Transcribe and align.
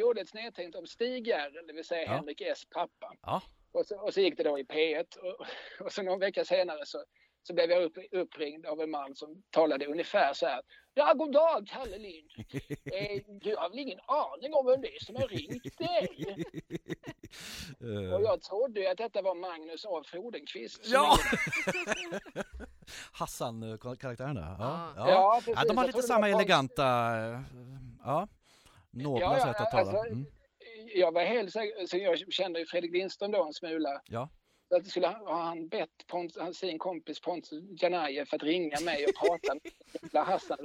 gjorde 0.00 0.20
ett 0.20 0.28
snedtänkt 0.28 0.76
om 0.76 0.86
Stig 0.86 1.26
Järrel, 1.28 1.66
det 1.66 1.72
vill 1.72 1.84
säga 1.84 2.02
Ja. 2.02 2.12
Henrik 2.12 2.40
S 2.40 2.62
pappa. 2.74 3.12
Ja. 3.22 3.42
Och 3.72 3.86
så, 3.86 4.00
och 4.00 4.14
så 4.14 4.20
gick 4.20 4.36
det 4.36 4.42
då 4.42 4.58
i 4.58 4.62
P1 4.64 5.16
och, 5.18 5.46
och 5.86 5.92
så 5.92 6.02
någon 6.02 6.18
vecka 6.20 6.44
senare 6.44 6.86
så, 6.86 7.04
så 7.42 7.54
blev 7.54 7.70
jag 7.70 7.82
upp, 7.82 7.96
uppringd 8.12 8.66
av 8.66 8.80
en 8.80 8.90
man 8.90 9.14
som 9.14 9.42
talade 9.50 9.86
ungefär 9.86 10.32
så 10.34 10.46
här. 10.46 10.62
Ja, 10.94 11.12
god 11.14 11.32
dag 11.32 11.66
Kalle 11.68 11.98
Lind. 11.98 12.30
Eh, 12.92 13.20
du 13.40 13.56
har 13.56 13.68
väl 13.70 13.78
ingen 13.78 14.00
aning 14.06 14.54
om 14.54 14.66
vem 14.66 14.80
det 14.80 14.88
är 14.96 15.04
som 15.04 15.16
har 15.16 15.28
ringt 15.28 15.78
dig? 15.78 16.36
Eh, 17.80 18.14
Och 18.14 18.22
jag 18.22 18.42
trodde 18.42 18.80
ju 18.80 18.86
att 18.86 18.98
detta 18.98 19.22
var 19.22 19.34
Magnus 19.34 19.84
A 19.86 20.02
Frodenqvist. 20.06 20.80
Ja! 20.84 21.16
ringde. 21.96 22.20
Hassan-karaktären 23.12 24.34
där. 24.34 24.42
Ja, 24.42 24.56
Ah. 24.58 24.92
ja. 24.96 25.08
Ja, 25.10 25.40
Ja, 25.56 25.64
de 25.68 25.76
har 25.78 25.86
lite 25.86 26.02
samma 26.02 26.28
eleganta, 26.28 26.84
eh, 27.18 27.40
ja, 28.04 28.28
nobla 28.90 29.20
Ja, 29.24 29.38
ja, 29.38 29.44
sätt 29.44 29.60
att 29.60 29.70
tala. 29.70 29.80
alltså, 29.98 30.12
Mm. 30.12 30.26
Jag 30.94 31.12
var 31.12 31.24
helt 31.24 31.52
säker, 31.52 31.86
så 31.86 31.96
jag 31.96 32.32
kände 32.32 32.60
ju 32.60 32.66
Fredrik 32.66 32.92
Lindström 32.92 33.30
då 33.30 33.44
en 33.44 33.52
smula. 33.52 34.02
Ja. 34.04 34.28
Så 34.68 34.76
att 34.76 34.86
skulle 34.86 35.06
ha 35.08 35.42
han 35.42 35.68
bett 35.68 36.06
Pont, 36.06 36.56
sin 36.56 36.78
kompis 36.78 37.20
Pontus 37.20 37.82
Janajev 37.82 38.24
för 38.24 38.36
att 38.36 38.42
ringa 38.42 38.80
mig 38.80 39.04
och 39.06 39.14
prata 39.28 39.54
med 40.12 40.24
Hassan. 40.26 40.58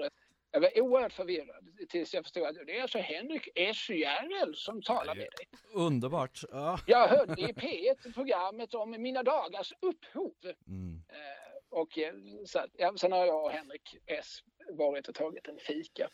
Jag 0.52 0.60
var 0.62 0.82
oerhört 0.82 1.14
förvirrad 1.14 1.68
tills 1.90 2.14
jag 2.14 2.24
förstod 2.24 2.44
att 2.44 2.56
det 2.68 2.78
är 2.78 2.82
alltså 2.82 2.98
Henrik 2.98 3.50
S 3.56 3.90
Järrel 3.90 4.56
som 4.56 4.82
talar 4.82 5.16
med 5.16 5.28
dig. 5.38 5.48
Underbart. 5.74 6.40
Ja. 6.52 6.80
Jag 6.88 7.08
hörde 7.08 7.42
i 7.42 7.46
P1 7.54 8.14
programmet 8.14 8.74
om 8.74 8.92
mina 9.02 9.24
dagars 9.24 9.74
upphov. 9.80 10.36
Mm. 10.68 11.02
Eh, 11.10 11.80
Och 11.80 11.98
eh, 11.98 12.14
så, 12.46 12.60
ja, 12.78 12.94
sen 12.98 13.12
har 13.12 13.26
jag 13.26 13.44
och 13.46 13.52
Henrik 13.52 13.98
S 14.06 14.38
varit 14.70 15.08
och 15.08 15.16
tagit 15.16 15.48
en 15.48 15.58
fika. 15.60 16.10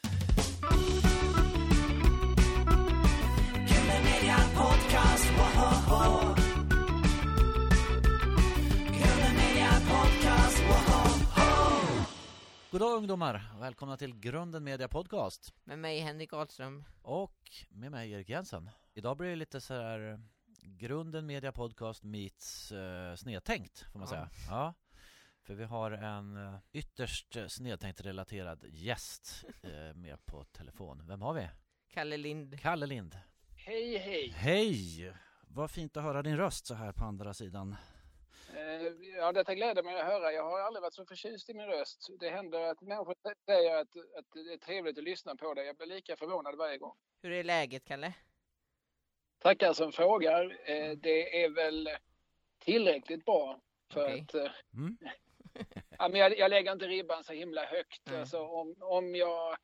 God 12.71 12.79
dag 12.81 12.97
ungdomar! 12.97 13.41
Välkomna 13.59 13.97
till 13.97 14.19
Grunden 14.19 14.63
Media 14.63 14.87
Podcast. 14.87 15.53
Med 15.63 15.79
mig 15.79 15.99
Henrik 15.99 16.33
Ahlström. 16.33 16.83
Och 17.01 17.39
med 17.69 17.91
mig 17.91 18.11
Erik 18.11 18.29
Jensen. 18.29 18.69
Idag 18.93 19.17
blir 19.17 19.29
det 19.29 19.35
lite 19.35 19.61
så 19.61 19.73
här 19.73 20.19
Grunden 20.61 21.25
Media 21.25 21.51
Podcast 21.51 22.03
meets 22.03 22.71
uh, 22.71 23.15
snedtänkt 23.15 23.79
får 23.91 23.99
man 23.99 24.07
Ja. 24.07 24.09
säga. 24.09 24.29
Ja. 24.49 24.73
För 25.43 25.53
vi 25.53 25.63
har 25.63 25.91
en 25.91 26.37
eh, 26.47 26.59
ytterst 26.71 27.35
eh, 27.35 27.47
snedtänkt 27.47 28.01
relaterad 28.01 28.65
gäst 28.69 29.43
eh, 29.63 29.95
med 29.95 30.25
på 30.25 30.43
telefon. 30.43 31.07
Vem 31.07 31.21
har 31.21 31.33
vi? 31.33 31.49
Kalle 31.93 32.17
Lind. 32.17 32.59
Kalle 32.59 32.85
Lind. 32.85 33.17
Hej 33.65 33.97
hej! 33.97 34.29
Hej! 34.35 35.13
Vad 35.47 35.71
fint 35.71 35.97
att 35.97 36.03
höra 36.03 36.21
din 36.21 36.37
röst 36.37 36.65
så 36.67 36.73
här 36.73 36.91
på 36.91 37.03
andra 37.05 37.33
sidan. 37.33 37.75
Eh, 38.55 38.81
Ja, 39.17 39.31
detta 39.31 39.55
gläder 39.55 39.83
mig 39.83 39.99
att 39.99 40.05
höra. 40.05 40.31
Jag 40.31 40.43
har 40.43 40.59
aldrig 40.59 40.81
varit 40.81 40.93
så 40.93 41.05
förtjust 41.05 41.49
i 41.49 41.53
min 41.53 41.65
röst. 41.65 42.09
Det 42.19 42.29
händer 42.29 42.59
att 42.61 42.81
människor 42.81 43.15
säger 43.45 43.75
att, 43.81 43.87
att 44.17 44.25
det 44.33 44.53
är 44.53 44.57
trevligt 44.57 44.97
att 44.97 45.03
lyssna 45.03 45.35
på 45.35 45.53
dig. 45.53 45.65
Jag 45.65 45.75
blir 45.77 45.87
lika 45.87 46.15
förvånad 46.15 46.55
varje 46.57 46.77
gång. 46.77 46.95
Hur 47.21 47.31
är 47.31 47.43
läget 47.43 47.85
Kalle? 47.85 48.13
Tackar 49.39 49.73
som 49.73 49.91
frågar. 49.91 50.43
Eh, 50.69 50.91
Det 50.91 51.43
är 51.43 51.49
väl 51.49 51.89
tillräckligt 52.59 53.25
bra 53.25 53.61
för 53.93 54.03
Okej. 54.05 54.19
att... 54.27 54.35
eh, 54.35 54.51
Mm. 54.73 54.97
Ja, 55.97 56.09
men 56.09 56.19
jag, 56.19 56.37
jag 56.37 56.49
lägger 56.49 56.71
inte 56.71 56.87
ribban 56.87 57.23
så 57.23 57.33
himla 57.33 57.65
högt. 57.65 58.01
Nej. 58.05 58.19
Alltså, 58.19 58.39
om, 58.47 58.75
om 58.79 59.15
jag 59.15 59.57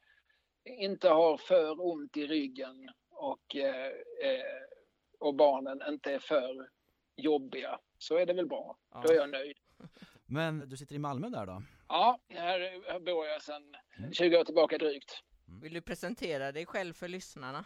inte 0.63 1.09
har 1.09 1.37
för 1.37 1.81
ont 1.85 2.17
i 2.17 2.27
ryggen 2.27 2.89
och, 3.17 3.55
eh, 3.55 3.85
eh, 4.21 4.41
och 5.19 5.35
barnen 5.35 5.81
inte 5.89 6.13
är 6.13 6.19
för 6.19 6.69
jobbiga 7.15 7.79
så 7.97 8.17
är 8.17 8.25
det 8.25 8.33
väl 8.33 8.47
bra. 8.47 8.77
Ja. 8.93 9.01
Då 9.05 9.11
är 9.13 9.15
jag 9.15 9.29
nöjd. 9.29 9.57
Men 10.25 10.69
du 10.69 10.77
sitter 10.77 10.95
i 10.95 10.99
Malmö 10.99 11.29
där 11.29 11.45
då? 11.45 11.63
Ja, 11.87 12.19
här, 12.29 12.99
bor 12.99 13.25
jag 13.25 13.41
sedan 13.41 13.75
Mm. 13.99 14.13
20 14.13 14.37
år 14.37 14.43
tillbaka 14.43 14.77
drygt. 14.77 15.23
Vill 15.61 15.73
du 15.73 15.81
presentera 15.81 16.51
dig 16.51 16.65
själv 16.65 16.93
för 16.93 17.07
lyssnarna? 17.07 17.65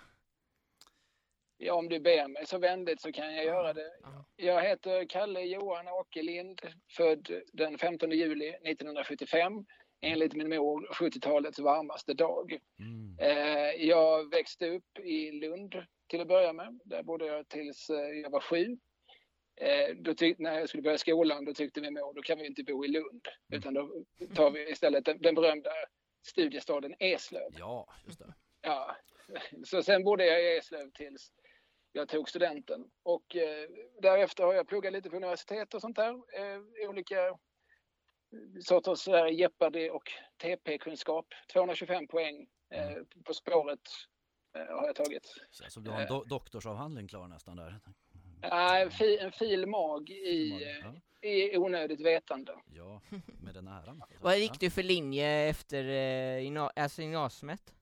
Ja, 1.58 1.74
om 1.74 1.90
du 1.90 2.00
ber 2.00 2.28
mig 2.28 2.46
så 2.46 2.58
vänligt 2.58 3.02
så 3.02 3.12
kan 3.12 3.36
jag 3.36 3.46
göra 3.46 3.74
det. 3.74 3.92
Ja. 4.02 4.26
Jag 4.36 4.62
heter 4.62 5.06
Kalle 5.10 5.42
Johan 5.42 5.88
Åkerlind, 5.88 6.62
född 6.98 7.30
den 7.54 7.78
15 7.78 8.12
juli 8.12 8.50
1975. 8.50 9.66
Enligt 10.02 10.34
min 10.34 10.50
mor 10.50 10.88
70-talets 10.94 11.60
varmaste 11.60 12.14
dag. 12.14 12.60
Mm. 12.80 13.18
Eh, 13.20 13.88
jag 13.88 14.30
växte 14.30 14.70
upp 14.70 15.00
i 15.00 15.32
Lund 15.32 15.76
till 16.08 16.22
att 16.22 16.28
börja 16.28 16.54
med. 16.54 16.80
Där 16.84 17.04
bodde 17.04 17.26
jag 17.26 17.48
tills 17.48 17.90
eh, 17.90 17.98
jag 18.10 18.30
var 18.30 18.40
sju. 18.40 18.78
Eh, 19.56 19.96
då 19.96 20.12
tyck- 20.12 20.36
när 20.40 20.60
jag 20.60 20.70
skulle 20.70 20.84
börja 20.84 20.98
skolan 20.98 21.46
då 21.46 21.54
tyckte 21.54 21.82
min 21.82 21.94
mor 21.94 22.14
då 22.14 22.22
kan 22.22 22.38
vi 22.38 22.46
inte 22.48 22.64
bo 22.64 22.86
i 22.86 22.88
Lund. 22.88 23.28
Mm. 23.50 23.60
Utan 23.60 23.74
då 23.74 24.04
tar 24.36 24.52
vi 24.52 24.70
istället 24.72 25.06
den, 25.06 25.22
den 25.22 25.36
berömda 25.36 25.70
studiestaden 26.28 26.96
Eslöv. 27.00 27.52
Ja, 27.60 27.88
just 28.06 28.20
det. 28.20 28.34
Ja. 28.62 28.96
Så 29.66 29.84
sen 29.84 30.04
bodde 30.04 30.26
jag 30.26 30.44
i 30.44 30.58
Eslöv 30.58 30.92
tills 30.92 31.32
jag 31.92 32.10
tog 32.10 32.30
studenten. 32.30 32.86
Och 33.04 33.36
eh, 33.36 33.70
därefter 34.02 34.44
har 34.44 34.54
jag 34.54 34.68
pluggat 34.68 34.94
lite 34.94 35.10
på 35.10 35.16
universitet 35.16 35.74
och 35.74 35.82
sånt 35.82 35.96
där. 35.96 36.10
Eh, 36.14 36.90
olika 36.90 37.38
sorters 38.62 39.08
eh, 39.08 39.28
Jeopardy 39.28 39.90
och 39.90 40.12
TP-kunskap. 40.42 41.26
225 41.54 42.08
poäng 42.08 42.48
eh, 42.70 42.92
på 43.26 43.34
spåret 43.34 43.80
eh, 44.56 44.76
har 44.76 44.86
jag 44.86 44.96
tagit. 44.96 45.26
Så 45.52 45.64
alltså, 45.64 45.80
du 45.80 45.92
har 45.92 46.02
en 46.02 46.08
do- 46.08 46.26
doktorsavhandling 46.28 47.08
klar 47.08 47.28
nästan 47.28 47.56
där. 47.58 47.80
Nej, 48.42 48.90
fi, 48.90 49.18
en 49.18 49.32
fil 49.32 49.66
mag 49.68 50.10
i, 50.10 50.50
Ja, 50.84 50.94
eh, 51.22 51.32
i 51.32 51.58
onödigt 51.58 52.02
vetande. 52.02 52.56
ja 52.76 53.02
med 53.44 53.54
den 53.54 53.68
äran. 53.68 54.04
Vad 54.22 54.40
gick 54.40 54.60
du 54.60 54.70
för 54.70 54.84
linje 54.84 55.50
efter 55.50 55.84
alltså 56.76 57.02
gymnasiet? 57.02 57.74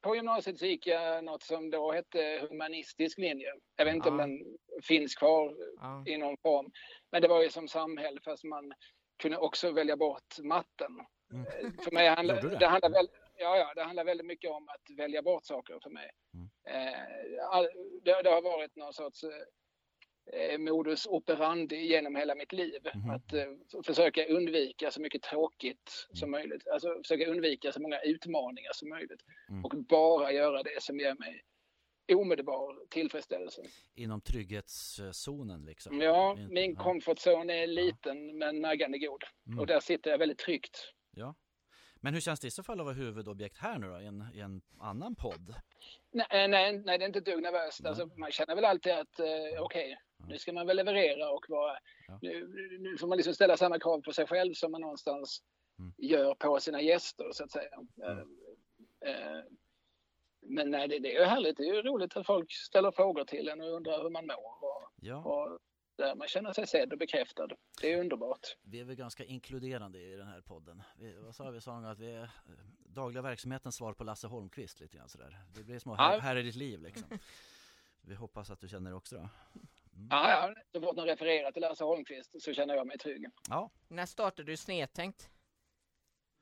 På 0.00 0.16
gymnasiet 0.16 0.58
så 0.58 0.66
gick 0.66 0.86
jag 0.86 1.24
något 1.24 1.42
som 1.42 1.70
då 1.70 1.92
hette 1.92 2.46
humanistisk 2.50 3.18
linje. 3.18 3.46
Jag 3.76 3.84
vet 3.84 3.94
inte 3.94 4.08
om 4.08 4.18
Ja. 4.18 4.26
den 4.26 4.56
finns 4.82 5.14
kvar 5.14 5.54
Ja. 5.80 6.04
i 6.06 6.16
någon 6.18 6.36
form. 6.36 6.70
Men 7.12 7.22
det 7.22 7.28
var 7.28 7.42
ju 7.42 7.50
som 7.50 7.68
samhälle 7.68 8.20
fast 8.24 8.44
man 8.44 8.72
kunde 9.18 9.36
också 9.38 9.72
välja 9.72 9.96
bort 9.96 10.38
matten. 10.42 10.92
Mm. 11.32 11.46
Eh, 11.46 11.82
För 11.84 11.90
mig 11.90 12.08
handlar 12.08 12.42
det? 12.42 12.56
det, 12.58 12.66
handlar 12.66 12.90
väl, 12.90 13.08
ja, 13.36 13.56
ja, 13.56 13.72
det 13.74 13.82
handlar 13.82 14.04
väldigt 14.04 14.26
mycket 14.26 14.50
om 14.50 14.68
att 14.68 14.90
välja 14.96 15.22
bort 15.22 15.44
saker 15.44 15.78
för 15.82 15.90
mig. 15.90 16.10
Mm. 16.34 16.48
Eh, 16.88 17.48
all, 17.50 17.68
det, 18.02 18.22
det 18.22 18.30
har 18.30 18.42
varit 18.42 18.76
någon 18.76 18.92
sorts 18.92 19.24
eh, 20.32 20.58
modus 20.58 21.06
operandi 21.06 21.76
genom 21.76 22.16
hela 22.16 22.34
mitt 22.34 22.52
liv. 22.52 22.88
Mhm. 22.94 23.10
Att 23.10 23.32
f- 23.34 23.86
försöka 23.86 24.26
undvika 24.26 24.90
så 24.90 25.00
mycket 25.00 25.22
tråkigt 25.22 26.06
som 26.14 26.30
möjligt. 26.30 26.68
Alltså 26.68 26.94
försöka 26.98 27.26
undvika 27.30 27.72
så 27.72 27.80
många 27.82 28.00
utmaningar 28.00 28.70
som 28.74 28.88
möjligt. 28.88 29.20
Mm. 29.48 29.64
Och 29.64 29.74
bara 29.76 30.32
göra 30.32 30.62
det 30.62 30.82
som 30.82 30.98
ger 31.00 31.14
mig 31.14 31.42
omedelbar 32.14 32.88
tillfredsställelse. 32.90 33.62
Inom 33.94 34.20
trygghetszonen 34.20 35.64
liksom. 35.64 36.00
Ja, 36.00 36.36
min 36.50 36.74
ja. 36.74 36.82
comfort 36.82 37.18
zone 37.26 37.62
är 37.62 37.66
liten 37.66 38.38
men 38.38 38.60
naggande 38.60 38.98
god. 38.98 39.24
Mm. 39.46 39.58
Och 39.58 39.66
där 39.66 39.80
sitter 39.80 40.10
jag 40.10 40.18
väldigt 40.18 40.38
tryggt. 40.38 40.94
Ja. 41.10 41.34
Men 42.00 42.14
hur 42.14 42.20
känns 42.20 42.40
det 42.40 42.46
i 42.46 42.50
så 42.50 42.62
fall 42.62 42.80
att 42.80 42.86
vara 42.86 42.94
huvudobjekt 42.94 43.58
här 43.58 43.78
nu 43.78 43.86
då, 43.86 44.00
i 44.00 44.06
en, 44.06 44.24
i 44.34 44.40
en 44.40 44.60
annan 44.80 45.14
podd? 45.14 45.54
Nej, 46.10 46.26
eh, 46.30 46.48
nej, 46.48 46.78
nej 46.78 46.98
det 46.98 47.04
är 47.04 47.06
inte 47.06 47.18
ett 47.18 47.24
dugg 47.24 47.42
nervöst. 47.42 47.86
Alltså, 47.86 48.06
man 48.06 48.30
känner 48.30 48.54
väl 48.54 48.64
alltid 48.64 48.92
att 48.92 49.20
eh, 49.20 49.62
okej, 49.62 49.98
nu 50.28 50.38
ska 50.38 50.52
man 50.52 50.66
väl 50.66 50.76
leverera 50.76 51.30
och 51.30 51.44
vara... 51.48 51.78
Ja. 52.08 52.18
Nu, 52.22 52.48
nu 52.80 52.98
får 52.98 53.08
man 53.08 53.16
liksom 53.16 53.34
ställa 53.34 53.56
samma 53.56 53.78
krav 53.78 54.00
på 54.00 54.12
sig 54.12 54.26
själv 54.26 54.54
som 54.54 54.72
man 54.72 54.80
någonstans 54.80 55.42
Mm. 55.78 55.92
gör 55.98 56.34
på 56.34 56.60
sina 56.60 56.82
gäster 56.82 57.30
så 57.32 57.44
att 57.44 57.50
säga. 57.50 57.78
Mm. 58.02 58.18
Eh, 59.04 59.10
eh, 59.10 59.44
men 60.48 60.70
nej, 60.70 60.88
det, 60.88 60.98
det 60.98 61.16
är 61.16 61.20
ju 61.20 61.26
härligt. 61.26 61.56
Det 61.56 61.62
är 61.62 61.74
ju 61.74 61.82
roligt 61.82 62.16
att 62.16 62.26
folk 62.26 62.52
ställer 62.52 62.90
frågor 62.90 63.24
till 63.24 63.48
en 63.48 63.60
och 63.60 63.72
undrar 63.72 64.02
hur 64.02 64.10
man 64.10 64.26
mår. 64.26 64.64
Och, 64.64 64.88
Ja, 65.00 65.16
och 65.16 65.58
där 65.96 66.14
man 66.14 66.28
känner 66.28 66.52
sig 66.52 66.66
sedd 66.66 66.92
och 66.92 66.98
bekräftad. 66.98 67.48
Det 67.80 67.92
är 67.92 68.00
underbart. 68.00 68.56
vi 68.62 68.80
är 68.80 68.84
väl 68.84 68.96
ganska 68.96 69.24
inkluderande 69.24 69.98
i 69.98 70.16
den 70.16 70.26
här 70.26 70.40
podden. 70.40 70.82
Vi, 70.98 71.14
vad 71.14 71.34
sa 71.34 71.50
vi? 71.50 71.60
Sa 71.60 71.76
att 71.90 71.98
vi 71.98 72.10
är 72.10 72.22
eh, 72.22 72.28
dagliga 72.78 73.22
verksamhetens 73.22 73.76
svar 73.76 73.92
på 73.92 74.04
Lasse 74.04 74.26
Holmqvist 74.26 74.80
lite 74.80 74.96
grann 74.96 75.08
sådär. 75.08 75.38
Det 75.54 75.62
blir 75.64 75.78
små 75.78 75.94
här, 75.94 76.20
här 76.20 76.36
i 76.36 76.42
ditt 76.42 76.54
liv 76.54 76.82
liksom. 76.82 77.18
Vi 78.00 78.14
hoppas 78.14 78.50
att 78.50 78.60
du 78.60 78.68
känner 78.68 78.90
det 78.90 78.96
också 78.96 79.16
då. 79.16 79.28
Ja, 80.10 80.30
ja, 80.30 80.54
så 80.72 80.80
fort 80.80 80.96
någon 80.96 81.06
refererar 81.06 81.52
till 81.52 81.62
Lasse 81.62 81.84
Holmqvist 81.84 82.42
så 82.42 82.52
känner 82.54 82.74
jag 82.74 82.86
mig 82.86 82.98
trygg. 82.98 83.26
Ja, 83.48 83.70
När 83.88 84.06
startade 84.06 84.52
du 84.52 84.56
Snedtänkt? 84.56 85.30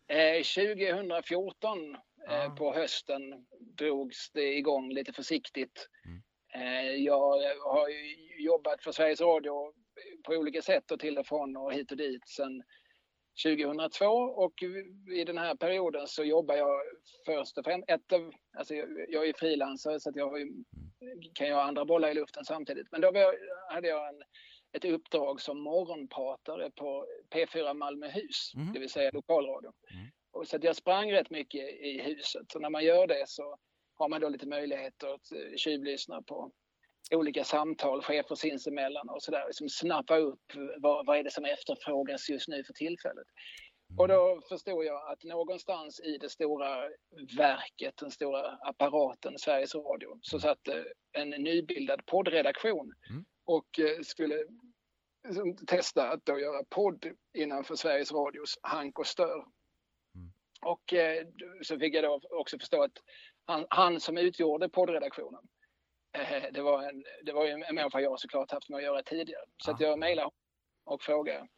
Eh, 0.08 0.42
2014 0.42 1.94
eh, 1.94 2.00
Ja. 2.26 2.54
på 2.58 2.72
hösten 2.74 3.46
drogs 3.78 4.30
det 4.30 4.54
igång 4.56 4.92
lite 4.92 5.12
försiktigt. 5.12 5.88
Mm. 6.04 6.22
Eh, 6.54 6.90
jag 6.94 7.20
har 7.60 7.88
ju 7.88 8.44
jobbat 8.44 8.82
för 8.82 8.92
Sveriges 8.92 9.20
Radio 9.20 9.72
på 10.24 10.32
olika 10.32 10.62
sätt 10.62 10.90
och 10.90 11.00
till 11.00 11.18
och 11.18 11.26
från 11.26 11.56
och 11.56 11.72
hit 11.72 11.90
och 11.90 11.96
dit 11.96 12.28
sedan 12.28 12.62
2002 13.44 14.04
och 14.06 14.52
i 15.16 15.24
den 15.24 15.38
här 15.38 15.54
perioden 15.54 16.06
så 16.06 16.24
jobbar 16.24 16.54
jag 16.54 16.80
först 17.26 17.58
och 17.58 17.64
främst, 17.64 17.90
ett 17.90 18.12
av, 18.12 18.32
alltså 18.56 18.74
jag, 19.08 19.28
är 19.28 19.32
frilansare 19.38 20.00
så 20.00 20.08
att 20.10 20.16
jag 20.16 20.40
ju 20.40 20.52
kan 21.34 21.48
jag 21.48 21.56
ha 21.56 21.62
andra 21.62 21.84
bollar 21.84 22.08
i 22.08 22.14
luften 22.14 22.44
samtidigt. 22.44 22.86
Men 22.92 23.00
då 23.00 23.10
jag, 23.14 23.34
hade 23.74 23.88
jag 23.88 24.08
en, 24.08 24.22
ett 24.72 24.84
uppdrag 24.84 25.40
som 25.40 25.60
morgonpratare 25.60 26.70
på 26.70 27.06
P4 27.34 27.74
Malmöhus, 27.74 28.52
Mhm. 28.54 28.72
det 28.72 28.78
vill 28.80 28.90
säga 28.90 29.10
lokalradion. 29.10 29.72
Mm. 29.90 30.06
Och 30.36 30.48
så 30.48 30.58
jag 30.62 30.76
sprang 30.76 31.12
rätt 31.12 31.30
mycket 31.30 31.68
i 31.80 32.00
huset. 32.02 32.42
Så 32.52 32.58
när 32.58 32.70
man 32.70 32.84
gör 32.84 33.06
det 33.06 33.24
så 33.28 33.58
har 33.94 34.08
man 34.08 34.20
då 34.20 34.28
lite 34.28 34.46
möjligheter 34.46 35.14
att 35.14 35.32
eh, 35.32 35.56
tjuvlyssna 35.56 36.22
på 36.22 36.52
olika 37.14 37.44
samtal, 37.44 38.02
chefer 38.02 38.34
sinsemellan 38.34 39.08
och 39.08 39.22
sådär. 39.22 39.46
Liksom 39.46 39.68
snappa 39.68 40.16
upp 40.16 40.52
vad, 40.78 41.06
vad 41.06 41.18
är 41.18 41.22
det 41.24 41.30
som 41.30 41.44
efterfrågas 41.44 42.28
just 42.28 42.48
nu 42.48 42.64
för 42.64 42.72
tillfället. 42.72 43.26
Mm. 43.90 43.98
Och 43.98 44.08
då 44.08 44.40
förstod 44.48 44.84
jag 44.84 45.12
att 45.12 45.24
någonstans 45.24 46.00
i 46.00 46.18
det 46.18 46.28
stora 46.28 46.88
verket, 47.36 47.96
den 47.96 48.10
stora 48.10 48.50
apparaten 48.50 49.38
Sveriges 49.38 49.74
Radio, 49.74 50.18
så 50.20 50.40
satt 50.40 50.68
en 51.12 51.30
nybildad 51.30 52.06
poddredaktion 52.06 52.92
Mm. 53.10 53.24
och 53.44 53.78
eh, 53.78 54.00
skulle 54.02 54.44
liksom 55.28 55.56
testa 55.66 56.08
att 56.08 56.26
då 56.26 56.38
göra 56.38 56.64
podd 56.70 57.06
innanför 57.38 57.74
Sveriges 57.74 58.12
Radios 58.12 58.58
hank 58.62 58.98
och 58.98 59.06
stör. 59.06 59.44
Mm. 60.62 60.73
Och 60.73 60.93
eh, 60.94 61.26
så 61.62 61.79
fick 61.79 61.94
jag 61.94 62.05
då 62.05 62.20
också 62.31 62.58
förstå 62.58 62.82
att 62.82 62.93
han, 63.47 63.67
han 63.70 64.00
som 64.00 64.19
utgjorde 64.19 64.69
poddredaktionen, 64.69 65.43
eh, 66.19 66.44
det 66.53 66.62
var, 66.62 66.82
en, 66.82 67.05
det 67.25 67.32
var 67.32 67.44
ju 67.44 67.50
en 67.50 67.75
människa 67.75 68.00
jag 68.00 68.20
såklart 68.20 68.50
haft 68.50 68.69
med 68.69 68.76
att 68.76 68.82
göra 68.82 69.03
tidigare. 69.03 69.44
Så 69.64 69.70
att 69.70 69.81
Ja. 69.81 69.87
jag 69.88 69.99
mejlade 69.99 70.31
och 70.85 71.03
frågade, 71.03 71.49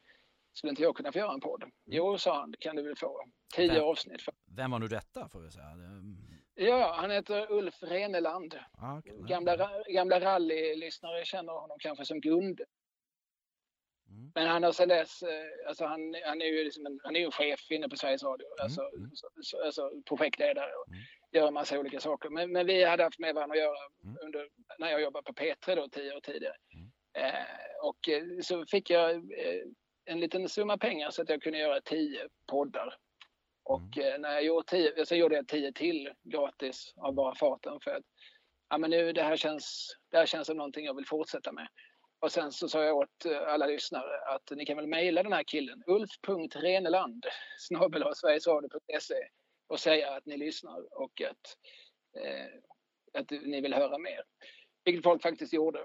skulle 0.52 0.70
inte 0.70 0.82
jag 0.82 0.96
kunna 0.96 1.12
få 1.12 1.18
göra 1.18 1.32
en 1.32 1.40
podd? 1.40 1.64
Jo, 1.86 2.18
sa 2.18 2.40
han, 2.40 2.50
det 2.50 2.58
kan 2.58 2.76
du 2.76 2.82
väl 2.82 2.96
få. 2.96 3.24
Tio 3.54 3.72
Vem? 3.72 3.84
avsnitt. 3.84 4.20
Vem 4.56 4.70
var 4.70 4.78
nu 4.78 4.86
detta 4.88 5.28
får 5.28 5.40
vi 5.40 5.50
säga? 5.50 5.64
Det- 5.64 6.28
Ja, 6.64 6.92
han 6.96 7.10
heter 7.10 7.52
Ulf 7.52 7.82
Reneland. 7.82 8.58
Ja, 8.80 8.98
okej. 8.98 9.16
Gamla, 9.28 9.70
gamla 9.88 10.20
rallylyssnare 10.20 11.24
känner 11.24 11.52
honom 11.52 11.76
kanske 11.80 12.04
som 12.04 12.20
Gunde. 12.20 12.64
Mm. 14.18 14.32
Men 14.34 14.46
han 14.46 14.62
har 14.62 14.72
sedan 14.72 14.88
dess, 14.88 15.22
eh, 15.22 15.68
alltså 15.68 15.84
han, 15.84 16.14
han 16.24 16.42
är 16.42 16.46
ju 16.46 16.64
liksom 16.64 16.86
en, 16.86 17.00
han 17.02 17.16
är 17.16 17.20
ju 17.20 17.30
chef 17.30 17.70
inne 17.70 17.88
på 17.88 17.96
Sveriges 17.96 18.22
Radio, 18.22 18.46
alltså, 18.62 18.80
mm. 18.80 19.10
så, 19.14 19.28
så, 19.42 19.64
alltså 19.64 19.90
projektledare 20.08 20.72
och 20.72 20.88
Mm. 20.88 21.00
gör 21.32 21.48
en 21.48 21.54
massa 21.54 21.78
olika 21.78 22.00
saker. 22.00 22.30
Men, 22.30 22.52
men 22.52 22.66
vi 22.66 22.84
hade 22.84 23.02
haft 23.02 23.18
med 23.18 23.34
varandra 23.34 23.54
att 23.54 23.60
göra 23.62 23.78
Mm. 24.04 24.16
under, 24.24 24.48
när 24.78 24.90
jag 24.90 25.02
jobbade 25.02 25.24
på 25.24 25.32
P3 25.32 25.74
då, 25.76 25.88
tio 25.88 26.16
år 26.16 26.20
tidigare. 26.20 26.56
Mm. 26.74 26.90
Eh, 27.26 27.44
och 27.82 28.08
eh, 28.08 28.22
så 28.42 28.66
fick 28.66 28.90
jag 28.90 29.10
eh, 29.14 29.62
en 30.04 30.20
liten 30.20 30.48
summa 30.48 30.78
pengar 30.78 31.10
så 31.10 31.22
att 31.22 31.28
jag 31.28 31.42
kunde 31.42 31.58
göra 31.58 31.80
tio 31.80 32.28
poddar. 32.50 32.94
Och 33.64 33.96
Mm. 33.96 34.12
eh, 34.14 34.18
när 34.18 34.32
jag 34.32 34.44
gjorde 34.44 34.66
tio, 34.66 35.06
så 35.06 35.14
gjorde 35.14 35.34
jag 35.36 35.48
tio 35.48 35.72
till 35.72 36.10
gratis 36.24 36.92
av 36.96 37.14
bara 37.14 37.34
farten 37.34 37.80
för 37.84 37.90
att 37.90 38.04
ja, 38.70 38.78
men 38.78 38.90
nu, 38.90 39.12
det, 39.12 39.22
här 39.22 39.36
känns, 39.36 39.96
det 40.10 40.16
här 40.16 40.26
känns 40.26 40.46
som 40.46 40.56
någonting 40.56 40.84
jag 40.84 40.94
vill 40.94 41.06
fortsätta 41.06 41.52
med. 41.52 41.68
Och 42.20 42.32
sen 42.32 42.52
så 42.52 42.68
sa 42.68 42.84
jag 42.84 42.96
åt 42.96 43.24
eh, 43.24 43.48
alla 43.48 43.66
lyssnare 43.66 44.20
att 44.34 44.50
ni 44.50 44.66
kan 44.66 44.76
väl 44.76 44.86
mejla 44.86 45.22
den 45.22 45.32
här 45.32 45.44
killen, 45.44 45.82
ulf.reneland 45.86 47.26
snabel 47.58 48.02
och 49.68 49.80
säga 49.80 50.10
att 50.14 50.26
ni 50.26 50.36
lyssnar 50.36 51.00
och 51.02 51.22
att, 51.22 51.56
eh, 52.24 52.46
att 53.20 53.30
ni 53.30 53.60
vill 53.60 53.74
höra 53.74 53.98
mer. 53.98 54.22
Vilket 54.84 55.04
folk 55.04 55.22
faktiskt 55.22 55.52
gjorde. 55.52 55.84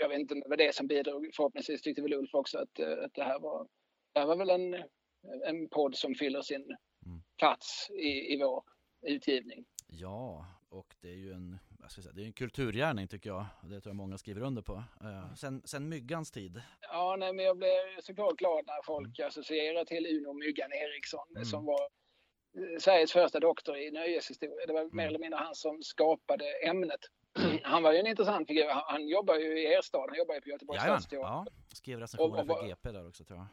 Jag 0.00 0.08
vet 0.08 0.18
inte 0.18 0.34
om 0.34 0.40
det 0.40 0.48
var 0.48 0.56
det 0.56 0.74
som 0.74 0.86
bidrog. 0.86 1.30
Förhoppningsvis 1.36 1.82
tyckte 1.82 2.02
väl 2.02 2.14
Ulf 2.14 2.34
också 2.34 2.58
att, 2.58 2.78
eh, 2.78 3.04
att 3.04 3.14
det 3.14 3.24
här 3.24 3.38
var, 3.40 3.68
det 4.12 4.20
här 4.20 4.26
var 4.26 4.36
väl 4.36 4.50
en, 4.50 4.74
en 5.44 5.68
podd 5.68 5.96
som 5.96 6.14
fyller 6.14 6.42
sin 6.42 6.76
Mm. 7.06 7.22
plats 7.38 7.90
i, 7.90 8.34
i 8.34 8.38
vår 8.42 8.64
utgivning. 9.02 9.64
Ja, 9.86 10.46
och 10.68 10.94
det 11.00 11.08
är 11.08 11.16
ju 11.16 11.32
en, 11.32 11.58
vad 11.80 11.90
ska 11.90 11.98
jag 11.98 12.04
säga, 12.04 12.12
det 12.14 12.22
är 12.22 12.26
en 12.26 12.32
kulturgärning 12.32 13.08
tycker 13.08 13.30
jag. 13.30 13.46
Det 13.62 13.80
tror 13.80 13.90
jag 13.90 13.96
många 13.96 14.18
skriver 14.18 14.40
under 14.42 14.62
på. 14.62 14.82
Eh, 15.04 15.34
sen, 15.34 15.62
sen 15.64 15.88
Myggans 15.88 16.30
tid. 16.30 16.62
Ja, 16.80 17.16
nej, 17.18 17.32
men 17.32 17.44
jag 17.44 17.56
blev 17.56 18.00
såklart 18.02 18.36
glad 18.36 18.66
när 18.66 18.82
folk 18.84 19.18
associerar 19.20 19.84
till 19.84 20.06
Uno 20.06 20.32
Myggan 20.32 20.72
Eriksson 20.72 21.26
Mm. 21.30 21.44
som 21.44 21.64
var 21.64 21.82
eh, 22.58 22.78
Sveriges 22.80 23.12
första 23.12 23.40
doktor 23.40 23.76
i 23.76 23.90
nöjeshistoria. 23.90 24.66
Det 24.66 24.72
var 24.72 24.82
mer 24.84 24.90
Mm. 24.92 25.06
eller 25.08 25.18
mindre 25.18 25.38
han 25.38 25.54
som 25.54 25.82
skapade 25.82 26.44
ämnet. 26.66 27.00
Han 27.62 27.82
var 27.82 27.92
ju 27.92 27.98
en 27.98 28.06
intressant 28.06 28.48
figur. 28.48 28.68
Han, 28.68 28.82
han 28.86 29.08
jobbar 29.08 29.34
ju 29.36 29.58
i 29.60 29.64
er 29.64 29.82
stad, 29.82 30.06
han 30.08 30.18
jobbar 30.18 30.34
ju 30.34 30.40
på 30.40 30.48
Göteborgs 30.48 30.82
stadsteater. 30.82 31.26
ja. 31.28 31.46
Skrev 31.74 32.00
recensioner 32.00 32.44
för 32.44 32.66
GP 32.66 32.92
där 32.92 33.08
också 33.08 33.24
tror 33.24 33.38
jag. 33.38 33.46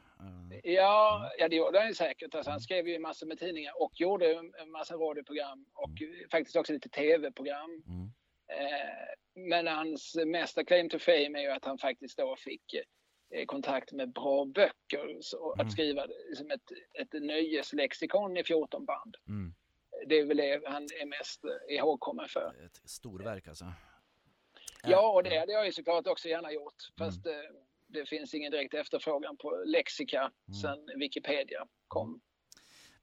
Eh, 0.66 0.74
Ja, 0.74 1.32
ja, 1.40 1.48
det 1.50 1.56
gjorde 1.56 1.80
han 1.80 1.88
ju 1.88 1.94
säkert. 1.94 2.36
Alltså, 2.36 2.50
han 2.52 2.56
Mm. 2.58 2.62
skrev 2.62 2.88
ju 2.88 3.00
massor 3.00 3.28
med 3.28 3.40
tidningar 3.40 3.74
och 3.82 3.92
gjorde 4.02 4.34
en 4.62 4.72
massa 4.72 4.96
radioprogram 4.96 5.66
och 5.74 5.90
eh, 6.02 6.30
faktiskt 6.32 6.56
också 6.56 6.74
lite 6.74 6.90
tv-program. 6.90 7.84
Mm. 7.88 8.12
Eh, 8.48 9.14
Men 9.34 9.68
hans 9.68 10.16
mesta 10.26 10.64
claim 10.64 10.90
to 10.90 11.00
fame 11.00 11.40
är 11.40 11.42
ju 11.42 11.50
att 11.52 11.66
han 11.66 11.78
faktiskt 11.78 12.18
då 12.18 12.36
fick 12.36 12.74
eh, 12.74 13.46
kontakt 13.46 13.92
med 13.92 14.14
bra 14.14 14.46
böcker. 14.46 15.18
Så 15.22 15.54
Mm. 15.54 15.66
att 15.68 15.74
skriva 15.74 16.06
liksom 16.30 16.52
ett, 16.52 16.72
ett 17.00 17.14
nöjeslexikon 17.24 18.38
i 18.38 18.44
14 18.44 18.86
band. 18.86 19.16
Mm. 19.28 19.54
Det 20.08 20.16
är 20.20 20.26
väl 20.26 20.38
det 20.38 20.62
han 20.66 20.84
är 20.84 21.06
mest 21.06 21.42
ihågkommen 21.70 22.28
för. 22.30 22.66
Ett 22.66 22.90
storverk 22.90 23.48
alltså. 23.48 23.66
Ja, 24.84 25.14
och 25.14 25.24
det 25.24 25.38
hade 25.40 25.52
jag 25.52 25.66
ju 25.66 25.72
såklart 25.72 26.08
också 26.08 26.30
gärna 26.30 26.52
gjort. 26.52 26.76
Fast 26.98 27.26
eh, 27.28 27.34
det 27.88 28.06
finns 28.06 28.34
ingen 28.34 28.52
direkt 28.52 28.74
efterfrågan 28.74 29.38
på 29.38 29.64
lexika 29.66 30.20
Mm. 30.20 30.54
sen 30.62 31.00
Wikipedia 31.00 31.68
kom. 31.88 32.22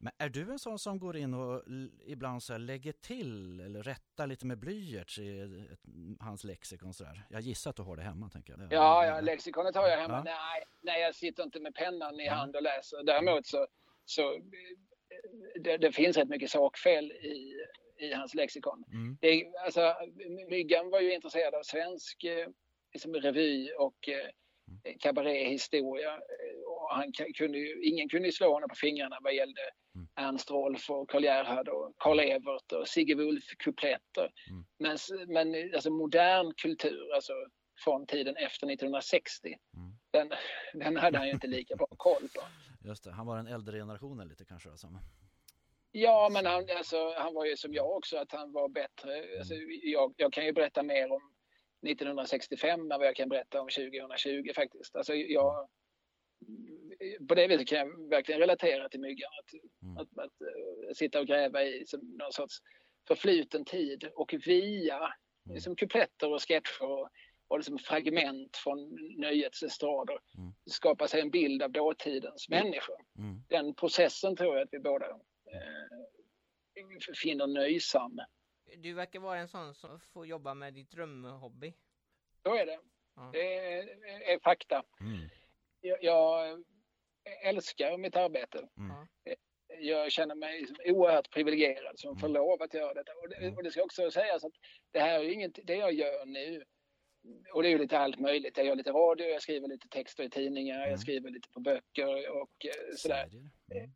Men 0.05 0.13
är 0.19 0.29
du 0.29 0.51
en 0.51 0.59
sån 0.59 0.79
som 0.79 0.99
går 0.99 1.17
in 1.17 1.35
och 1.35 1.63
ibland 2.07 2.43
så 2.43 2.59
lägger 2.59 2.93
till 2.93 3.61
eller 3.61 3.83
rättar 3.83 4.27
lite 4.27 4.47
med 4.47 4.59
blyerts 4.59 5.19
i 5.19 5.41
ett, 5.73 5.81
hans 6.21 6.45
lexikon 6.45 6.95
sådär? 6.95 7.23
Jag 7.31 7.41
gissar 7.41 7.71
att 7.71 7.77
du 7.77 7.83
har 7.83 7.97
det 7.97 8.03
hemma 8.03 8.29
tänker 8.31 8.53
jag. 8.59 8.73
Ja, 8.73 9.07
ja, 9.07 9.21
lexikonet 9.21 9.75
har 9.77 9.89
jag 9.89 9.97
hemma. 9.99 10.15
Ja. 10.15 10.23
Nej, 10.25 10.65
nej, 10.83 11.01
jag 11.03 11.15
sitter 11.15 11.43
inte 11.43 11.61
med 11.61 11.75
pennan 11.75 12.21
i 12.21 12.27
Ja. 12.27 12.33
hand 12.35 12.57
och 12.57 12.63
läser. 12.63 13.03
Däremot 13.03 13.47
så, 13.47 13.67
så 14.05 14.41
det, 15.61 15.77
det 15.77 15.93
finns 15.93 16.17
rätt 16.17 16.29
mycket 16.29 16.51
sakfel 16.51 17.13
i, 17.13 17.55
i 17.99 18.13
hans 18.13 18.35
lexikon. 18.35 18.85
Mm. 18.93 19.19
Det, 19.21 19.53
alltså, 19.65 19.95
Myggan 20.51 20.91
var 20.91 21.01
ju 21.01 21.15
intresserad 21.15 21.55
av 21.55 21.63
svensk 21.63 22.25
eh, 22.25 22.49
liksom 22.93 23.15
revy 23.15 23.71
och 23.73 24.09
eh, 24.09 24.29
kabaréhistoria. 25.01 26.13
Eh, 26.15 26.65
Och 26.67 26.91
han 26.97 27.13
kunde 27.13 27.59
ju, 27.59 27.83
ingen 27.83 28.09
kunde 28.09 28.29
ju 28.29 28.33
slå 28.33 28.53
honom 28.53 28.69
på 28.69 28.75
fingrarna 28.75 29.19
vad 29.21 29.35
gällde 29.35 29.61
Mm. 29.61 29.84
Ernst 30.17 30.51
Rolf 30.51 30.91
och 30.91 31.11
Karl 31.11 31.25
Gerhard 31.25 31.69
och 31.69 31.95
Karl 31.99 32.21
Evert 32.21 32.73
och 32.73 32.89
Sigge 32.89 33.15
Wulf-kupletter. 33.15 34.33
Mm. 34.51 34.65
Men, 34.79 34.99
men 35.27 35.75
alltså 35.75 35.91
modern 35.91 36.55
kultur, 36.55 37.15
alltså 37.15 37.33
från 37.85 38.07
tiden 38.07 38.37
efter 38.37 38.67
1960, 38.71 39.49
Mm. 39.77 39.93
den, 40.11 40.33
den 40.75 40.97
hade 40.97 41.19
han 41.19 41.27
ju 41.27 41.33
inte 41.33 41.47
lika 41.47 41.77
bra 41.77 41.87
koll 41.97 42.29
på. 42.35 42.41
Just 42.89 43.05
det, 43.05 43.13
han 43.13 43.27
var 43.27 43.37
den 43.37 43.47
äldre 43.47 43.79
generationen 43.79 44.29
lite 44.29 44.45
kanske 44.45 44.77
som... 44.77 44.99
Ja, 45.93 46.31
men 46.33 46.47
han, 46.47 46.65
alltså, 46.77 47.15
han 47.17 47.35
var 47.35 47.45
ju 47.45 47.57
som 47.57 47.75
jag 47.75 47.97
också, 47.97 48.17
att 48.17 48.33
han 48.33 48.53
var 48.53 48.69
bättre. 48.69 49.25
Alltså, 49.39 49.55
jag, 49.83 50.15
jag 50.17 50.33
kan 50.33 50.47
ju 50.47 50.53
berätta 50.53 50.83
mer 50.83 51.13
om 51.13 51.35
1965 51.87 52.81
än 52.81 52.89
vad 52.89 53.07
jag 53.07 53.17
kan 53.17 53.29
berätta 53.29 53.61
om 53.61 53.69
2020 53.69 54.53
faktiskt. 54.55 54.97
Alltså, 54.97 55.15
jag, 55.15 55.69
på 57.29 57.35
det 57.35 57.47
viset 57.47 57.69
kan 57.69 57.79
jag 57.79 58.09
verkligen 58.11 58.41
relatera 58.41 58.89
till 58.89 59.01
myggan. 59.01 59.31
Att, 59.41 59.51
Mm. 59.83 59.97
att, 59.97 60.19
att, 60.19 60.41
eh, 60.41 60.93
sitta 60.95 61.21
och 61.21 61.27
gräva 61.27 61.63
i 61.63 61.87
som 61.87 62.01
någon 62.01 62.33
sorts 62.33 62.55
förfluten 63.09 63.65
tid 63.65 64.05
och 64.15 64.35
via 64.47 64.97
Mm. 65.47 65.55
liksom, 65.55 65.77
kupletter 65.77 66.33
och 66.33 66.43
sketcher 66.49 66.83
och, 66.83 67.09
och 67.49 67.59
liksom 67.59 67.79
fragment 67.79 68.57
från 68.57 68.79
nöjets 69.21 69.63
estrader 69.63 70.19
Mm. 70.39 70.53
skapa 70.71 71.09
sig 71.09 71.21
en 71.21 71.31
bild 71.31 71.63
av 71.63 71.71
dåtidens 71.73 72.49
människor 72.49 72.97
Mm. 73.19 73.43
den 73.49 73.75
processen 73.75 74.37
tror 74.37 74.55
jag 74.57 74.63
att 74.63 74.73
vi 74.73 74.79
båda 74.79 75.07
eh, 75.07 75.15
finner 77.23 77.47
nöjsam. 77.47 78.21
Du 78.77 78.93
verkar 78.95 79.21
vara 79.21 79.39
en 79.39 79.49
sån 79.49 79.75
som 79.75 80.01
får 80.01 80.27
jobba 80.27 80.55
med 80.55 80.75
ditt 80.75 80.91
drömhobby. 80.91 81.75
Så 82.43 82.55
är 82.55 82.67
det. 82.67 82.81
Ja. 83.17 83.31
Det 83.33 83.55
är, 83.59 83.79
är 84.35 84.39
fakta. 84.39 84.83
Mm. 85.01 85.29
Jag, 85.81 86.05
jag 86.05 86.65
älskar 87.45 87.99
mitt 87.99 88.17
arbete. 88.17 88.69
Mm. 88.79 89.07
Jag 89.79 90.13
känner 90.13 90.35
mig 90.35 90.61
liksom 90.61 90.77
oerhört 90.85 91.31
privilegierad 91.31 91.99
som 91.99 92.19
får 92.19 92.27
Mm. 92.29 92.35
lov 92.35 92.63
att 92.63 92.75
göra 92.75 92.95
detta. 92.95 93.13
Och 93.23 93.29
det, 93.29 93.37
Mm. 93.37 93.55
och 93.57 93.63
det 93.63 93.71
ska 93.71 93.83
också 93.83 94.11
sägas 94.11 94.45
att 94.45 94.53
det 94.91 95.01
här 95.01 95.19
är 95.19 95.23
ju 95.23 95.33
inget, 95.33 95.59
det 95.65 95.75
jag 95.75 95.93
gör 95.93 96.27
nu 96.27 96.65
och 97.53 97.63
det 97.63 97.69
är 97.69 97.71
ju 97.71 97.79
lite 97.79 97.99
allt 97.99 98.19
möjligt. 98.21 98.57
Jag 98.57 98.67
gör 98.67 98.75
lite 98.77 98.91
radio, 98.91 99.27
jag 99.27 99.43
skriver 99.43 99.69
lite 99.69 99.89
texter 99.89 100.25
i 100.25 100.31
tidningar, 100.31 100.77
Mm. 100.79 100.91
jag 100.91 101.01
skriver 101.01 101.31
lite 101.31 101.49
på 101.49 101.61
böcker 101.61 102.31
och 102.31 102.67
eh, 102.67 102.95
sådär. 102.97 103.29
Mm. 103.33 103.91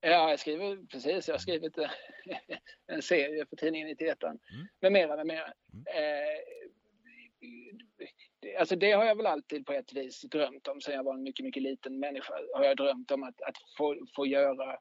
Ja, 0.00 0.30
jag 0.30 0.40
skriver 0.40 0.86
precis. 0.86 1.28
Jag 1.28 1.34
har 1.34 1.38
skrivit 1.38 1.78
eh, 1.78 1.90
en 2.86 3.02
serie 3.02 3.46
för 3.46 3.56
tidningen 3.56 3.88
91 3.88 4.22
Mm. 4.22 4.38
med 4.80 4.92
mera, 4.92 5.16
med 5.16 5.26
mera. 5.26 5.52
Mm. 5.72 5.84
Eh, 5.86 6.38
alltså 8.58 8.76
det 8.76 8.92
har 8.92 9.04
jag 9.04 9.16
väl 9.16 9.26
alltid 9.26 9.66
på 9.66 9.72
ett 9.72 9.92
vis 9.92 10.22
drömt 10.22 10.68
om 10.68 10.80
sen 10.80 10.94
jag 10.94 11.04
var 11.04 11.14
en 11.14 11.22
mycket, 11.22 11.44
mycket 11.44 11.62
liten 11.62 11.98
människa. 11.98 12.34
Har 12.54 12.64
jag 12.64 12.76
drömt 12.76 13.10
om 13.10 13.22
att, 13.22 13.42
att 13.42 13.56
få, 13.78 13.96
få 14.16 14.26
göra, 14.26 14.72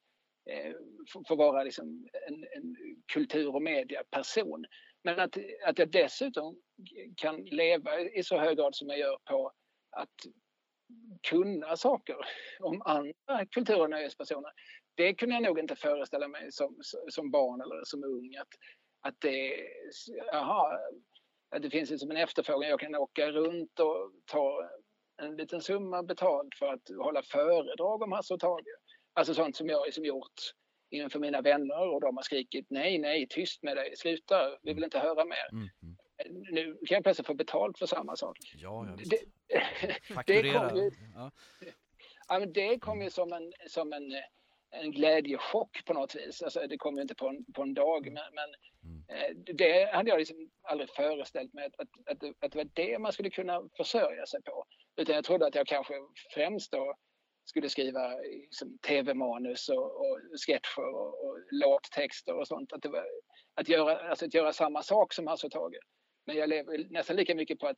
eh, 0.49 0.73
få, 1.13 1.23
få 1.27 1.35
vara 1.35 1.63
liksom 1.63 2.07
en, 2.27 2.35
en 2.35 2.75
kultur 3.13 3.55
och 3.55 3.61
mediaperson. 3.61 4.65
Men 5.03 5.19
att, 5.19 5.37
att 5.65 5.79
jag 5.79 5.91
dessutom 5.91 6.61
kan 7.15 7.45
leva 7.45 7.99
i 7.99 8.23
så 8.23 8.37
hög 8.37 8.57
grad 8.57 8.75
som 8.75 8.89
jag 8.89 8.99
gör 8.99 9.17
på 9.29 9.51
att 9.91 10.15
kunna 11.29 11.77
saker 11.77 12.15
om 12.59 12.81
andra 12.81 13.45
kultur 13.51 13.81
och 13.81 13.89
nöjespersoner. 13.89 14.51
Det 14.95 15.13
kunde 15.13 15.35
jag 15.35 15.43
nog 15.43 15.59
inte 15.59 15.75
föreställa 15.75 16.27
mig 16.27 16.51
som, 16.51 16.75
som 17.09 17.31
barn 17.31 17.61
eller 17.61 17.83
som 17.83 18.03
ung. 18.03 18.35
Att, 18.35 18.47
att 19.01 19.21
det, 19.21 19.67
aha, 20.33 20.79
det 21.59 21.69
finns 21.69 21.89
liksom 21.89 22.11
en 22.11 22.17
efterfrågan. 22.17 22.69
Jag 22.69 22.79
kan 22.79 22.95
åka 22.95 23.31
runt 23.31 23.79
och 23.79 24.11
ta 24.25 24.69
en 25.21 25.35
liten 25.35 25.61
summa 25.61 26.03
betalt 26.03 26.55
för 26.59 26.73
att 26.73 26.89
hålla 27.03 27.21
föredrag 27.23 28.01
om 28.01 28.11
Hasse 28.11 28.33
och 28.33 28.39
Tage. 28.39 28.65
Alltså 29.13 29.33
sånt 29.33 29.55
som 29.55 29.67
jag 29.67 29.85
liksom 29.85 30.05
gjort 30.05 30.41
inför 30.89 31.19
mina 31.19 31.41
vänner 31.41 31.93
och 31.93 32.01
de 32.01 32.17
har 32.17 32.23
skrikit 32.23 32.65
nej, 32.69 32.97
nej, 32.97 33.27
tyst 33.29 33.63
med 33.63 33.77
dig, 33.77 33.97
sluta, 33.97 34.57
vi 34.61 34.73
vill 34.73 34.83
inte 34.83 34.99
höra 34.99 35.25
mer. 35.25 35.49
Mm, 35.51 35.69
mm. 35.83 35.97
Nu 36.51 36.77
kan 36.87 36.95
jag 36.95 37.03
plötsligt 37.03 37.27
få 37.27 37.33
betalt 37.33 37.77
för 37.77 37.85
samma 37.85 38.15
sak. 38.15 38.37
Ja, 38.55 38.85
ja 38.87 38.95
det, 39.09 39.19
det 40.25 40.53
kom 40.53 40.77
ju, 40.77 40.91
ja. 41.15 41.31
ja. 42.27 42.45
det 42.45 42.79
kom 42.79 43.01
ju 43.01 43.09
som 43.09 43.33
en, 43.33 43.53
som 43.67 43.93
en, 43.93 44.11
en 44.71 44.91
glädjechock 44.91 45.85
på 45.85 45.93
något 45.93 46.15
vis. 46.15 46.41
Alltså, 46.41 46.67
det 46.67 46.77
kom 46.77 46.95
ju 46.95 47.01
inte 47.01 47.15
på 47.15 47.27
en, 47.27 47.45
på 47.53 47.61
en 47.61 47.73
dag, 47.73 48.05
men, 48.05 48.23
men 48.33 48.49
mm. 48.83 49.01
Eh, 49.07 49.35
det 49.55 49.93
hade 49.93 50.09
jag 50.09 50.19
liksom 50.19 50.49
aldrig 50.61 50.89
föreställt 50.89 51.53
mig 51.53 51.65
att, 51.65 51.79
att, 51.79 51.89
att, 52.05 52.23
att 52.43 52.51
det 52.51 52.57
var 52.57 52.69
det 52.73 52.99
man 52.99 53.13
skulle 53.13 53.29
kunna 53.29 53.61
försörja 53.77 54.25
sig 54.25 54.41
på. 54.43 54.65
Utan 54.97 55.15
jag 55.15 55.23
trodde 55.23 55.47
att 55.47 55.55
jag 55.55 55.67
kanske 55.67 55.93
främst 56.33 56.71
då 56.71 56.95
skulle 57.45 57.69
skriva 57.69 58.17
liksom, 58.17 58.77
tv-manus 58.87 59.69
och, 59.69 59.99
och 60.01 60.19
sketcher 60.45 60.95
och, 60.95 61.25
och 61.25 61.39
låttexter 61.51 62.35
och 62.35 62.47
sånt. 62.47 62.73
Att, 62.73 62.85
var, 62.85 63.05
att, 63.55 63.69
göra, 63.69 64.09
alltså 64.09 64.25
att 64.25 64.33
göra 64.33 64.53
samma 64.53 64.83
sak 64.83 65.13
som 65.13 65.27
Hasse 65.27 65.47
och 65.47 65.51
Tage. 65.51 65.79
Men 66.25 66.35
jag 66.35 66.49
lever 66.49 66.87
nästan 66.89 67.15
lika 67.15 67.35
mycket 67.35 67.59
på 67.59 67.67
att, 67.67 67.77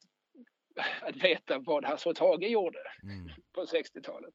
att 1.01 1.15
veta 1.15 1.59
vad 1.59 1.85
Hasse 1.85 2.09
och 2.09 2.15
Tage 2.15 2.43
gjorde 2.43 2.79
mm. 3.03 3.29
på 3.53 3.61
60-talet. 3.61 4.33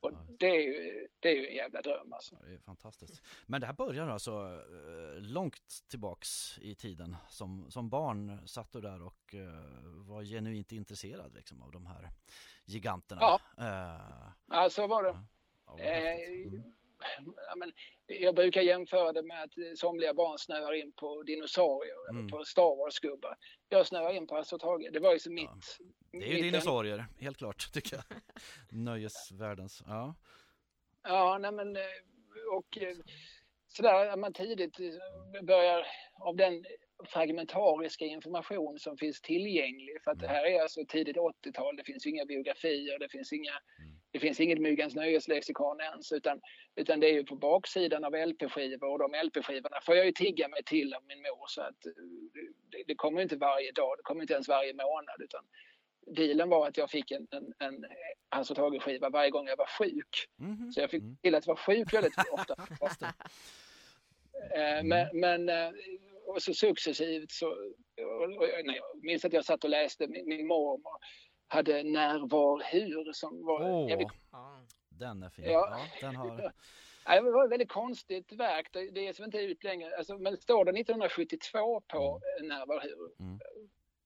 Och 0.00 0.12
det 0.38 0.46
är, 0.46 0.60
ju, 0.60 1.08
det 1.20 1.28
är 1.28 1.34
ju 1.34 1.46
en 1.46 1.54
jävla 1.54 1.82
dröm 1.82 2.12
alltså. 2.12 2.36
det 2.46 2.54
är 2.54 2.58
fantastiskt. 2.58 3.22
Men 3.46 3.60
det 3.60 3.66
här 3.66 3.74
börjar 3.74 4.08
alltså 4.08 4.30
eh, 4.30 5.22
långt 5.22 5.84
tillbaks 5.88 6.58
i 6.58 6.74
tiden. 6.74 7.16
Som, 7.28 7.70
som 7.70 7.88
barn 7.88 8.48
satt 8.48 8.72
du 8.72 8.80
där 8.80 9.02
och 9.02 9.34
uh, 9.34 9.50
var 10.08 10.24
genuint 10.24 10.72
intresserad 10.72 11.34
liksom, 11.34 11.62
av 11.62 11.72
de 11.72 11.86
här 11.86 12.10
giganterna. 12.64 13.20
Ja, 13.20 13.40
uh, 13.58 14.32
ja 14.48 14.70
så 14.70 14.86
var 14.86 15.02
det. 15.02 15.18
Ja, 15.66 15.78
ja, 15.78 16.46
men, 16.50 16.74
jag 18.06 18.34
brukar 18.34 18.60
jämföra 18.60 19.12
det 19.12 19.22
med 19.22 19.42
att 19.42 19.78
somliga 19.78 20.14
barn 20.14 20.38
snöar 20.38 20.72
in 20.74 20.92
på 20.92 21.22
dinosaurier 21.22 22.10
mm. 22.10 22.20
eller 22.20 22.38
på 22.38 22.44
Star 22.44 22.76
Wars-gubbar. 22.76 23.36
Jag 23.68 23.86
snöar 23.86 24.12
in 24.12 24.26
på 24.26 24.34
Hasse 24.34 24.58
Tage. 24.58 24.92
Det 24.92 25.00
var 25.00 25.12
ju 25.12 25.18
så 25.18 25.30
mitt... 25.30 25.78
Ja. 26.10 26.18
Det 26.20 26.32
är 26.32 26.36
ju 26.36 26.42
dinosaurier, 26.42 27.06
helt 27.20 27.36
klart, 27.36 27.68
tycker 27.72 27.96
jag. 27.96 28.04
Nöjesvärldens, 28.70 29.82
ja. 29.86 30.14
Ja, 31.02 31.38
nej 31.38 31.52
men 31.52 31.76
eh, 31.76 31.82
och 32.56 32.78
eh, 32.78 32.96
sådär, 33.66 34.16
man 34.16 34.32
tidigt 34.32 34.76
börjar 35.42 35.86
av 36.20 36.36
den 36.36 36.64
fragmentariska 37.04 38.04
information 38.04 38.78
som 38.78 38.96
finns 38.96 39.20
tillgänglig. 39.20 40.02
För 40.04 40.10
att 40.10 40.18
det 40.18 40.26
mm. 40.26 40.36
här 40.36 40.44
är 40.44 40.62
alltså 40.62 40.84
tidigt 40.88 41.16
80-tal, 41.16 41.76
det 41.76 41.84
finns 41.84 42.06
inga 42.06 42.24
biografier, 42.24 42.98
det 42.98 43.08
finns 43.08 43.32
inga 43.32 43.52
mm. 43.78 43.89
Det 44.12 44.18
finns 44.18 44.40
inget 44.40 44.60
Myggens 44.60 44.94
nöjeslexikon 44.94 45.80
ens 45.80 46.12
utan, 46.12 46.40
utan 46.76 47.00
det 47.00 47.06
är 47.10 47.12
ju 47.12 47.24
på 47.24 47.36
baksidan 47.36 48.04
av 48.04 48.12
LP-skivor 48.12 48.88
och 48.88 48.98
de 48.98 49.14
LP-skivorna 49.26 49.80
får 49.82 49.96
jag 49.96 50.06
ju 50.06 50.12
tigga 50.12 50.48
mig 50.48 50.64
till 50.64 50.94
av 50.94 51.04
min 51.04 51.18
mor 51.18 51.44
så 51.48 51.62
att 51.62 51.80
det, 52.70 52.84
det 52.86 52.94
kommer 52.94 53.22
inte 53.22 53.36
varje 53.36 53.72
dag, 53.72 53.98
det 53.98 54.02
kommer 54.02 54.22
inte 54.22 54.34
ens 54.34 54.48
varje 54.48 54.74
månad 54.74 55.22
utan 55.22 55.44
dealen 56.06 56.48
var 56.48 56.68
att 56.68 56.76
jag 56.76 56.90
fick 56.90 57.10
en, 57.10 57.26
en, 57.30 57.52
en 57.58 57.86
Hans 58.28 58.50
och 58.50 58.56
Tage-skiva 58.56 59.10
varje 59.10 59.30
gång 59.30 59.46
jag 59.46 59.56
var 59.56 59.66
sjuk. 59.78 60.28
Mm 60.40 60.56
-hmm. 60.56 60.70
Så 60.70 60.80
jag 60.80 60.90
fick 60.90 61.02
mm. 61.02 61.16
till 61.16 61.34
att 61.34 61.46
vara 61.46 61.56
sjuk 61.56 61.92
väldigt 61.92 62.14
ofta. 62.80 63.14
Eh, 64.54 64.78
mm. 64.78 64.88
men, 64.88 65.20
men 65.20 65.48
eh, 65.48 65.72
och 66.26 66.42
så 66.42 66.54
successivt 66.54 67.30
så, 67.30 67.48
och, 67.48 68.22
och, 68.22 68.48
nej, 68.64 68.76
jag 68.76 69.04
minns 69.04 69.24
att 69.24 69.32
jag 69.32 69.44
satt 69.44 69.64
och 69.64 69.70
läste 69.70 70.06
min, 70.08 70.28
min 70.28 70.46
mormor 70.46 70.98
hade 71.50 71.82
När, 71.82 72.18
var, 72.18 72.62
hur 72.72 73.12
som 73.12 73.44
var... 73.44 73.60
Oh, 73.60 73.90
jävligt... 73.90 74.08
Den 74.88 75.22
är 75.22 75.30
fin. 75.30 75.44
Ja. 75.44 75.80
ja 76.00 76.06
den 76.06 76.16
har... 76.16 76.52
Ja, 77.04 77.14
det 77.14 77.30
var 77.30 77.44
ett 77.44 77.52
väldigt 77.52 77.68
konstigt 77.68 78.32
verk. 78.32 78.68
Det 78.72 79.00
ges 79.00 79.20
inte 79.20 79.38
ut 79.38 79.64
längre. 79.64 79.96
Alltså, 79.96 80.18
men 80.18 80.36
står 80.36 80.64
det 80.64 80.70
1972 80.70 81.80
på 81.80 82.20
mm. 82.38 82.48
När, 82.48 82.66
var, 82.66 82.80
hur? 82.80 83.24
Mm. 83.26 83.40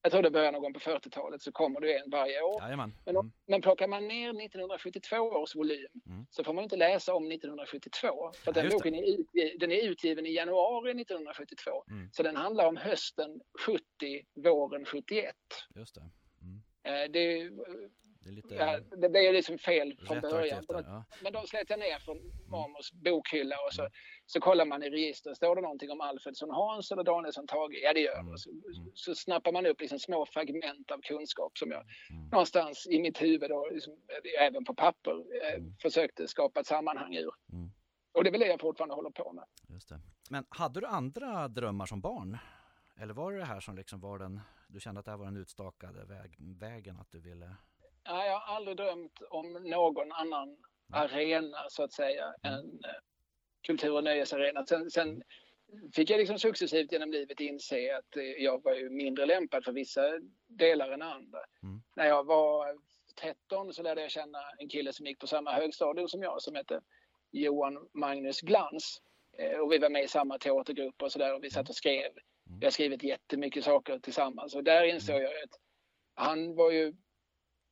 Jag 0.01 0.11
tror 0.11 0.21
det 0.21 0.31
börjar 0.31 0.51
någon 0.51 0.61
gång 0.61 0.73
på 0.73 0.79
40-talet 0.79 1.41
så 1.41 1.51
kommer 1.51 1.81
det 1.81 1.97
en 1.97 2.09
varje 2.09 2.41
år. 2.41 2.61
Jajamän. 2.61 2.93
Men, 3.05 3.15
mm. 3.15 3.31
men 3.47 3.61
plockar 3.61 3.87
man 3.87 4.07
ner 4.07 4.29
1972 4.29 5.17
års 5.17 5.55
volym 5.55 5.87
mm. 6.05 6.25
så 6.29 6.43
får 6.43 6.53
man 6.53 6.63
inte 6.63 6.75
läsa 6.75 7.13
om 7.13 7.31
1972. 7.31 8.31
För 8.33 8.53
den 8.53 8.69
boken 8.69 8.95
är, 8.95 9.19
utgiven, 9.19 9.59
den 9.59 9.71
är 9.71 9.89
utgiven 9.89 10.25
i 10.25 10.33
januari 10.33 11.01
1972. 11.01 11.71
Mm. 11.89 12.09
Så 12.11 12.23
den 12.23 12.35
handlar 12.35 12.67
om 12.67 12.77
hösten 12.77 13.41
70, 13.65 13.81
våren 14.35 14.85
71. 14.85 15.35
Just 15.75 15.95
det. 15.95 16.01
Eh, 16.85 17.11
det, 17.11 17.49
det, 18.23 18.31
lite... 18.31 18.55
ja, 18.55 18.79
det 18.97 19.09
blev 19.09 19.33
liksom 19.33 19.57
fel 19.57 19.97
från 20.07 20.21
början. 20.21 20.59
Efter, 20.59 20.75
ja. 20.75 21.05
Men 21.23 21.33
då 21.33 21.41
slet 21.41 21.69
jag 21.69 21.79
ner 21.79 21.99
från 21.99 22.17
mormors 22.47 22.91
bokhylla 22.91 23.55
och 23.67 23.73
så, 23.73 23.81
mm. 23.81 23.91
så 24.25 24.39
kollar 24.39 24.65
man 24.65 24.83
i 24.83 24.89
registret. 24.89 25.37
Står 25.37 25.55
det 25.55 25.61
någonting 25.61 25.91
om 25.91 26.01
Alfredsson 26.01 26.49
Hans 26.49 26.91
eller 26.91 27.03
Danielsson 27.03 27.47
Tage? 27.47 27.79
Ja, 27.83 27.93
det 27.93 27.99
gör 27.99 28.15
det. 28.15 28.19
Mm. 28.19 28.37
Så, 28.37 28.49
mm. 28.49 28.91
så 28.93 29.15
snappar 29.15 29.51
man 29.51 29.65
upp 29.65 29.81
liksom 29.81 29.99
små 29.99 30.25
fragment 30.25 30.91
av 30.91 31.01
kunskap 31.01 31.57
som 31.57 31.71
jag 31.71 31.83
mm. 32.09 32.29
någonstans 32.31 32.87
i 32.87 32.99
mitt 32.99 33.21
huvud, 33.21 33.51
och 33.51 33.71
liksom, 33.71 33.93
även 34.39 34.65
på 34.65 34.73
papper, 34.75 35.11
eh, 35.43 35.55
mm. 35.55 35.75
försökte 35.81 36.27
skapa 36.27 36.59
ett 36.59 36.67
sammanhang 36.67 37.15
ur. 37.15 37.31
Mm. 37.51 37.69
Och 38.13 38.23
det 38.23 38.29
är 38.29 38.31
väl 38.31 38.41
det 38.41 38.47
jag 38.47 38.61
fortfarande 38.61 38.95
håller 38.95 39.09
på 39.09 39.33
med. 39.33 39.45
Just 39.69 39.89
det. 39.89 39.99
Men 40.29 40.45
hade 40.49 40.79
du 40.79 40.87
andra 40.87 41.47
drömmar 41.47 41.85
som 41.85 42.01
barn? 42.01 42.37
Eller 42.99 43.13
var 43.13 43.31
det 43.31 43.37
det 43.37 43.45
här 43.45 43.59
som 43.59 43.75
liksom 43.75 43.99
var 43.99 44.19
den 44.19 44.41
du 44.67 44.79
kände 44.79 44.99
att 44.99 45.05
det 45.05 45.11
här 45.11 45.17
var 45.17 45.25
den 45.25 45.37
utstakade 45.37 46.05
väg, 46.05 46.37
vägen 46.59 46.97
att 46.99 47.11
du 47.11 47.19
ville? 47.19 47.55
Nej, 48.07 48.27
jag 48.27 48.39
har 48.39 48.55
aldrig 48.55 48.77
drömt 48.77 49.21
om 49.29 49.53
någon 49.53 50.11
annan 50.11 50.47
mm. 50.47 50.59
arena 50.89 51.57
så 51.69 51.83
att 51.83 51.93
säga 51.93 52.33
mm. 52.43 52.59
än 52.59 52.65
eh, 52.65 52.91
kultur 53.67 53.91
och 53.91 54.03
nöjesarena. 54.03 54.65
Sen, 54.65 54.91
sen 54.91 55.23
fick 55.93 56.09
jag 56.09 56.17
liksom 56.17 56.39
successivt 56.39 56.91
genom 56.91 57.11
livet 57.11 57.39
inse 57.39 57.97
att 57.97 58.17
eh, 58.17 58.23
jag 58.23 58.63
var 58.63 58.73
ju 58.73 58.89
mindre 58.89 59.25
lämpad 59.25 59.63
för 59.63 59.71
vissa 59.71 60.01
delar 60.47 60.91
än 60.91 61.01
andra. 61.01 61.39
Mm. 61.63 61.81
När 61.95 62.05
jag 62.05 62.23
var 62.25 62.77
13 63.21 63.73
så 63.73 63.83
lärde 63.83 64.01
jag 64.01 64.11
känna 64.11 64.39
en 64.57 64.69
kille 64.69 64.93
som 64.93 65.05
gick 65.05 65.19
på 65.19 65.27
samma 65.27 65.51
högstadium 65.51 66.07
som 66.07 66.23
jag 66.23 66.41
som 66.41 66.55
hette 66.55 66.81
Johan 67.31 67.87
Magnus 67.93 68.41
Glans. 68.41 69.01
Eh, 69.37 69.59
och 69.59 69.71
vi 69.71 69.77
var 69.77 69.89
med 69.89 70.03
i 70.03 70.07
samma 70.07 70.37
teatergrupp 70.37 71.01
och 71.01 71.11
sådär 71.11 71.35
och 71.35 71.43
vi 71.43 71.49
satt 71.49 71.69
och 71.69 71.75
skrev. 71.75 72.11
Vi 72.59 72.65
har 72.65 72.71
skrivit 72.71 73.03
jättemycket 73.03 73.63
saker 73.63 73.99
tillsammans 73.99 74.55
och 74.55 74.63
där 74.63 74.83
insåg 74.83 75.21
jag 75.21 75.43
att 75.43 75.59
han 76.15 76.55
var 76.55 76.71
ju 76.71 76.93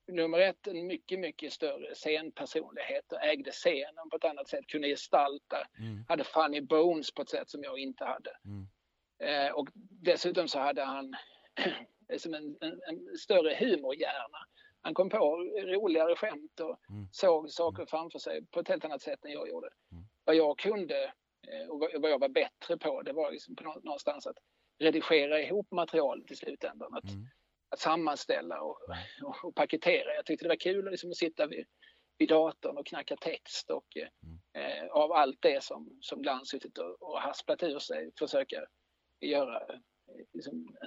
nummer 0.07 0.39
ett 0.39 0.67
en 0.67 0.87
mycket, 0.87 1.19
mycket 1.19 1.53
större 1.53 1.95
scenpersonlighet 1.95 3.11
och 3.11 3.23
ägde 3.23 3.51
scenen 3.51 4.09
på 4.09 4.15
ett 4.15 4.25
annat 4.25 4.47
sätt, 4.47 4.67
kunde 4.67 4.87
gestalta, 4.87 5.67
mm. 5.79 6.05
hade 6.07 6.23
funny 6.23 6.61
bones 6.61 7.11
på 7.11 7.21
ett 7.21 7.29
sätt 7.29 7.49
som 7.49 7.63
jag 7.63 7.79
inte 7.79 8.05
hade. 8.05 8.31
Mm. 8.45 8.67
Eh, 9.19 9.51
och 9.51 9.69
dessutom 10.01 10.47
så 10.47 10.59
hade 10.59 10.83
han 10.83 11.15
som 12.17 12.33
en, 12.33 12.57
en, 12.61 12.81
en, 12.87 13.17
större 13.17 13.55
humorhjärna. 13.55 14.37
Han 14.81 14.93
kom 14.93 15.09
på 15.09 15.17
roligare 15.55 16.15
skämt 16.15 16.59
och 16.59 16.79
mm. 16.89 17.07
såg 17.11 17.49
saker 17.51 17.79
mm. 17.79 17.87
framför 17.87 18.19
sig 18.19 18.45
på 18.45 18.59
ett 18.59 18.67
helt 18.67 18.85
annat 18.85 19.01
sätt 19.01 19.25
än 19.25 19.31
jag 19.31 19.49
gjorde. 19.49 19.69
Mm. 19.91 20.03
Vad 20.23 20.35
jag 20.35 20.57
kunde 20.57 21.03
eh, 21.47 21.69
och 21.69 21.79
vad 21.79 22.11
jag 22.11 22.19
var 22.19 22.29
bättre 22.29 22.77
på, 22.77 23.01
det 23.01 23.13
var 23.13 23.31
liksom 23.31 23.55
på 23.55 23.63
någonstans 23.63 24.27
att 24.27 24.37
redigera 24.83 25.41
ihop 25.41 25.71
materialet 25.71 26.31
i 26.31 26.35
slutändan. 26.35 26.93
Att, 26.93 27.09
mm. 27.09 27.25
att 27.69 27.79
sammanställa 27.79 28.61
och, 28.61 28.77
och, 29.23 29.45
och, 29.45 29.55
paketera. 29.55 30.15
Jag 30.15 30.25
tyckte 30.25 30.45
det 30.45 30.49
var 30.49 30.55
kul 30.55 30.91
liksom 30.91 31.09
att 31.09 31.17
sitta 31.17 31.47
vid, 31.47 31.65
vid 32.17 32.29
datorn 32.29 32.77
och 32.77 32.85
knacka 32.85 33.15
text 33.15 33.69
och 33.69 33.87
mm. 33.97 34.39
eh, 34.53 34.87
av 34.91 35.11
allt 35.11 35.41
det 35.41 35.63
som, 35.63 35.97
som 36.01 36.21
Glans 36.21 36.49
suttit 36.49 36.77
och, 36.77 37.01
och 37.01 37.21
hasplat 37.21 37.63
ur 37.63 37.79
sig 37.79 38.11
försöka 38.19 38.65
göra 39.21 39.61
eh, 39.61 39.79
liksom, 40.33 40.77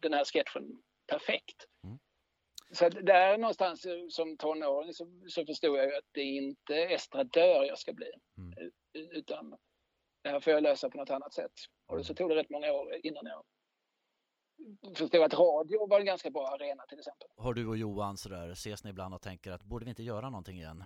den 0.00 0.12
här 0.12 0.24
sketchen 0.24 0.82
perfekt. 1.06 1.66
Mm. 1.84 1.98
Så 2.72 2.88
där 2.88 3.38
någonstans 3.38 3.86
som 4.08 4.36
tonåring 4.36 4.94
så, 4.94 5.22
så 5.28 5.46
förstod 5.46 5.78
jag 5.78 5.86
ju 5.86 5.96
att 5.96 6.08
det 6.12 6.22
inte 6.22 6.74
är 6.74 6.94
estradör 6.94 7.64
jag 7.64 7.78
ska 7.78 7.92
bli. 7.92 8.10
Mm. 8.38 8.70
Utan 8.92 9.56
det 10.22 10.28
här 10.28 10.40
får 10.40 10.52
jag 10.52 10.62
lösa 10.62 10.90
på 10.90 10.98
något 10.98 11.10
annat 11.10 11.34
sätt. 11.34 11.52
Och 11.86 12.06
så 12.06 12.14
tog 12.14 12.30
det 12.30 12.36
rätt 12.36 12.50
många 12.50 12.72
år 12.72 12.96
innan 13.02 13.26
jag 13.26 13.44
förstod 14.96 15.22
att 15.22 15.34
radio 15.34 15.86
var 15.86 16.00
en 16.00 16.06
ganska 16.06 16.30
bra 16.30 16.48
arena 16.48 16.86
till 16.88 16.98
exempel. 16.98 17.28
Har 17.36 17.54
du 17.54 17.66
och 17.66 17.76
Johan 17.76 18.16
sådär, 18.16 18.50
ses 18.50 18.84
ni 18.84 18.90
ibland 18.90 19.14
och 19.14 19.22
tänker 19.22 19.50
att 19.52 19.62
borde 19.62 19.84
vi 19.84 19.90
inte 19.90 20.02
göra 20.02 20.30
någonting 20.30 20.56
igen? 20.56 20.84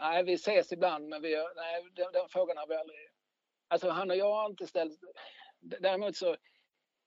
Nej, 0.00 0.22
vi 0.24 0.32
ses 0.32 0.72
ibland 0.72 1.08
men 1.08 1.22
vi, 1.22 1.36
nej, 1.56 1.84
den, 1.92 2.12
den 2.12 2.28
frågan 2.28 2.56
har 2.56 2.66
vi 2.66 2.74
aldrig... 2.74 2.98
Alltså 3.68 3.90
han 3.90 4.10
och 4.10 4.16
jag 4.16 4.34
har 4.34 4.46
inte 4.50 4.66
ställt... 4.66 5.00
Däremot 5.60 6.16
så 6.16 6.36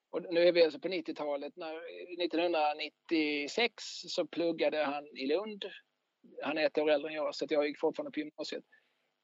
Och 0.09 0.33
nu 0.33 0.47
är 0.47 0.51
vi 0.51 0.63
alltså 0.63 0.79
på 0.79 0.87
90-talet. 0.87 1.55
När, 1.55 1.75
1996 2.23 3.83
så 4.07 4.27
pluggade 4.27 4.83
han 4.83 5.07
i 5.17 5.27
Lund. 5.27 5.65
Han 6.43 6.57
är 6.57 6.65
ett 6.65 6.77
år 6.77 6.89
äldre 6.89 7.09
än 7.09 7.15
jag 7.15 7.35
så 7.35 7.45
jag 7.49 7.67
gick 7.67 7.79
fortfarande 7.79 8.11
på 8.11 8.19
gymnasiet. 8.19 8.63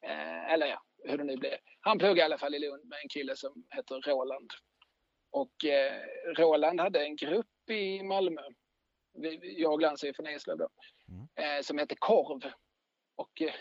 Eh, 0.06 0.54
eller 0.54 0.68
ja, 0.68 0.82
hur 1.04 1.18
det 1.18 1.24
nu 1.24 1.36
blev. 1.36 1.58
Han 1.82 2.00
pluggade 2.00 2.20
i 2.20 2.24
alla 2.24 2.38
fall 2.38 2.56
i 2.56 2.60
Lund 2.60 2.86
med 2.86 3.00
en 3.04 3.10
kille 3.10 3.36
som 3.36 3.66
heter 3.70 4.02
Roland. 4.02 4.50
Och 5.32 5.66
eh, 5.66 6.02
Roland 6.38 6.80
hade 6.80 7.04
en 7.04 7.16
grupp 7.16 7.70
i 7.70 8.04
Malmö. 8.04 8.42
Jag 9.42 9.74
och 9.74 9.80
Glans 9.80 10.04
är 10.04 10.14
från 10.14 10.28
Eslöv 10.28 10.58
då. 10.58 10.70
Mm. 11.08 11.58
Eh, 11.58 11.62
som 11.62 11.78
hette 11.78 11.96
Korv. 12.00 12.52
Och 13.16 13.42
eh, 13.42 13.54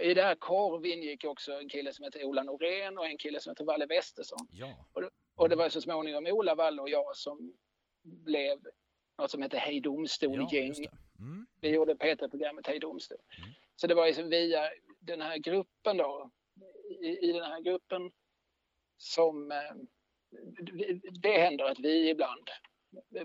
i 0.00 0.14
det 0.14 0.22
här 0.22 0.34
Korv 0.34 0.86
ingick 0.86 1.24
också 1.24 1.52
en 1.52 1.68
kille 1.68 1.92
som 1.92 2.04
heter 2.04 2.24
Ola 2.24 2.42
Norén 2.42 2.98
och 2.98 3.06
en 3.06 3.18
kille 3.18 3.40
som 3.40 3.50
heter 3.50 3.64
Valle 3.64 3.86
Westesson. 3.86 4.48
Ja. 4.50 4.86
Och, 4.92 5.02
och 5.36 5.48
det 5.48 5.56
var 5.56 5.68
så 5.68 5.80
småningom 5.80 6.26
Ola, 6.26 6.54
Valle 6.54 6.82
och 6.82 6.88
jag 6.90 7.16
som 7.16 7.52
blev 8.02 8.58
något 9.18 9.30
som 9.30 9.42
heter 9.42 9.58
Hej 9.58 9.80
Domstol-gäng. 9.80 10.74
Ja, 10.76 10.90
mm. 11.18 11.46
Vi 11.60 11.68
gjorde 11.68 11.94
P3-programmet 11.94 12.66
Hej 12.66 12.78
Domstol. 12.78 13.18
Mm. 13.38 13.50
Så 13.76 13.86
det 13.86 13.94
var 13.94 14.06
liksom 14.06 14.28
via 14.28 14.70
den 15.06 15.20
här 15.20 15.38
gruppen 15.38 15.96
då, 15.96 16.30
i, 17.00 17.28
i 17.28 17.32
den 17.32 17.44
här 17.44 17.60
gruppen 17.60 18.12
som 18.96 19.52
eh, 19.52 19.74
det 21.22 21.38
händer 21.38 21.64
att 21.64 21.78
vi 21.78 22.10
ibland 22.10 22.50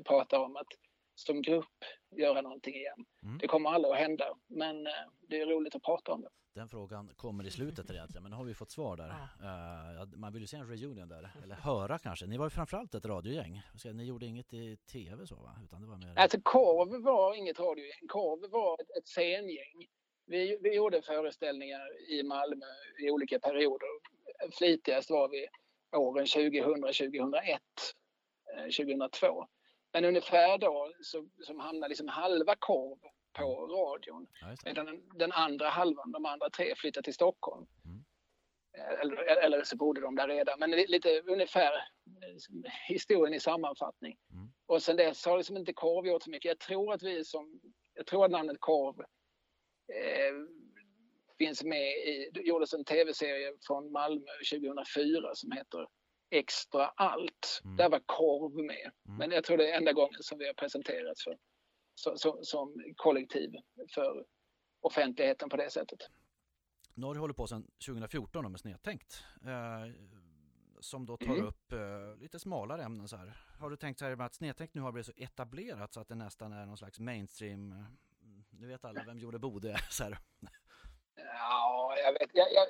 pratar 0.05 0.39
om 0.39 0.55
att 0.55 0.67
som 1.15 1.41
grupp 1.41 1.85
göra 2.15 2.41
någonting 2.41 2.75
igen. 2.75 3.05
Mm. 3.23 3.37
Det 3.37 3.47
kommer 3.47 3.69
aldrig 3.69 3.93
att 3.93 3.99
hända, 3.99 4.37
men 4.47 4.87
eh, 4.87 4.93
det 5.21 5.41
är 5.41 5.45
roligt 5.45 5.75
att 5.75 5.83
prata 5.83 6.11
om 6.11 6.21
det. 6.21 6.29
Den 6.53 6.69
frågan 6.69 7.11
kommer 7.15 7.45
i 7.47 7.51
slutet 7.51 7.91
egentligen, 7.91 8.23
men 8.23 8.31
nu 8.31 8.37
har 8.37 8.43
vi 8.43 8.53
fått 8.53 8.71
svar 8.71 8.97
där. 8.97 9.15
Ja. 9.39 10.03
Uh, 10.03 10.17
man 10.17 10.33
vill 10.33 10.41
ju 10.41 10.47
se 10.47 10.57
en 10.57 10.67
reunion 10.67 11.07
där, 11.07 11.31
eller 11.43 11.55
höra 11.55 11.99
kanske. 11.99 12.25
Ni 12.25 12.37
var 12.37 12.45
ju 12.45 12.49
framförallt 12.49 12.95
ett 12.95 13.05
radiogäng. 13.05 13.61
Ni 13.93 14.03
gjorde 14.03 14.25
inget 14.25 14.53
i 14.53 14.77
tv 14.77 15.27
så 15.27 15.35
va? 15.35 15.55
Utan 15.63 15.81
det 15.81 15.87
var 15.87 15.97
mer... 15.97 16.15
Alltså 16.15 16.41
Korv 16.43 17.03
var 17.03 17.35
inget 17.35 17.59
radiogäng. 17.59 18.07
Korv 18.07 18.51
var 18.51 18.81
ett, 18.81 18.97
ett 18.97 19.07
scengäng. 19.07 19.87
Vi, 20.31 20.57
vi 20.61 20.75
gjorde 20.75 21.01
föreställningar 21.01 22.09
i 22.09 22.23
Malmö 22.23 22.65
i 22.99 23.11
olika 23.11 23.39
perioder. 23.39 23.89
Flitigast 24.57 25.09
var 25.09 25.29
vi 25.29 25.47
åren 25.97 26.25
2000, 26.25 26.81
2001, 26.81 27.61
2002. 28.77 29.47
Men 29.93 30.05
ungefär 30.05 30.57
då 30.57 30.93
så, 31.01 31.27
som 31.39 31.59
hamnade 31.59 31.89
liksom 31.89 32.07
halva 32.07 32.55
korv 32.59 32.97
på 33.33 33.67
radion. 33.67 34.27
medan 34.65 34.85
den, 34.85 35.01
den, 35.13 35.31
andra 35.31 35.69
halvan, 35.69 36.11
de 36.11 36.25
andra 36.25 36.49
tre, 36.49 36.75
flyttade 36.75 37.03
till 37.03 37.13
Stockholm. 37.13 37.67
Mm. 37.85 38.03
Eller, 39.01 39.43
eller, 39.45 39.63
så 39.63 39.77
bodde 39.77 40.01
de 40.01 40.15
där 40.15 40.27
redan. 40.27 40.59
Men 40.59 40.71
lite 40.71 41.21
ungefär 41.21 41.71
historien 42.87 43.33
i 43.33 43.39
sammanfattning. 43.39 44.17
Mm. 44.31 44.51
Och 44.65 44.83
sen 44.83 44.97
dess 44.97 45.25
har 45.25 45.37
liksom 45.37 45.57
inte 45.57 45.73
korv 45.73 46.07
gjort 46.07 46.23
så 46.23 46.29
mycket. 46.29 46.49
Jag 46.49 46.59
tror 46.59 46.93
att 46.93 47.03
vi 47.03 47.25
som, 47.25 47.61
jag 47.93 48.05
tror 48.05 48.25
att 48.25 48.31
namnet 48.31 48.57
korv 48.59 48.99
eh, 48.99 49.05
finns 51.37 51.63
med 51.63 51.91
i, 51.91 52.29
det 52.33 52.41
gjordes 52.41 52.73
en 52.73 52.85
tv-serie 52.85 53.53
från 53.67 53.91
Malmö 53.91 54.31
2004 54.51 55.35
som 55.35 55.51
heter 55.51 55.87
Extra 56.29 56.85
allt. 56.87 57.61
Mm. 57.63 57.77
Där 57.77 57.89
var 57.89 58.01
korv 58.05 58.65
med. 58.65 58.91
Mm. 59.05 59.17
Men 59.17 59.31
jag 59.31 59.43
tror 59.43 59.57
det 59.57 59.71
är 59.71 59.77
enda 59.77 59.93
gången 59.93 60.23
som 60.23 60.37
vi 60.37 60.47
har 60.47 60.53
presenterats 60.53 61.23
för, 61.23 61.37
som, 61.95 62.17
som, 62.17 62.39
som 62.41 62.93
kollektiv 62.95 63.51
för 63.95 64.25
offentligheten 64.81 65.49
på 65.49 65.57
det 65.57 65.69
sättet. 65.69 65.99
Nu 66.93 67.05
har 67.05 67.13
du 67.13 67.19
hållit 67.19 67.37
på 67.37 67.47
sedan 67.47 67.63
2014 67.87 68.51
med 68.51 68.59
Snedtänkt. 68.59 69.23
Eh, 69.45 69.91
som 70.79 71.05
då 71.05 71.17
tar 71.17 71.33
mm. 71.33 71.45
upp 71.45 71.71
eh, 71.71 72.15
lite 72.21 72.39
smalare 72.39 72.83
ämnen 72.83 73.07
så 73.07 73.15
här. 73.15 73.37
Har 73.59 73.69
du 73.69 73.77
tänkt 73.77 73.99
så 73.99 74.05
här 74.05 74.15
med 74.15 74.25
att 74.25 74.33
Snedtänkt 74.33 74.73
nu 74.73 74.81
har 74.81 74.91
blivit 74.91 75.05
så 75.05 75.13
etablerat 75.15 75.93
så 75.93 75.99
att 75.99 76.07
det 76.07 76.15
nästan 76.15 76.53
är 76.53 76.65
någon 76.65 76.77
slags 76.77 76.99
mainstream, 76.99 77.71
eh, 77.71 77.83
nu 78.61 78.67
vet 78.67 78.85
alla 78.85 79.03
vem 79.03 79.19
gjorde 79.19 79.39
Bode 79.39 79.77
så 79.89 80.03
här. 80.03 80.17
Ja, 81.15 81.95
jag 82.03 82.13
vet. 82.13 82.29
Jag, 82.33 82.47
jag, 82.53 82.67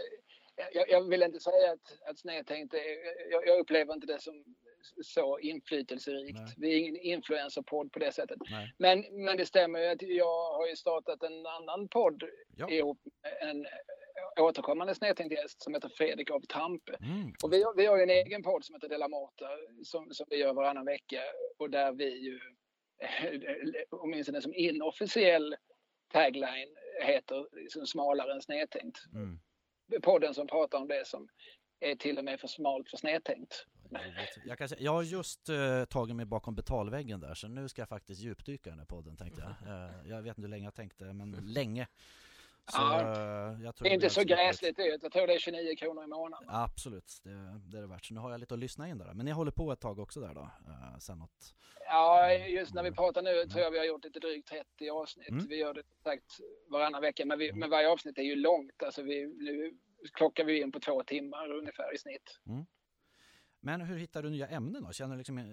jag, 0.73 0.89
jag, 0.89 1.09
vill 1.09 1.23
inte 1.23 1.39
säga 1.39 1.71
att, 1.71 2.09
att 2.09 2.19
snedtänkt 2.19 2.73
är, 2.73 3.31
jag, 3.31 3.47
jag 3.47 3.59
upplever 3.59 3.93
inte 3.93 4.07
det 4.07 4.21
som 4.21 4.43
så 5.03 5.39
inflytelserikt. 5.39 6.39
Nej. 6.39 6.53
Vi 6.57 6.73
är 6.73 6.77
ingen 6.77 6.97
influencerpodd 6.97 7.91
på 7.91 7.99
det 7.99 8.11
sättet. 8.11 8.37
Men, 8.77 9.05
men 9.11 9.37
det 9.37 9.45
stämmer 9.45 9.79
ju 9.79 9.85
att 9.87 10.01
jag 10.01 10.53
har 10.53 10.67
ju 10.67 10.75
startat 10.75 11.23
en 11.23 11.45
annan 11.45 11.87
podd 11.87 12.23
ja. 12.55 12.69
ihop 12.69 12.99
med 13.23 13.49
en 13.49 13.67
återkommande 14.39 14.95
snedtänkt 14.95 15.33
gäst 15.33 15.61
som 15.61 15.73
heter 15.73 15.89
Fredrik 15.89 16.31
av 16.31 16.41
Tampe. 16.49 16.97
Mm. 16.99 17.33
Och 17.43 17.53
vi, 17.53 17.65
vi 17.75 17.85
har 17.85 17.97
ju 17.97 18.03
en 18.03 18.09
egen 18.09 18.43
podd 18.43 18.65
som 18.65 18.75
heter 18.75 18.89
Dela 18.89 19.07
Morta 19.07 19.49
som, 19.83 20.13
som 20.13 20.25
vi 20.29 20.37
gör 20.37 20.53
varannan 20.53 20.85
vecka 20.85 21.21
och 21.57 21.69
där 21.69 21.91
vi 21.91 22.17
ju 22.17 22.39
åtminstone 23.89 24.41
som 24.41 24.53
inofficiell 24.55 25.55
tagline 26.11 26.75
heter 27.03 27.47
liksom 27.51 27.85
smalare 27.85 28.33
än 28.33 28.41
snedtänkt. 28.41 28.99
Mm 29.13 29.39
podden 29.99 30.33
som 30.33 30.47
pratar 30.47 30.77
om 30.77 30.87
det 30.87 31.07
som 31.07 31.27
är 31.79 31.95
till 31.95 32.17
och 32.17 32.25
med 32.25 32.39
för 32.39 32.47
smalt 32.47 32.89
för 32.89 32.97
snedtänkt. 32.97 33.65
Jag, 34.45 34.57
kan 34.57 34.69
jag 34.77 34.91
har 34.91 35.03
just 35.03 35.49
uh, 35.49 35.85
tagit 35.85 36.15
mig 36.15 36.25
bakom 36.25 36.55
betalväggen 36.55 37.19
där 37.19 37.33
så 37.33 37.47
nu 37.47 37.69
ska 37.69 37.81
jag 37.81 37.89
faktiskt 37.89 38.21
djupdyka 38.21 38.69
i 38.69 38.71
den 38.71 38.79
här 38.79 38.85
podden 38.85 39.17
tänkte 39.17 39.41
jag. 39.41 39.73
Uh, 39.73 39.91
jag 40.09 40.21
vet 40.21 40.37
inte 40.37 40.41
hur 40.41 40.49
länge 40.49 40.65
jag 40.65 40.75
tänkte 40.75 41.13
men 41.13 41.31
länge. 41.31 41.87
Så, 42.67 42.77
ja, 42.77 43.51
uh, 43.51 43.71
det 43.79 43.89
är 43.89 43.93
inte 43.93 44.09
så 44.09 44.23
gräsligt 44.23 44.77
dyrt. 44.77 44.99
Jag 45.03 45.11
tror 45.11 45.27
det 45.27 45.33
är 45.33 45.39
29 45.39 45.75
kronor 45.75 46.03
i 46.03 46.07
månaden. 46.07 46.49
Absolut, 46.51 47.21
det, 47.23 47.29
det, 47.71 47.77
är 47.77 47.81
det 47.81 47.87
värt. 47.87 48.05
Så 48.05 48.13
nu 48.13 48.19
har 48.19 48.31
jag 48.31 48.39
lite 48.39 48.53
att 48.53 48.59
lyssna 48.59 48.89
in 48.89 48.97
där. 48.97 49.13
Men 49.13 49.25
ni 49.25 49.31
håller 49.31 49.51
på 49.51 49.71
ett 49.71 49.79
tag 49.79 49.99
också 49.99 50.19
där 50.19 50.33
då? 50.33 50.41
Uh, 50.41 50.97
sen 50.99 51.17
något... 51.17 51.55
Ja, 51.85 52.33
just 52.33 52.73
när 52.73 52.83
vi 52.83 52.91
pratar 52.91 53.21
nu 53.21 53.45
tror 53.47 53.63
jag 53.63 53.71
vi 53.71 53.77
har 53.77 53.85
gjort 53.85 54.03
lite 54.03 54.19
drygt 54.19 54.47
30 54.49 54.89
avsnitt. 54.89 55.29
Mm. 55.29 55.47
Vi 55.47 55.55
gör 55.55 55.73
det 55.73 55.83
sagt 56.03 56.39
varannan 56.67 57.01
vecka, 57.01 57.25
men, 57.25 57.39
vi, 57.39 57.47
mm. 57.49 57.59
men 57.59 57.69
varje 57.69 57.89
avsnitt 57.89 58.17
är 58.17 58.23
ju 58.23 58.35
långt. 58.35 58.83
Alltså 58.83 59.01
vi, 59.01 59.27
nu 59.27 59.77
klockar 60.13 60.43
vi 60.43 60.61
in 60.61 60.71
på 60.71 60.79
två 60.79 61.03
timmar 61.03 61.51
ungefär 61.51 61.95
i 61.95 61.97
snitt. 61.97 62.39
Mm. 62.47 62.65
Men 63.63 63.81
hur 63.81 63.97
hittar 63.97 64.23
du 64.23 64.29
nya 64.29 64.47
ämnen 64.47 64.83
då? 64.83 64.91
Känner 64.91 65.13
du, 65.13 65.17
liksom, 65.17 65.37
eh, 65.37 65.43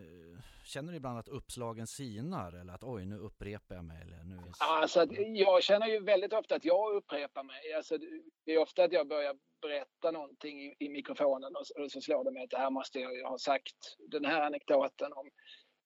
känner 0.64 0.92
du 0.92 0.96
ibland 0.96 1.18
att 1.18 1.28
uppslagen 1.28 1.86
sinar 1.86 2.52
eller 2.60 2.72
att 2.72 2.84
oj, 2.84 3.04
nu 3.04 3.18
upprepar 3.18 3.74
jag 3.74 3.84
mig? 3.84 4.02
Eller 4.02 4.24
nu 4.24 4.38
alltså, 4.58 5.06
jag 5.34 5.62
känner 5.62 5.86
ju 5.86 6.00
väldigt 6.00 6.32
ofta 6.32 6.54
att 6.54 6.64
jag 6.64 6.96
upprepar 6.96 7.42
mig. 7.42 7.72
Alltså, 7.72 7.98
det 8.44 8.52
är 8.52 8.58
ofta 8.58 8.84
att 8.84 8.92
jag 8.92 9.08
börjar 9.08 9.36
berätta 9.62 10.10
någonting 10.10 10.62
i, 10.62 10.74
i 10.78 10.88
mikrofonen 10.88 11.56
och, 11.56 11.82
och, 11.82 11.90
så 11.90 12.00
slår 12.00 12.24
det 12.24 12.30
mig 12.30 12.44
att 12.44 12.50
det 12.50 12.58
här 12.58 12.70
måste 12.70 13.00
jag 13.00 13.28
ha 13.28 13.38
sagt. 13.38 13.96
Den 14.10 14.24
här 14.24 14.40
anekdoten 14.40 15.12
om, 15.12 15.30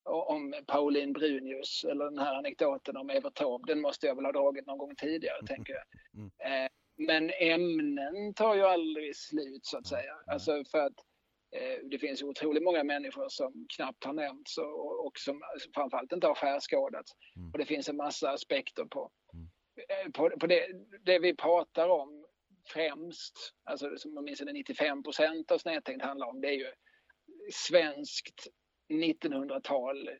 om 0.04 0.54
Pauline 0.66 1.12
Brunius 1.12 1.84
eller 1.84 2.04
den 2.04 2.18
här 2.18 2.34
anekdoten 2.34 2.96
om 2.96 3.10
Evert 3.10 3.34
Taube, 3.34 3.72
den 3.72 3.80
måste 3.80 4.06
jag 4.06 4.14
väl 4.14 4.24
ha 4.24 4.32
dragit 4.32 4.66
någon 4.66 4.78
gång 4.78 4.96
tidigare, 4.96 5.38
mm. 5.38 5.46
tänker 5.46 5.72
jag. 5.72 5.84
Mm. 6.14 6.64
Eh, 6.64 6.70
men 6.96 7.30
ämnen 7.30 8.34
tar 8.34 8.54
ju 8.54 8.62
aldrig 8.62 9.16
slut 9.16 9.66
så 9.66 9.78
att 9.78 9.86
säga. 9.86 10.14
Alltså 10.26 10.64
för 10.64 10.78
att 10.78 10.94
det 11.82 11.98
finns 11.98 12.22
otroligt 12.22 12.62
många 12.62 12.84
människor 12.84 13.28
som 13.28 13.66
knappt 13.76 14.04
har 14.04 14.12
nämnts 14.12 14.58
och, 14.58 15.06
och 15.06 15.18
som 15.18 15.42
framförallt 15.74 16.12
inte 16.12 16.26
har 16.26 16.34
skärskådats. 16.34 17.12
Mm. 17.36 17.50
Och 17.52 17.58
det 17.58 17.64
finns 17.64 17.88
en 17.88 17.96
massa 17.96 18.30
aspekter 18.30 18.84
på, 18.84 19.10
mm. 19.34 19.48
eh, 19.88 20.12
på, 20.12 20.30
på 20.40 20.46
det, 20.46 20.66
det, 21.04 21.18
vi 21.18 21.36
pratar 21.36 21.88
om 21.88 22.26
främst, 22.66 23.54
alltså 23.64 23.96
som 23.96 24.18
åtminstone 24.18 24.52
95 24.52 25.02
procent 25.02 25.50
av 25.50 25.58
Snedtänkt 25.58 26.04
handlar 26.04 26.26
om, 26.26 26.40
det 26.40 26.48
är 26.48 26.58
ju 26.58 26.72
svenskt 27.52 28.48
1900-tal 28.92 30.10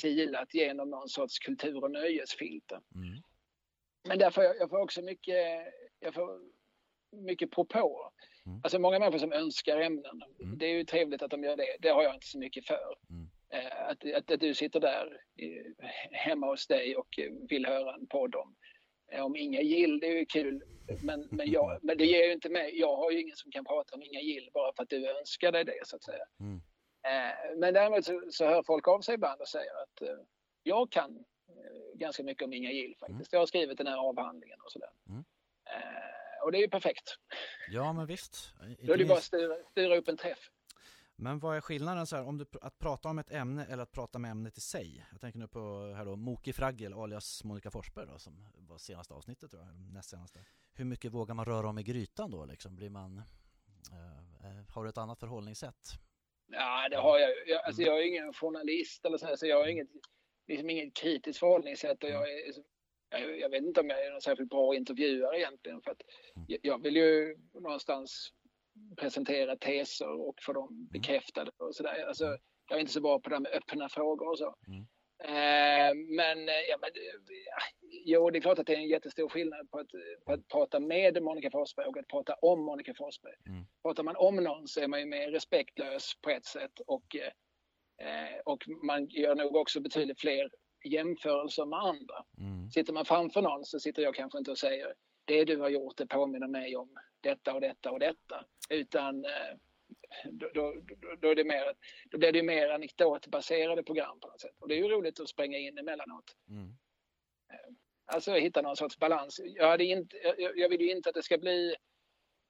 silat 0.00 0.54
genom 0.54 0.90
någon 0.90 1.08
sorts 1.08 1.38
kultur 1.38 1.84
och 1.84 1.90
nöjesfilter. 1.90 2.80
Mm. 2.94 3.22
Men 4.08 4.18
därför 4.18 4.42
jag 4.42 4.70
får 4.70 4.78
också 4.78 5.02
mycket 5.02 5.66
jag 6.00 6.14
får 6.14 6.40
mycket 7.12 7.50
propåer. 7.50 8.10
Mm. 8.48 8.60
Alltså 8.62 8.78
många 8.78 8.98
människor 8.98 9.18
som 9.18 9.32
önskar 9.32 9.80
ämnen. 9.80 10.22
Mm. 10.40 10.58
Det 10.58 10.66
är 10.66 10.74
ju 10.74 10.84
trevligt 10.84 11.22
att 11.22 11.30
de 11.30 11.44
gör 11.44 11.56
det. 11.56 11.76
Det 11.80 11.88
har 11.88 12.02
jag 12.02 12.14
inte 12.14 12.26
så 12.26 12.38
mycket 12.38 12.66
för. 12.66 12.94
Mm. 13.10 13.30
Eh, 13.50 13.88
att, 13.88 14.14
att, 14.14 14.30
att, 14.30 14.40
du 14.40 14.54
sitter 14.54 14.80
där 14.80 15.20
hemma 16.12 16.46
hos 16.46 16.66
dig 16.66 16.96
och 16.96 17.08
vill 17.48 17.66
höra 17.66 17.94
en 17.94 18.06
podd 18.06 18.34
om, 18.34 18.56
eh, 19.12 19.24
om 19.24 19.36
Inga 19.36 19.60
Gill, 19.60 20.00
det 20.00 20.06
är 20.06 20.18
ju 20.18 20.26
kul. 20.26 20.62
Men, 21.02 21.28
men, 21.30 21.50
jag, 21.50 21.78
men 21.82 21.98
det 21.98 22.06
ger 22.06 22.24
ju 22.24 22.32
inte 22.32 22.48
mig, 22.48 22.80
jag 22.80 22.96
har 22.96 23.10
ju 23.10 23.20
ingen 23.20 23.36
som 23.36 23.52
kan 23.52 23.64
prata 23.64 23.96
om 23.96 24.02
Inga 24.02 24.20
Gill 24.20 24.50
bara 24.54 24.72
för 24.76 24.82
att 24.82 24.90
du 24.90 25.18
önskar 25.18 25.52
dig 25.52 25.64
det 25.64 25.80
så 25.84 25.96
att 25.96 26.02
säga. 26.02 26.24
Mm. 26.40 26.60
Eh, 27.02 27.58
men 27.58 27.74
däremot 27.74 28.04
så, 28.04 28.22
så 28.30 28.46
hör 28.46 28.62
folk 28.62 28.88
av 28.88 29.00
sig 29.00 29.14
ibland 29.14 29.40
och 29.40 29.48
säger 29.48 29.82
att 29.82 30.18
jag 30.62 30.90
kan 30.90 31.24
ganska 31.94 32.22
mycket 32.22 32.44
om 32.44 32.52
Inga 32.52 32.70
Gill 32.70 32.96
faktiskt. 33.00 33.32
Mm. 33.32 33.36
Jag 33.36 33.38
har 33.38 33.46
skrivit 33.46 33.78
den 33.78 33.86
här 33.86 33.96
avhandlingen 33.96 34.60
och 34.60 34.72
sådär. 34.72 34.90
Mm. 35.08 35.24
Och 36.44 36.52
det 36.52 36.58
är 36.58 36.62
ju 36.62 36.68
perfekt. 36.68 37.18
Ja, 37.70 37.92
men 37.92 38.06
visst. 38.06 38.54
Då 38.80 38.92
är 38.92 38.96
det 38.96 39.04
bara 39.04 39.18
att 39.18 39.24
styra, 39.24 39.54
styra 39.70 39.96
upp 39.96 40.08
en 40.08 40.16
träff. 40.16 40.50
Men 41.20 41.38
vad 41.38 41.56
är 41.56 41.60
skillnaden 41.60 42.06
så 42.06 42.16
här, 42.16 42.24
om 42.24 42.38
du, 42.38 42.46
att 42.60 42.78
prata 42.78 43.08
om 43.08 43.18
ett 43.18 43.30
ämne 43.30 43.66
eller 43.66 43.82
att 43.82 43.92
prata 43.92 44.18
med 44.18 44.30
ämnet 44.30 44.58
i 44.58 44.60
sig? 44.60 45.06
Jag 45.12 45.20
tänker 45.20 45.38
nu 45.38 45.48
på 45.48 45.92
här 45.96 46.04
då, 46.04 46.16
Moki 46.16 46.52
Fraggel 46.52 46.92
alias 46.92 47.44
Monica 47.44 47.70
Forsberg 47.70 48.06
då, 48.06 48.18
som 48.18 48.46
var 48.54 48.78
senaste 48.78 49.14
avsnittet 49.14 49.50
tror 49.50 49.62
jag, 49.62 49.94
näst 49.94 50.10
senaste. 50.10 50.44
Hur 50.74 50.84
mycket 50.84 51.12
vågar 51.12 51.34
man 51.34 51.44
röra 51.44 51.68
om 51.68 51.78
i 51.78 51.82
grytan 51.82 52.30
då 52.30 52.44
liksom? 52.44 52.76
Blir 52.76 52.90
man, 52.90 53.22
uh, 53.92 54.72
har 54.74 54.84
du 54.84 54.90
ett 54.90 54.98
annat 54.98 55.20
förhållningssätt? 55.20 55.88
Ja, 56.46 56.88
det 56.88 56.96
har 56.96 57.18
jag. 57.18 57.30
jag 57.46 57.64
alltså, 57.64 57.82
jag 57.82 57.98
är 57.98 58.06
ingen 58.06 58.32
journalist 58.32 59.04
eller 59.04 59.18
så, 59.18 59.36
så 59.36 59.46
jag 59.46 59.56
har 59.56 59.66
inget, 59.66 59.88
liksom 60.46 60.70
inget 60.70 60.94
kritiskt 60.94 61.38
förhållningssätt. 61.38 62.04
Och 62.04 62.10
jag, 62.10 62.32
är, 62.32 62.52
jag, 63.10 63.40
jag 63.40 63.48
vet 63.48 63.62
inte 63.62 63.80
om 63.80 63.88
jag 63.88 64.06
är 64.06 64.10
någon 64.10 64.20
särskilt 64.20 64.50
bra 64.50 64.74
intervjuare 64.74 65.38
egentligen. 65.38 65.82
För 65.82 65.90
att 65.90 66.02
jag, 66.46 66.60
jag 66.62 66.82
vill 66.82 66.96
ju 66.96 67.36
någonstans 67.54 68.32
presentera 68.96 69.56
teser 69.56 70.28
och 70.28 70.34
få 70.42 70.52
dem 70.52 70.88
bekräftade 70.92 71.50
och 71.56 71.74
sådär. 71.74 72.04
Alltså, 72.08 72.38
jag 72.68 72.76
är 72.76 72.80
inte 72.80 72.92
så 72.92 73.00
bra 73.00 73.20
på 73.20 73.28
det 73.28 73.34
här 73.34 73.40
med 73.40 73.52
öppna 73.52 73.88
frågor 73.88 74.30
och 74.30 74.38
så. 74.38 74.54
Mm. 74.66 74.86
Eh, 75.24 75.94
men, 75.94 76.46
ja, 76.46 76.76
men 76.80 76.90
ja, 77.46 77.62
jo, 78.04 78.30
det 78.30 78.38
är 78.38 78.40
klart 78.40 78.58
att 78.58 78.66
det 78.66 78.74
är 78.74 78.78
en 78.78 78.88
jättestor 78.88 79.28
skillnad 79.28 79.70
på 79.70 79.78
att, 79.78 79.90
på 80.26 80.32
att 80.32 80.48
prata 80.48 80.80
med 80.80 81.22
Monica 81.22 81.50
Forsberg 81.50 81.86
och 81.86 81.98
att 81.98 82.08
prata 82.08 82.34
om 82.34 82.64
Monica 82.64 82.94
Forsberg. 82.94 83.34
Mm. 83.46 83.64
Pratar 83.82 84.02
man 84.02 84.16
om 84.16 84.36
någon 84.36 84.68
så 84.68 84.80
är 84.80 84.88
man 84.88 85.00
ju 85.00 85.06
mer 85.06 85.30
respektlös 85.30 86.12
på 86.22 86.30
ett 86.30 86.44
sätt 86.44 86.80
och, 86.86 87.16
eh, 87.16 88.38
och 88.44 88.64
man 88.82 89.06
gör 89.06 89.34
nog 89.34 89.56
också 89.56 89.80
betydligt 89.80 90.20
fler 90.20 90.50
jämförelser 90.84 91.66
med 91.66 91.78
andra. 91.78 92.24
Mm. 92.38 92.70
Sitter 92.70 92.92
man 92.92 93.04
framför 93.04 93.42
någon 93.42 93.64
så 93.64 93.80
sitter 93.80 94.02
jag 94.02 94.14
kanske 94.14 94.38
inte 94.38 94.50
och 94.50 94.58
säger 94.58 94.94
det 95.24 95.44
du 95.44 95.56
har 95.56 95.68
gjort 95.68 95.96
det 95.96 96.06
påminner 96.06 96.48
mig 96.48 96.76
om 96.76 96.96
detta 97.20 97.54
och 97.54 97.60
detta 97.60 97.90
och 97.90 98.00
detta. 98.00 98.44
Utan 98.70 99.24
eh, 99.24 99.56
då, 100.24 100.50
då, 100.54 100.74
då, 101.20 101.28
är 101.28 101.34
det 101.34 101.44
mer, 101.44 101.74
då 102.10 102.18
blir 102.18 102.32
det 102.32 102.42
mer 102.42 102.68
anekdotbaserade 102.68 103.82
program 103.82 104.20
på 104.20 104.28
något 104.28 104.40
sätt. 104.40 104.56
Och 104.58 104.68
det 104.68 104.74
är 104.74 104.78
ju 104.78 104.88
roligt 104.88 105.20
att 105.20 105.28
spränga 105.28 105.58
in 105.58 105.78
emellanåt. 105.78 106.36
Mm. 106.48 106.76
Alltså 108.06 108.32
hitta 108.32 108.62
någon 108.62 108.76
sorts 108.76 108.98
balans. 108.98 109.40
Jag, 109.44 109.68
hade 109.68 109.84
inte, 109.84 110.16
jag, 110.38 110.58
jag 110.58 110.68
vill 110.68 110.80
ju 110.80 110.90
inte 110.90 111.08
att 111.08 111.14
det 111.14 111.22
ska 111.22 111.38
bli 111.38 111.74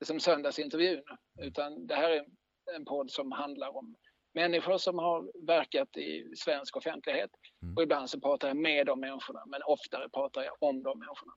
som 0.04 0.20
söndagsintervjun. 0.20 1.02
Utan 1.40 1.86
det 1.86 1.94
här 1.94 2.10
är 2.10 2.26
en 2.74 2.84
podd 2.84 3.10
som 3.10 3.32
handlar 3.32 3.76
om 3.76 3.96
människor 4.40 4.78
som 4.78 4.98
har 4.98 5.46
verkat 5.46 5.96
i 5.96 6.36
svensk 6.36 6.76
offentlighet. 6.76 7.30
Mm. 7.62 7.76
Och 7.76 7.82
ibland 7.82 8.10
så 8.10 8.20
pratar 8.20 8.48
jag 8.48 8.56
med 8.56 8.86
de 8.86 9.00
människorna, 9.00 9.42
men 9.46 9.60
oftare 9.62 10.08
pratar 10.08 10.42
jag 10.42 10.54
om 10.60 10.82
de 10.82 10.98
människorna. 10.98 11.32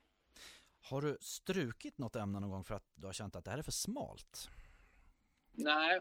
Har 0.90 1.02
du 1.02 1.18
strukit 1.22 1.98
något 1.98 2.16
ämne 2.16 2.40
någon 2.40 2.50
gång 2.50 2.64
för 2.64 2.76
att 2.76 2.88
du 2.96 3.06
har 3.06 3.14
känt 3.14 3.36
att 3.36 3.46
det 3.46 3.52
här 3.52 3.58
är 3.58 3.64
för 3.64 3.72
smalt? 3.72 4.50
Nej, 5.52 6.00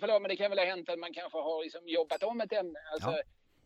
förlåt, 0.00 0.22
men 0.22 0.28
det 0.28 0.36
kan 0.36 0.50
väl 0.50 0.58
ha 0.58 0.66
hänt 0.66 0.88
att 0.88 0.98
man 0.98 1.12
kanske 1.12 1.38
har 1.38 1.62
liksom 1.62 1.88
jobbat 1.88 2.22
om 2.22 2.40
ett 2.40 2.52
ämne. 2.52 2.78
Alltså, 2.92 3.10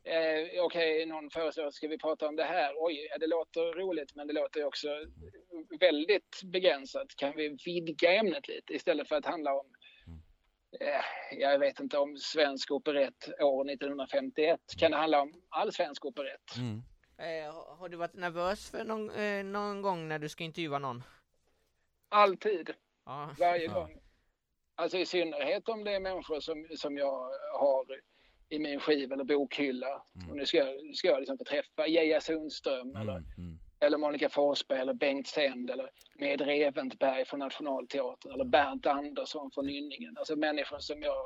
Ja. 0.02 0.12
eh, 0.12 0.64
Okej, 0.64 0.94
okay, 0.94 1.06
någon 1.06 1.30
föreslår, 1.30 1.70
ska 1.70 1.88
vi 1.88 1.98
prata 1.98 2.28
om 2.28 2.36
det 2.36 2.44
här? 2.44 2.74
Oj, 2.76 3.06
ja, 3.10 3.18
det 3.18 3.26
låter 3.26 3.72
roligt, 3.82 4.14
men 4.14 4.26
det 4.26 4.32
låter 4.32 4.64
också 4.64 4.88
väldigt 5.80 6.42
begränsat. 6.44 7.08
Kan 7.16 7.36
vi 7.36 7.56
vidga 7.64 8.12
ämnet 8.12 8.48
lite 8.48 8.74
istället 8.74 9.08
för 9.08 9.16
att 9.16 9.26
handla 9.26 9.54
om 9.54 9.66
jag 11.30 11.58
vet 11.58 11.80
inte 11.80 11.98
om 11.98 12.16
svensk 12.16 12.70
operett 12.70 13.28
år 13.40 13.70
1951. 13.70 14.60
Kan 14.78 14.90
det 14.90 14.96
handla 14.96 15.20
om 15.22 15.32
all 15.48 15.72
svensk 15.72 16.04
operett? 16.04 16.56
Mm. 16.56 16.82
Eh, 17.18 17.54
har- 17.54 17.88
du 17.88 17.96
varit 17.96 18.14
nervös 18.14 18.70
för 18.70 18.84
någon, 18.84 19.10
eh, 19.10 19.44
någon 19.44 19.82
gång 19.82 20.08
när 20.08 20.18
du 20.18 20.28
ska 20.28 20.44
intervjua 20.44 20.78
någon? 20.78 21.02
Alltid, 22.08 22.70
Ja. 23.04 23.30
varje 23.38 23.64
Ja. 23.64 23.72
gång. 23.74 23.98
Alltså 24.74 24.98
i 24.98 25.06
synnerhet 25.06 25.68
om 25.68 25.84
det 25.84 25.94
är 25.94 26.00
människor 26.00 26.40
som, 26.40 26.66
som 26.76 26.96
jag 26.96 27.30
har 27.60 28.00
i 28.48 28.58
min 28.58 28.80
skiv 28.80 29.12
eller 29.12 29.24
bokhylla. 29.24 30.02
Mm. 30.16 30.30
Och 30.30 30.36
nu 30.36 30.46
ska 30.46 30.56
jag, 30.58 30.94
ska 30.96 31.08
jag 31.08 31.18
liksom 31.20 31.38
få 31.38 31.44
träffa 31.44 31.86
Geija 31.86 32.20
Sundström 32.20 32.96
eller, 32.96 33.16
Mm. 33.16 33.24
Mm. 33.38 33.51
Eller 33.82 33.98
Monica 33.98 34.28
Forsberg 34.28 34.78
eller 34.78 34.94
Bengt 34.94 35.26
Sänd 35.26 35.70
eller 35.70 35.90
Med 36.18 36.40
Reventberg 36.40 37.24
från 37.24 37.40
Nationalteatern 37.40 38.32
eller 38.32 38.44
Bernt 38.44 38.86
Andersson 38.86 39.50
från 39.50 39.66
Nynningen. 39.66 40.16
Alltså 40.18 40.36
människor 40.36 40.78
som 40.78 41.02
jag 41.02 41.16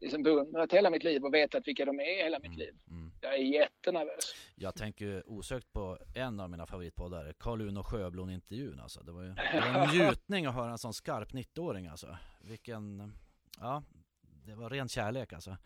liksom 0.00 0.22
beundrat 0.22 0.72
hela 0.72 0.90
mitt 0.90 1.04
liv 1.04 1.24
och 1.24 1.34
vetat 1.34 1.68
vilka 1.68 1.84
de 1.84 2.00
är 2.00 2.24
hela 2.24 2.38
mitt 2.38 2.56
liv. 2.58 2.74
Mm. 2.90 3.12
Jag 3.20 3.34
är 3.34 3.38
jättenervös. 3.38 4.34
Jag 4.54 4.74
tänker 4.74 5.22
osökt 5.26 5.72
på 5.72 5.98
en 6.14 6.40
av 6.40 6.50
mina 6.50 6.66
favoritpoddar, 6.66 7.32
Karl 7.38 7.62
Uno 7.62 7.82
Sjöblom-intervjun 7.82 8.80
alltså. 8.80 9.02
Det 9.02 9.12
var 9.12 9.22
ju 9.22 9.28
det 9.28 9.60
var 9.60 9.82
en 9.82 9.88
njutning 9.98 10.46
att 10.46 10.54
höra 10.54 10.70
en 10.70 10.78
sån 10.78 10.94
skarp 10.94 11.32
90-åring 11.32 11.86
alltså. 11.86 12.16
Vilken, 12.40 13.12
ja, 13.60 13.82
det 14.46 14.54
var 14.54 14.70
ren 14.70 14.88
kärlek 14.88 15.32
alltså. 15.32 15.56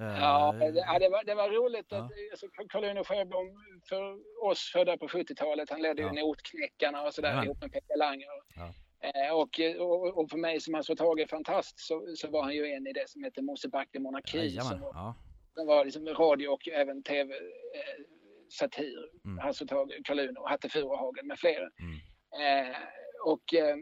Eh, 0.00 0.18
Ja, 0.20 0.54
det, 0.58 0.66
ja, 0.66 1.08
var, 1.10 1.24
det 1.24 1.34
var 1.34 1.48
roligt 1.50 1.86
Ja. 1.88 1.96
att 1.96 2.10
alltså, 2.30 2.46
Karl-Uno 2.68 3.04
Sjöblom 3.04 3.46
för 3.88 4.18
oss 4.44 4.70
födda 4.72 4.96
på 4.96 5.08
70-talet, 5.08 5.70
han 5.70 5.82
ledde 5.82 6.02
Ja. 6.02 6.14
ju 6.14 6.20
Notknäckarna 6.20 7.02
och 7.02 7.14
sådär 7.14 7.28
Jajamän. 7.28 7.44
ihop 7.46 7.60
med 7.60 7.72
Pekka 7.72 7.96
Langer. 7.96 8.26
Ja. 8.56 8.72
Eh, 9.02 9.32
och, 9.34 9.60
och, 9.86 10.18
och 10.18 10.30
för 10.30 10.38
mig 10.38 10.60
som 10.60 10.74
alltså 10.74 10.96
tagit 10.96 11.30
fantast 11.30 11.78
så, 11.80 12.06
så 12.16 12.28
var 12.30 12.42
han 12.42 12.54
ju 12.54 12.66
en 12.72 12.86
i 12.86 12.92
det 12.92 13.08
som 13.08 13.24
heter 13.24 13.42
Mosebacke 13.42 13.98
monarki 13.98 14.38
Jajamän, 14.38 14.64
som 14.78 14.80
ja. 14.82 15.14
som 15.54 15.66
var 15.66 15.84
liksom 15.84 16.06
radio 16.08 16.48
och 16.48 16.68
även 16.68 17.02
tv 17.02 17.34
eh, 17.34 18.04
satir. 18.48 19.08
Mm. 19.24 19.46
Alltså 19.46 19.66
Karl-Uno, 20.04 20.48
Hatte 20.48 20.68
Furuhagen 20.68 21.26
med 21.26 21.38
flera. 21.38 21.68
Mm. 21.80 22.68
Eh, 22.70 22.76
och, 23.24 23.54
eh, 23.54 23.76
och, 23.76 23.80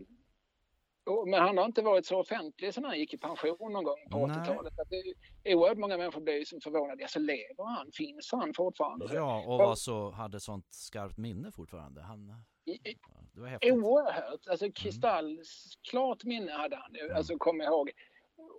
men 1.27 1.41
han 1.43 1.59
har 1.59 1.65
inte 1.65 1.83
varit 1.83 2.07
så 2.07 2.21
offentlig 2.21 2.75
sen 2.75 2.85
han 2.85 2.99
gick 2.99 3.15
i 3.15 3.19
pension 3.19 3.73
någon 3.73 3.85
gång 3.85 4.09
på 4.11 4.27
Nej. 4.27 4.37
80-talet. 4.37 4.79
Att 4.79 4.91
det 4.91 5.15
är 5.51 5.55
oerhört 5.55 5.79
många 5.79 5.97
människor 5.97 6.21
blev 6.21 6.37
ju 6.37 6.45
som 6.45 6.61
förvånade. 6.61 7.03
Alltså 7.05 7.19
lever 7.19 7.65
han? 7.77 7.91
Finns 7.93 8.33
han 8.33 8.55
fortfarande? 8.55 9.07
Ja, 9.15 9.43
och 9.47 9.59
var 9.59 9.75
så, 9.75 10.11
hade 10.11 10.41
sånt 10.41 10.67
skarpt 10.71 11.19
minne 11.19 11.53
fortfarande. 11.53 12.03
Han, 12.03 12.27
det 13.35 13.41
var 13.41 13.49
häftigt. 13.49 13.73
oerhört. 13.73 14.47
Alltså 14.49 14.67
kristallklart 14.73 16.25
minne 16.25 16.53
hade 16.53 16.77
han. 16.77 17.17
Alltså 17.17 17.39
kom 17.39 17.61
ihåg. 17.61 17.91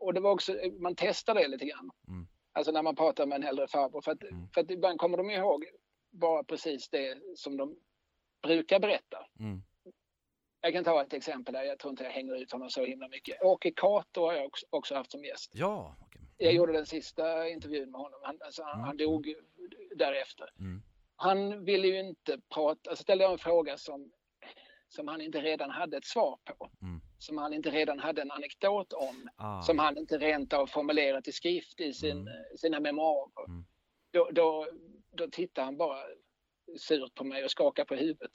Och 0.02 0.14
det 0.14 0.20
var 0.20 0.32
också, 0.32 0.56
man 0.80 0.96
testade 0.96 1.40
det 1.42 1.48
lite 1.48 1.66
grann. 1.66 1.90
Mm. 2.08 2.28
Alltså 2.54 2.72
när 2.72 2.82
man 2.84 2.96
pratar 2.96 3.26
med 3.26 3.36
en 3.36 3.44
äldre 3.44 3.68
farbror. 3.68 4.02
För 4.02 4.12
att, 4.12 4.24
Mm. 4.24 4.48
för 4.54 4.62
att 4.62 4.72
ibland 4.72 5.00
kommer 5.00 5.18
de 5.18 5.30
ihåg 5.30 5.66
bara 6.12 6.44
precis 6.44 6.90
det 6.90 7.18
som 7.36 7.58
de 7.58 7.76
brukar 8.44 8.80
berätta. 8.80 9.18
Mm. 9.40 9.62
Jag 10.62 10.74
kan 10.74 10.84
ta 10.84 11.02
ett 11.02 11.14
exempel 11.14 11.54
där, 11.54 11.64
jag 11.64 11.80
tror 11.80 11.92
inte 11.92 12.04
jag 12.04 12.12
hänger 12.12 12.36
ut 12.36 12.52
honom 12.52 12.70
så 12.70 12.86
himla 12.86 13.08
mycket. 13.08 13.42
Åke 13.42 13.72
Cato 13.72 14.22
har 14.22 14.34
jag 14.34 14.52
också, 14.70 14.96
haft 14.96 15.12
som 15.12 15.24
gäst. 15.26 15.52
Ja, 15.54 15.96
okej. 16.02 16.22
Jag 16.38 16.54
gjorde 16.54 16.74
den 16.74 16.86
sista 16.86 17.50
intervjun 17.50 17.92
med 17.92 18.02
honom. 18.02 18.20
Han, 18.24 18.38
alltså, 18.46 18.64
han, 18.64 18.74
Mm. 18.74 18.86
han 18.86 18.98
dog 18.98 19.34
därefter. 19.96 20.50
Mm. 20.60 20.82
Han 21.16 21.66
ville 21.66 21.88
ju 21.88 22.00
inte 22.00 22.40
prata, 22.54 22.90
alltså 22.90 23.04
ställde 23.04 23.24
jag 23.24 23.32
en 23.32 23.38
fråga 23.38 23.78
som, 23.78 24.12
som 24.90 25.08
han 25.08 25.22
inte 25.22 25.42
redan 25.42 25.70
hade 25.70 25.98
ett 25.98 26.06
svar 26.06 26.38
på. 26.46 26.70
Mm. 26.82 27.02
Som 27.18 27.38
han 27.38 27.54
inte 27.54 27.70
redan 27.70 28.00
hade 28.00 28.22
en 28.22 28.32
anekdot 28.32 28.94
om. 28.94 29.30
Ah, 29.36 29.62
Som 29.62 29.80
han 29.80 29.98
inte 29.98 30.18
rent 30.18 30.54
av 30.54 30.68
formulerat 30.68 31.28
i 31.28 31.32
skrift 31.32 31.80
i 31.80 31.94
sin, 31.94 32.18
Mm. 32.18 32.34
sina 32.58 32.80
memoarer. 32.80 33.46
Mm. 33.48 33.66
Då, 34.12 34.30
då, 34.32 34.68
då 35.12 35.28
tittar 35.28 35.64
han 35.64 35.78
bara 35.78 36.00
surt 36.80 37.16
på 37.16 37.24
mig 37.24 37.44
och 37.44 37.52
skakar 37.52 37.86
på 37.86 37.96
huvudet. 37.96 38.32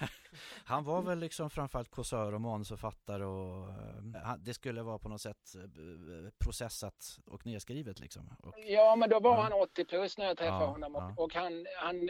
Han 0.68 0.84
var 0.84 1.02
väl 1.02 1.18
liksom 1.18 1.50
framförallt 1.50 1.90
kåsör 1.90 2.34
och 2.34 2.40
manusförfattare 2.40 3.24
och 3.24 3.68
eh, 3.68 4.22
han- 4.24 4.44
det 4.44 4.54
skulle 4.54 4.82
vara 4.82 4.98
på 4.98 5.08
något 5.08 5.20
sätt 5.20 5.54
eh, 5.56 6.30
processat 6.44 7.18
och 7.26 7.46
nedskrivet 7.46 8.00
liksom. 8.00 8.30
Och, 8.42 8.54
Ja, 8.56 8.96
men 8.96 9.10
då 9.10 9.20
var 9.20 9.36
Ja. 9.36 9.42
han 9.42 9.52
80 9.52 9.84
plus 9.84 10.18
när 10.18 10.26
jag 10.26 10.36
träffade 10.38 10.64
Ja, 10.64 10.70
honom 10.70 10.96
och, 10.96 11.02
ja. 11.02 11.14
och 11.16 11.34
han, 11.34 11.66
han 11.76 12.08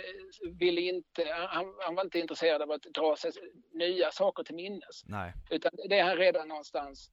ville 0.59 0.81
inte, 0.81 1.25
han, 1.49 1.75
han 1.81 1.95
var 1.95 2.05
inte 2.05 2.19
intresserad 2.19 2.63
av 2.63 2.71
att 2.71 2.83
dra 2.83 3.17
sig 3.17 3.33
nya 3.73 4.11
saker 4.11 4.43
till 4.43 4.55
minnes. 4.55 5.05
nej, 5.07 5.33
Utan 5.51 5.71
det 5.89 6.01
har 6.01 6.09
han 6.09 6.17
redan 6.17 6.49
någonstans 6.49 7.11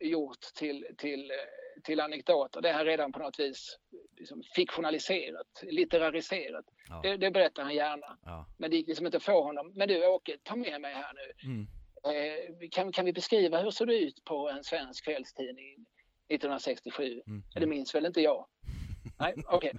gjort 0.00 0.40
till, 0.54 0.86
till, 0.98 1.32
till 1.82 2.00
anekdoter. 2.00 2.60
Det 2.60 2.72
han 2.72 2.84
redan 2.84 3.12
på 3.12 3.18
något 3.18 3.38
vis 3.38 3.78
liksom 4.18 4.42
fiktionaliserat, 4.56 5.46
litterariserat. 5.62 6.64
ja, 6.88 7.00
Det, 7.02 7.16
det 7.16 7.30
berättar 7.30 7.62
han 7.62 7.74
gärna. 7.74 8.18
ja. 8.24 8.46
Men 8.58 8.70
det 8.70 8.76
gick 8.76 8.88
liksom 8.88 9.06
inte 9.06 9.16
att 9.16 9.22
få 9.22 9.42
honom. 9.42 9.72
Men 9.74 9.88
du 9.88 10.06
Åke, 10.06 10.38
ta 10.42 10.56
med 10.56 10.80
mig 10.80 10.94
här 10.94 11.12
nu. 11.14 11.50
Mm. 11.50 11.66
Eh, 12.06 12.68
kan, 12.70 12.92
kan 12.92 13.04
vi 13.04 13.12
beskriva 13.12 13.62
hur 13.62 13.70
såg 13.70 13.86
det 13.88 13.98
ut 13.98 14.24
på 14.24 14.48
en 14.50 14.64
svensk 14.64 15.04
kvällstidning 15.04 15.86
1967? 16.28 17.22
Mm. 17.26 17.42
Det 17.54 17.66
minns 17.66 17.94
väl 17.94 18.06
inte 18.06 18.20
jag? 18.20 18.46
Nej, 19.18 19.34
okej. 19.46 19.72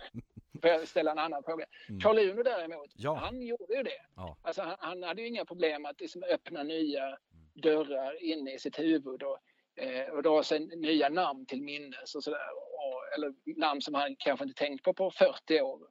Får 0.62 0.70
jag 0.70 0.88
ställa 0.88 1.12
en 1.12 1.20
annan 1.20 1.44
fråga? 1.44 1.66
Mm. 1.90 2.02
Karl 2.02 2.20
Uno 2.20 2.44
däremot, 2.44 2.90
Ja. 2.96 3.16
han 3.16 3.42
gjorde 3.42 3.76
ju 3.76 3.84
det. 3.84 4.02
Ja. 4.16 4.38
Alltså, 4.42 4.62
han, 4.62 4.76
han 4.80 5.04
hade 5.04 5.22
ju 5.22 5.28
inga 5.28 5.46
problem 5.46 5.86
att 5.86 6.02
liksom 6.02 6.24
öppna 6.24 6.64
nya 6.64 7.18
dörrar 7.54 8.24
inne 8.24 8.54
i 8.54 8.60
sitt 8.60 8.80
huvud 8.80 9.24
och, 9.24 9.38
eh, 9.76 10.14
och 10.14 10.24
dra 10.24 10.44
sig 10.44 10.60
nya 10.60 11.10
namn 11.10 11.46
till 11.46 11.62
minnes 11.62 12.16
och 12.16 12.24
sådär. 12.24 12.40
Eller 13.16 13.34
namn 13.60 13.82
som 13.82 13.94
han 13.94 14.16
kanske 14.16 14.46
inte 14.46 14.58
tänkt 14.58 14.84
på 14.84 14.94
på 14.94 15.12
40 15.12 15.62
år. 15.62 15.88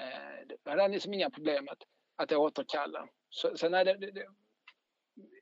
Eh, 0.00 0.46
det 0.46 0.70
hade 0.70 0.82
han 0.82 0.92
liksom 0.92 1.14
inga 1.14 1.30
problem 1.30 1.68
att, 1.68 1.82
att 2.16 2.32
återkalla. 2.32 3.08
Så, 3.30 3.56
så 3.56 3.68
nej, 3.68 3.84
det, 3.84 3.94
det, 3.94 4.10
det, 4.10 4.26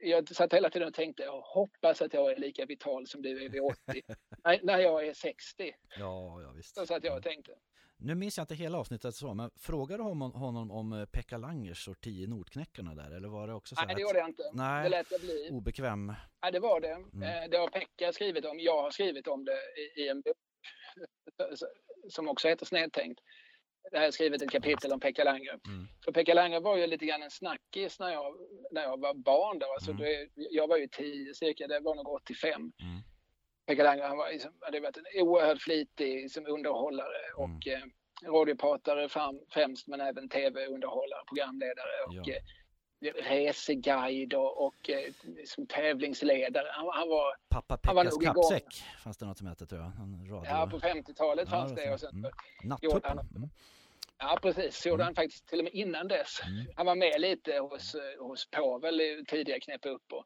jag 0.01 0.29
satt 0.29 0.53
hela 0.53 0.70
tiden 0.70 0.88
och 0.88 0.94
tänkte, 0.94 1.22
jag 1.22 1.40
hoppas 1.40 2.03
att 2.03 2.14
jag 2.14 2.33
är 2.33 2.37
lika 2.37 2.66
vital 2.66 3.07
som 3.07 3.22
du 3.22 3.44
är 3.44 3.49
vid 3.49 3.62
80. 3.62 3.77
nej, 4.44 4.61
när 4.62 4.79
jag 4.79 5.07
är 5.07 5.14
60. 5.14 5.75
ja, 5.99 6.42
ja 6.42 6.53
visst. 6.57 6.75
Så 6.75 6.87
satt 6.87 7.05
jag 7.05 7.16
och 7.16 7.22
tänkte. 7.22 7.53
Nu 7.99 8.15
minns 8.15 8.37
jag 8.39 8.43
inte 8.45 8.55
hela 8.55 8.79
avsnittet 8.79 9.15
så, 9.15 9.35
men 9.35 9.51
frågade 9.57 10.03
honom, 10.03 10.33
honom 10.33 10.71
om 10.71 10.93
eh, 10.93 11.05
Pekka 11.07 11.39
Langers 11.39 11.89
och 11.89 12.01
tio 12.01 12.27
Nordknäckarna 12.27 12.95
där? 12.95 13.11
Eller 13.17 13.29
var 13.29 13.47
det 13.49 13.55
också 13.55 13.75
så 13.75 13.81
Nej, 13.81 13.87
det 13.89 13.95
att- 13.95 14.01
gjorde 14.01 14.19
jag 14.19 14.29
inte. 14.29 14.43
Nej. 14.53 14.83
Det 14.83 14.89
lät 14.89 15.11
jag 15.11 15.21
bli. 15.21 15.49
obekväm? 15.53 16.13
Ja, 16.41 16.51
det 16.51 16.61
var 16.61 16.81
det. 16.81 16.93
Mm. 16.93 17.23
Eh, 17.23 17.51
Det 17.51 17.57
har 17.57 17.69
Pekka 17.69 18.13
skrivit 18.13 18.45
om. 18.45 18.61
Jag 18.61 18.83
har 18.83 18.91
skrivit 18.91 19.27
om 19.29 19.45
det 19.45 19.59
i, 19.97 20.09
en 20.09 20.21
bok 20.21 20.37
som 22.09 22.29
också 22.29 22.49
heter 22.49 22.67
Snedtänkt. 22.67 23.21
Där 23.91 23.99
har 23.99 24.05
jag 24.05 24.15
skrivit 24.15 24.43
ett 24.43 24.51
kapitel 24.51 24.93
om 24.93 25.01
Pekka 25.01 25.25
Langer. 25.25 25.59
Mm. 25.67 25.87
För 26.05 26.13
Pekka 26.13 26.35
Langer 26.35 26.61
var 26.61 26.77
ju 26.77 26.87
lite 26.87 27.07
grann 27.07 27.23
en 27.23 27.31
snackis 27.31 27.99
när 28.01 28.11
jag, 28.13 28.37
när 28.73 28.83
jag 28.83 29.01
var 29.01 29.15
barn. 29.15 29.59
Då. 29.59 29.67
Alltså 29.73 29.91
Mm. 29.91 30.03
det, 30.03 30.29
jag 30.35 30.69
var 30.69 30.77
ju 30.77 30.89
10 30.89 31.35
cirka, 31.35 31.67
det 31.67 31.81
var 31.81 31.95
nog 31.95 32.09
85. 32.09 32.61
Mm. 32.61 32.73
Pekka 33.66 33.83
Langer 33.85 34.02
han 34.09 34.16
var, 34.16 34.29
liksom, 34.33 34.52
hade 34.61 34.81
varit 34.81 34.96
en 34.96 35.22
oerhört 35.22 35.62
flitig 35.62 36.31
som 36.31 36.46
underhållare 36.46 37.16
Mm. 37.38 37.57
och 37.57 37.66
eh, 37.68 37.83
radiopratare 38.33 39.09
fram, 39.09 39.40
främst 39.50 39.87
men 39.88 40.00
även 40.00 40.29
tv-underhållare, 40.29 41.20
programledare 41.29 42.05
och 42.07 42.14
Ja. 42.14 42.35
eh, 42.35 42.42
reseguide 43.14 44.35
och, 44.35 44.66
och 44.66 44.90
eh, 44.90 45.12
som 45.44 45.66
tävlingsledare. 45.66 46.66
Han, 46.70 46.87
han 46.92 47.09
var, 47.09 47.35
Pappa 47.48 47.76
Pekkas 47.76 48.16
kappsäck 48.24 48.85
fanns 49.05 49.16
det 49.16 49.26
något 49.26 49.38
som 49.38 49.46
hette 49.46 49.66
tror 49.66 49.81
jag. 49.81 49.92
Radio... 50.33 50.44
ja 50.50 50.68
på 50.70 50.79
50-talet 50.79 51.48
Ja, 51.50 51.57
fanns 51.59 51.74
det 51.74 51.92
och 51.92 52.00
sen, 52.00 52.11
mm. 52.14 52.31
Nattuppen. 52.64 53.18
Mm. 53.18 53.48
Ja 54.18 54.38
precis, 54.42 54.76
så 54.83 54.88
gjorde 54.88 55.02
Mm. 55.02 55.07
han 55.07 55.14
faktiskt 55.14 55.46
till 55.48 55.59
och 55.59 55.64
med 55.64 55.74
innan 55.74 56.09
dess. 56.09 56.40
Mm. 56.46 56.66
Han 56.76 56.87
var 56.87 56.94
med 56.94 57.20
lite 57.20 57.59
hos, 57.59 57.94
eh, 57.94 58.26
hos 58.26 58.50
Povel 58.50 59.00
i 59.00 59.24
tidiga 59.29 59.61
knäpp 59.61 59.87
upp 59.87 60.12
och 60.12 60.24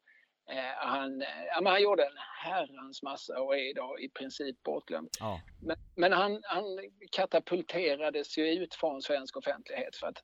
han, 0.77 1.21
eh, 1.21 1.27
ja, 1.47 1.61
men 1.61 1.71
han 1.71 1.81
gjorde 1.81 2.03
en 2.03 2.17
herrans 2.43 3.03
massa 3.03 3.41
och 3.41 3.55
är 3.55 3.69
idag 3.69 4.01
i 4.01 4.09
princip 4.09 4.63
bortglömd. 4.63 5.09
Ja. 5.19 5.41
Men, 5.61 5.77
men 5.95 6.11
han, 6.11 6.41
han 6.43 6.63
katapulterades 7.11 8.37
ju 8.37 8.47
ut 8.47 8.75
från 8.75 9.01
svensk 9.01 9.37
offentlighet 9.37 9.95
för 9.95 10.07
att 10.07 10.23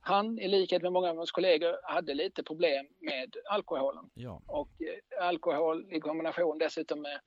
han 0.00 0.38
i 0.38 0.48
likhet 0.48 0.82
med 0.82 0.92
många 0.92 1.10
av 1.10 1.16
hans 1.16 1.30
kollegor 1.32 1.76
hade 1.82 2.14
lite 2.14 2.42
problem 2.42 2.86
med 3.00 3.36
alkoholen 3.50 4.10
ja. 4.14 4.42
och 4.46 4.68
eh, 4.68 5.26
alkohol 5.26 5.92
i 5.92 6.00
kombination 6.00 6.58
dessutom 6.58 7.02
med, 7.02 7.20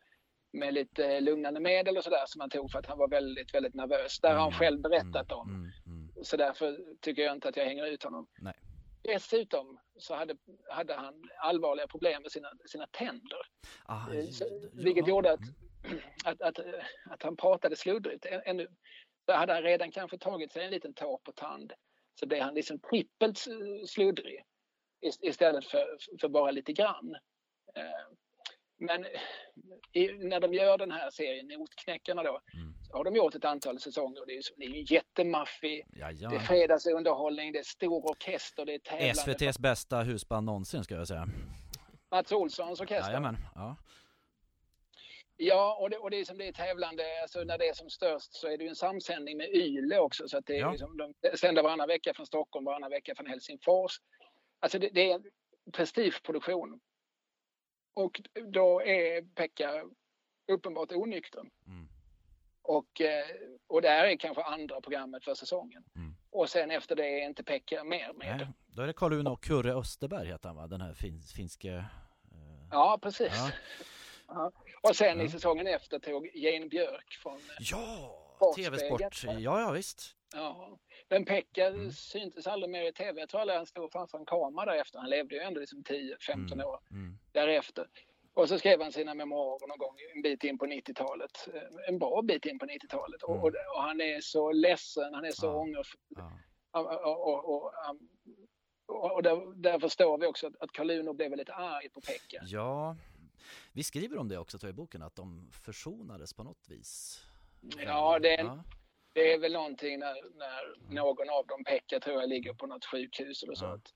med 0.53 0.73
lite 0.73 1.19
lugnande 1.21 1.60
medel 1.60 1.97
och 1.97 2.03
sådär 2.03 2.23
som 2.25 2.41
han 2.41 2.49
tog 2.49 2.71
för 2.71 2.79
att 2.79 2.86
han 2.86 2.97
var 2.97 3.08
väldigt, 3.08 3.53
väldigt 3.53 3.73
nervös. 3.73 4.19
Det 4.19 4.27
har 4.27 4.36
han 4.36 4.47
Mm, 4.47 4.60
själv 4.60 4.82
berättat 4.82 5.32
mm, 5.32 5.39
om. 5.39 5.49
Mm. 5.49 5.71
Mm. 5.86 6.23
Så 6.23 6.38
därför 6.38 6.79
tycker 7.01 7.21
jag 7.21 7.36
inte 7.36 7.49
att 7.49 7.58
jag 7.58 7.65
hänger 7.65 7.86
ut 7.86 8.03
honom. 8.03 8.27
Nej. 8.39 8.53
Dessutom 9.03 9.79
så 9.97 10.15
hade, 10.15 10.37
hade 10.69 10.93
han 10.93 11.29
allvarliga 11.37 11.87
problem 11.87 12.21
med 12.21 12.31
sina, 12.31 12.51
sina 12.65 12.87
tänder. 12.87 13.39
Ah, 13.85 14.13
Eh, 14.13 14.25
så- 14.25 14.69
vilket 14.73 15.07
gjorde 15.07 15.31
att, 15.31 15.39
Mm. 15.85 15.99
att, 16.25 16.41
att, 16.41 16.59
att 17.09 17.23
han 17.23 17.37
pratade 17.37 17.75
sluddrigt. 17.75 18.25
Ännu, 18.25 18.67
så 19.25 19.33
hade 19.33 19.53
han 19.53 19.63
redan 19.63 19.91
kanske 19.91 20.17
tagit 20.17 20.51
sig 20.53 20.65
en 20.65 20.71
liten 20.71 20.93
tår 20.93 21.17
på 21.17 21.31
tand 21.31 21.73
så 22.19 22.25
blev 22.27 22.41
han 22.41 22.53
liksom 22.53 22.79
trippelt 22.79 23.37
sluddrig 23.87 24.43
ist- 25.05 25.19
istället 25.23 25.65
för, 25.65 25.97
för 26.21 26.27
bara 26.27 26.51
lite 26.51 26.73
grann. 26.73 27.15
Eh, 27.75 28.07
Men 28.77 29.05
i, 29.91 30.07
när 30.11 30.39
de 30.39 30.53
gör 30.53 30.77
den 30.77 30.91
här 30.91 31.09
serien, 31.11 31.47
Notknäckarna 31.47 32.23
då, 32.23 32.41
Mm. 32.53 32.72
Har 32.93 33.03
de 33.03 33.15
gjort 33.15 33.36
ett 33.36 33.45
antal 33.45 33.79
säsonger. 33.79 34.25
Det 34.25 34.34
är 34.38 34.41
det 34.58 34.65
är 34.65 34.69
ju 34.69 34.95
jättemaffig, 34.95 35.86
det 35.89 36.01
är 36.01 36.39
fredagsunderhållning, 36.39 37.51
det 37.51 37.60
är 37.60 37.63
stor 37.63 38.06
orkester, 38.12 38.65
det 38.65 38.73
är 38.73 38.79
tävlande. 38.79 39.12
SVTs 39.12 39.60
bästa 39.60 40.01
husband 40.01 40.45
någonsin 40.45 40.84
ska 40.84 40.95
jag 40.95 41.08
säga. 41.08 41.27
Mats 42.12 42.32
Olssons 42.32 42.82
orkester. 42.82 43.10
Jajamän. 43.10 43.38
Ja. 43.56 43.75
Ja, 45.36 45.77
och 45.82 45.89
det, 45.89 45.97
och 45.97 46.10
det 46.12 46.17
är 46.19 46.25
som 46.25 46.38
det 46.38 46.47
är 46.47 46.51
tävlande, 46.53 47.03
alltså 47.21 47.43
när 47.43 47.58
det 47.58 47.67
är 47.67 47.73
som 47.73 47.89
störst 47.89 48.34
så 48.34 48.47
är 48.47 48.58
det 48.58 48.63
ju 48.63 48.69
en 48.69 48.75
samsändning 48.75 49.38
med 49.38 49.49
Yle 49.49 49.97
också. 49.99 50.27
Så 50.27 50.38
att 50.38 50.45
det 50.45 50.56
är 50.56 50.60
Ja. 50.60 50.71
liksom, 50.71 50.97
de 50.97 51.38
sänder 51.38 51.63
varannan 51.63 51.88
vecka 51.88 52.13
från 52.13 52.25
Stockholm, 52.25 52.65
varannan 52.65 52.89
vecka 52.89 53.15
från 53.15 53.25
Helsingfors. 53.25 53.91
Alltså 54.60 54.79
det, 54.79 54.89
det 54.89 55.12
är 55.12 55.15
en 55.15 55.23
prestigeproduktion. 55.71 56.79
Och 57.93 58.21
då 58.53 58.82
är 58.82 59.21
Pekka 59.36 59.84
uppenbart 60.51 60.91
onykter. 60.91 61.43
Mm. 61.67 61.88
Och, 62.63 63.02
eh, 63.02 63.26
och 63.67 63.82
det 63.82 63.89
här 63.89 64.06
är 64.06 64.15
kanske 64.17 64.43
andra 64.43 64.82
programmet 64.82 65.23
för 65.23 65.34
säsongen. 65.34 65.84
Mm. 65.95 66.15
Och 66.32 66.49
sen 66.49 66.71
efter 66.71 66.95
det 66.95 67.06
är 67.21 67.26
inte 67.26 67.43
Pekka 67.43 67.84
mer 67.84 68.13
med. 68.13 68.38
Nej, 68.38 68.47
då 68.67 68.82
är 68.82 68.88
det 68.88 68.93
Karl 68.93 69.13
Uno 69.13 69.30
och 69.30 69.43
Kurre 69.43 69.73
Österberg 69.73 70.28
heter 70.28 70.49
han 70.49 70.56
va? 70.56 70.67
Den 70.67 70.82
här 70.82 70.93
fin, 70.93 71.21
finske... 71.36 71.69
eh, 71.71 71.84
Ja, 72.71 72.99
precis. 73.02 73.34
Ja. 73.36 73.49
Ja. 74.28 74.52
Och 74.82 74.95
sen 74.95 75.19
Ja. 75.19 75.26
i 75.26 75.30
säsongen 75.30 75.67
efter 75.67 75.99
tog 75.99 76.30
Jane 76.36 76.65
Björk 76.65 77.13
från 77.23 77.39
Ja! 77.60 78.19
Sportspegeln. 78.36 78.78
TV-sport. 78.78 79.23
Ja, 79.41 79.60
ja 79.62 79.71
visst. 79.71 80.15
Ja, 80.34 80.78
men 81.10 81.26
Pekka 81.26 81.67
Mm. 81.67 81.91
syntes 81.91 82.47
aldrig 82.47 82.69
mer 82.71 82.84
i 82.84 82.93
tv. 82.93 83.19
Jag 83.19 83.30
tror 83.30 83.41
aldrig 83.41 83.58
han 83.58 83.65
stod 83.65 83.91
framför 83.91 84.17
en 84.17 84.26
kamera 84.26 84.65
därefter. 84.65 84.99
Han 84.99 85.10
levde 85.10 85.36
ju 85.36 85.41
ändå 85.41 85.60
liksom 85.60 85.84
10-15 85.84 86.54
Mm. 86.54 86.67
år 86.67 86.80
Mm. 86.91 87.17
därefter. 87.32 87.88
Och 88.33 88.49
så 88.49 88.57
skrev 88.59 88.81
han 88.81 88.91
sina 88.91 89.13
memoarer 89.13 89.67
någon 89.67 89.77
gång 89.77 89.95
en 90.15 90.21
bit 90.21 90.43
in 90.43 90.57
på 90.57 90.65
90-talet. 90.65 91.47
Eh, 91.53 91.61
En 91.87 91.99
bra 91.99 92.21
bit 92.21 92.45
in 92.45 92.59
på 92.59 92.65
90-talet. 92.65 93.23
Och, 93.23 93.29
Mm. 93.31 93.43
och, 93.43 93.47
och 93.75 93.83
han 93.83 94.01
är 94.01 94.21
så 94.21 94.51
ledsen, 94.51 95.13
han 95.13 95.25
är 95.25 95.31
så 95.31 95.45
Ja. 95.45 95.53
ångerfull. 95.55 96.01
Ja. 96.09 96.31
Och, 96.71 97.25
och, 97.25 97.73
och, 98.87 99.11
och, 99.15 99.23
där, 99.23 99.55
där 99.55 99.79
förstår 99.79 100.17
vi 100.17 100.25
också 100.27 100.47
att, 100.47 100.55
att 100.59 100.71
Carluno 100.71 101.13
blev 101.13 101.29
väldigt 101.29 101.49
arg 101.49 101.89
på 101.89 102.01
Pekka. 102.01 102.43
ja, 102.45 102.95
vi 103.73 103.83
skriver 103.83 104.17
om 104.17 104.27
det 104.27 104.37
också 104.37 104.57
tror 104.59 104.67
jag, 104.67 104.73
i 104.73 104.77
boken, 104.77 105.01
att 105.01 105.15
de 105.15 105.49
försonades 105.51 106.33
på 106.33 106.43
något 106.43 106.69
vis. 106.69 107.19
Ja, 107.85 108.19
det 108.19 108.33
är, 108.35 108.43
Ja. 108.43 108.63
det 109.13 109.33
är 109.33 109.39
väl 109.39 109.53
någonting 109.53 109.99
när, 109.99 110.15
när 110.37 110.93
någon 110.93 111.29
av 111.29 111.47
dem, 111.47 111.63
Pekka 111.63 111.99
tror 111.99 112.19
jag, 112.21 112.29
ligger 112.29 112.53
på 112.53 112.67
något 112.67 112.85
sjukhus 112.85 113.43
eller 113.43 113.55
så. 113.55 113.65
Ja. 113.65 113.73
Att, 113.73 113.93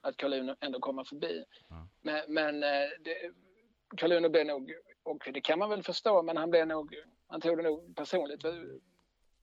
att 0.00 0.16
Carluno 0.16 0.56
ändå 0.60 0.80
kommer 0.80 1.04
förbi. 1.04 1.44
Ja. 1.68 1.88
Men, 2.02 2.22
men 2.34 2.62
eh, 2.62 2.88
det, 3.00 3.30
Carluno 3.96 4.28
blev 4.28 4.46
nog, 4.46 4.72
och 5.02 5.28
det 5.34 5.40
kan 5.40 5.58
man 5.58 5.70
väl 5.70 5.82
förstå, 5.82 6.22
men 6.22 6.36
han 6.36 6.50
blev 6.50 6.66
nog, 6.66 6.94
han 7.28 7.40
tog 7.40 7.56
det 7.56 7.62
nog 7.62 7.96
personligt. 7.96 8.44
Att, 8.44 8.54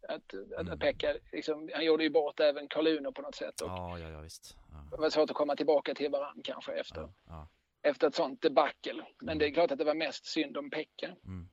att, 0.10 0.34
Mm. 0.34 0.74
att 0.74 0.80
Pekka, 0.80 1.16
liksom, 1.32 1.70
han 1.74 1.86
gjorde 1.86 2.04
ju 2.04 2.10
bort 2.10 2.39
även 2.39 2.68
Carluno 2.68 3.12
på 3.12 3.22
något 3.22 3.36
sätt. 3.36 3.62
Och 3.62 3.70
Ja, 3.70 4.00
ja, 4.00 4.10
ja, 4.10 4.22
visst. 4.22 4.58
Ja. 4.72 4.78
Det 4.96 5.02
var 5.02 5.10
svårt 5.10 5.30
att 5.30 5.36
komma 5.36 5.56
tillbaka 5.56 5.94
till 5.94 6.12
varandra 6.12 6.42
kanske 6.44 6.74
efter, 6.74 7.02
Ja, 7.02 7.10
ja. 7.28 7.48
efter 7.82 8.08
ett 8.08 8.16
sånt 8.16 8.42
debacle. 8.42 9.06
Men 9.20 9.30
Mm. 9.30 9.38
det 9.39 9.46
är 9.48 9.52
klart 9.52 9.72
att 9.72 9.78
det 9.78 9.84
var 9.84 9.94
mest 9.96 10.26
synd 10.26 10.58
om 10.58 10.70
Pekka. 10.70 11.16
Mm. 11.26 11.50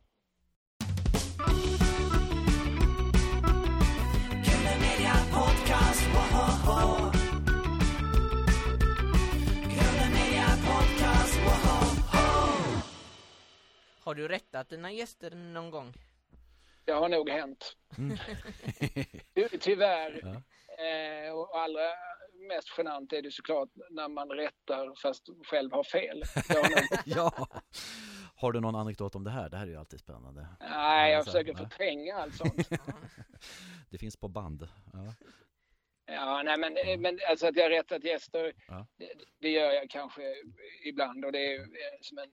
Har 14.10 14.14
du 14.14 14.28
rättat 14.28 14.68
dina 14.68 14.92
gäster 14.92 15.30
någon 15.30 15.70
gång? 15.70 15.92
Det 16.84 16.92
har 16.92 17.08
nog 17.08 17.30
hänt. 17.30 17.76
Mm. 17.98 18.16
Ty- 19.34 19.58
Tyvärr. 19.60 20.20
Ja. 20.22 20.28
Eh, 20.84 21.32
och 21.32 21.58
allra 21.58 21.82
mest 22.48 22.68
genant 22.78 23.12
är 23.12 23.22
det 23.22 23.30
såklart 23.30 23.68
när 23.90 24.08
man 24.08 24.28
rättar 24.28 24.94
fast 25.02 25.28
själv 25.46 25.72
har 25.72 25.84
fel. 25.84 26.22
Har 26.48 26.70
ja. 27.04 27.48
Har 28.36 28.52
du 28.52 28.60
någon 28.60 28.74
anekdot 28.74 29.14
om 29.14 29.24
det 29.24 29.30
här? 29.30 29.48
Det 29.48 29.56
här 29.56 29.66
är 29.66 29.70
ju 29.70 29.76
alltid 29.76 30.00
spännande. 30.00 30.46
nej, 30.60 31.10
jag 31.10 31.18
Alltså, 31.18 31.32
försöker 31.32 31.54
nej. 31.54 31.62
förtränga 31.62 32.14
allt 32.16 32.34
sånt. 32.36 32.68
Det 33.90 33.98
finns 33.98 34.16
på 34.16 34.28
band. 34.28 34.68
Ja. 34.92 35.14
Ja, 36.06 36.42
nej, 36.42 36.58
men, 36.58 37.00
men 37.02 37.18
alltså 37.28 37.46
att 37.46 37.56
jag 37.56 37.62
har 37.64 37.70
rättat 37.70 38.04
gäster, 38.04 38.52
Ja. 38.68 38.86
det, 38.96 39.12
det 39.38 39.48
gör 39.50 39.70
jag 39.72 39.90
kanske 39.90 40.22
ibland 40.84 41.24
och 41.24 41.32
det 41.32 41.54
är 41.54 41.60
eh, 41.60 41.66
som 42.00 42.18
en, 42.18 42.30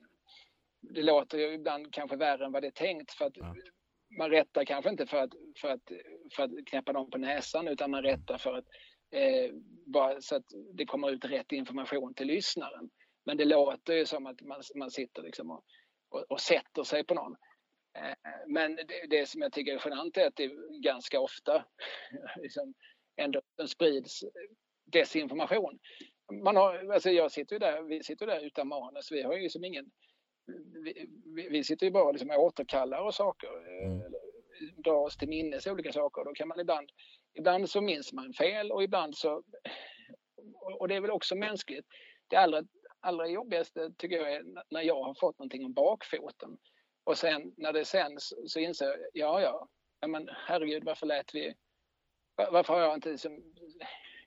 det 0.80 1.02
låter 1.02 1.38
ju 1.38 1.52
ibland 1.54 1.92
kanske 1.94 2.16
värre 2.16 2.44
än 2.44 2.52
vad 2.52 2.62
det 2.62 2.66
är 2.66 2.70
tänkt 2.70 3.12
för 3.12 3.24
att 3.24 3.36
Ja. 3.36 3.54
man 4.18 4.30
rättar 4.30 4.64
kanske 4.64 4.90
inte 4.90 5.06
för 5.06 5.16
att, 5.16 5.32
för 5.60 5.68
att, 5.68 5.82
för 6.36 6.42
att 6.42 6.50
knäppa 6.66 6.92
dem 6.92 7.10
på 7.10 7.18
näsan 7.18 7.68
utan 7.68 7.90
man 7.90 8.02
rättar 8.02 8.38
för 8.38 8.54
att 8.54 8.64
eh, 9.10 9.50
bara 9.86 10.20
så 10.20 10.36
att 10.36 10.44
det 10.74 10.86
kommer 10.86 11.10
ut 11.10 11.24
rätt 11.24 11.52
information 11.52 12.14
till 12.14 12.26
lyssnaren. 12.26 12.90
Men 13.26 13.36
det 13.36 13.44
låter 13.44 13.94
ju 13.94 14.06
som 14.06 14.26
att 14.26 14.40
man, 14.40 14.62
man 14.74 14.90
sitter 14.90 15.22
liksom 15.22 15.50
och, 15.50 15.64
och, 16.10 16.24
och 16.28 16.40
sätter 16.40 16.82
sig 16.82 17.04
på 17.04 17.14
någon. 17.14 17.36
Eh, 17.98 18.14
Men 18.46 18.76
det, 18.76 19.06
det 19.10 19.26
som 19.28 19.42
jag 19.42 19.52
tycker 19.52 19.72
är 19.74 19.82
genant 19.84 20.16
är 20.16 20.26
att 20.26 20.36
det 20.36 20.50
ganska 20.82 21.20
ofta 21.20 21.64
liksom, 22.36 22.74
ändå 23.16 23.40
sprids 23.66 24.24
desinformation. 24.92 25.78
Man 26.44 26.56
har, 26.56 26.92
alltså 26.92 27.10
jag 27.10 27.32
sitter 27.32 27.54
ju 27.54 27.58
där, 27.58 27.82
vi 27.82 28.02
sitter 28.02 28.26
där 28.26 28.46
utan 28.46 28.68
manus. 28.68 29.12
Vi 29.12 29.22
har 29.22 29.36
ju 29.36 29.48
som 29.48 29.64
ingen... 29.64 29.90
Vi, 30.84 31.48
vi, 31.50 31.64
sitter 31.64 31.86
ju 31.86 31.92
bara 31.92 32.12
liksom 32.12 32.30
och 32.30 32.42
återkallar 32.44 33.00
och 33.04 33.14
saker. 33.14 33.48
eh, 33.48 33.88
Mm. 34.60 34.82
Drar 34.84 34.94
oss 35.04 35.16
till 35.16 35.28
minnes 35.28 35.66
olika 35.66 35.92
saker. 35.92 36.24
Då 36.24 36.32
kan 36.32 36.48
man 36.48 36.60
ibland... 36.60 36.90
Ibland 37.34 37.70
så 37.70 37.80
minns 37.80 38.12
man 38.12 38.32
fel 38.32 38.72
och 38.72 38.82
ibland 38.82 39.16
så... 39.16 39.42
Och 40.78 40.88
det 40.88 40.94
är 40.94 41.00
väl 41.00 41.10
också 41.10 41.34
mänskligt. 41.36 41.86
Det 42.28 42.36
allra, 42.36 42.62
allra 43.00 43.26
jobbigaste 43.26 43.92
tycker 43.98 44.16
jag 44.16 44.32
är 44.32 44.42
när 44.70 44.82
jag 44.82 45.02
har 45.02 45.14
fått 45.14 45.38
någonting 45.38 45.64
om 45.64 45.72
bakfoten. 45.72 46.58
Och 47.04 47.18
sen 47.18 47.54
när 47.56 47.72
det 47.72 47.84
sänds 47.84 48.34
så 48.46 48.60
inser 48.60 48.86
jag, 48.86 48.98
ja 49.12 49.40
ja, 49.42 49.68
ja 50.00 50.08
men 50.08 50.28
herregud 50.46 50.84
varför 50.84 51.06
lät 51.06 51.34
vi... 51.34 51.54
var- 52.36 52.50
Varför 52.52 52.74
har 52.74 52.80
jag 52.80 52.94
inte 52.94 53.10
liksom 53.10 53.54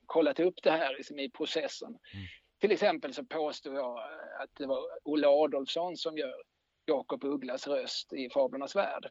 kollat 0.06 0.40
upp 0.40 0.64
det 0.64 0.72
här 0.72 0.94
liksom 0.98 1.20
i 1.20 1.30
processen? 1.30 1.90
Mm. 1.90 2.26
Till 2.62 2.72
exempel 2.72 3.14
så 3.14 3.26
påstod 3.26 3.76
jag 3.76 3.98
att 4.40 4.50
det 4.58 4.66
var 4.66 4.80
Olle 5.04 5.28
Adolfsson 5.28 5.98
som 5.98 6.18
gör 6.18 6.34
Jakob 6.86 7.24
Ugglas 7.24 7.68
röst 7.68 8.14
i 8.14 8.30
Fablernas 8.30 8.76
värld. 8.76 9.10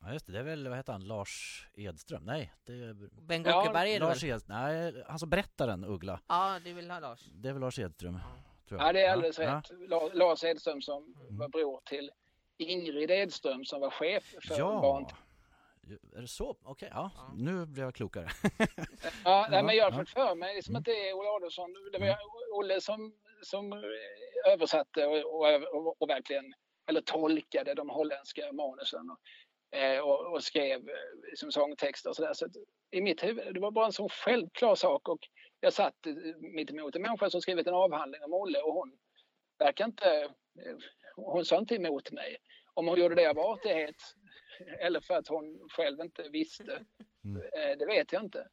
Ja 0.00 0.12
just 0.12 0.26
det, 0.26 0.32
det 0.32 0.38
är 0.38 0.42
väl, 0.42 0.68
vad 0.68 0.76
heter 0.76 0.92
han, 0.92 1.04
Lars 1.04 1.66
Edström? 1.74 2.22
Nej, 2.24 2.52
det 2.64 2.72
är 2.72 2.94
Bengt 3.22 3.46
Ja, 3.46 3.62
Åkerberg 3.62 3.90
är 3.94 4.00
det 4.00 4.06
Lars 4.06 4.22
väl? 4.22 4.30
Edström, 4.30 4.56
nej, 4.58 5.04
han 5.08 5.18
som 5.18 5.30
berättaren 5.30 5.84
Uggla. 5.84 6.20
Ja, 6.28 6.58
det 6.64 6.72
vill 6.72 6.90
ha 6.90 7.00
Lars. 7.00 7.20
Det 7.32 7.48
är 7.48 7.52
väl 7.52 7.60
Lars 7.60 7.78
Edström, 7.78 8.18
tror 8.68 8.80
jag. 8.80 8.88
Ja, 8.88 8.92
det 8.92 9.00
är 9.06 9.12
alldeles 9.12 9.38
Ja, 9.38 9.56
rätt. 9.56 9.88
La- 9.90 10.10
Lars 10.12 10.44
Edström 10.44 10.82
som 10.82 11.14
var 11.30 11.48
bror 11.48 11.80
till 11.84 12.10
Ingrid 12.56 13.10
Edström 13.10 13.64
som 13.64 13.80
var 13.80 13.90
chef 13.90 14.24
för 14.42 14.58
Ja, 14.58 14.80
barn. 14.80 15.06
Är 16.16 16.20
det 16.20 16.28
så? 16.28 16.56
Okej, 16.64 16.88
ja. 16.92 17.10
Ja. 17.16 17.32
nu 17.36 17.66
blir 17.66 17.82
jag 17.84 17.94
klokare. 17.94 18.28
Ja, 19.24 19.46
nej, 19.50 19.62
men 19.62 19.76
jag 19.76 19.90
har 19.90 19.98
fått 19.98 20.10
för 20.10 20.34
mig 20.34 20.54
liksom 20.54 20.72
Mm. 20.72 20.78
att 20.80 20.84
det 20.84 21.08
är 21.08 21.14
Olle 21.14 21.28
Adolfsson. 21.28 21.74
Det 21.92 21.98
var 21.98 22.16
Olle 22.52 22.80
som, 22.80 23.12
som 23.42 23.72
eh, 23.72 24.52
översatte 24.52 25.06
och, 25.06 25.16
och, 25.74 26.02
och, 26.02 26.08
verkligen 26.10 26.54
eller 26.88 27.00
tolkade 27.00 27.74
de 27.74 27.88
holländska 27.90 28.52
manusen 28.52 29.10
och, 29.10 29.78
eh, 29.78 30.00
och, 30.00 30.32
och 30.32 30.44
skrev 30.44 30.88
eh, 30.88 30.94
som 31.34 31.52
sångtexter 31.52 32.10
och 32.10 32.16
sådär. 32.16 32.32
Så 32.32 32.46
att 32.46 32.52
i 32.90 33.00
mitt 33.00 33.24
huvud, 33.24 33.54
det 33.54 33.60
var 33.60 33.70
bara 33.70 33.86
en 33.86 33.92
sån 33.92 34.08
självklar 34.08 34.74
sak 34.74 35.08
och 35.08 35.20
jag 35.60 35.72
satt 35.72 36.06
eh, 36.06 36.14
mitt 36.38 36.70
emot 36.70 36.96
en 36.96 37.02
människa 37.02 37.30
som 37.30 37.40
skrivit 37.40 37.66
en 37.66 37.74
avhandling 37.74 38.22
om 38.22 38.34
Olle 38.34 38.58
och 38.58 38.74
hon 38.74 38.92
verkar 39.58 39.84
inte, 39.84 40.22
eh, 40.64 40.76
hon 41.16 41.44
sa 41.44 41.58
inte 41.58 41.74
emot 41.74 42.10
mig. 42.12 42.36
Om 42.74 42.88
hon 42.88 43.00
gjorde 43.00 43.14
det 43.14 43.26
av 43.26 43.38
artighet 43.38 43.96
eller 44.78 45.00
för 45.00 45.14
att 45.14 45.28
hon 45.28 45.68
själv 45.68 46.00
inte 46.00 46.28
visste, 46.28 46.84
Mm. 47.24 47.42
eh, 47.42 47.78
det 47.78 47.86
vet 47.86 48.12
jag 48.12 48.24
inte. 48.24 48.48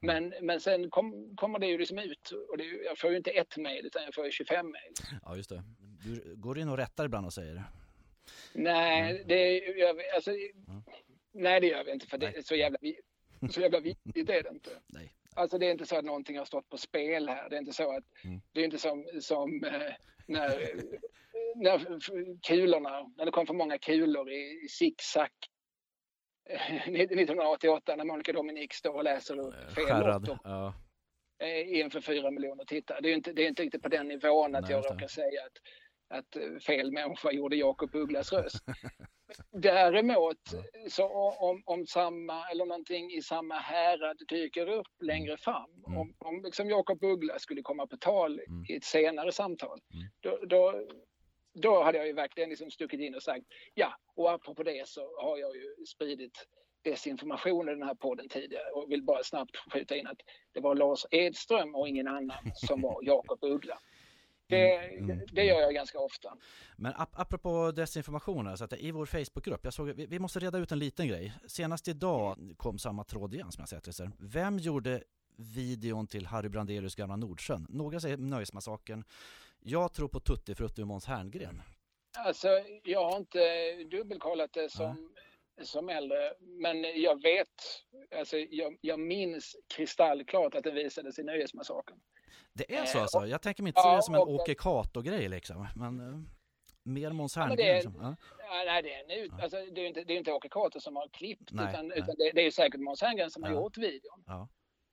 Men, 0.00 0.34
men 0.42 0.60
sen 0.60 0.90
kom, 0.90 1.36
kommer 1.36 1.58
det 1.58 1.66
ju 1.66 1.78
liksom 1.78 1.98
ut 1.98 2.30
och 2.50 2.58
det, 2.58 2.64
jag 2.64 2.98
får 2.98 3.10
ju 3.10 3.16
inte 3.16 3.30
ett 3.30 3.56
mejl 3.56 3.86
utan 3.86 4.02
jag 4.04 4.14
får 4.14 4.24
ju 4.24 4.30
25 4.30 4.70
mejl. 4.70 4.92
Ja, 5.22 5.36
just 5.36 5.50
det. 5.50 5.62
Du 6.04 6.34
går 6.36 6.58
in 6.58 6.68
och 6.68 6.76
rättar 6.76 7.04
ibland 7.04 7.26
och 7.26 7.32
säger 7.32 7.62
Nej, 8.52 9.24
det 9.26 9.58
gör 9.58 9.94
vi, 9.94 10.10
alltså, 10.10 10.30
nej 11.32 11.60
det 11.60 11.66
gör 11.66 11.84
vi 11.84 11.92
inte 11.92 12.06
för 12.06 12.18
det 12.18 12.26
är 12.26 12.42
så 12.42 12.54
jävla, 12.54 12.78
så 13.50 13.60
jävla 13.60 13.80
viktigt 13.80 14.30
är 14.30 14.42
det 14.42 14.48
inte. 14.48 14.70
nej. 14.86 15.12
Alltså 15.34 15.58
det 15.58 15.66
är 15.66 15.70
inte 15.70 15.86
så 15.86 15.96
att 15.96 16.04
någonting 16.04 16.38
har 16.38 16.44
stått 16.44 16.68
på 16.68 16.78
spel 16.78 17.28
här. 17.28 17.48
Det 17.50 17.56
är 17.56 17.60
inte 17.60 17.72
så 17.72 17.96
att, 17.96 18.04
Mm. 18.24 18.40
det 18.52 18.60
är 18.60 18.64
inte 18.64 18.78
som, 18.78 19.06
som 19.20 19.64
eh, 19.64 19.92
när, 20.26 20.48
när 21.56 22.00
kulorna, 22.46 23.12
när 23.16 23.24
det 23.24 23.30
kom 23.30 23.46
för 23.46 23.54
många 23.54 23.78
kulor 23.78 24.30
i, 24.30 24.64
i 24.64 24.68
zigzag 24.68 25.28
eh, 26.50 26.88
1988 26.88 27.96
när 27.96 28.04
Monica 28.04 28.32
Dominic 28.32 28.72
står 28.72 28.94
och 28.94 29.04
läser 29.04 29.38
upp 29.38 29.54
Eh, 29.54 29.74
fel 29.74 30.06
lotto 30.06 30.38
Ja. 30.44 30.74
eh, 31.38 31.78
inför 31.80 32.00
fyra 32.00 32.30
miljoner 32.30 32.64
tittare. 32.64 33.00
Det 33.00 33.10
är, 33.10 33.14
inte, 33.14 33.32
det 33.32 33.42
är 33.42 33.48
inte 33.48 33.62
riktigt 33.62 33.82
på 33.82 33.88
den 33.88 34.08
nivån 34.08 34.54
att 34.54 34.62
Nej, 34.62 34.70
jag 34.70 34.84
råkar 34.84 35.08
säga 35.08 35.40
att, 35.44 36.18
att 36.18 36.36
eh, 36.36 36.58
fel 36.66 36.92
människa 36.92 37.32
gjorde 37.32 37.56
Jakob 37.56 37.94
Ugglas 37.94 38.32
röst. 38.32 38.64
Däremot, 39.52 40.38
så 40.88 41.06
om, 41.38 41.62
om 41.66 41.86
samma 41.86 42.48
eller 42.48 42.66
någonting 42.66 43.10
i 43.12 43.22
samma 43.22 43.54
härad 43.54 44.16
dyker 44.28 44.66
upp 44.68 44.86
längre 45.02 45.36
fram, 45.36 45.70
Mm. 45.86 45.98
om, 45.98 46.14
om 46.18 46.42
liksom 46.44 46.70
Jakob 46.70 47.04
Uggla 47.04 47.38
skulle 47.38 47.62
komma 47.62 47.86
på 47.86 47.96
tal 47.96 48.40
Mm. 48.40 48.64
i 48.68 48.76
ett 48.76 48.84
senare 48.84 49.32
samtal, 49.32 49.78
Mm. 49.94 50.06
då, 50.20 50.46
då, 50.46 50.86
då 51.54 51.82
hade 51.82 51.98
jag 51.98 52.06
ju 52.06 52.12
verkligen 52.12 52.50
liksom 52.50 52.70
stuckit 52.70 53.00
in 53.00 53.14
och 53.14 53.22
sagt 53.22 53.44
ja, 53.74 53.92
och 54.16 54.32
apropå 54.32 54.62
det 54.62 54.88
så 54.88 55.20
har 55.22 55.38
jag 55.38 55.56
ju 55.56 55.86
spridit 55.86 56.46
desinformation 56.84 57.68
i 57.68 57.72
den 57.72 57.82
här 57.82 57.94
podden 57.94 58.28
tidigare 58.28 58.70
och 58.70 58.90
vill 58.90 59.02
bara 59.02 59.22
snabbt 59.22 59.56
skjuta 59.72 59.96
in 59.96 60.06
att 60.06 60.18
det 60.54 60.60
var 60.60 60.74
Lars 60.74 61.06
Edström 61.10 61.74
och 61.74 61.88
ingen 61.88 62.08
annan 62.08 62.38
som 62.54 62.80
var 62.80 62.98
Jakob 63.02 63.44
Uggla. 63.44 63.78
Det, 64.48 64.76
Mm, 64.76 65.10
mm, 65.10 65.26
det 65.32 65.44
gör 65.44 65.60
jag 65.60 65.74
ganska 65.74 65.98
ofta. 65.98 66.36
Men 66.76 66.92
ap 66.96 67.08
apropå 67.12 67.72
desinformation, 67.72 68.46
här, 68.46 68.56
så 68.56 68.64
att 68.64 68.72
i 68.72 68.90
vår 68.90 69.06
Facebookgrupp, 69.06 69.60
jag 69.64 69.74
såg, 69.74 69.86
vi, 69.88 70.06
vi 70.06 70.18
måste 70.18 70.38
reda 70.38 70.58
ut 70.58 70.72
en 70.72 70.78
liten 70.78 71.08
grej. 71.08 71.32
Senast 71.46 71.88
idag 71.88 72.54
kom 72.56 72.78
samma 72.78 73.04
tråd 73.04 73.34
igen 73.34 73.52
som 73.52 73.66
jag 73.70 73.82
sett. 73.82 74.00
Vem 74.18 74.58
gjorde 74.58 75.02
videon 75.36 76.06
till 76.06 76.26
Harry 76.26 76.48
Brandelius 76.48 76.94
gamla 76.94 77.16
Nordsjön? 77.16 77.66
Några 77.68 78.00
säger 78.00 78.16
Nöjesmassakern. 78.16 79.04
Jag 79.60 79.92
tror 79.92 80.08
på 80.08 80.20
Tutti 80.20 80.54
Frutti 80.54 80.82
och 80.82 80.86
Måns 80.86 81.06
Herngren. 81.06 81.62
Alltså, 82.18 82.48
jag 82.82 83.10
har 83.10 83.16
inte 83.16 83.74
dubbelkollat 83.90 84.52
det 84.52 84.72
som, 84.72 85.14
som 85.62 85.88
äldre, 85.88 86.34
men 86.40 87.02
jag 87.02 87.22
vet, 87.22 87.48
alltså, 88.18 88.36
jag, 88.36 88.78
jag 88.80 89.00
minns 89.00 89.56
kristallklart 89.76 90.54
att 90.54 90.64
det 90.64 90.70
visades 90.70 91.18
i 91.18 91.22
Nöjesmassakern. 91.22 91.98
Det 92.56 92.74
är 92.76 92.84
så 92.84 92.98
Eh, 92.98 93.02
alltså? 93.02 93.26
Jag 93.26 93.42
tänker 93.42 93.62
mig 93.62 93.70
inte 93.70 93.80
ja, 93.80 94.02
som 94.02 94.14
en 94.14 94.20
och- 94.20 94.28
Åke 94.34 94.54
Cato-grej 94.54 95.28
liksom. 95.28 95.66
Men 95.76 96.00
eh, 96.00 96.18
mer 96.84 97.10
Måns 97.10 97.36
Herngren. 97.36 97.56
liksom. 97.74 97.94
ja. 98.00 98.16
Ja, 98.38 98.62
nej, 98.66 98.82
det 98.82 98.94
är, 98.94 99.04
en 99.04 99.24
ut, 99.24 99.32
alltså, 99.42 99.56
det 99.74 99.80
är 99.80 99.86
inte, 99.86 100.04
det 100.04 100.12
är 100.12 100.18
inte 100.18 100.32
Åke 100.32 100.48
Cato 100.48 100.80
som 100.80 100.96
har 100.96 101.08
klippt, 101.08 101.52
Nej, 101.52 101.70
utan, 101.70 101.88
nej. 101.88 101.98
utan 101.98 102.14
det, 102.18 102.30
det 102.34 102.46
är 102.46 102.50
säkert 102.50 102.80
Måns 102.80 103.02
Herngren 103.02 103.30
som 103.30 103.42
har 103.42 103.50
Ja. 103.50 103.56
gjort 103.56 103.78
videon. 103.78 104.24
Ja. 104.26 104.48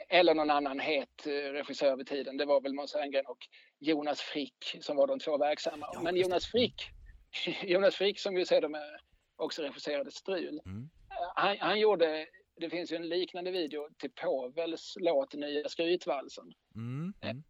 Eller 0.09 0.33
någon 0.35 0.49
annan 0.49 0.79
het 0.79 1.27
eh, 1.27 1.29
regissör 1.31 1.95
vid 1.95 2.07
tiden. 2.07 2.37
Det 2.37 2.45
var 2.45 2.61
väl 2.61 2.73
Måns 2.73 2.93
Herngren 2.93 3.25
och 3.25 3.37
Jonas 3.79 4.21
Frick 4.21 4.77
som 4.81 4.97
var 4.97 5.07
de 5.07 5.19
två 5.19 5.37
verksamma. 5.37 5.89
Ja, 5.93 6.01
Men. 6.01 6.15
Jonas 6.15 6.45
Frick, 6.45 6.81
Jonas 7.63 7.95
Frick 7.95 8.19
som 8.19 8.37
ju 8.37 8.45
sedermera 8.45 8.97
också 9.35 9.61
regisserade 9.61 10.11
Strul, 10.11 10.61
Mm. 10.65 10.89
han, 11.35 11.57
han 11.59 11.79
gjorde, 11.79 12.27
det 12.61 12.69
finns 12.69 12.91
ju 12.91 12.95
en 12.95 13.07
liknande 13.09 13.51
video 13.51 13.89
till 13.99 14.11
Povels 14.11 14.93
låt 14.99 15.33
Nya 15.33 15.69
skrytvalsen. 15.69 16.53
Mm. 16.75 17.13
Mm. 17.21 17.43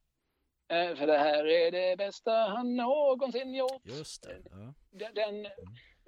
Eh, 0.71 0.95
För 0.95 1.07
det 1.07 1.17
här 1.17 1.45
är 1.47 1.71
det 1.71 1.97
bästa 1.97 2.31
han 2.31 2.75
någonsin 2.75 3.53
gjort. 3.55 3.81
Just 3.85 4.23
det. 4.23 4.41
Ja. 4.51 4.73
Den, 4.91 5.13
den, 5.13 5.47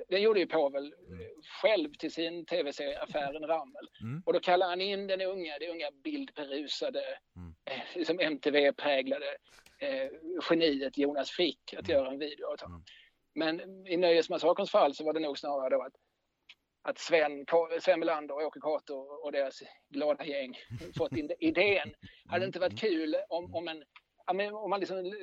den 0.10 0.22
gjorde 0.22 0.40
ju 0.40 0.48
Povel 0.48 0.94
Mm. 1.10 1.20
själv 1.62 1.94
till 1.94 2.12
sin 2.12 2.46
tv-serie 2.46 3.02
Affären 3.02 3.48
Rammel. 3.48 3.90
Mm. 4.02 4.24
Och 4.26 4.34
då 4.34 4.40
kallar 4.40 4.68
han 4.68 4.82
in 4.82 5.08
den 5.08 5.22
unga, 5.22 5.58
det 5.60 5.70
unga 5.70 5.92
bildberusade, 6.04 7.04
Mm. 7.36 7.56
eh, 7.66 7.98
liksom 7.98 8.20
MTV-präglade 8.20 9.38
eh, 9.80 10.10
geniet 10.50 10.98
Jonas 10.98 11.30
Frick 11.32 11.74
att 11.78 11.90
Mm. 11.90 11.98
göra 12.02 12.12
en 12.12 12.20
video 12.20 12.46
åt 12.54 12.62
honom. 12.62 12.84
Mm. 13.36 13.56
Men 13.58 13.88
i 13.88 13.98
Nöjesmassakerns 13.98 14.72
fall 14.72 14.94
så 14.96 15.04
var 15.06 15.14
det 15.14 15.20
nog 15.20 15.38
snarare 15.38 15.70
då 15.70 15.82
att, 15.82 15.94
att 16.82 16.98
Sven, 17.00 17.46
Sven 17.82 18.00
Melander 18.00 18.36
och 18.36 18.42
Åke 18.42 18.60
Cato 18.60 18.94
och 18.96 19.32
deras 19.32 19.60
glada 19.90 20.26
gäng 20.26 20.58
fått 20.98 21.18
in 21.18 21.32
idén. 21.40 21.94
Hade 22.30 22.40
det 22.44 22.48
inte 22.48 22.60
varit 22.60 22.80
kul 22.80 23.16
om, 23.30 23.56
om, 23.56 23.68
en, 23.68 23.84
ja, 24.26 24.34
men 24.34 24.54
om 24.56 24.70
man 24.70 24.80
liksom 24.80 25.14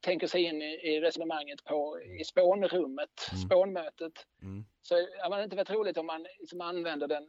tänker 0.00 0.26
sig 0.26 0.42
in 0.42 0.62
i, 0.62 1.00
resonemanget 1.00 1.64
på 1.64 2.00
i 2.20 2.24
spånrummet, 2.24 3.28
Mm. 3.32 3.42
spånmötet. 3.42 4.12
Mm. 4.42 4.64
Så 4.82 4.94
ja, 5.18 5.28
det 5.28 5.34
hade 5.34 5.44
inte 5.44 5.56
varit 5.56 5.70
roligt 5.70 5.98
om 5.98 6.06
man 6.06 6.26
liksom 6.38 6.60
använder 6.60 7.08
den 7.08 7.28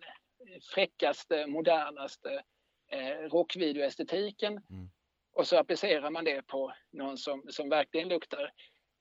fräckaste, 0.74 1.48
modernaste 1.48 2.44
eh, 2.92 3.30
rockvideoestetiken 3.30 4.54
Mm. 4.54 4.89
och 5.34 5.48
så 5.48 5.58
applicerar 5.58 6.10
man 6.10 6.26
det 6.26 6.42
på 6.48 6.74
någon 6.92 7.18
som, 7.18 7.44
som 7.50 7.70
verkligen 7.70 8.08
luktar 8.10 8.52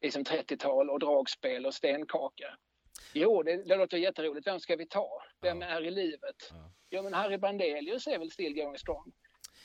liksom 0.01 0.25
30-tal 0.25 0.91
och 0.91 0.99
dragspel 1.01 1.67
och 1.67 1.75
stenkaka. 1.75 2.57
Jo, 3.15 3.43
det, 3.43 3.69
det 3.69 3.77
låter 3.77 3.97
jätteroligt. 3.99 4.47
Vem 4.47 4.61
ska 4.61 4.77
vi 4.77 4.87
ta? 4.88 5.23
Vem 5.41 5.61
Ja. 5.61 5.67
är 5.67 5.85
i 5.85 5.91
livet? 5.91 6.37
Ja. 6.51 6.73
Ja, 6.88 7.03
men 7.03 7.15
Harry 7.15 7.38
Brandelius 7.38 8.07
är 8.07 8.19
väl 8.19 8.31
still 8.31 8.55
going 8.55 8.79
strong. 8.79 9.12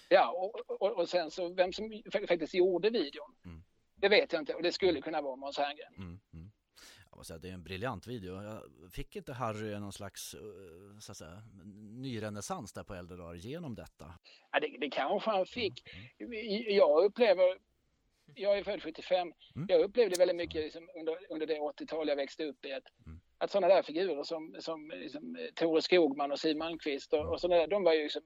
Ja, 0.10 0.32
och, 0.32 0.82
och, 0.82 0.98
och 1.00 1.10
sen 1.10 1.32
så 1.32 1.54
vem 1.54 1.74
som 1.74 1.86
fa- 1.94 2.28
faktiskt 2.28 2.54
gjorde 2.54 2.90
videon, 2.90 3.36
Mm. 3.46 3.64
det 3.96 4.10
vet 4.10 4.34
jag 4.34 4.42
inte. 4.42 4.54
Och 4.54 4.64
det 4.64 4.72
skulle 4.72 5.02
kunna 5.02 5.22
vara 5.22 5.36
Måns 5.36 5.58
Herngren. 5.58 5.94
Mm, 5.98 6.20
mm. 6.34 6.52
Jag 7.10 7.18
måste 7.18 7.28
säga, 7.34 7.40
det 7.40 7.50
är 7.50 7.54
en 7.54 7.64
briljant 7.64 8.08
video. 8.08 8.44
Jag 8.44 8.62
fick 8.94 9.16
inte 9.16 9.34
Harry 9.34 9.80
någon 9.80 9.94
slags 9.94 10.34
eh, 10.34 11.00
så 11.00 11.12
att 11.12 11.18
säga, 11.18 11.42
nyrenässans 12.02 12.74
där 12.74 12.84
på 12.84 12.94
äldre 12.94 13.18
dagar 13.18 13.34
genom 13.36 13.76
detta? 13.76 14.14
Ja, 14.52 14.60
det, 14.60 14.78
det 14.80 14.90
kanske 14.90 15.30
han 15.30 15.46
fick. 15.46 15.84
Mm. 16.20 16.34
Jag 16.76 17.06
upplever, 17.06 17.58
jag 18.36 18.58
är 18.58 18.64
född 18.64 18.84
75, 18.84 19.34
Mm. 19.56 19.68
jag 19.70 19.82
upplevde 19.82 20.16
väldigt 20.20 20.38
mycket 20.38 20.62
liksom, 20.64 20.90
under, 21.00 21.18
under 21.30 21.48
det 21.48 21.60
80-tal 21.60 22.08
jag 22.08 22.16
växte 22.16 22.46
upp 22.46 22.66
i 22.66 22.74
att, 22.74 22.84
Mm. 23.06 23.20
att 23.38 23.52
sådana 23.52 23.68
där 23.76 23.84
figurer 23.84 24.24
som, 24.24 24.56
som 24.60 24.90
liksom, 24.96 25.38
Tore 25.56 25.82
Skogman 25.82 26.32
och 26.32 26.40
Siw 26.40 26.58
Malmkvist 26.60 27.14
och, 27.14 27.34
och 27.34 27.42
sådana 27.42 27.60
där, 27.62 27.68
de 27.68 27.84
var 27.84 27.94
ju 27.94 28.04
liksom, 28.04 28.22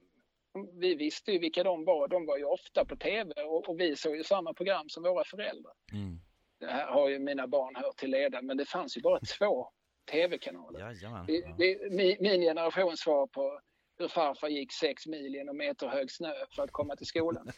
vi 0.72 0.94
visste 0.94 1.32
ju 1.32 1.38
vilka 1.38 1.62
de 1.62 1.84
var. 1.84 2.08
De 2.08 2.26
var 2.26 2.36
ju 2.38 2.44
ofta 2.44 2.84
på 2.84 2.96
tv 2.96 3.32
och, 3.42 3.68
och 3.68 3.80
vi 3.80 3.96
såg 3.96 4.16
ju 4.16 4.24
samma 4.24 4.52
program 4.54 4.88
som 4.88 5.02
våra 5.02 5.24
föräldrar. 5.24 5.72
Mm. 5.92 6.20
Det 6.60 6.66
här 6.66 6.86
har 6.86 7.08
ju 7.08 7.18
mina 7.18 7.46
barn 7.46 7.76
hört 7.76 7.96
till 7.96 8.10
leda, 8.10 8.42
men 8.42 8.56
det 8.56 8.64
fanns 8.64 8.96
ju 8.96 9.00
bara 9.00 9.20
två 9.38 9.68
tv-kanaler. 10.10 10.80
Ja. 11.36 11.54
det 11.58 11.72
är 11.72 11.90
mi- 11.90 12.16
min 12.20 12.40
generations 12.40 13.00
svar 13.00 13.26
på 13.26 13.60
hur 13.98 14.08
farfar 14.08 14.48
gick 14.48 14.72
sex 14.72 15.06
mil 15.06 15.34
genom 15.34 15.56
meterhög 15.56 16.10
snö 16.10 16.32
för 16.56 16.62
att 16.62 16.70
komma 16.70 16.96
till 16.96 17.06
skolan. 17.06 17.48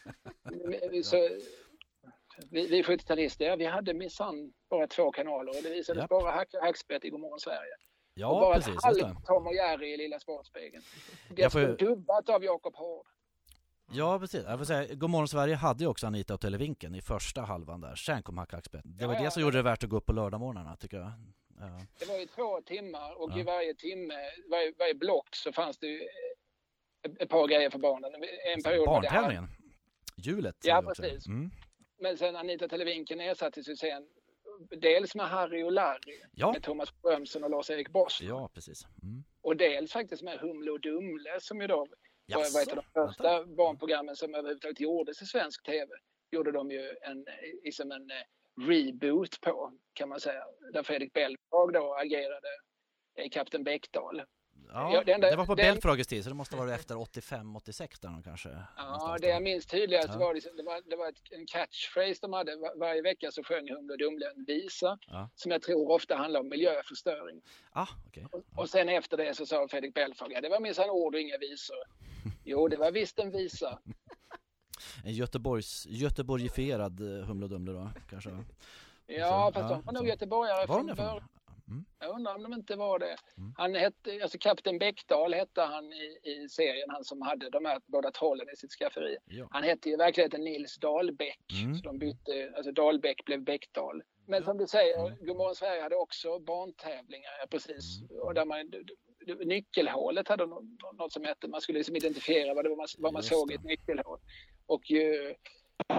Så, 1.03 1.29
vi, 2.51 2.67
vi 2.67 2.83
70-talister, 2.83 3.45
ja, 3.45 3.55
vi 3.55 3.65
hade 3.65 3.93
minsann 3.93 4.53
bara 4.69 4.87
två 4.87 5.11
kanaler 5.11 5.57
och 5.57 5.63
det 5.63 5.69
visades 5.69 6.01
Japp. 6.01 6.09
bara 6.09 6.31
hack, 6.31 6.49
hackspett 6.61 7.05
i 7.05 7.09
Godmorgon 7.09 7.39
Sverige. 7.39 7.75
Och 8.15 8.21
ja, 8.21 8.39
bara 8.39 8.55
precis. 8.55 8.75
det. 8.75 9.05
halvt 9.05 9.25
Tom 9.25 9.47
och 9.47 9.53
Jerry 9.53 9.93
i 9.93 9.97
Lilla 9.97 10.19
Sportspegeln. 10.19 10.83
Jag 11.35 11.51
får 11.51 11.77
dubbat 11.77 12.29
av 12.29 12.43
Jakob 12.43 12.75
Hård. 12.75 13.05
Ja, 13.91 14.19
precis. 14.19 14.43
Jag 14.43 14.57
får 14.57 14.65
säga, 14.65 14.95
Godmorgon 14.95 15.27
Sverige 15.27 15.55
hade 15.55 15.83
ju 15.83 15.89
också 15.89 16.07
Anita 16.07 16.33
och 16.33 16.41
Televinken 16.41 16.95
i 16.95 17.01
första 17.01 17.41
halvan 17.41 17.81
där. 17.81 17.95
Sen 17.95 18.23
kom 18.23 18.37
Hack 18.37 18.51
Hackspett. 18.51 18.81
Det 18.85 19.07
var 19.07 19.13
Ja, 19.13 19.21
det 19.23 19.31
som 19.31 19.41
ja. 19.41 19.45
gjorde 19.47 19.57
det 19.57 19.63
värt 19.63 19.83
att 19.83 19.89
gå 19.89 19.97
upp 19.97 20.05
på 20.05 20.13
lördagmorgnarna, 20.13 20.75
tycker 20.75 20.97
jag. 20.97 21.11
Ja. 21.59 21.81
Det 21.99 22.05
var 22.05 22.17
ju 22.17 22.25
två 22.25 22.61
timmar 22.61 23.21
och 23.21 23.37
i 23.37 23.43
varje 23.43 23.73
timme, 23.73 24.13
varje, 24.51 24.73
varje 24.79 24.93
block 24.95 25.35
så 25.35 25.51
fanns 25.51 25.77
det 25.77 25.87
ju 25.87 26.01
ett, 27.01 27.21
ett 27.21 27.29
par 27.29 27.47
grejer 27.47 27.69
för 27.69 27.79
barnen. 27.79 28.11
En 28.55 28.63
period 28.63 28.81
det 28.83 28.85
Barntävlingen. 28.85 29.47
Hjulet. 30.17 30.55
Ja, 30.63 30.81
precis. 30.81 31.27
Mm. 31.27 31.51
men 31.99 32.17
sen 32.17 32.35
Anita 32.35 32.67
Televinken 32.67 33.19
ersattes 33.19 33.69
ju 33.69 33.75
sen 33.75 34.03
dels 34.69 35.15
med 35.15 35.29
Harry 35.29 35.63
och 35.63 35.71
Larry, 35.71 36.21
Ja. 36.31 36.51
med 36.51 36.63
Thomas 36.63 37.01
Brömsen 37.01 37.43
och 37.43 37.49
Lars-Erik 37.49 37.89
Bossman. 37.89 38.29
ja, 38.29 38.49
precis. 38.53 38.85
Mm. 39.03 39.23
Och 39.41 39.57
dels 39.57 39.91
faktiskt 39.93 40.21
med 40.23 40.39
Humle 40.39 40.71
och 40.71 40.81
Dumle 40.81 41.39
som 41.39 41.61
ju 41.61 41.67
då 41.67 41.75
var, 41.77 42.53
var 42.53 42.61
ett 42.61 42.67
av 42.69 42.75
de 42.75 42.81
Jaså, 42.99 43.07
första 43.07 43.23
vänta. 43.37 43.45
barnprogrammen 43.55 44.15
som 44.15 44.35
överhuvudtaget 44.35 44.79
gjordes 44.79 45.21
i 45.21 45.25
svensk 45.25 45.63
tv. 45.65 45.87
Gjorde 46.31 46.51
de 46.51 46.71
ju 46.71 46.95
en, 47.01 47.25
liksom 47.63 47.91
en 47.91 48.11
eh, 48.11 48.67
reboot 48.67 49.41
på, 49.41 49.73
kan 49.93 50.09
man 50.09 50.19
säga. 50.19 50.43
Där 50.73 50.83
Fredrik 50.83 51.13
Belfrage 51.13 51.73
då 51.73 51.93
agerade 51.95 52.47
eh, 53.15 53.29
Kapten 53.29 53.63
Bäckdal. 53.63 54.21
Ja, 54.73 54.93
Ja, 54.93 55.03
det 55.05 55.11
enda- 55.13 55.29
det 55.29 55.35
var 55.35 55.45
på 55.45 55.55
den- 55.55 55.73
Belfrages 55.73 56.07
tid, 56.07 56.23
så 56.23 56.29
det 56.29 56.35
måste 56.35 56.55
vara 56.55 56.73
efter 56.75 56.95
85-86 56.95 57.99
där 58.01 58.21
kanske. 58.23 58.49
Ja, 58.77 59.17
det 59.21 59.27
jag 59.27 59.43
minns 59.43 59.65
tydligast 59.65 60.09
Ja. 60.11 60.17
var, 60.19 60.33
liksom, 60.33 60.55
det 60.57 60.63
var, 60.63 60.81
det 60.89 60.95
var 60.95 61.09
ett, 61.09 61.21
en 61.31 61.45
catchphrase 61.45 62.19
de 62.21 62.33
hade. 62.33 62.55
Var, 62.55 62.79
varje 62.79 63.01
vecka 63.01 63.31
så 63.31 63.43
sjöng 63.43 63.69
Humle 63.69 63.93
och 63.93 63.99
Dumle 63.99 64.25
en 64.35 64.43
visa 64.47 64.97
Ja. 65.07 65.29
som 65.35 65.51
jag 65.51 65.61
tror 65.61 65.91
ofta 65.91 66.15
handlar 66.15 66.39
om 66.39 66.49
miljöförstöring. 66.49 67.41
Ah, 67.71 67.87
okej. 68.07 68.27
Och, 68.31 68.41
och 68.55 68.69
sen 68.69 68.89
efter 68.89 69.17
det 69.17 69.35
så 69.35 69.45
sa 69.45 69.67
Fredrik 69.67 69.93
Belfrage, 69.93 70.31
ja, 70.31 70.41
det 70.41 70.49
var 70.49 70.59
minsann 70.59 70.89
ord 70.89 71.15
och 71.15 71.21
inga 71.21 71.37
visor. 71.37 71.77
Jo, 72.43 72.67
det 72.67 72.77
var 72.77 72.91
visst 72.91 73.19
en 73.19 73.31
visa. 73.31 73.79
En 75.03 75.13
Göteborgs, 75.13 75.85
Göteborgifierad 75.89 76.99
eh, 77.19 77.25
Humle 77.25 77.43
och 77.45 77.49
Dumle 77.49 77.71
då, 77.71 77.91
kanske? 78.09 78.29
Ja, 79.07 79.51
Så, 79.53 79.59
fast 79.59 79.69
ja, 79.71 79.75
de 79.75 79.85
var 79.85 79.93
nog 79.93 80.07
göteborgare 80.07 80.65
Var 80.65 80.75
från 80.75 80.95
början. 80.95 81.23
Mm. 81.67 81.85
Jag 81.99 82.15
undrar 82.15 82.35
om 82.35 82.43
de 82.43 82.53
inte 82.53 82.75
var 82.75 82.99
det. 82.99 83.15
Mm. 83.37 83.53
Han 83.57 83.75
hette, 83.75 84.19
alltså 84.23 84.37
Kapten 84.37 84.77
Bäckdal 84.79 85.33
hette 85.33 85.61
han 85.61 85.93
i, 85.93 86.19
i 86.23 86.49
serien, 86.49 86.89
han 86.89 87.03
som 87.03 87.21
hade 87.21 87.49
de 87.49 87.65
här 87.65 87.81
båda 87.85 88.11
trollen 88.11 88.49
i 88.53 88.55
sitt 88.55 88.71
skafferi. 88.71 89.17
Ja. 89.25 89.47
Han 89.51 89.63
hette 89.63 89.89
ju 89.89 89.93
i 89.93 89.97
verkligheten 89.97 90.41
Nils 90.43 90.77
Dahlbäck, 90.77 91.39
Mm. 91.63 91.75
så 91.75 91.83
de 91.83 91.99
bytte, 91.99 92.53
alltså 92.55 92.71
Dahlbäck 92.71 93.25
blev 93.25 93.41
Bäckdal. 93.43 94.03
Men 94.27 94.43
som 94.43 94.57
du 94.57 94.67
säger, 94.67 95.25
Godmorgon 95.25 95.55
Sverige 95.55 95.81
hade 95.81 95.95
också 95.95 96.39
barntävlingar, 96.39 97.47
precis. 97.49 98.01
Mm. 98.09 98.21
Och 98.21 98.33
där 98.33 98.45
man, 98.45 98.71
nyckelhålet 99.45 100.27
hade 100.27 100.45
nå- 100.45 100.63
något 100.93 101.11
som 101.13 101.23
hette, 101.25 101.47
man 101.47 101.61
skulle 101.61 101.77
liksom 101.79 101.95
identifiera 101.95 102.53
vad, 102.53 102.65
det 102.65 102.69
var 102.69 102.75
man, 102.77 102.87
vad 102.97 103.13
man 103.13 103.19
Just 103.19 103.29
såg 103.29 103.51
i 103.51 103.55
ett 103.55 103.63
nyckelhål. 103.63 104.19
Och 104.65 104.91
ju, 104.91 105.35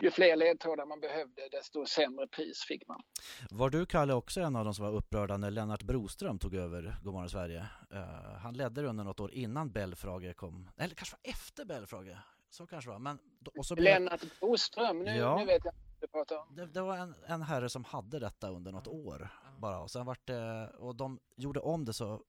ju 0.03 0.11
fler 0.11 0.37
ledtrådar 0.37 0.87
man 0.87 1.01
behövde, 1.01 1.49
desto 1.51 1.87
sämre 1.87 2.27
pris 2.29 2.65
fick 2.69 2.89
man. 2.89 3.03
Var 3.51 3.71
du, 3.71 3.87
Kalle, 3.87 4.15
också 4.15 4.41
en 4.41 4.57
av 4.57 4.65
de 4.65 4.75
som 4.75 4.85
var 4.85 4.93
upprörda 4.93 5.37
när 5.37 5.51
Lennart 5.51 5.83
Broström 5.83 6.39
tog 6.39 6.55
över 6.55 6.97
Godmorgon 7.03 7.31
Sverige? 7.31 7.67
Eh, 7.93 8.39
han 8.39 8.55
ledde 8.55 8.83
det 8.83 8.89
under 8.89 9.05
något 9.05 9.21
år 9.21 9.33
innan 9.33 9.73
Belfrage 9.73 10.37
kom, 10.37 10.71
eller 10.77 10.95
kanske 10.95 11.17
var 11.23 11.31
efter 11.33 11.65
Belfrage, 11.65 12.17
så 12.51 12.67
kanske 12.67 12.91
det 12.91 12.93
var. 12.93 12.99
Men, 13.01 13.19
och 13.59 13.67
så 13.67 13.75
blev, 13.75 13.85
Lennart 13.85 14.41
Boström, 14.41 14.99
nu, 14.99 15.17
Ja. 15.17 15.39
nu 15.39 15.47
vet 15.47 15.65
jag 15.65 15.75
du 16.01 16.07
pratar 16.07 16.37
om. 16.37 16.55
det, 16.57 16.67
det 16.67 16.81
var 16.81 16.97
en, 16.97 17.15
en 17.27 17.43
herre 17.43 17.69
som 17.69 17.85
hade 17.85 18.19
detta 18.19 18.51
under 18.51 18.73
något 18.73 18.87
år 18.89 19.29
bara 19.59 19.81
och 19.81 19.91
sen 19.91 20.07
vart 20.07 20.27
det, 20.27 20.71
och 20.79 20.97
de 20.97 21.19
gjorde 21.37 21.61
om 21.61 21.85
det 21.85 21.93
så 21.93 22.23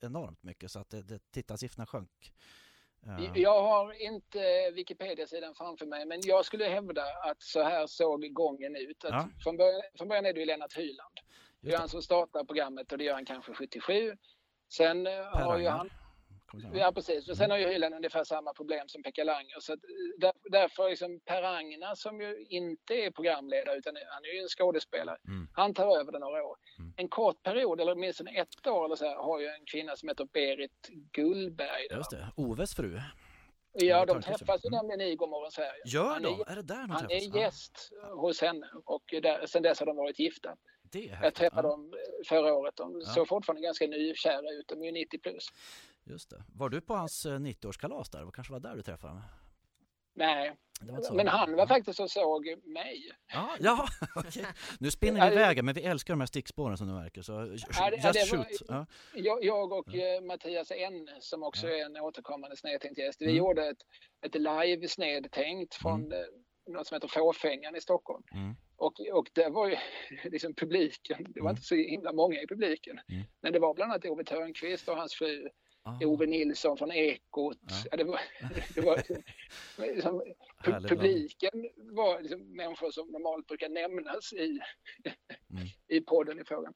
enormt 0.00 0.42
mycket 0.42 0.70
så 0.70 0.78
att 0.78 0.90
det, 0.90 1.02
det 1.02 1.30
tittarsiffrorna 1.30 1.86
sjönk. 1.86 2.32
Jag 3.34 3.62
har 3.62 4.02
inte 4.02 4.70
Wikipedia-sidan 4.70 5.54
framför 5.54 5.86
mig, 5.86 6.06
men 6.06 6.20
jag 6.24 6.44
skulle 6.44 6.64
hävda 6.64 7.02
att 7.02 7.42
så 7.42 7.62
här 7.62 7.86
såg 7.86 8.32
gången 8.32 8.76
ut. 8.76 9.04
Att 9.04 9.10
Ja. 9.10 9.28
från, 9.42 9.56
början, 9.56 9.82
från 9.98 10.08
början 10.08 10.26
är 10.26 10.32
det 10.32 10.40
ju 10.40 10.46
Lennart 10.46 10.76
Hyland. 10.76 11.14
Det 11.60 11.72
är 11.74 11.78
han 11.78 11.88
som 11.88 12.02
startar 12.02 12.44
programmet 12.44 12.92
och 12.92 12.98
det 12.98 13.04
gör 13.04 13.14
han 13.14 13.24
kanske 13.24 13.54
77. 13.54 14.16
Sen 14.72 15.06
eh, 15.06 15.12
Per 15.12 15.40
har 15.40 15.58
ju 15.58 15.68
han, 15.68 15.90
Ja 16.72 16.92
precis, 16.92 17.28
och 17.28 17.36
sen 17.36 17.50
har 17.50 17.58
ju 17.58 17.66
Hyland 17.68 17.94
ungefär 17.94 18.24
samma 18.24 18.52
problem 18.54 18.88
som 18.88 19.02
Pekka 19.02 19.24
Langer. 19.24 19.60
Så 19.60 19.72
eh, 19.72 19.78
där, 20.18 20.32
därför 20.50 20.90
liksom 20.90 21.20
Per 21.24 21.42
Ragnar 21.42 21.94
som 21.94 22.20
ju 22.20 22.44
inte 22.48 22.94
är 22.94 23.10
programledare 23.10 23.76
utan 23.76 23.96
han 24.10 24.24
är 24.24 24.34
ju 24.34 24.40
en 24.42 24.48
skådespelare. 24.48 25.16
Mm. 25.28 25.48
Han 25.52 25.74
tar 25.74 25.98
över 26.00 26.12
det 26.12 26.18
några 26.18 26.44
år. 26.44 26.56
Mm. 26.78 26.92
En 26.96 27.08
kort 27.08 27.42
period, 27.42 27.80
eller 27.80 27.92
åtminstone 27.92 28.30
ett 28.30 28.66
år 28.66 28.84
eller 28.84 28.96
så 28.96 29.04
här, 29.04 29.16
har 29.16 29.40
ju 29.40 29.46
en 29.46 29.64
kvinna 29.66 29.96
som 29.96 30.08
heter 30.08 30.24
Berit 30.24 30.88
Gullberg. 31.12 31.88
där. 31.90 31.96
Just 31.96 32.10
det, 32.10 32.28
Oves 32.36 32.74
fru. 32.74 33.00
Ja, 33.74 34.06
de 34.06 34.22
träffas 34.22 34.64
ju 34.64 34.68
mm. 34.68 34.76
nämligen 34.86 35.00
i 35.12 35.16
Godmorgon 35.16 35.50
Sverige. 35.52 35.82
Gör 35.86 36.20
de? 36.20 36.40
Är, 36.40 36.50
Är 36.50 36.56
det 36.56 36.62
där 36.62 36.74
de 36.82 36.90
han 36.90 37.08
träffas? 37.08 37.34
är 37.34 37.38
gäst 37.40 37.90
hos 38.16 38.40
henne 38.40 38.70
och 38.84 39.02
där, 39.22 39.46
sen 39.46 39.62
dess 39.62 39.78
har 39.78 39.86
de 39.86 39.96
varit 39.96 40.18
gifta. 40.18 40.56
Det 40.92 41.08
är 41.10 41.18
Jag 41.22 41.34
träffade 41.34 41.68
Ja, 41.68 41.72
dem 41.72 41.94
förra 42.28 42.54
året. 42.54 42.76
De 42.76 43.00
Ja. 43.00 43.06
såg 43.06 43.28
fortfarande 43.28 43.62
ganska 43.62 43.86
nykära 43.86 44.50
ut. 44.50 44.68
De 44.68 44.82
är 44.82 44.86
ju 44.86 44.92
90 44.92 45.18
plus. 45.18 45.46
Just 46.04 46.30
det. 46.30 46.44
Var 46.54 46.68
du 46.68 46.80
på 46.80 46.94
hans 46.94 47.26
eh, 47.26 47.30
90-årskalas 47.38 48.10
där? 48.12 48.24
Det 48.24 48.32
kanske 48.34 48.52
var 48.52 48.60
där 48.60 48.76
du 48.76 48.82
träffade 48.82 49.12
honom? 49.12 49.24
Nej, 50.14 50.56
var 50.80 51.14
men 51.16 51.28
han 51.28 51.56
var 51.56 51.66
faktiskt 51.66 52.00
och 52.00 52.10
såg 52.10 52.46
mig. 52.64 53.10
Ja, 53.32 53.56
ja 53.60 53.88
okej. 54.14 54.46
Nu 54.80 54.90
spinner 54.90 55.30
vi 55.30 55.36
iväg 55.36 55.64
men 55.64 55.74
vi 55.74 55.82
älskar 55.82 56.14
de 56.14 56.20
här 56.20 56.26
stickspåren 56.26 56.76
som 56.76 56.86
du 56.86 56.92
märker. 56.94 57.22
Så 57.22 57.46
just 57.46 57.66
Ja, 57.78 57.90
det- 57.90 57.96
var- 58.02 58.36
shoot. 58.36 58.62
Ja. 58.68 58.86
Jag, 59.14 59.44
jag 59.44 59.72
och 59.72 59.94
eh, 59.94 60.22
Mattias 60.22 60.70
N 60.70 61.08
som 61.20 61.42
också 61.42 61.66
är 61.68 61.84
en 61.84 61.96
återkommande 61.96 62.56
snedtänkt 62.56 62.98
gäst. 62.98 63.20
Vi 63.20 63.24
Mm. 63.24 63.36
gjorde 63.36 63.68
ett, 63.68 63.82
ett 64.26 64.34
live 64.34 64.88
snedtänkt 64.88 65.74
från 65.74 66.12
eh, 66.12 66.18
något 66.68 66.86
som 66.86 66.94
heter 66.94 67.08
Fåfängan 67.08 67.76
i 67.76 67.80
Stockholm. 67.80 68.22
Mm. 68.34 68.54
Och, 68.76 69.00
och 69.12 69.26
det 69.32 69.48
var 69.48 69.68
ju 69.68 69.76
liksom 70.30 70.54
publiken, 70.54 71.26
det 71.28 71.40
var 71.40 71.50
Mm. 71.50 71.56
inte 71.56 71.62
så 71.62 71.74
himla 71.74 72.12
många 72.12 72.40
i 72.40 72.46
publiken. 72.46 73.00
Mm. 73.08 73.22
Men 73.42 73.52
det 73.52 73.58
var 73.58 73.74
bland 73.74 73.92
annat 73.92 74.04
Ove 74.04 74.24
Thörnqvist 74.24 74.88
och 74.88 74.96
hans 74.96 75.14
fru 75.14 75.48
Ah, 75.84 75.98
Ove 76.04 76.26
Nilsson 76.26 76.76
från 76.76 76.92
Ekot. 76.92 77.58
Ja. 77.60 77.76
Ja. 77.90 77.96
det 77.96 78.04
var, 78.04 78.20
det 78.74 78.80
var 78.80 78.96
liksom, 79.94 80.20
pu- 80.20 80.72
Härlig 80.72 80.88
publiken 80.90 81.50
var 81.76 82.20
liksom 82.20 82.56
människor 82.56 82.90
som 82.90 83.08
normalt 83.08 83.46
brukar 83.46 83.68
nämnas 83.68 84.32
i, 84.32 84.60
Mm. 85.50 85.66
i 85.88 86.00
podden 86.00 86.40
i 86.40 86.44
frågan. 86.44 86.74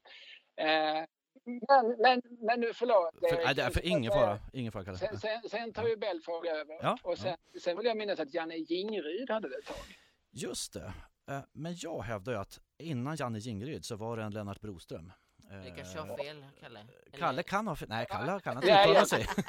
Eh, 0.57 1.05
men, 1.45 1.95
men, 2.01 2.21
men 2.39 2.59
nu 2.59 2.73
förlåt. 2.73 3.19
För, 3.19 3.41
eh, 3.49 3.53
det 3.55 3.61
är 3.63 3.69
för 3.69 3.85
ingen 3.85 4.11
fara. 4.11 4.39
Ingen 4.53 4.71
fara 4.71 4.83
Kalle. 4.85 4.97
Sen, 4.97 5.19
sen, 5.19 5.41
sen 5.49 5.73
tar 5.73 5.87
ju 5.87 5.97
Belfrage 5.97 6.45
över. 6.45 6.77
Ja, 6.81 6.97
och 7.03 7.17
sen, 7.17 7.37
sen 7.61 7.77
vill 7.77 7.85
jag 7.85 7.97
minnas 7.97 8.19
att 8.19 8.33
Janne 8.33 8.55
Jingryd 8.55 9.29
hade 9.29 9.49
det 9.49 9.55
ett 9.57 9.65
tag. 9.65 9.77
Just 10.31 10.73
det. 10.73 10.93
Eh, 11.31 11.39
Men 11.53 11.75
jag 11.77 12.01
hävdar 12.01 12.33
ju 12.33 12.39
att 12.39 12.59
innan 12.77 13.15
Janne 13.15 13.39
Jingeryd 13.39 13.85
så 13.85 13.95
var 13.95 14.17
det 14.17 14.23
en 14.23 14.31
Lennart 14.33 14.61
Broström. 14.61 15.11
Det 15.49 15.71
kanske 15.77 15.99
har 15.99 16.17
fel, 16.17 16.45
Kalle. 16.61 16.79
Eller- 16.79 17.19
Kalle 17.19 17.43
kan 17.43 17.67
ha 17.67 17.75
fel. 17.75 17.89
Nej, 17.89 18.05
Kalle 18.09 18.39
kan 18.39 18.55
inte 18.55 18.67
Ja, 18.67 18.81
uttala 18.83 19.05
sig. 19.05 19.25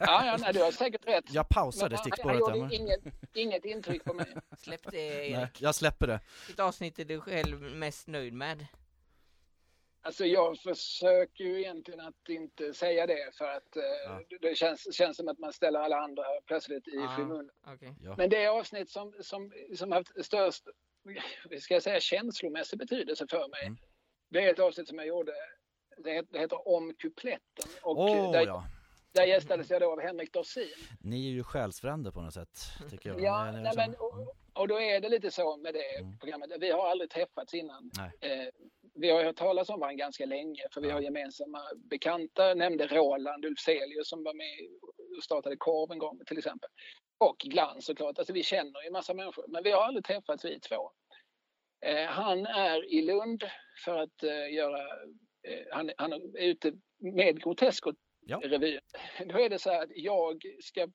Ja, 0.00 0.26
ja 0.26 0.36
nej, 0.40 0.52
du 0.52 0.62
har 0.62 0.72
säkert 0.72 1.06
rätt. 1.08 1.24
Jag 1.32 1.48
pausade 1.48 1.96
stickspåret 1.98 2.40
Han 2.48 2.58
gjorde 2.58 2.74
inget, 2.76 3.00
inget 3.34 3.64
intryck 3.64 4.04
på 4.04 4.14
mig. 4.14 4.26
Släpp 4.58 4.80
det 4.90 4.96
Nej, 5.18 5.32
Erik. 5.32 5.60
jag 5.60 5.74
släpper 5.74 6.06
det. 6.06 6.20
Vilket 6.46 6.64
avsnitt 6.64 6.98
är 6.98 7.04
du 7.04 7.20
själv 7.20 7.60
mest 7.60 8.06
nöjd 8.06 8.32
med? 8.32 8.66
Alltså 10.02 10.24
jag 10.26 10.58
försöker 10.58 11.44
ju 11.44 11.60
egentligen 11.60 12.00
att 12.00 12.28
inte 12.28 12.74
säga 12.74 13.06
det 13.06 13.34
för 13.38 13.44
att 13.56 13.76
eh, 13.76 13.82
Ja. 14.04 14.20
det 14.40 14.54
känns, 14.56 14.94
känns 14.96 15.16
som 15.16 15.28
att 15.28 15.38
man 15.38 15.52
ställer 15.52 15.80
alla 15.80 15.96
andra 15.96 16.22
plötsligt 16.46 16.88
i 16.88 16.98
Ah. 16.98 17.16
skymundan. 17.16 17.50
Okej. 17.66 17.94
Ja. 18.02 18.14
Men 18.18 18.30
det 18.30 18.46
avsnitt 18.46 18.90
som, 18.90 19.14
som, 19.20 19.52
som 19.76 19.92
haft 19.92 20.24
störst, 20.24 20.64
ska 21.60 21.74
jag 21.74 21.82
säga, 21.82 22.00
känslomässig 22.00 22.78
betydelse 22.78 23.26
för 23.30 23.48
mig, 23.48 23.66
Mm. 23.66 23.78
Det 24.30 24.38
är 24.44 24.52
ett 24.52 24.58
avsnitt 24.58 24.88
som 24.88 24.98
jag 24.98 25.06
gjorde, 25.06 25.32
det 26.04 26.12
heter, 26.12 26.32
det 26.32 26.38
heter 26.38 26.68
Om 26.68 26.94
kupletten. 26.94 27.68
Och 27.82 28.10
eh, 28.10 28.30
där, 28.32 28.46
ja. 28.46 28.64
där 29.12 29.24
gästades 29.26 29.70
jag 29.70 29.80
då 29.80 29.92
av 29.92 30.00
Henrik 30.00 30.32
Dorsin. 30.32 30.68
Ni 31.00 31.26
är 31.26 31.30
ju 31.30 31.44
själsfränder 31.44 32.10
på 32.10 32.20
något 32.20 32.34
sätt, 32.34 32.58
tycker 32.90 33.08
jag. 33.10 33.20
Ja, 33.22 33.50
nej, 33.52 33.62
liksom- 33.62 33.76
men, 33.76 33.94
och, 33.94 34.34
och 34.54 34.68
då 34.68 34.80
är 34.80 35.00
det 35.00 35.08
lite 35.08 35.30
så 35.30 35.56
med 35.56 35.74
det 35.74 35.98
Mm. 35.98 36.18
programmet. 36.18 36.50
Vi 36.60 36.70
har 36.70 36.88
aldrig 36.90 37.10
träffats 37.10 37.54
innan. 37.54 37.90
Eh, 38.20 38.30
vi 38.94 39.10
har 39.10 39.24
hört 39.24 39.36
talas 39.36 39.68
om 39.68 39.80
varandra 39.80 39.96
ganska 40.04 40.26
länge 40.26 40.62
för 40.74 40.80
vi 40.80 40.88
Ja. 40.88 40.94
har 40.94 41.00
gemensamma 41.00 41.62
bekanta. 41.90 42.48
Jag 42.48 42.58
nämnde 42.58 42.86
Roland 42.86 43.44
Ulfzelius 43.44 44.08
som 44.08 44.24
var 44.24 44.34
med 44.34 44.68
och 45.16 45.24
startade 45.24 45.56
Korv 45.56 45.92
en 45.92 45.98
gång 45.98 46.20
till 46.26 46.38
exempel. 46.38 46.70
Och 47.18 47.38
Glans 47.38 47.84
såklart. 47.86 48.18
Alltså 48.18 48.32
vi 48.32 48.42
känner 48.42 48.82
ju 48.84 48.90
massa 48.90 49.14
människor 49.14 49.44
men 49.48 49.62
vi 49.62 49.70
har 49.70 49.82
aldrig 49.82 50.04
träffats 50.04 50.44
vi 50.44 50.60
två. 50.60 50.90
Eh, 51.86 52.06
han 52.06 52.46
är 52.46 52.94
i 52.94 53.02
Lund 53.02 53.44
för 53.84 53.98
att 53.98 54.22
eh, 54.22 54.54
göra, 54.54 54.80
eh, 55.48 55.66
han, 55.70 55.90
han 55.96 56.12
är 56.12 56.42
ute 56.42 56.72
med 56.98 57.42
Grotesco 57.42 57.92
Ja. 58.26 58.40
revyn. 58.44 58.80
Då 59.26 59.38
är 59.40 59.48
det 59.48 59.58
så 59.58 59.70
här 59.70 59.82
att 59.82 59.90
jag 59.94 60.42
ska, 60.60 60.88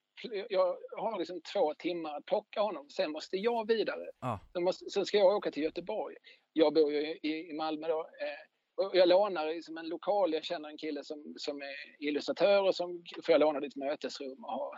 jag 0.50 0.78
har 0.98 1.20
liksom 1.20 1.42
två 1.54 1.74
timmar 1.74 2.18
att 2.18 2.26
plocka 2.26 2.62
honom. 2.62 2.90
Sen 2.90 3.12
måste 3.12 3.38
jag 3.38 3.68
vidare. 3.68 4.06
Ja. 4.20 4.40
Sen, 4.54 4.64
måste, 4.64 4.90
sen 4.90 5.06
ska 5.06 5.18
jag 5.18 5.36
åka 5.36 5.52
till 5.52 5.64
Göteborg. 5.64 6.16
Jag 6.54 6.74
bor 6.74 6.92
ju 6.92 7.00
i, 7.02 7.50
i 7.50 7.54
Malmö 7.54 7.88
då. 7.88 8.00
Eh, 8.00 8.86
och 8.86 8.96
jag 8.96 9.10
lånar 9.10 9.48
liksom 9.48 9.78
en 9.78 9.90
lokal. 9.90 10.34
Jag 10.34 10.44
känner 10.44 10.70
en 10.70 10.78
kille 10.78 11.04
som, 11.04 11.34
som 11.38 11.62
är 11.62 11.76
illustratör 12.08 12.64
och 12.64 12.76
som 12.76 13.04
får 13.26 13.32
jag 13.32 13.40
låna 13.40 13.60
ditt 13.60 13.76
mötesrum 13.76 14.44
och, 14.46 14.74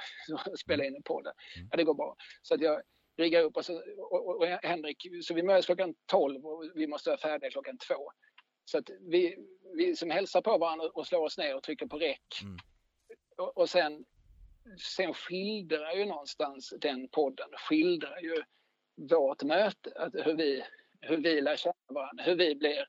och 0.49 0.59
spela 0.63 0.85
in 0.85 0.95
en 0.95 1.03
podd. 1.03 1.27
Mm. 1.27 1.67
Ja, 1.71 1.77
det 1.77 1.83
går 1.83 1.93
bra. 1.93 2.15
Så 2.41 2.53
att 2.53 2.61
jag 2.61 2.81
riggar 3.17 3.43
upp 3.43 3.57
och, 3.57 3.65
så, 3.65 3.81
och, 3.97 4.27
och, 4.27 4.41
och 4.41 4.47
Henrik, 4.47 5.07
så 5.23 5.33
vi 5.33 5.43
möts 5.43 5.65
klockan 5.65 5.95
12 6.05 6.45
och 6.45 6.63
vi 6.75 6.87
måste 6.87 7.09
vara 7.09 7.19
färdiga 7.19 7.51
klockan 7.51 7.77
två. 7.77 8.11
Så 8.65 8.77
att 8.77 8.89
vi, 8.99 9.37
vi 9.75 9.95
som 9.95 10.09
hälsar 10.09 10.41
på 10.41 10.57
varandra 10.57 10.89
och 10.93 11.07
slår 11.07 11.23
oss 11.23 11.37
ner 11.37 11.55
och 11.55 11.63
trycker 11.63 11.87
på 11.87 11.97
räck. 11.97 12.41
Mm. 12.43 12.57
Och, 13.37 13.57
och 13.57 13.69
sen, 13.69 14.05
sen 14.97 15.13
skildrar 15.13 15.93
ju 15.93 16.05
någonstans 16.05 16.73
den 16.81 17.09
podden, 17.09 17.49
skildrar 17.69 18.19
ju 18.19 18.43
vårt 19.09 19.43
möte, 19.43 19.91
att 19.95 20.15
hur, 20.15 20.35
vi, 20.35 20.63
hur 21.01 21.17
vi 21.17 21.41
lär 21.41 21.55
känna 21.55 21.73
varandra, 21.89 22.23
hur 22.23 22.35
vi 22.35 22.55
blir 22.55 22.87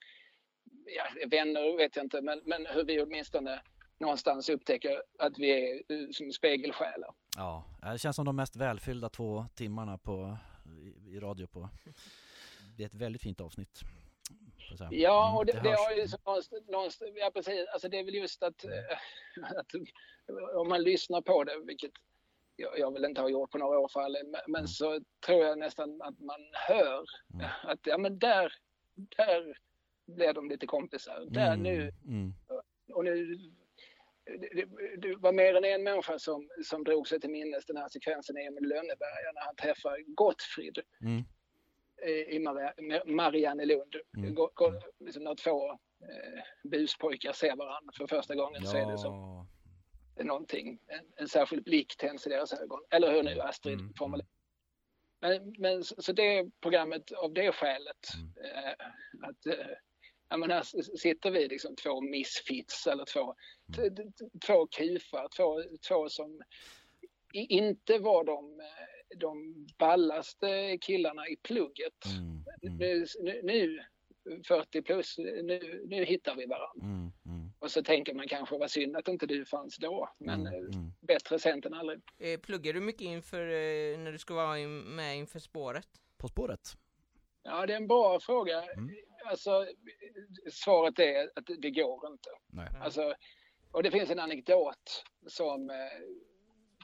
ja, 0.96 1.04
vänner 1.30 1.76
vet 1.76 1.96
jag 1.96 2.04
inte, 2.04 2.22
men, 2.22 2.42
men 2.44 2.66
hur 2.66 2.84
vi 2.84 3.02
åtminstone 3.02 3.62
någonstans 4.00 4.48
upptäcker 4.48 5.02
att 5.18 5.38
vi 5.38 5.50
är 5.50 5.82
eh, 5.88 6.08
som 6.12 6.32
spegelsjälar. 6.32 7.10
Ja, 7.36 7.64
det 7.92 7.98
känns 7.98 8.16
som 8.16 8.24
de 8.24 8.36
mest 8.36 8.56
välfyllda 8.56 9.08
två 9.08 9.46
timmarna 9.54 9.98
på, 9.98 10.36
i, 11.06 11.10
i 11.16 11.20
radio 11.20 11.46
på. 11.46 11.68
Det 12.76 12.82
är 12.82 12.86
ett 12.86 12.94
väldigt 12.94 13.22
fint 13.22 13.40
avsnitt. 13.40 13.80
Ja, 14.90 15.26
Mm, 15.28 15.36
och 15.36 15.46
det, 15.46 15.52
det 15.52 15.58
hörs. 15.58 15.78
har 15.78 15.90
ju 15.90 15.96
någonstans, 16.24 16.50
någonstans, 16.68 17.12
ja 17.14 17.30
precis, 17.34 17.66
alltså 17.72 17.88
det 17.88 17.98
är 17.98 18.04
väl 18.04 18.14
just 18.14 18.42
att, 18.42 18.64
eh, 18.64 18.70
att 19.58 19.66
om 20.54 20.68
man 20.68 20.82
lyssnar 20.82 21.20
på 21.20 21.44
det, 21.44 21.52
vilket 21.66 21.90
jag, 22.56 22.78
jag 22.78 22.92
vill 22.92 23.04
inte 23.04 23.20
ha 23.20 23.28
gjort 23.28 23.50
på 23.50 23.58
några 23.58 23.78
år 23.78 23.88
för 23.88 24.00
all 24.00 24.16
men, 24.22 24.40
Mm. 24.60 24.66
så 24.66 25.00
tror 25.26 25.44
jag 25.44 25.58
nästan 25.58 26.02
att 26.02 26.18
man 26.20 26.40
hör 26.68 27.04
Mm. 27.34 27.46
att 27.62 27.78
ja 27.86 27.98
men 27.98 28.18
där, 28.18 28.52
där 28.94 29.58
blir 30.06 30.32
de 30.32 30.48
lite 30.48 30.66
kompisar. 30.66 31.24
Där 31.30 31.46
Mm, 31.54 31.62
nu, 31.62 31.92
Mm. 32.04 32.32
och 32.92 33.04
nu 33.04 33.38
det, 34.52 34.64
det, 34.96 35.16
var 35.16 35.32
mer 35.32 35.54
än 35.54 35.64
en 35.64 35.82
människa 35.82 36.18
som, 36.18 36.48
som 36.64 36.84
drog 36.84 37.08
sig 37.08 37.20
till 37.20 37.30
minnes 37.30 37.66
den 37.66 37.76
här 37.76 37.88
sekvensen 37.88 38.38
i 38.38 38.44
Emil 38.46 38.68
Lönneberga 38.68 39.32
när 39.34 39.42
han 39.44 39.56
träffar 39.56 40.14
Gottfrid 40.14 40.78
Mm. 41.02 41.24
eh, 42.02 42.34
i 42.36 42.38
Maria- 42.38 43.04
Mariannelund. 43.06 43.96
Mm. 44.16 44.36
Liksom 45.00 45.24
när 45.24 45.34
två 45.34 45.70
eh, 45.70 46.42
buspojkar 46.64 47.32
ser 47.32 47.56
varandra 47.56 47.92
för 47.96 48.06
första 48.06 48.34
gången 48.34 48.66
så 48.66 48.76
är 48.76 48.86
det 48.90 48.98
som 48.98 49.46
Ja, 50.16 50.24
någonting, 50.24 50.78
en, 50.86 51.04
en 51.16 51.28
särskild 51.28 51.64
blick 51.64 51.96
tänds 51.96 52.26
i 52.26 52.30
deras 52.30 52.52
ögon. 52.52 52.80
Eller 52.90 53.12
hur 53.12 53.22
nu 53.22 53.40
Astrid 53.40 53.80
Mm, 53.80 53.94
formulerar. 53.98 54.28
Men, 55.20 55.54
men 55.58 55.84
så 55.84 56.02
så 56.02 56.12
det 56.12 56.50
programmet 56.60 57.12
av 57.12 57.32
det 57.32 57.52
skälet 57.52 58.08
Mm. 58.16 58.54
eh, 58.54 58.72
att 59.28 59.46
eh, 59.46 59.66
jag 60.28 60.40
menar, 60.40 60.60
s- 60.60 61.00
sitter 61.00 61.30
vi 61.30 61.48
liksom 61.48 61.76
två 61.76 62.00
misfits 62.00 62.86
eller 62.86 63.04
två, 63.04 63.34
Mm. 63.78 64.12
två 64.46 64.66
kufar, 64.66 65.28
två, 65.36 65.62
två 65.88 66.08
som 66.08 66.40
inte 67.32 67.98
var 67.98 68.24
de, 68.24 68.60
de 69.16 69.66
ballaste 69.78 70.78
killarna 70.80 71.28
i 71.28 71.36
plugget. 71.36 72.04
mm, 72.06 72.44
mm, 72.62 72.78
Nu, 72.78 73.06
nu, 73.20 73.40
nu 73.42 73.84
40 74.46 74.82
plus, 74.82 75.18
nu, 75.18 75.84
nu 75.88 76.04
hittar 76.04 76.36
vi 76.36 76.46
varandra. 76.46 76.84
mm, 76.86 77.12
mm, 77.26 77.52
Och 77.58 77.70
så 77.70 77.82
tänker 77.82 78.14
man 78.14 78.28
kanske 78.28 78.58
vad 78.58 78.70
synd 78.70 78.96
att 78.96 79.08
inte 79.08 79.26
du 79.26 79.44
fanns 79.44 79.76
då. 79.76 80.08
Men 80.18 80.40
mm, 80.40 80.52
eh, 80.54 80.58
mm. 80.76 80.92
bättre 81.00 81.38
sent 81.38 81.66
än 81.66 81.74
aldrig. 81.74 82.00
Eh, 82.18 82.40
pluggar 82.40 82.72
du 82.72 82.80
mycket 82.80 83.02
inför, 83.02 83.40
eh, 83.48 83.98
när 83.98 84.12
du 84.12 84.18
ska 84.18 84.34
vara 84.34 84.58
in, 84.58 84.80
med 84.80 85.16
inför 85.16 85.38
spåret? 85.38 85.88
På 86.16 86.28
spåret? 86.28 86.60
Ja, 87.42 87.66
det 87.66 87.72
är 87.72 87.76
en 87.76 87.86
bra 87.88 88.20
fråga. 88.20 88.62
Mm. 88.62 88.90
Alltså, 89.30 89.66
svaret 90.50 90.98
är 90.98 91.30
att 91.36 91.44
det 91.58 91.70
går 91.70 92.06
inte. 92.12 92.30
Nej. 92.46 92.68
Alltså, 92.80 93.14
och 93.72 93.82
det 93.82 93.90
finns 93.90 94.10
en 94.10 94.18
anekdot 94.18 95.04
som 95.26 95.70
eh, 95.70 95.76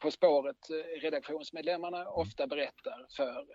På 0.02 0.10
spåret 0.10 0.70
eh, 0.70 1.00
redaktionsmedlemmarna 1.00 2.08
ofta 2.08 2.46
berättar 2.46 3.06
för 3.16 3.46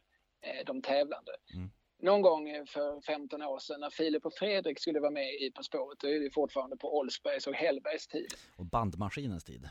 eh, 0.41 0.65
de 0.65 0.81
tävlande. 0.81 1.31
Mm. 1.55 1.69
Någon 2.01 2.21
gång 2.21 2.65
för 2.67 3.01
15 3.01 3.41
år 3.41 3.59
sedan 3.59 3.79
när 3.79 3.89
Filip 3.89 4.25
och 4.25 4.33
Fredrik 4.33 4.79
skulle 4.79 4.99
vara 4.99 5.11
med 5.11 5.33
i 5.33 5.51
På 5.55 5.63
spåret, 5.63 5.99
då 5.99 6.07
är 6.07 6.19
det 6.19 6.33
fortfarande 6.33 6.77
på 6.77 6.97
Olsbergs 6.97 7.47
och 7.47 7.53
Hellbergs 7.53 8.07
tid. 8.07 8.27
Och 8.57 8.65
bandmaskinens 8.65 9.43
tid. 9.43 9.69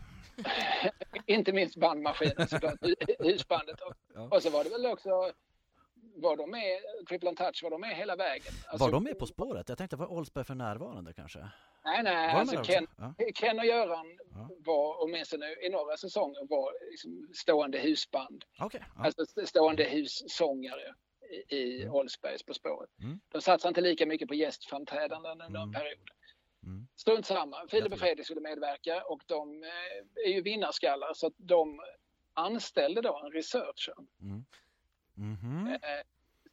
Inte 1.26 1.52
minst 1.52 1.76
bandmaskinen 1.76 2.48
såklart, 2.48 2.78
husbandet. 3.18 3.80
Och, 3.80 3.94
Ja. 4.14 4.28
och 4.30 4.42
så 4.42 4.50
var 4.50 4.64
det 4.64 4.70
väl 4.70 4.86
också, 4.86 5.32
var 6.20 6.36
de 6.36 6.50
med, 6.50 6.78
Triple 7.08 7.34
Touch, 7.34 7.62
var 7.62 7.70
de 7.70 7.80
med 7.80 7.96
hela 7.96 8.16
vägen? 8.16 8.52
Alltså, 8.66 8.84
Var 8.84 8.92
de 8.92 9.04
med 9.04 9.18
På 9.18 9.26
spåret? 9.26 9.68
Jag 9.68 9.78
tänkte 9.78 9.96
var 9.96 10.06
Oldsberg 10.12 10.44
för 10.44 10.54
närvarande 10.54 11.12
kanske? 11.12 11.38
Nej, 11.84 12.02
nej, 12.02 12.30
alltså? 12.30 12.62
Ken, 12.64 12.86
Ja. 12.98 13.14
Ken 13.34 13.58
och 13.58 13.64
Göran 13.64 14.18
Ja. 14.30 14.50
var 14.58 15.02
åtminstone 15.04 15.46
i 15.66 15.68
några 15.68 15.96
säsonger 15.96 16.46
var 16.48 16.72
liksom 16.90 17.28
stående 17.34 17.78
husband. 17.78 18.44
Okej. 18.60 18.84
ja. 18.96 19.04
Alltså 19.04 19.22
st- 19.22 19.46
stående 19.46 19.84
hussångare 19.84 20.94
i, 21.50 21.56
i 21.56 21.82
Mm. 21.82 21.94
Oldsbergs 21.94 22.42
På 22.42 22.54
spåret. 22.54 22.90
Mm. 23.02 23.20
De 23.32 23.40
satsade 23.40 23.68
inte 23.70 23.80
lika 23.80 24.06
mycket 24.06 24.28
på 24.28 24.34
gästframträdanden 24.34 25.32
under 25.40 25.60
en 25.60 25.68
Mm. 25.68 25.72
period. 25.72 26.08
Mm. 26.62 26.88
Strunt 26.96 27.26
samma. 27.26 27.68
Filip 27.68 27.92
och 27.92 27.98
Fredrik 27.98 28.24
skulle 28.26 28.40
medverka 28.40 29.02
och 29.04 29.22
de 29.26 29.62
eh, 29.64 30.26
är 30.28 30.32
ju 30.34 30.42
vinnarskallar 30.42 31.14
så 31.14 31.26
att 31.26 31.32
de 31.36 31.80
anställde 32.34 33.00
då 33.00 33.20
en 33.24 33.32
researcher 33.32 33.94
Mm. 34.22 34.44
Mhm. 35.18 35.66
eh, 35.66 36.04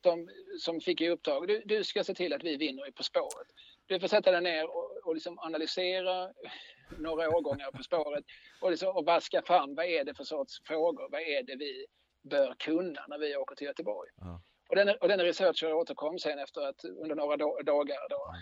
som, 0.03 0.29
som 0.59 0.81
fick 0.81 1.01
i 1.01 1.09
uppdrag, 1.09 1.47
du, 1.47 1.61
du 1.65 1.83
ska 1.83 2.03
se 2.03 2.13
till 2.13 2.33
att 2.33 2.43
vi 2.43 2.57
vinner 2.57 2.87
i 2.87 2.91
På 2.91 3.03
spåret. 3.03 3.47
Du 3.85 3.99
får 3.99 4.07
sätta 4.07 4.31
dig 4.31 4.41
ner 4.41 4.65
och, 4.65 4.97
och 5.03 5.13
liksom 5.13 5.39
analysera 5.39 6.33
några 6.97 7.29
årgångar 7.29 7.71
På 7.71 7.83
spåret 7.83 8.25
och, 8.61 8.71
liksom, 8.71 8.95
och 8.95 9.05
vaska 9.05 9.41
fram 9.41 9.75
vad 9.75 9.85
är 9.85 10.03
det 10.03 10.13
för 10.13 10.23
sorts 10.23 10.61
frågor, 10.63 11.07
vad 11.11 11.21
är 11.21 11.43
det 11.43 11.55
vi 11.55 11.85
bör 12.29 12.55
kunna 12.59 13.05
när 13.07 13.17
vi 13.17 13.35
åker 13.35 13.55
till 13.55 13.67
Göteborg. 13.67 14.09
Ja. 14.17 14.41
Och 14.69 14.75
den, 14.75 14.89
och 15.01 15.07
den 15.07 15.19
researcher 15.19 15.73
återkom 15.73 16.19
sen 16.19 16.39
efter 16.39 16.61
att 16.61 16.85
under 16.85 17.15
några 17.15 17.37
do, 17.37 17.59
dagar 17.63 18.09
då 18.09 18.35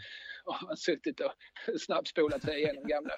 och 0.45 0.53
har 0.67 0.75
suttit 0.75 1.19
och 1.19 1.33
snabbspolat 1.79 2.43
sig 2.43 2.61
igenom 2.61 2.87
gamla 2.87 3.13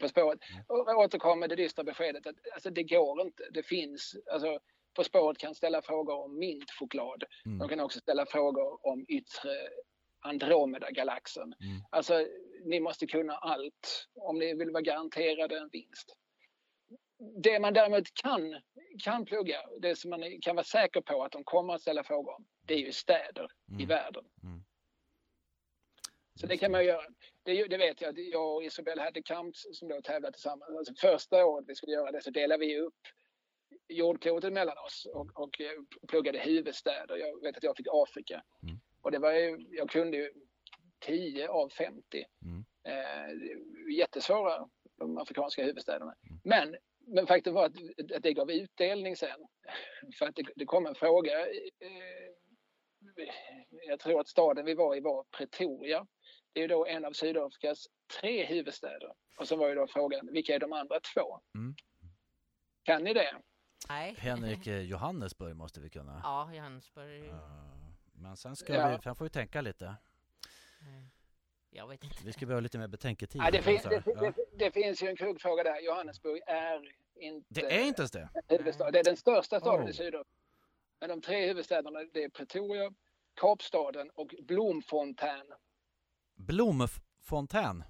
På 0.00 0.08
spåret 0.08 0.40
och 0.66 0.88
återkom 0.88 1.40
med 1.40 1.48
det 1.48 1.56
dystra 1.56 1.84
beskedet 1.84 2.26
att 2.26 2.36
alltså, 2.54 2.70
det 2.70 2.82
går 2.82 3.22
inte. 3.22 3.42
Det 3.50 3.62
finns, 3.62 4.16
alltså, 4.32 4.58
På 4.96 5.04
spåret 5.04 5.38
kan 5.38 5.54
ställa 5.54 5.82
frågor 5.82 6.24
om 6.24 6.38
mintchoklad. 6.38 7.24
De 7.44 7.50
Mm. 7.50 7.68
kan 7.68 7.80
också 7.80 7.98
ställa 8.00 8.26
frågor 8.26 8.86
om 8.86 9.04
yttre 9.08 9.50
Andromeda-galaxen. 10.20 11.42
Mm. 11.60 11.82
Alltså, 11.90 12.26
ni 12.64 12.80
måste 12.80 13.06
kunna 13.06 13.32
allt 13.36 14.06
om 14.14 14.38
ni 14.38 14.54
vill 14.54 14.70
vara 14.70 14.82
garanterade 14.82 15.58
en 15.58 15.68
vinst. 15.68 16.16
Det 17.42 17.60
man 17.60 17.74
däremot 17.74 18.14
kan, 18.14 18.62
kan 19.04 19.24
plugga, 19.24 19.60
det 19.80 19.96
som 19.96 20.10
man 20.10 20.40
kan 20.42 20.56
vara 20.56 20.64
säker 20.64 21.00
på 21.00 21.24
att 21.24 21.32
de 21.32 21.44
kommer 21.44 21.74
att 21.74 21.80
ställa 21.80 22.04
frågor 22.04 22.34
om, 22.34 22.46
det 22.66 22.74
är 22.74 22.78
ju 22.78 22.92
städer 22.92 23.48
i 23.68 23.72
Mm. 23.72 23.88
världen. 23.88 24.24
Mm. 24.42 24.60
Så 26.40 26.46
det 26.46 26.56
kan 26.56 26.72
man 26.72 26.84
göra. 26.84 27.06
Det, 27.42 27.66
det 27.66 27.76
vet 27.76 28.00
jag 28.00 28.10
att 28.10 28.18
jag 28.18 28.54
och 28.54 28.64
Isabel 28.64 28.98
hade 28.98 29.22
kamp 29.22 29.56
som 29.56 29.88
då 29.88 30.00
tävlade 30.02 30.32
tillsammans. 30.32 30.76
Alltså 30.78 30.94
första 31.00 31.44
året 31.46 31.64
vi 31.68 31.74
skulle 31.74 31.92
göra 31.92 32.12
det 32.12 32.22
så 32.22 32.30
delade 32.30 32.66
vi 32.66 32.78
upp 32.80 33.00
jordklotet 33.88 34.52
mellan 34.52 34.78
oss 34.78 35.06
och, 35.14 35.30
och 35.34 35.60
eh, 35.60 36.06
pluggade 36.08 36.38
huvudstäder. 36.38 37.16
Jag 37.16 37.42
vet 37.42 37.56
att 37.56 37.62
jag 37.62 37.76
fick 37.76 37.86
Afrika. 37.90 38.42
Mm. 38.62 38.80
Och 39.02 39.10
det 39.10 39.18
var 39.18 39.32
ju, 39.32 39.66
jag 39.70 39.90
kunde 39.90 40.16
ju 40.16 40.32
10 41.00 41.48
av 41.48 41.68
50. 41.68 42.24
Mm. 42.44 42.64
Eh, 42.88 43.34
jättesvåra, 43.98 44.68
de 44.98 45.18
afrikanska 45.18 45.64
huvudstäderna. 45.64 46.14
Mm. 46.30 46.40
Men, 46.44 46.76
men 47.06 47.26
faktum 47.26 47.54
var 47.54 47.64
att, 47.64 47.76
att 48.14 48.22
det 48.22 48.32
gav 48.32 48.50
utdelning 48.50 49.16
sen. 49.16 49.46
För 50.18 50.26
att 50.26 50.34
det, 50.34 50.44
det 50.56 50.64
kom 50.64 50.86
en 50.86 50.94
fråga. 50.94 51.46
Eh, 51.46 52.32
jag 53.88 54.00
tror 54.00 54.20
att 54.20 54.28
staden 54.28 54.64
vi 54.64 54.74
var 54.74 54.96
i 54.96 55.00
var 55.00 55.24
Pretoria. 55.24 56.06
Det 56.52 56.62
är 56.62 56.68
då 56.68 56.86
en 56.86 57.04
av 57.04 57.12
Sydafrikas 57.12 57.86
tre 58.20 58.44
huvudstäder. 58.44 59.12
Och 59.38 59.48
så 59.48 59.56
var 59.56 59.68
ju 59.68 59.74
då 59.74 59.86
frågan, 59.86 60.28
vilka 60.32 60.54
är 60.54 60.58
de 60.58 60.72
andra 60.72 61.00
två? 61.14 61.40
Mm. 61.54 61.74
Kan 62.82 63.04
ni 63.04 63.14
det? 63.14 63.40
Nej. 63.88 64.14
Henrik 64.18 64.66
eh, 64.66 64.80
Johannesburg 64.80 65.56
måste 65.56 65.80
vi 65.80 65.90
kunna. 65.90 66.20
Ja, 66.22 66.54
Johannesburg. 66.54 67.24
Eh, 67.28 67.34
Men 68.12 68.36
sen 68.36 68.56
ska 68.56 68.74
Ja. 68.74 68.96
vi, 68.96 69.02
sen 69.02 69.14
får 69.14 69.24
vi 69.24 69.30
tänka 69.30 69.60
lite. 69.60 69.86
eh, 69.86 71.06
Jag 71.70 71.88
vet 71.88 72.04
inte. 72.04 72.16
Vi 72.24 72.32
ska 72.32 72.46
behöva 72.46 72.60
lite 72.60 72.78
mer 72.78 72.88
betänketid. 72.88 73.40
Ja, 73.44 73.50
det, 73.50 73.62
fin- 73.62 73.80
det, 73.84 74.02
Ja. 74.06 74.20
det, 74.20 74.34
det 74.58 74.70
finns 74.70 75.02
ju 75.02 75.08
en 75.08 75.16
kuggfråga 75.16 75.62
där. 75.62 75.80
Johannesburg 75.80 76.42
är 76.46 76.92
inte 77.20 77.46
Det 77.48 77.74
är 77.80 77.84
inte 77.84 78.02
ens 78.02 78.10
det? 78.10 78.28
huvudstad. 78.48 78.90
Det 78.90 78.98
är 78.98 79.04
den 79.04 79.16
största 79.16 79.60
staden 79.60 79.84
Oh. 79.84 79.90
i 79.90 79.92
Sydafrika. 79.92 80.30
Men 81.00 81.08
de 81.08 81.20
tre 81.20 81.46
huvudstäderna 81.46 81.98
det 82.12 82.24
är 82.24 82.28
Pretoria, 82.28 82.92
Kapstaden 83.34 84.10
och 84.14 84.34
Bloemfontein. 84.42 85.52
Blomfontän? 86.34 87.84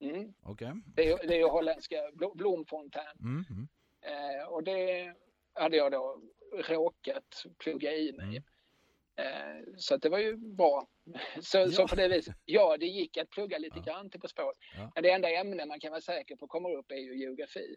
Mm. 0.00 0.34
Okej. 0.42 0.72
Det, 0.86 1.08
är, 1.12 1.26
det 1.28 1.34
är 1.34 1.38
ju 1.38 1.48
holländska 1.48 1.96
Blo- 1.96 2.36
Bloemfontein. 2.36 3.16
Mm. 3.20 3.44
Mm. 3.50 3.68
Eh, 4.02 4.48
och 4.48 4.62
det 4.64 5.14
hade 5.54 5.76
jag 5.76 5.92
då 5.92 6.22
råkat 6.68 7.44
plugga 7.58 7.92
i 7.92 8.12
mig. 8.12 8.26
Mm. 8.26 8.42
Eh, 9.16 9.64
så 9.76 9.94
att 9.94 10.02
det 10.02 10.08
var 10.08 10.18
ju 10.18 10.36
bra. 10.36 10.88
Så, 11.40 11.70
så 11.70 11.82
Ja. 11.82 11.86
på 11.88 11.94
det 11.96 12.08
viset, 12.08 12.34
ja 12.44 12.76
det 12.76 12.86
gick 12.86 13.16
att 13.16 13.30
plugga 13.30 13.58
lite 13.58 13.78
Ja. 13.78 13.82
grann 13.92 14.10
till 14.10 14.20
På 14.20 14.28
spåret. 14.28 14.56
Ja. 14.76 14.92
Men 14.94 15.02
det 15.02 15.10
enda 15.10 15.30
ämne 15.30 15.66
man 15.66 15.80
kan 15.80 15.90
vara 15.90 16.00
säker 16.00 16.36
på 16.36 16.46
kommer 16.46 16.76
upp 16.76 16.90
är 16.90 16.96
ju 16.96 17.18
geografi. 17.18 17.76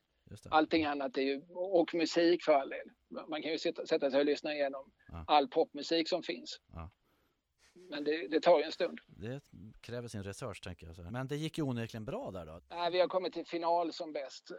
Allting 0.49 0.86
annat 0.86 1.17
är 1.17 1.21
ju, 1.21 1.41
och 1.49 1.93
musik 1.93 2.43
för 2.43 2.53
all 2.53 2.69
del. 2.69 2.89
Man 3.30 3.41
kan 3.41 3.51
ju 3.51 3.57
sitta, 3.57 3.86
sätta 3.86 4.11
sig 4.11 4.19
och 4.19 4.26
lyssna 4.26 4.53
igenom 4.53 4.91
Ja. 5.07 5.23
all 5.28 5.47
popmusik 5.47 6.09
som 6.09 6.23
finns. 6.23 6.59
Men 7.73 8.03
det, 8.03 8.28
det 8.28 8.39
tar 8.41 8.57
ju 8.59 8.63
en 8.65 8.71
stund. 8.71 8.99
Det 9.07 9.41
kräver 9.82 10.07
sin 10.07 10.23
research 10.23 10.61
tänker 10.63 10.88
jag. 10.88 10.95
Så. 10.95 11.01
Men 11.03 11.28
det 11.28 11.36
gick 11.36 11.57
ju 11.57 11.63
onekligen 11.63 12.05
bra 12.05 12.32
där 12.32 12.45
då. 12.45 12.61
Nej, 12.69 12.91
vi 12.91 12.99
har 12.99 13.07
kommit 13.07 13.34
till 13.34 13.45
final 13.45 13.93
som 13.93 14.13
bäst. 14.13 14.51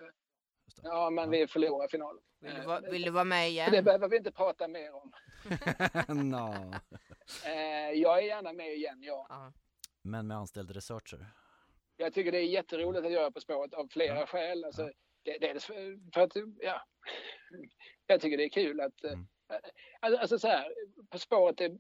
Just 0.67 0.83
det. 0.83 0.89
Ja, 0.89 1.11
men 1.11 1.25
Ja. 1.25 1.31
vi 1.31 1.47
förlorar 1.47 1.89
finalen. 1.89 2.23
Vill 2.41 2.55
du, 2.55 2.61
Eh, 2.61 2.67
va, 2.67 2.81
vill 2.81 3.03
du 3.03 3.11
vara 3.11 3.25
med 3.25 3.45
Det 3.47 3.51
igen? 3.51 3.85
behöver 3.85 4.09
vi 4.09 4.17
inte 4.17 4.33
prata 4.33 4.69
mer 4.69 4.95
om. 4.95 5.13
Nå. 6.31 6.55
Eh, 7.45 7.91
jag 8.01 8.19
är 8.19 8.23
gärna 8.23 8.53
med 8.53 8.75
igen, 8.75 8.99
ja. 9.03 9.27
Ja. 9.29 9.53
Men 10.03 10.27
med 10.27 10.37
anställd 10.37 10.71
researcher. 10.71 11.27
Jag 11.97 12.13
tycker 12.13 12.33
det 12.33 12.39
är 12.39 12.43
jätteroligt 12.47 13.07
att 13.07 13.13
göra 13.13 13.31
På 13.31 13.41
spåret 13.41 13.75
av 13.75 13.89
flera 13.89 14.21
Ja. 14.21 14.27
skäl. 14.27 14.65
Alltså, 14.65 14.83
Ja. 14.83 14.93
det, 15.23 15.39
det 15.39 15.51
är 15.51 15.59
för 16.15 16.21
att, 16.21 16.33
ja. 16.61 16.83
Jag 18.07 18.21
tycker 18.21 18.37
det 18.37 18.45
är 18.45 18.49
kul 18.49 18.81
att, 18.81 19.05
eh, 19.05 19.13
Mm. 19.13 19.27
alltså, 20.01 20.21
alltså 20.21 20.39
så 20.39 20.49
här, 20.49 20.73
På 21.11 21.19
spåret 21.19 21.61
är 21.61 21.79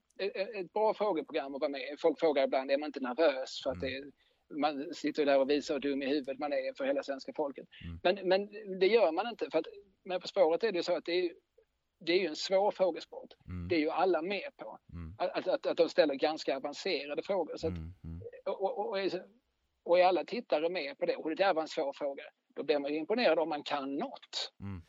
ett 0.60 0.72
bra 0.72 0.94
frågeprogram 0.94 1.54
att 1.54 1.60
vara 1.60 1.70
med. 1.70 1.96
Folk 1.98 2.20
frågar 2.20 2.44
ibland, 2.44 2.70
är 2.70 2.78
man 2.78 2.86
inte 2.86 3.00
nervös 3.00 3.62
för 3.62 3.70
att 3.70 3.76
Mm. 3.82 3.90
det 3.90 3.96
är, 3.96 4.12
man 4.50 4.94
sitter 4.94 5.26
där 5.26 5.38
och 5.38 5.50
visar 5.50 5.74
hur 5.74 5.80
dum 5.80 6.02
i 6.02 6.06
huvudet 6.06 6.38
man 6.38 6.52
är 6.52 6.74
för 6.76 6.84
hela 6.84 7.02
svenska 7.02 7.32
folket. 7.36 7.68
Mm. 7.84 7.98
Men, 8.02 8.28
men 8.28 8.78
det 8.78 8.86
gör 8.86 9.12
man 9.12 9.28
inte 9.28 9.50
för 9.50 9.58
att 9.58 9.66
med 10.04 10.20
På 10.20 10.28
spåret 10.28 10.64
är 10.64 10.72
det 10.72 10.78
ju 10.78 10.82
så 10.82 10.96
att 10.96 11.04
det 11.04 11.12
är, 11.12 11.32
det 12.00 12.12
är 12.12 12.18
ju 12.18 12.26
en 12.26 12.36
svår 12.36 12.70
frågesport. 12.70 13.32
Mm. 13.48 13.68
Det 13.68 13.74
är 13.74 13.80
ju 13.80 13.90
alla 13.90 14.22
med 14.22 14.56
på. 14.56 14.78
Mm. 14.92 15.14
Att, 15.18 15.48
att, 15.48 15.66
att 15.66 15.76
de 15.76 15.88
ställer 15.88 16.14
ganska 16.14 16.56
avancerade 16.56 17.22
frågor. 17.22 17.56
Så 17.56 17.66
att, 17.66 17.72
Mm. 17.72 17.94
Mm. 18.04 18.20
och, 18.46 18.62
och, 18.62 18.78
och, 18.88 18.98
och 19.84 19.98
är 19.98 20.04
alla 20.04 20.24
tittare 20.24 20.68
med 20.68 20.98
på 20.98 21.06
det, 21.06 21.16
och 21.16 21.28
det 21.28 21.36
där 21.36 21.54
var 21.54 21.62
en 21.62 21.68
svår 21.68 21.92
fråga, 21.92 22.22
då 22.56 22.62
blir 22.62 22.78
man 22.78 22.92
ju 22.92 22.98
imponerad 22.98 23.38
om 23.38 23.48
man 23.48 23.62
kan 23.62 23.96
något. 23.96 24.52
Mm. 24.60 24.82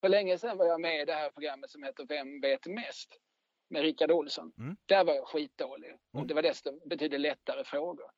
För 0.00 0.08
länge 0.08 0.38
sedan 0.38 0.56
var 0.58 0.66
jag 0.66 0.80
med 0.80 1.00
i 1.02 1.04
det 1.04 1.14
här 1.14 1.30
programmet 1.30 1.70
som 1.70 1.82
heter 1.82 2.06
Vem 2.08 2.40
vet 2.40 2.66
mest? 2.66 3.18
Med 3.70 3.82
Rickard 3.82 4.10
Olsson. 4.10 4.52
Mm. 4.58 4.76
Där 4.86 5.04
var 5.04 5.14
jag 5.14 5.28
skitdålig. 5.28 5.92
Och 6.12 6.14
Mm. 6.18 6.26
det 6.26 6.34
var 6.34 6.42
dessutom 6.42 6.80
betydligt 6.88 7.20
lättare 7.20 7.64
frågor. 7.64 8.10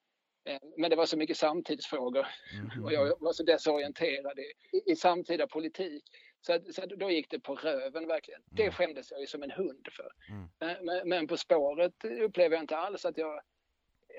Eh, 0.47 0.59
Men 0.76 0.90
det 0.90 0.97
var 0.97 1.07
så 1.07 1.16
mycket 1.16 1.36
samtidsfrågor 1.36 2.26
Mm. 2.55 2.84
och 2.84 2.92
jag 2.92 3.20
var 3.20 3.32
så 3.32 3.42
desorienterad 3.42 4.38
i, 4.38 4.92
i 4.92 4.97
samtida 4.97 5.47
politik. 5.47 6.05
Så, 6.40 6.53
att, 6.53 6.74
så 6.74 6.82
att 6.82 6.88
då 6.90 7.11
gick 7.11 7.30
det 7.30 7.40
på 7.40 7.55
röven 7.55 8.07
verkligen. 8.07 8.42
Det 8.51 8.62
Mm. 8.62 8.72
skämdes 8.74 9.11
jag 9.11 9.20
ju 9.20 9.26
som 9.26 9.42
en 9.42 9.51
hund 9.51 9.88
för. 9.92 10.11
Mm. 10.30 10.49
Men, 10.61 10.84
men, 10.86 11.09
men 11.09 11.26
På 11.26 11.36
spåret 11.36 12.05
upplever 12.05 12.57
jag 12.57 12.62
inte 12.62 12.76
alls 12.76 13.05
att 13.05 13.18
jag... 13.18 13.40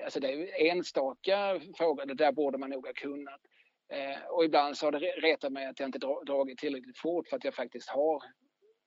Alltså 0.04 0.20
det 0.20 0.32
är 0.32 0.70
enstaka 0.70 1.60
frågor, 1.76 2.06
det 2.06 2.14
där 2.14 2.32
borde 2.32 2.58
man 2.58 2.70
nog 2.70 2.86
ha 2.86 2.92
kunnat. 2.92 3.40
Eh, 3.92 4.22
och 4.30 4.44
ibland 4.44 4.76
så 4.78 4.86
har 4.86 4.92
det 4.92 4.98
re- 4.98 5.20
retat 5.20 5.52
mig 5.52 5.66
att 5.66 5.80
jag 5.80 5.88
inte 5.88 5.98
dra, 5.98 6.22
dragit 6.26 6.58
tillräckligt 6.58 6.98
fort 6.98 7.28
för 7.28 7.36
att 7.36 7.44
jag 7.44 7.54
faktiskt 7.54 7.88
har 7.88 8.22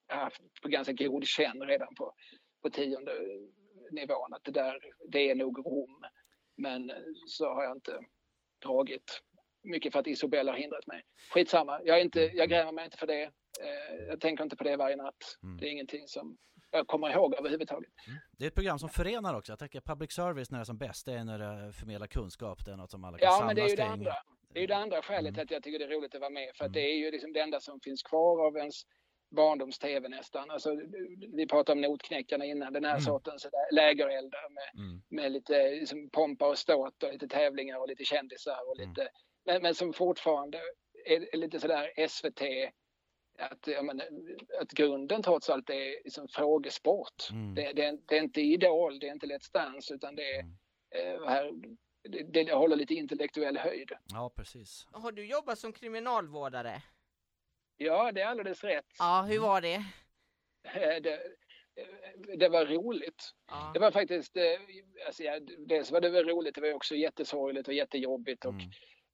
haft 0.07 0.41
på 0.61 0.67
ganska 0.67 0.93
god 0.93 1.25
känn 1.27 1.61
redan 1.61 1.95
på, 1.95 2.13
på 2.61 2.69
tionde 2.69 3.11
nivån 3.91 4.33
att 4.33 4.43
det 4.43 4.51
där, 4.51 4.79
det 5.07 5.29
är 5.29 5.35
nog 5.35 5.57
Rom. 5.65 6.03
Men 6.61 6.91
så 7.27 7.53
har 7.53 7.63
jag 7.63 7.77
inte 7.77 7.99
dragit 8.65 9.21
mycket 9.63 9.91
för 9.93 9.99
att 9.99 10.07
Isabella 10.07 10.51
har 10.51 10.59
hindrat 10.59 10.87
mig. 10.87 11.03
Skitsamma, 11.33 11.79
jag, 11.83 11.97
är 11.97 12.01
inte, 12.01 12.21
jag 12.21 12.49
grämer 12.49 12.71
mig 12.71 12.85
inte 12.85 12.97
för 12.97 13.07
det. 13.07 13.23
Eh, 13.23 13.95
jag 14.07 14.19
tänker 14.19 14.43
inte 14.43 14.55
på 14.55 14.63
det 14.63 14.77
varje 14.77 14.95
natt. 14.95 15.37
Mm. 15.43 15.57
Det 15.57 15.67
är 15.67 15.71
ingenting 15.71 16.07
som 16.07 16.37
jag 16.71 16.87
kommer 16.87 17.09
ihåg 17.09 17.35
överhuvudtaget. 17.35 17.91
Det 18.37 18.45
är 18.45 18.47
ett 18.47 18.55
program 18.55 18.79
som 18.79 18.89
förenar 18.89 19.37
också. 19.37 19.51
Jag 19.51 19.59
tänker 19.59 19.81
public 19.81 20.11
service 20.11 20.51
när 20.51 20.57
det 20.57 20.63
är 20.63 20.65
som 20.65 20.77
bäst, 20.77 21.05
det 21.05 21.13
är 21.13 21.23
när 21.23 21.39
det 21.39 21.73
förmedlar 21.73 22.07
kunskap. 22.07 22.65
Det 22.65 22.71
är 22.71 22.75
något 22.77 22.91
som 22.91 23.03
alla 23.03 23.17
kan 23.17 23.25
Ja, 23.25 23.31
samlas 23.31 23.47
men 23.47 23.55
det 23.55 23.61
är 23.61 23.69
ju 23.69 23.75
det 23.75 23.85
andra. 23.85 24.13
Det 24.53 24.59
är 24.59 24.61
ju 24.61 24.67
det 24.67 24.75
andra 24.77 25.01
skälet 25.01 25.33
Mm. 25.33 25.43
att 25.43 25.51
jag 25.51 25.63
tycker 25.63 25.79
det 25.79 25.85
är 25.85 25.89
roligt 25.89 26.15
att 26.15 26.21
vara 26.21 26.29
med. 26.29 26.55
För 26.55 26.65
att 26.65 26.69
Mm. 26.69 26.73
det 26.73 26.81
är 26.91 26.97
ju 26.97 27.11
liksom 27.11 27.33
det 27.33 27.39
enda 27.39 27.59
som 27.59 27.79
finns 27.79 28.03
kvar 28.03 28.47
av 28.47 28.57
ens 28.57 28.75
barndoms-tv 29.31 30.09
nästan. 30.09 30.51
Alltså, 30.51 30.75
vi 31.33 31.47
pratade 31.47 31.75
om 31.75 31.81
Notknäckarna 31.91 32.45
innan, 32.45 32.73
den 32.73 32.83
här 32.85 32.91
Mm. 32.91 33.01
sortens 33.01 33.47
lägereldar 33.71 34.49
med, 34.49 34.83
Mm. 34.85 35.01
med 35.09 35.31
lite 35.31 35.69
liksom, 35.71 36.09
pompa 36.09 36.47
och 36.49 36.57
ståt 36.57 37.03
och 37.03 37.13
lite 37.13 37.27
tävlingar 37.27 37.77
och 37.79 37.87
lite 37.87 38.03
kändisar 38.05 38.69
och 38.69 38.77
Mm. 38.79 38.89
lite, 38.89 39.09
men, 39.45 39.61
men 39.61 39.75
som 39.75 39.93
fortfarande 39.93 40.57
är, 41.05 41.33
är 41.33 41.37
lite 41.37 41.59
sådär 41.59 41.91
SVT, 42.07 42.41
att, 43.39 43.67
jag 43.67 43.85
menar, 43.85 44.05
att 44.61 44.71
grunden 44.71 45.23
trots 45.23 45.49
allt 45.49 45.69
är 45.69 46.03
liksom 46.03 46.27
frågesport. 46.27 47.29
Mm. 47.31 47.55
Det, 47.55 47.73
det, 47.73 47.85
är, 47.85 47.97
det 48.05 48.17
är 48.17 48.21
inte 48.23 48.41
Idol, 48.41 48.99
det 48.99 49.07
är 49.07 49.11
inte 49.11 49.25
Let's 49.27 49.53
Dance 49.53 49.93
utan 49.93 50.15
det 50.15 50.35
är 50.35 50.39
Mm. 50.39 50.55
eh, 51.21 51.27
här, 51.29 51.51
det, 52.09 52.43
det 52.43 52.53
håller 52.53 52.75
lite 52.75 52.93
intellektuell 52.93 53.57
höjd. 53.57 53.91
Ja, 54.13 54.31
precis. 54.35 54.87
Har 54.91 55.11
du 55.11 55.25
jobbat 55.25 55.59
som 55.59 55.73
kriminalvårdare? 55.73 56.81
Ja, 57.83 58.11
det 58.11 58.21
är 58.21 58.25
alldeles 58.25 58.63
rätt. 58.63 58.85
Ja, 58.99 59.25
hur 59.29 59.39
var 59.39 59.61
det? 59.61 59.73
Eh, 60.63 61.01
Det, 61.01 61.13
eh, 61.13 62.37
det 62.37 62.49
var 62.49 62.65
roligt. 62.65 63.31
Ja. 63.47 63.71
Det 63.73 63.79
var 63.79 63.91
faktiskt, 63.91 64.37
eh, 64.37 64.43
alltså, 65.05 65.23
dels 65.67 65.91
var 65.91 66.01
det 66.01 66.09
väl 66.09 66.25
roligt, 66.25 66.55
det 66.55 66.61
var 66.61 66.73
också 66.73 66.95
jättesorgligt 66.95 67.67
och 67.67 67.73
jättejobbigt 67.73 68.45
och, 68.45 68.53
Mm. 68.53 68.69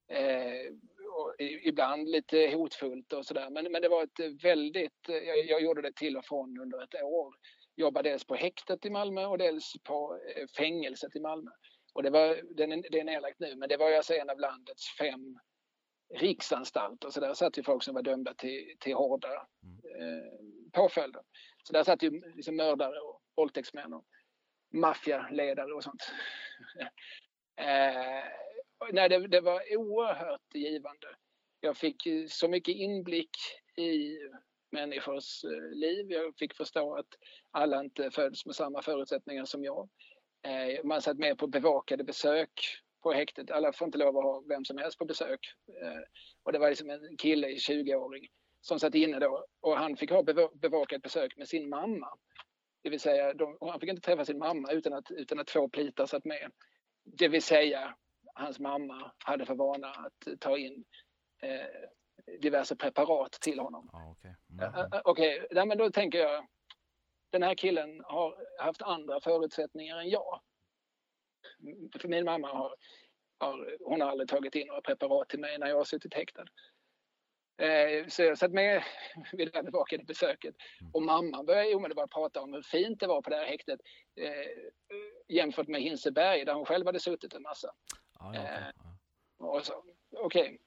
eh, 0.09 0.72
och 1.11 1.36
ibland 1.39 2.09
lite 2.09 2.47
hotfullt 2.53 3.13
och 3.13 3.26
sådär. 3.26 3.49
Men, 3.49 3.72
men 3.72 3.82
det 3.82 3.89
var 3.89 4.03
ett 4.03 4.43
väldigt, 4.43 4.99
jag, 5.07 5.38
jag 5.45 5.61
gjorde 5.61 5.82
det 5.82 5.95
till 5.95 6.18
och 6.18 6.26
från 6.26 6.59
under 6.61 6.84
ett 6.84 7.01
år. 7.03 7.36
Jobbade 7.76 8.09
dels 8.09 8.26
på 8.26 8.36
häktet 8.36 8.86
i 8.86 8.89
Malmö 8.89 9.26
och 9.26 9.38
dels 9.38 9.74
på 9.84 10.20
fängelset 10.57 11.15
i 11.15 11.20
Malmö. 11.20 11.51
Och 11.93 12.03
det, 12.03 12.09
var, 12.09 12.39
den 12.55 12.72
är, 12.72 12.84
det 12.91 12.99
är 12.99 13.03
nedlagt 13.03 13.39
nu, 13.39 13.55
men 13.55 13.70
det 13.70 13.78
var 13.78 13.91
alltså 13.91 14.13
en 14.13 14.30
av 14.30 14.39
landets 14.39 14.97
fem 14.97 15.39
riksanstalter. 16.14 17.10
Så 17.10 17.20
där 17.20 17.34
satt 17.34 17.58
ju 17.58 17.64
folk 17.64 17.84
som 17.84 17.95
var 17.95 18.01
dömda 18.01 18.34
till, 18.34 18.76
till 18.80 18.93
hårda 18.93 19.34
eh, 19.99 20.39
påföljder. 20.72 21.22
Så 21.64 21.74
där 21.74 21.84
satt 21.84 22.03
ju 22.03 22.36
liksom 22.36 22.55
mördare 22.55 22.99
och 22.99 23.22
våldtäktsmän 23.36 23.93
och 23.93 24.05
maffialedare 24.74 25.74
och 25.74 25.84
sånt. 25.84 26.12
eh, 27.55 28.28
och 28.78 28.93
nej, 28.93 29.10
det, 29.10 29.28
det 29.28 29.41
var 29.41 29.78
oerhört 29.78 30.53
givande. 30.55 31.08
Jag 31.60 31.78
fick 31.78 32.08
så 32.30 32.47
mycket 32.47 32.76
inblick 32.76 33.38
i 33.78 34.18
människors 34.72 35.43
eh, 35.43 35.78
liv. 35.78 36.12
Jag 36.12 36.38
fick 36.38 36.55
förstå 36.55 36.95
att 36.95 37.08
alla 37.51 37.80
inte 37.80 38.12
föds 38.12 38.45
med 38.45 38.55
samma 38.55 38.82
förutsättningar 38.82 39.45
som 39.45 39.64
jag. 39.64 39.89
Eh, 40.43 40.84
man 40.84 41.01
satt 41.01 41.18
med 41.18 41.38
på 41.38 41.47
bevakade 41.47 42.03
besök 42.03 42.82
på 43.08 43.14
häktet. 43.14 43.51
Alla 43.51 43.74
får 43.74 43.86
inte 43.86 43.97
lov 43.97 44.18
att 44.18 44.24
ha 44.24 44.43
vem 44.49 44.66
som 44.66 44.78
helst 44.78 44.97
på 44.99 45.05
besök. 45.05 45.39
Eh, 45.82 45.99
och 46.43 46.51
det 46.51 46.60
var 46.60 46.70
liksom 46.70 46.89
en 46.89 47.18
kille 47.18 47.47
i 47.49 47.55
20-åring 47.58 48.28
som 48.62 48.80
satt 48.80 48.95
inne 48.95 49.20
då 49.20 49.45
och 49.62 49.78
han 49.78 49.97
fick 49.97 50.12
ha 50.12 50.22
bev- 50.22 50.55
bevakat 50.60 51.01
besök 51.01 51.38
med 51.38 51.47
sin 51.47 51.70
mamma. 51.70 52.08
Det 52.84 52.89
vill 52.89 52.99
säga, 52.99 53.34
de, 53.34 53.58
han 53.62 53.80
fick 53.80 53.89
inte 53.89 54.01
träffa 54.01 54.26
sin 54.26 54.38
mamma 54.38 54.72
utan 54.72 54.93
att, 54.93 55.12
utan 55.12 55.39
att 55.39 55.47
två 55.47 55.70
plitar 55.70 56.05
satt 56.05 56.26
med. 56.26 56.51
Det 57.05 57.28
vill 57.28 57.41
säga, 57.43 57.95
hans 58.34 58.60
mamma 58.60 59.12
hade 59.26 59.45
för 59.45 59.55
vana 59.55 59.88
att 59.88 60.39
ta 60.39 60.58
in 60.58 60.86
eh, 61.41 61.68
diverse 62.41 62.76
preparat 62.76 63.32
till 63.32 63.60
honom. 63.60 63.89
Ja, 63.91 64.12
okej. 64.12 64.36
Ja, 64.60 64.66
Mm. 64.68 64.88
ja, 64.91 65.01
Okej, 65.05 65.47
nej, 65.51 65.66
men 65.66 65.78
då 65.78 65.89
tänker 65.91 66.20
jag, 66.20 66.47
den 67.32 67.43
här 67.43 67.55
killen 67.55 68.01
har 68.03 68.36
haft 68.64 68.82
andra 68.82 69.20
förutsättningar 69.22 69.97
än 69.99 70.10
jag. 70.10 70.41
För 72.02 72.08
min 72.08 72.26
mamma 72.26 72.48
har, 72.48 72.76
har, 73.40 73.78
hon 73.86 74.02
har 74.02 74.10
aldrig 74.10 74.30
tagit 74.30 74.56
in 74.56 74.68
några 74.68 74.82
preparat 74.82 75.30
till 75.30 75.40
mig 75.40 75.58
när 75.58 75.68
jag 75.68 75.78
har 75.78 75.84
suttit 75.84 76.14
häktad. 76.14 76.46
Eh, 77.62 78.08
Så 78.08 78.24
jag 78.24 78.38
satt 78.38 78.52
med 78.52 78.84
vid 79.34 79.48
det 79.52 79.56
här 79.56 79.64
bevakade 79.64 80.04
besöket 80.04 80.56
och 80.94 81.04
mamma 81.04 81.44
började 81.44 81.76
omedelbart 81.76 82.12
prata 82.12 82.42
om 82.42 82.54
hur 82.54 82.62
fint 82.62 83.00
det 83.00 83.08
var 83.08 83.22
på 83.22 83.30
det 83.30 83.36
här 83.36 83.46
häktet 83.46 83.80
eh, 84.16 84.64
jämfört 85.28 85.68
med 85.68 85.82
Hinseberg 85.82 86.46
där 86.46 86.54
hon 86.54 86.66
själv 86.66 86.86
hade 86.86 87.00
suttit 87.00 87.34
en 87.34 87.42
massa. 87.42 87.74
Ja, 88.20 88.36
ja, 88.36 88.42
okej. 89.38 89.58
eh, 89.58 89.62
så, 89.64 89.84
okej. 90.12 90.58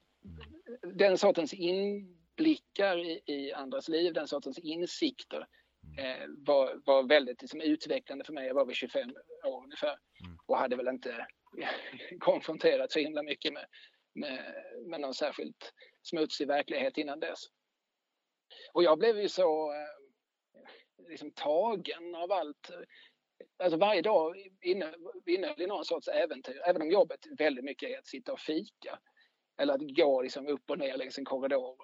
Den 0.93 1.17
sortens 1.17 1.53
inblickar 1.53 2.97
i, 2.97 3.21
i 3.25 3.53
andras 3.53 3.87
liv, 3.89 4.13
den 4.13 4.27
sortens 4.27 4.59
insikter 4.59 5.47
eh, 5.97 6.27
var, 6.37 6.81
var 6.85 7.03
väldigt 7.03 7.41
liksom, 7.41 7.61
utvecklande 7.61 8.25
för 8.25 8.33
mig. 8.33 8.47
Jag 8.47 8.55
var 8.55 8.65
vid 8.65 8.75
25 8.75 9.09
år 9.45 9.63
ungefär 9.63 9.97
Mm. 10.25 10.37
och 10.45 10.57
hade 10.57 10.75
väl 10.75 10.87
inte 10.87 11.27
konfronterat 12.19 12.91
så 12.91 12.99
himla 12.99 13.23
mycket 13.23 13.53
med, 13.53 13.65
med, 14.15 14.55
med 14.89 15.01
någon 15.01 15.13
särskilt 15.13 15.73
smutsig 16.03 16.47
verklighet 16.47 16.97
innan 16.97 17.19
dess. 17.19 17.39
Och 18.73 18.83
jag 18.83 18.99
blev 18.99 19.19
ju 19.19 19.29
så 19.29 19.73
eh, 19.73 21.07
liksom, 21.09 21.31
tagen 21.31 22.15
av 22.15 22.31
allt. 22.31 22.71
Alltså 23.63 23.77
varje 23.77 24.01
dag 24.01 24.35
inne- 24.65 24.95
innehöll 25.25 25.67
någon 25.67 25.85
sorts 25.85 26.07
äventyr, 26.07 26.61
även 26.67 26.81
om 26.81 26.91
jobbet 26.91 27.19
väldigt 27.37 27.65
mycket 27.65 27.89
är 27.89 27.97
att 27.99 28.07
sitta 28.07 28.33
och 28.33 28.39
fika. 28.39 28.99
Eller 29.61 29.73
att 29.73 29.95
gå 29.95 30.21
liksom 30.21 30.47
upp 30.47 30.69
och 30.69 30.79
ner 30.79 30.97
längs 30.97 31.17
en 31.17 31.25
korridor 31.25 31.69
och 31.69 31.77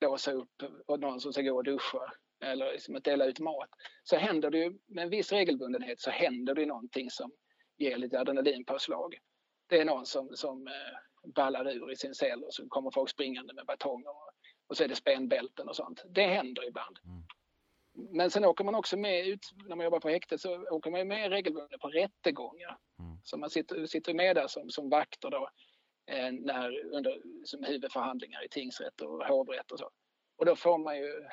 låsa 0.00 0.32
upp 0.32 0.62
och 0.86 1.00
någon 1.00 1.20
som 1.20 1.32
ska 1.32 1.42
gå 1.42 1.56
och 1.56 1.64
duscha. 1.64 2.12
Eller 2.40 2.72
liksom 2.72 2.96
att 2.96 3.04
dela 3.04 3.24
ut 3.24 3.40
mat. 3.40 3.68
Så 4.02 4.16
händer 4.16 4.50
det 4.50 4.58
ju, 4.58 4.78
med 4.86 5.04
en 5.04 5.10
viss 5.10 5.32
regelbundenhet 5.32 6.00
så 6.00 6.10
händer 6.10 6.54
det 6.54 6.66
någonting 6.66 7.10
som 7.10 7.32
ger 7.76 7.96
lite 7.96 8.20
adrenalinpåslag. 8.20 9.18
Det 9.66 9.80
är 9.80 9.84
någon 9.84 10.06
som, 10.06 10.36
som 10.36 10.66
eh, 10.66 11.32
ballar 11.34 11.68
ur 11.68 11.92
i 11.92 11.96
sin 11.96 12.14
cell 12.14 12.44
och 12.44 12.54
så 12.54 12.68
kommer 12.68 12.90
folk 12.90 13.10
springande 13.10 13.54
med 13.54 13.66
batonger 13.66 14.10
och, 14.10 14.30
och 14.66 14.76
så 14.76 14.84
är 14.84 14.88
det 14.88 14.94
spännbälten 14.94 15.68
och 15.68 15.76
sånt. 15.76 16.04
Det 16.08 16.26
händer 16.26 16.68
ibland. 16.68 16.98
Mm. 17.04 17.22
Men 17.92 18.30
sen 18.30 18.44
åker 18.44 18.64
man 18.64 18.74
också 18.74 18.96
med 18.96 19.26
ut, 19.26 19.50
när 19.68 19.76
man 19.76 19.84
jobbar 19.84 20.00
på 20.00 20.08
häktet 20.08 20.40
så 20.40 20.62
åker 20.70 20.90
man 20.90 21.08
med 21.08 21.30
regelbundet 21.30 21.80
på 21.80 21.88
rättegångar. 21.88 22.78
Mm. 22.98 23.18
Så 23.24 23.38
man 23.38 23.50
sitter, 23.50 23.86
sitter 23.86 24.14
med 24.14 24.36
där 24.36 24.46
som, 24.46 24.70
som 24.70 24.90
vakter 24.90 25.30
då 25.30 25.50
eh, 26.06 26.32
när, 26.32 26.84
under 26.84 27.20
som 27.44 27.64
huvudförhandlingar 27.64 28.44
i 28.44 28.48
tingsrätt 28.48 29.00
och 29.00 29.26
hovrätt 29.26 29.72
och 29.72 29.78
så. 29.78 29.90
Och 30.36 30.46
då 30.46 30.56
får 30.56 30.78
man 30.78 30.96
ju, 30.98 31.28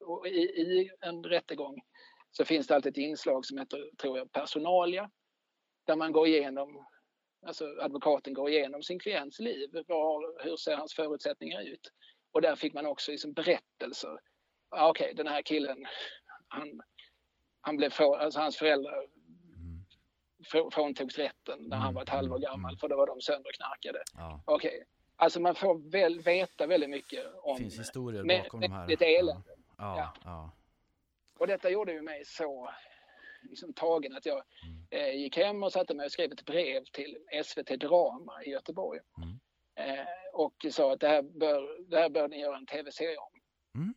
och, 0.00 0.26
i, 0.26 0.40
i 0.40 0.90
en 1.00 1.24
rättegång 1.24 1.82
så 2.30 2.44
finns 2.44 2.66
det 2.66 2.74
alltid 2.74 2.92
ett 2.92 2.96
inslag 2.98 3.46
som 3.46 3.58
heter, 3.58 3.90
tror 3.98 4.18
jag, 4.18 4.32
personalia. 4.32 5.10
Där 5.86 5.96
man 5.96 6.12
går 6.12 6.26
igenom, 6.26 6.86
alltså 7.46 7.64
advokaten 7.80 8.34
går 8.34 8.50
igenom 8.50 8.82
sin 8.82 8.98
klients 8.98 9.38
liv. 9.40 9.70
Var, 9.88 10.44
hur 10.44 10.56
ser 10.56 10.76
hans 10.76 10.94
förutsättningar 10.94 11.60
ut? 11.62 11.90
Och 12.32 12.42
där 12.42 12.56
fick 12.56 12.74
man 12.74 12.86
också 12.86 13.10
liksom 13.10 13.32
berättelser. 13.32 14.18
Ah, 14.68 14.88
Okej, 14.90 15.14
den 15.14 15.26
här 15.26 15.42
killen, 15.42 15.86
han, 16.48 16.80
han 17.60 17.76
blev 17.76 17.90
för, 17.90 18.16
alltså 18.18 18.40
hans 18.40 18.56
föräldrar 18.56 19.06
Mm. 19.56 19.84
frå- 20.52 20.70
fråntogs 20.74 21.18
rätten 21.18 21.58
när 21.68 21.76
han 21.76 21.94
var 21.94 22.02
ett 22.02 22.08
halvår 22.08 22.38
gammal 22.38 22.78
för 22.78 22.88
då 22.88 22.96
var 22.96 23.06
de 23.06 23.20
sönderknarkade. 23.20 24.02
Ja. 24.14 24.42
Okej, 24.46 24.84
alltså 25.16 25.40
man 25.40 25.54
får 25.54 25.90
väl 25.90 26.20
veta 26.20 26.66
väldigt 26.66 26.90
mycket 26.90 27.24
Det 27.24 27.30
om 27.42 27.56
finns 27.56 27.78
historier 27.78 28.22
med- 28.24 28.42
bakom 28.42 28.60
de 28.60 28.72
här. 28.72 29.02
elände. 29.02 29.42
Ja, 29.78 29.96
Ja. 29.98 30.14
ja. 30.24 30.50
Och 31.38 31.46
detta 31.46 31.70
gjorde 31.70 31.92
ju 31.92 32.02
mig 32.02 32.24
så 32.24 32.70
liksom, 33.42 33.72
tagen 33.72 34.16
att 34.16 34.26
jag 34.26 34.42
Mm. 34.64 34.86
eh, 34.90 35.16
gick 35.20 35.36
hem 35.36 35.62
och 35.62 35.72
satte 35.72 35.94
mig 35.94 36.06
och 36.06 36.12
skrev 36.12 36.32
ett 36.32 36.44
brev 36.44 36.84
till 36.84 37.18
SVT 37.44 37.76
Drama 37.76 38.42
i 38.44 38.50
Göteborg. 38.50 39.00
Mm. 39.22 39.98
Eh, 39.98 40.06
och 40.32 40.66
sa 40.70 40.92
att 40.92 41.00
det 41.00 41.08
här 41.08 41.22
bör, 41.22 41.90
det 41.90 41.98
här 41.98 42.08
bör 42.08 42.28
ni 42.28 42.40
göra 42.40 42.56
en 42.56 42.66
tv-serie 42.66 43.16
om. 43.18 43.40
Mm. 43.74 43.94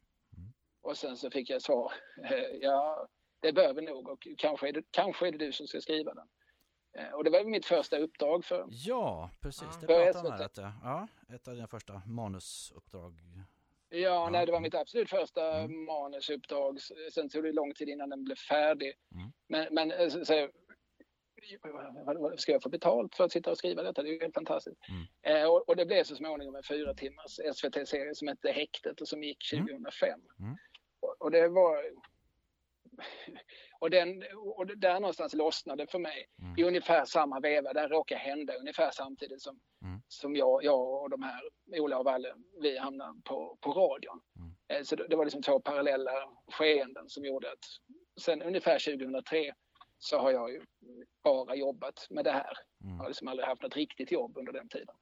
Och 0.82 0.98
sen 0.98 1.18
så 1.18 1.30
fick 1.32 1.50
jag 1.50 1.62
svar, 1.62 1.94
eh, 2.24 2.40
ja 2.62 3.08
det 3.40 3.54
bör 3.54 3.74
vi 3.74 3.82
nog 3.82 4.10
och 4.10 4.28
kanske 4.38 4.68
är, 4.70 4.74
det, 4.74 4.84
kanske 4.92 5.28
är 5.28 5.32
det 5.32 5.38
du 5.38 5.52
som 5.52 5.68
ska 5.68 5.82
skriva 5.82 6.14
den. 6.14 6.28
Eh, 6.98 7.14
och 7.14 7.24
det 7.24 7.30
var 7.30 7.44
mitt 7.44 7.66
första 7.66 7.98
uppdrag 7.98 8.46
för, 8.46 8.66
Ja, 8.70 9.30
precis. 9.42 9.68
Ja. 9.72 9.78
Det 9.82 9.88
pratar 9.88 10.26
om 10.26 10.32
här. 10.32 10.46
Att, 10.46 10.58
ja, 10.84 11.08
ett 11.36 11.48
av 11.48 11.56
dina 11.56 11.68
första 11.68 12.02
manusuppdrag. 12.06 13.14
Ja, 13.90 14.30
nej, 14.32 14.46
det 14.46 14.52
var 14.52 14.58
mm. 14.58 14.64
mitt 14.68 14.76
absolut 14.76 15.10
första 15.10 15.60
Mm. 15.60 15.86
manusuppdrag. 15.86 16.80
Sen 17.14 17.30
tog 17.30 17.44
det 17.44 17.52
lång 17.52 17.74
tid 17.74 17.90
innan 17.90 18.10
den 18.10 18.24
blev 18.24 18.36
färdig. 18.36 18.94
Mm. 19.12 19.32
Men, 19.48 19.68
men 19.74 19.92
eh, 19.92 20.10
så, 20.10 20.26
så, 20.26 20.50
vad, 22.06 22.40
ska 22.40 22.52
jag 22.52 22.64
få 22.64 22.70
betalt 22.70 23.16
för 23.16 23.24
att 23.24 23.32
sitta 23.32 23.52
och 23.52 23.58
skriva 23.58 23.84
detta? 23.84 24.04
Det 24.04 24.10
är 24.10 24.14
ju 24.14 24.20
helt 24.20 24.34
fantastiskt. 24.34 24.82
Mm. 24.90 25.06
Eh, 25.42 25.50
och, 25.50 25.70
och 25.70 25.76
det 25.76 25.86
blev 25.86 26.04
så 26.04 26.16
småningom 26.16 26.56
en 26.56 26.64
fyra 26.64 26.94
timmars 26.94 27.40
SVT-serie 27.56 28.16
som 28.16 28.28
hette 28.28 28.52
Häktet 28.52 29.02
och 29.02 29.08
som 29.08 29.24
gick 29.24 29.54
Mm. 29.54 29.68
2005. 29.68 30.20
Mm. 30.40 30.58
Och, 31.00 31.16
och 31.20 31.32
det 31.32 31.48
var... 31.48 31.84
Och, 33.80 33.90
den, 33.90 34.24
och 34.56 34.78
där 34.78 35.00
någonstans 35.00 35.34
lossnade 35.34 35.88
för 35.88 36.00
mig 36.00 36.26
Mm. 36.42 36.60
i 36.60 36.64
ungefär 36.64 37.06
samma 37.06 37.40
veva. 37.40 37.74
Det 37.74 37.88
råkade 37.88 38.20
hända 38.22 38.54
ungefär 38.56 38.92
samtidigt 38.92 39.42
som, 39.42 39.60
Mm. 39.82 40.02
som 40.08 40.36
jag, 40.36 40.64
jag 40.64 41.02
och 41.04 41.10
de 41.10 41.24
här, 41.24 41.42
Ola 41.80 41.98
och 41.98 42.06
Valle, 42.06 42.34
vi 42.62 42.78
hamnade 42.78 43.22
på, 43.24 43.58
på 43.62 43.72
radion. 43.72 44.22
Mm. 44.40 44.56
Eh, 44.68 44.84
Så 44.84 44.96
det, 44.96 45.08
det 45.08 45.16
var 45.16 45.26
liksom 45.26 45.42
två 45.42 45.60
parallella 45.60 46.12
skeenden 46.52 47.10
som 47.10 47.26
gjorde 47.26 47.52
att 47.52 47.66
sen 48.22 48.42
ungefär 48.42 48.80
2003 48.98 49.54
så 50.00 50.20
har 50.20 50.32
jag 50.32 50.52
ju 50.52 50.62
bara 51.24 51.56
jobbat 51.56 52.08
med 52.10 52.26
det 52.26 52.32
här. 52.32 52.54
Jag 52.80 52.88
Mm. 52.88 53.00
har 53.00 53.08
liksom 53.08 53.28
aldrig 53.28 53.48
haft 53.48 53.62
något 53.62 53.76
riktigt 53.76 54.12
jobb 54.12 54.38
under 54.38 54.52
den 54.54 54.70
tiden. 54.70 54.96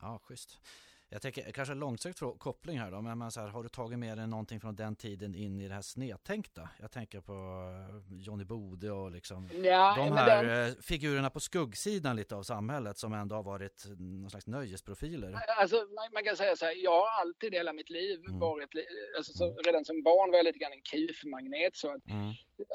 Ja, 0.00 0.18
schysst. 0.22 0.60
Jag 1.08 1.22
tänker 1.22 1.52
kanske 1.52 1.72
en 1.72 1.78
långsökt 1.78 2.20
koppling 2.38 2.78
här 2.78 2.90
då, 2.90 3.00
men, 3.02 3.18
men 3.18 3.30
så 3.30 3.40
här, 3.40 3.48
har 3.48 3.62
du 3.62 3.68
tagit 3.68 3.98
med 3.98 4.18
dig 4.18 4.26
någonting 4.26 4.60
från 4.60 4.76
den 4.76 4.96
tiden 4.96 5.34
in 5.34 5.60
i 5.60 5.68
det 5.68 5.74
här 5.74 5.82
snedtänkta? 5.82 6.68
Jag 6.80 6.90
tänker 6.90 7.20
på 7.20 7.32
eh, 7.32 8.16
Johnny 8.20 8.44
Bode 8.44 8.90
och 8.90 9.10
liksom 9.10 9.48
Ja, 9.64 9.94
de 9.96 10.12
här 10.12 10.44
den, 10.44 10.68
eh, 10.68 10.74
figurerna 10.82 11.30
på 11.30 11.40
skuggsidan 11.40 12.16
lite 12.16 12.36
av 12.36 12.42
samhället 12.42 12.98
som 12.98 13.12
ändå 13.12 13.34
har 13.36 13.42
varit 13.42 13.84
någon 13.98 14.30
slags 14.30 14.46
nöjesprofiler. 14.46 15.38
alltså, 15.58 15.76
man, 16.12 16.24
kan 16.24 16.36
säga 16.36 16.56
så 16.56 16.64
här, 16.64 16.74
jag 16.84 16.90
har 17.00 17.20
alltid 17.20 17.54
hela 17.54 17.72
mitt 17.72 17.90
liv 17.90 18.20
Mm. 18.26 18.38
varit, 18.38 18.70
alltså, 19.16 19.32
så, 19.32 19.54
redan 19.66 19.84
som 19.84 20.02
barn 20.02 20.30
var 20.30 20.36
jag 20.36 20.44
lite 20.44 20.58
grann 20.58 20.72
en 20.72 20.82
kufmagnet 20.82 21.76
så 21.76 21.88
att 21.94 22.06
Mm. 22.10 22.32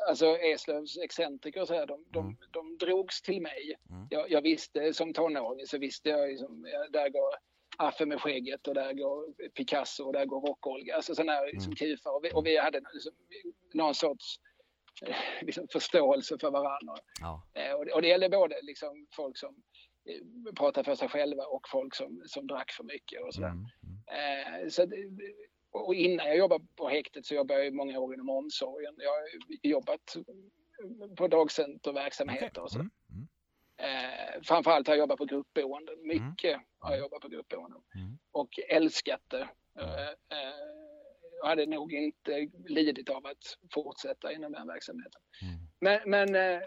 alltså 0.10 0.26
Eslövs 0.38 0.98
excentriker 0.98 1.62
och 1.62 1.68
så 1.68 1.74
här, 1.74 1.88
de, 1.88 2.06
de, 2.12 2.20
Mm. 2.26 2.38
de 2.52 2.78
drogs 2.78 3.22
till 3.22 3.42
mig. 3.42 3.76
Mm. 3.90 4.08
Jag, 4.10 4.32
jag 4.32 4.42
visste 4.42 4.94
som 4.94 5.14
tonåring 5.14 5.68
så 5.68 5.78
visste 5.78 6.10
jag 6.10 6.30
liksom, 6.30 6.62
där 6.92 7.10
går 7.10 7.51
Affe 7.78 8.06
med 8.06 8.22
skägget 8.22 8.68
och 8.68 8.74
där 8.74 8.94
går 8.94 9.50
Picasso 9.50 10.04
och 10.04 10.14
där 10.14 10.26
går 10.26 10.42
Rock-Olga. 10.42 10.96
Alltså 10.96 11.16
sådana 11.16 11.32
här 11.32 11.46
liksom, 11.46 11.70
Mm. 11.72 11.76
kufar. 11.76 12.16
Och 12.16 12.26
vi, 12.26 12.32
och 12.34 12.46
vi 12.46 12.58
hade 12.58 12.82
liksom, 12.94 13.12
någon 13.74 13.96
sorts 13.96 14.40
eh, 15.06 15.16
liksom, 15.42 15.68
förståelse 15.72 16.38
för 16.40 16.52
varandra. 16.52 16.96
Ja. 17.22 17.44
Eh, 17.54 17.74
och, 17.74 17.86
det, 17.86 17.94
och 17.94 18.02
det 18.02 18.08
gäller 18.08 18.30
både 18.30 18.56
liksom, 18.62 19.08
folk 19.16 19.38
som 19.38 19.56
eh, 20.10 20.54
pratar 20.54 20.84
för 20.84 20.96
sig 20.96 21.10
själva 21.10 21.44
och 21.46 21.70
folk 21.70 21.96
som, 21.96 22.22
som 22.26 22.48
drack 22.48 22.72
för 22.72 22.84
mycket 22.84 23.22
och 23.22 23.34
sådär. 23.34 23.48
Mm. 23.48 23.66
Mm. 24.12 24.70
Så 24.70 24.88
och 25.74 25.96
innan 25.96 26.28
jag 26.28 26.38
jobbade 26.38 26.66
på 26.76 26.90
häktet 26.90 27.26
så 27.26 27.36
jobbade 27.36 27.64
jag 27.64 27.74
många 27.74 28.00
år 28.00 28.14
inom 28.14 28.30
omsorgen. 28.30 28.96
Jag 28.98 29.10
har 29.10 29.28
jobbat 29.64 30.16
på 31.18 31.28
dagcenterverksamheter 31.28 32.48
Okej. 32.48 32.62
och 32.64 32.72
så. 32.72 32.80
Mm. 32.80 32.92
Mm. 33.82 33.96
Eh, 33.96 34.42
framförallt 34.44 34.88
har 34.88 34.94
jag 34.96 35.00
jobbat 35.00 35.18
på 35.18 35.26
gruppboenden. 35.26 35.96
Mycket 36.02 36.62
har 36.80 36.92
jag 36.92 37.00
jobbat 37.00 37.22
på 37.22 37.28
gruppboenden. 37.28 37.82
Mm. 37.96 38.18
Och 38.32 38.60
älskat 38.70 39.22
det. 39.28 39.48
Eh, 39.80 40.10
eh, 40.10 40.56
jag 41.42 41.48
hade 41.48 41.66
nog 41.66 41.94
inte 41.94 42.50
lidit 42.68 43.10
av 43.10 43.26
att 43.26 43.58
fortsätta 43.74 44.34
inom 44.34 44.52
den 44.52 44.68
verksamheten. 44.68 45.22
Mm. 45.42 45.60
Men, 45.80 46.10
men, 46.10 46.36
eh, 46.56 46.62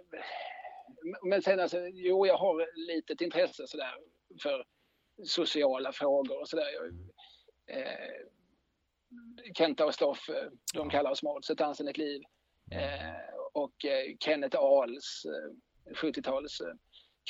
men 1.23 1.43
sen 1.43 1.61
alltså, 1.61 1.87
jo 1.89 2.27
jag 2.27 2.37
har 2.39 2.67
litet 2.89 3.21
intresse 3.21 3.67
sådär 3.67 3.95
för 4.43 4.65
sociala 5.25 5.93
frågor 5.93 6.41
och 6.41 6.49
sådär. 6.49 6.69
Eh, 7.67 8.27
Kenta 9.55 9.87
och 9.87 9.95
Stoffe, 9.95 10.51
de 10.75 10.87
Ja. 10.87 10.91
kallar 10.91 11.11
oss 11.11 11.23
Måls, 11.23 11.51
ett 11.51 11.61
anständigt 11.61 11.99
liv. 11.99 12.23
Mm. 12.73 12.85
Eh, 12.85 13.15
och 13.53 13.85
eh, 13.85 14.17
Kenneth 14.21 14.57
Ahls 14.61 15.25
eh, 15.25 15.93
70-tals 15.95 16.61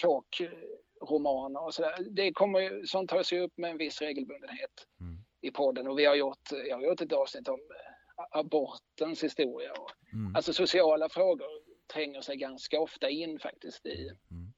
kåkromaner 0.01 1.64
och 1.64 1.74
sådär. 1.74 1.95
Det 2.11 2.32
kommer 2.32 2.61
ju, 2.61 2.86
sånt 2.86 3.11
tas 3.11 3.32
ju 3.32 3.40
upp 3.40 3.53
med 3.59 3.70
en 3.70 3.78
viss 3.78 4.01
regelbundenhet 4.01 4.86
Mm. 5.01 5.16
i 5.40 5.51
podden 5.51 5.88
och 5.88 5.99
vi 5.99 6.05
har 6.05 6.14
gjort, 6.14 6.53
jag 6.68 6.76
har 6.76 6.82
gjort 6.84 7.01
ett 7.01 7.12
avsnitt 7.12 7.49
om 7.49 7.61
eh, 7.61 8.38
abortens 8.38 9.24
historia. 9.24 9.72
Och, 9.72 9.90
Mm. 10.12 10.36
Alltså 10.36 10.53
sociala 10.53 11.09
frågor 11.09 11.47
tränger 11.92 12.20
sig 12.20 12.36
ganska 12.36 12.80
ofta 12.80 13.09
in 13.11 13.38
faktiskt 13.38 13.86
i, 13.86 14.11
Mm. 14.30 14.53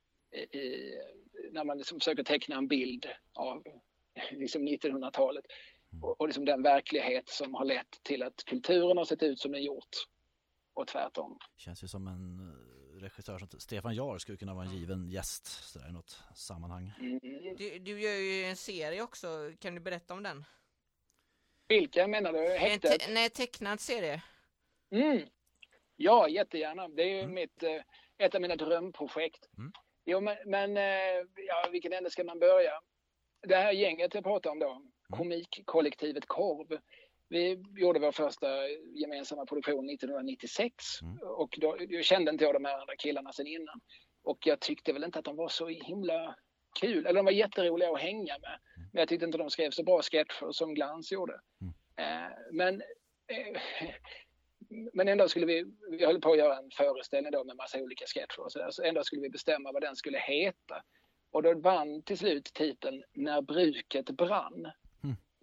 i, 0.52 0.58
i 0.58 0.94
när 1.52 1.64
man 1.64 1.78
liksom 1.78 2.00
försöker 2.00 2.22
teckna 2.24 2.56
en 2.56 2.68
bild 2.68 3.06
av 3.34 3.64
liksom 4.30 4.68
1900-talet 4.68 5.44
Mm. 5.92 6.04
och, 6.04 6.20
och 6.20 6.26
liksom 6.26 6.44
den 6.44 6.62
verklighet 6.62 7.28
som 7.28 7.54
har 7.54 7.64
lett 7.64 8.00
till 8.02 8.22
att 8.22 8.44
kulturen 8.46 8.96
har 8.96 9.04
sett 9.04 9.22
ut 9.22 9.38
som 9.38 9.52
den 9.52 9.62
gjort 9.62 9.96
och 10.74 10.86
tvärtom. 10.86 11.38
Känns 11.56 11.84
ju 11.84 11.88
som 11.88 12.06
en 12.06 12.55
regissör 13.06 13.38
som 13.38 13.48
Stefan 13.60 13.94
Jahr 13.94 14.18
skulle 14.18 14.38
kunna 14.38 14.54
vara 14.54 14.64
en 14.66 14.76
given 14.76 15.10
gäst 15.10 15.46
sådär, 15.46 15.88
i 15.88 15.92
något 15.92 16.22
sammanhang. 16.34 16.92
Mm. 17.00 17.18
Du, 17.56 17.78
du 17.78 18.00
gör 18.00 18.14
ju 18.14 18.44
en 18.44 18.56
serie 18.56 19.02
också, 19.02 19.52
kan 19.60 19.74
du 19.74 19.80
berätta 19.80 20.14
om 20.14 20.22
den? 20.22 20.44
Vilka 21.68 22.06
menar 22.06 22.32
du? 22.32 22.38
Häktet? 22.58 23.00
te- 23.00 23.12
nej, 23.12 23.30
tecknad 23.30 23.80
serie. 23.80 24.22
Mm. 24.90 25.20
Ja, 25.96 26.28
jättegärna. 26.28 26.88
Det 26.88 27.02
är 27.02 27.06
ju 27.14 27.20
Mm. 27.20 27.34
mitt, 27.34 27.62
eh, 27.62 27.82
ett 28.18 28.34
av 28.34 28.40
mina 28.40 28.56
drömprojekt. 28.56 29.48
Mm. 29.58 29.72
Jo, 30.04 30.20
men, 30.20 30.36
men 30.46 30.76
eh, 30.76 31.26
ja, 31.46 31.68
vilken 31.72 31.92
ände 31.92 32.10
ska 32.10 32.24
man 32.24 32.38
börja? 32.38 32.80
Det 33.48 33.56
här 33.56 33.72
gänget 33.72 34.14
jag 34.14 34.24
pratar 34.24 34.50
om 34.50 34.58
då, 34.58 34.70
Mm. 34.70 34.92
komikkollektivet 35.10 36.26
Korv. 36.26 36.78
Vi 37.28 37.64
gjorde 37.76 38.00
vår 38.00 38.12
första 38.12 38.68
gemensamma 38.94 39.46
produktion 39.46 39.90
1996 39.90 40.84
Mm. 41.02 41.18
och 41.22 41.54
då, 41.60 41.76
då 41.88 42.02
kände 42.02 42.30
inte 42.30 42.44
jag 42.44 42.54
de 42.54 42.64
här 42.64 42.80
andra 42.80 42.96
killarna 42.96 43.32
sedan 43.32 43.46
innan. 43.46 43.80
Och 44.22 44.38
jag 44.46 44.60
tyckte 44.60 44.92
väl 44.92 45.04
inte 45.04 45.18
att 45.18 45.24
de 45.24 45.36
var 45.36 45.48
så 45.48 45.68
himla 45.68 46.36
kul, 46.80 47.06
eller 47.06 47.14
de 47.14 47.24
var 47.24 47.32
jätteroliga 47.32 47.90
att 47.90 48.00
hänga 48.00 48.38
med. 48.38 48.58
Men 48.92 49.00
jag 49.00 49.08
tyckte 49.08 49.26
inte 49.26 49.38
de 49.38 49.50
skrev 49.50 49.70
så 49.70 49.82
bra 49.82 50.02
sketcher 50.02 50.52
som 50.52 50.74
Glans 50.74 51.12
gjorde. 51.12 51.40
Mm. 51.60 51.74
Eh, 51.96 52.32
men 52.52 52.82
eh, 53.28 53.60
men 54.92 55.08
ändå 55.08 55.28
skulle 55.28 55.46
vi, 55.46 55.64
vi 55.90 56.04
höll 56.06 56.20
på 56.20 56.32
att 56.32 56.38
göra 56.38 56.58
en 56.58 56.70
föreställning 56.70 57.32
då 57.32 57.44
med 57.44 57.56
massa 57.56 57.78
olika 57.80 58.04
sketcher 58.06 58.40
och 58.40 58.52
sådär, 58.52 58.70
så 58.70 58.82
ändå 58.82 59.04
skulle 59.04 59.22
vi 59.22 59.30
bestämma 59.30 59.72
vad 59.72 59.82
den 59.82 59.96
skulle 59.96 60.18
heta. 60.18 60.82
Och 61.30 61.42
då 61.42 61.54
vann 61.54 62.02
till 62.02 62.18
slut 62.18 62.44
titeln 62.44 63.04
När 63.12 63.42
bruket 63.42 64.10
brann. 64.10 64.72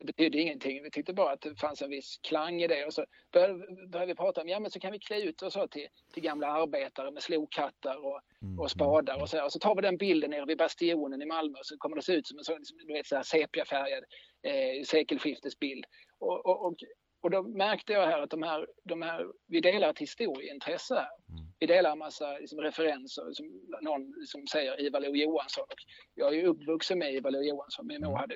Det 0.04 0.14
betydde 0.16 0.38
ingenting, 0.40 0.84
vi 0.84 0.92
tyckte 0.92 1.14
bara 1.14 1.32
att 1.34 1.42
det 1.42 1.56
fanns 1.60 1.82
en 1.82 1.90
viss 1.90 2.20
klang 2.24 2.62
i 2.62 2.68
det 2.68 2.86
och 2.86 2.94
så 2.94 3.06
började, 3.32 3.54
började 3.88 4.12
vi 4.12 4.16
prata 4.16 4.42
om, 4.42 4.48
ja 4.48 4.60
men 4.60 4.72
så 4.72 4.80
kan 4.80 4.92
vi 4.92 5.00
klä 5.00 5.22
ut 5.22 5.42
oss 5.42 5.58
till, 5.72 5.88
till 6.14 6.24
gamla 6.24 6.48
arbetare 6.48 7.12
med 7.12 7.24
slokattar 7.24 8.06
och, 8.06 8.22
Mm. 8.42 8.60
och 8.60 8.72
spadar 8.72 9.22
och 9.22 9.30
så. 9.30 9.44
Och 9.44 9.52
så 9.52 9.60
tar 9.60 9.76
vi 9.76 9.82
den 9.82 9.98
bilden 9.98 10.30
nere 10.32 10.46
vid 10.46 10.58
Bastionen 10.58 11.22
i 11.22 11.26
Malmö 11.26 11.60
och 11.60 11.66
så 11.66 11.78
kommer 11.78 11.96
det 11.96 12.02
se 12.02 12.14
ut 12.14 12.28
som 12.28 12.38
en 12.38 12.44
sån 12.44 12.58
liksom, 12.58 12.78
du 12.78 12.94
vet, 12.94 13.08
så 13.08 13.16
här 13.16 13.24
sepiafärgad 13.24 14.04
eh, 14.48 14.84
sekelskiftesbild. 14.86 15.86
Och, 16.20 16.46
och, 16.46 16.66
och, 16.66 16.76
och 17.22 17.30
då 17.32 17.44
märkte 17.44 17.94
jag 17.94 18.08
här 18.08 18.22
att 18.22 18.30
de 18.30 18.44
här, 18.44 18.68
de 18.84 19.02
här 19.02 19.26
vi 19.48 19.60
delar 19.62 19.90
ett 19.90 20.00
historieintresse. 20.00 20.96
Mm. 20.96 21.44
Vi 21.60 21.68
delar 21.68 21.92
en 21.92 21.98
massa 21.98 22.38
liksom, 22.38 22.60
referenser, 22.60 23.24
som 23.34 23.62
någon 23.82 24.14
som 24.26 24.48
säger 24.48 24.82
Ivar 24.82 25.00
Lo-Johansson. 25.00 25.64
Och 25.64 25.80
Jag 26.16 26.28
är 26.34 26.38
ju 26.38 26.46
uppvuxen 26.46 27.00
med 27.00 27.14
Ivar 27.14 27.32
Lo-Johansson, 27.32 27.88
min 27.88 28.02
mor 28.02 28.08
Mm. 28.08 28.20
hade 28.20 28.36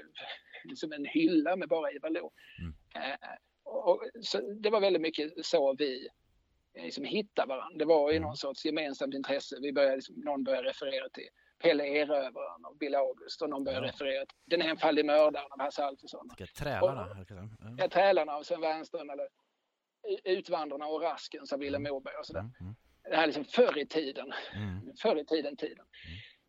liksom 0.67 0.91
en 0.91 1.05
hylla 1.05 1.55
med 1.55 1.69
bara 1.69 1.91
Ivar 1.91 2.09
Lo. 2.09 2.31
Mm. 2.59 3.11
Eh, 3.11 3.17
och, 3.63 3.87
och, 3.89 4.03
så 4.21 4.41
det 4.53 4.69
var 4.69 4.79
väldigt 4.79 5.01
mycket 5.01 5.45
så 5.45 5.75
vi 5.75 6.07
eh, 6.73 6.83
liksom 6.83 7.03
hittade 7.03 7.47
varandra. 7.47 7.77
Det 7.77 7.85
var 7.85 8.11
ju 8.11 8.17
Mm. 8.17 8.27
någon 8.27 8.37
sorts 8.37 8.65
gemensamt 8.65 9.13
intresse. 9.13 9.57
Vi 9.61 9.73
började, 9.73 9.95
liksom, 9.95 10.15
någon 10.15 10.43
började 10.43 10.69
referera 10.69 11.09
till 11.09 11.27
Pelle 11.63 11.83
Erövraren 11.87 12.65
och 12.65 12.77
Bill 12.77 12.95
August 12.95 13.41
och 13.41 13.49
någon 13.49 13.63
började 13.63 13.85
Ja. 13.87 13.91
referera 13.93 14.25
till 14.25 14.37
Den 14.45 14.61
enfaldige 14.61 15.05
mördaren 15.05 15.51
av 15.51 15.59
Hasse 15.61 15.83
Alfredson. 15.85 16.29
Trälarna. 16.57 17.13
det. 17.13 17.83
Ja. 17.83 17.89
Trälarna 17.89 18.31
av 18.33 18.43
Sven 18.43 18.61
Wernström 18.61 19.09
eller 19.09 19.27
Utvandrarna 20.23 20.87
och 20.87 21.01
Rasken 21.01 21.43
av 21.53 21.59
Vilhelm 21.59 21.83
Moberg 21.83 22.15
och 22.15 22.25
sådär. 22.25 22.39
Mm, 22.39 22.53
mm, 22.61 22.75
Det 23.03 23.15
här 23.15 23.25
liksom 23.27 23.45
förr 23.45 23.77
i 23.77 23.85
tiden. 23.85 24.33
mm. 24.55 24.93
Förr 25.01 25.15
i 25.19 25.25
tiden, 25.25 25.57
tiden. 25.57 25.85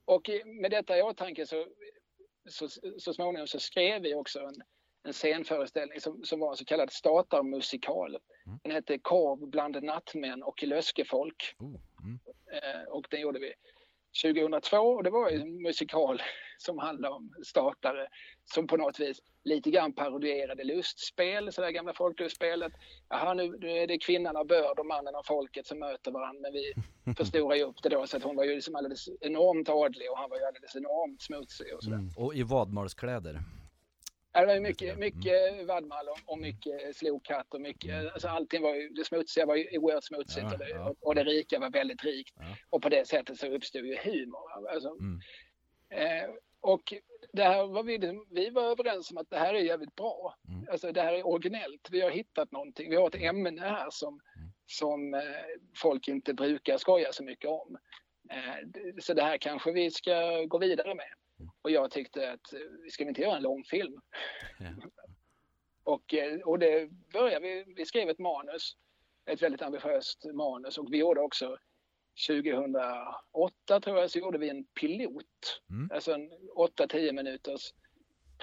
Och 0.05 0.31
eh, 0.31 0.47
med 0.47 0.71
detta 0.71 0.99
i 0.99 1.03
åtanke 1.03 1.47
så, 1.47 1.66
så, 2.51 2.68
så 2.99 3.14
småningom 3.14 3.46
så 3.46 3.61
skrev 3.61 4.03
vi 4.03 4.14
också 4.14 4.40
en, 4.40 4.62
en 5.05 5.12
scenföreställning 5.12 6.01
som, 6.01 6.24
som 6.24 6.40
var 6.40 6.51
en 6.51 6.57
så 6.57 6.64
kallad 6.64 6.92
statarmusikal. 6.92 8.18
Mm. 8.46 8.59
Den 8.62 8.72
hette 8.72 8.99
Korv 8.99 9.51
bland 9.51 9.82
nattmän 9.82 10.42
och 10.42 10.62
löskefolk. 10.62 11.55
Oh, 11.59 11.76
mm. 12.05 12.18
Eh, 12.53 12.88
och 12.88 13.07
den 13.11 13.20
gjorde 13.20 13.38
vi 13.38 13.55
2002 14.23 14.77
och 14.77 15.05
det 15.05 15.11
var 15.11 15.31
ju 15.31 15.41
en 15.41 15.62
musikal 15.62 16.23
som 16.59 16.79
handlade 16.79 17.14
om 17.14 17.35
statare 17.45 18.09
som 18.55 18.66
på 18.66 18.77
något 18.77 19.01
vis 19.01 19.23
lite 19.45 19.71
grann 19.71 19.93
parodierade 19.93 20.64
lustspel, 20.64 21.53
så 21.53 21.61
där 21.61 21.71
gamla 21.71 21.93
folklustspelet. 21.93 22.73
Jaha, 23.09 23.35
nu, 23.35 23.59
nu 23.61 23.71
är 23.71 23.87
det 23.87 23.99
kvinnan 23.99 24.37
av 24.37 24.47
börd 24.47 24.79
och 24.79 24.87
mannen 24.87 25.14
av 25.14 25.23
folket 25.23 25.66
som 25.66 25.79
möter 25.79 26.11
varandra, 26.11 26.41
men 26.41 26.53
vi 26.53 26.75
förstorar 27.14 27.57
ju 27.57 27.62
upp 27.62 27.83
det 27.83 27.89
då 27.89 28.07
så 28.07 28.16
att 28.16 28.23
hon 28.23 28.37
var 28.37 28.45
ju 28.45 28.55
liksom 28.55 28.77
alldeles 28.77 29.09
enormt 29.21 29.69
adlig 29.69 30.11
och 30.11 30.19
han 30.19 30.31
var 30.31 30.39
ju 30.39 30.45
alldeles 30.45 30.77
enormt 30.77 31.23
smutsig 31.23 31.75
och 31.75 31.83
sådär. 31.83 31.97
Mm. 31.97 32.11
Och 32.16 32.35
i 32.35 32.43
vadmalskläder. 32.43 33.41
Det 34.41 34.47
var 34.47 34.55
ju 34.55 34.61
mycket, 34.61 34.99
mycket 34.99 35.66
vadmal 35.66 36.09
och, 36.09 36.18
och 36.32 36.39
mycket 36.39 36.97
slokhatt 36.97 37.55
och 37.55 37.61
mycket, 37.61 38.12
alltså 38.12 38.28
allting 38.28 38.62
var 38.62 38.74
ju, 38.74 38.89
det 38.89 39.05
smutsiga 39.05 39.47
var 39.47 39.57
ju 39.57 39.78
oerhört 39.78 40.05
smutsigt 40.05 40.47
Ja, 40.47 40.53
och, 40.53 40.59
det, 40.59 40.68
ja. 40.70 40.95
och 41.01 41.14
det 41.14 41.24
rika 41.24 41.59
var 41.59 41.70
väldigt 41.70 42.05
rikt. 42.05 42.34
Ja. 42.36 42.45
Och 42.70 42.82
på 42.82 42.89
det 42.89 43.09
sättet 43.09 43.39
så 43.39 43.47
uppstod 43.47 43.86
ju 43.86 43.97
humor. 43.97 44.68
Alltså, 44.70 44.89
Mm. 44.89 45.20
eh, 45.91 46.30
och 46.61 46.95
det 47.32 47.43
här 47.43 47.66
var 47.66 47.82
vi, 47.82 47.99
vi 48.30 48.51
var 48.51 48.62
överens 48.62 49.11
om 49.11 49.16
att 49.16 49.30
det 49.30 49.39
här 49.39 49.55
är 49.55 49.59
jävligt 49.59 49.95
bra. 49.95 50.34
Mm. 50.49 50.68
Alltså 50.70 50.93
det 50.93 51.03
här 51.03 51.12
är 51.12 51.26
originellt. 51.26 51.89
Vi 51.91 52.01
har 52.01 52.11
hittat 52.11 52.53
någonting. 52.53 52.91
Vi 52.91 52.97
har 52.97 53.07
ett 53.09 53.22
ämne 53.22 53.61
här 53.61 53.86
som, 53.91 54.20
Mm. 54.36 54.51
som 54.66 55.14
eh, 55.14 55.20
folk 55.76 56.09
inte 56.09 56.34
brukar 56.34 56.78
skoja 56.78 57.12
så 57.12 57.24
mycket 57.24 57.51
om. 57.51 57.78
Eh, 58.30 58.55
så 59.01 59.14
det 59.14 59.22
här 59.22 59.39
kanske 59.39 59.72
vi 59.72 59.91
ska 59.91 60.45
gå 60.45 60.59
vidare 60.59 60.95
med. 60.95 61.09
Mm. 61.41 61.51
Och 61.62 61.70
jag 61.70 61.91
tyckte 61.91 62.32
att 62.32 62.53
eh, 62.53 62.61
ska 62.91 63.05
vi 63.05 63.09
inte 63.09 63.22
göra 63.22 63.36
en 63.36 63.43
långfilm? 63.43 64.01
Ja. 64.59 64.66
Och, 65.82 66.14
eh, 66.14 66.39
och 66.41 66.59
det 66.59 66.89
började 67.12 67.41
vi, 67.49 67.64
vi 67.76 67.86
skrev 67.86 68.09
ett 68.09 68.18
manus, 68.18 68.76
ett 69.26 69.43
väldigt 69.43 69.62
ambitiöst 69.62 70.24
manus 70.34 70.78
och 70.78 70.93
vi 70.93 70.99
gjorde 70.99 71.20
också 71.20 71.57
2008 72.28 73.80
tror 73.80 73.99
jag 73.99 74.11
så 74.11 74.18
gjorde 74.18 74.39
vi 74.39 74.49
en 74.49 74.64
pilot, 74.64 75.61
Mm. 75.70 75.91
alltså 75.95 76.12
en 76.12 76.30
8-10 76.57 77.12
minuters 77.12 77.72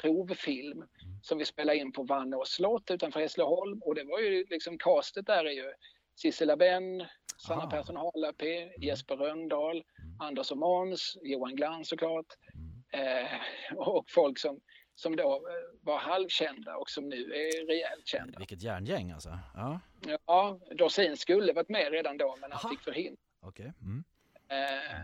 provfilm 0.01 0.77
Mm. 0.77 0.87
som 1.21 1.37
vi 1.37 1.45
spelade 1.45 1.77
in 1.77 1.91
på 1.91 2.03
Vannås 2.03 2.49
slott 2.49 2.91
utanför 2.91 3.19
Hässleholm 3.19 3.81
och 3.81 3.95
det 3.95 4.03
var 4.03 4.19
ju 4.19 4.45
liksom 4.49 4.77
castet 4.77 5.25
där 5.25 5.45
är 5.45 5.51
ju 5.51 5.73
Sissela 6.15 6.57
Benn, 6.57 7.05
Sanna. 7.37 7.67
Persson 7.69 7.95
Halapi, 7.95 8.71
Jesper 8.81 9.15
Röndahl, 9.15 9.75
Mm. 9.75 10.19
Anders 10.19 10.51
och 10.51 10.57
Måns, 10.57 11.17
Johan 11.21 11.55
Glans 11.55 11.89
såklart 11.89 12.25
Mm. 12.53 12.74
Eh, 12.99 13.77
och 13.77 14.05
folk 14.09 14.39
som, 14.39 14.59
som 14.95 15.15
då 15.15 15.33
eh, 15.35 15.41
var 15.81 15.97
halvkända 15.97 16.75
och 16.77 16.89
som 16.89 17.09
nu 17.09 17.15
är 17.33 17.67
rejält 17.67 18.07
kända. 18.07 18.39
Vilket 18.39 18.61
järngäng 18.63 19.11
alltså. 19.11 19.39
Ja, 19.55 19.79
Ja, 20.25 20.59
Dorsin 20.71 21.17
skulle 21.17 21.53
varit 21.53 21.69
med 21.69 21.91
redan 21.91 22.17
då 22.17 22.35
men 22.41 22.51
han 22.51 22.59
Aha. 22.63 22.69
fick 22.69 22.79
förhinder. 22.81 23.19
okej. 23.41 23.73
Mm. 23.81 24.03
Eh, 24.49 25.01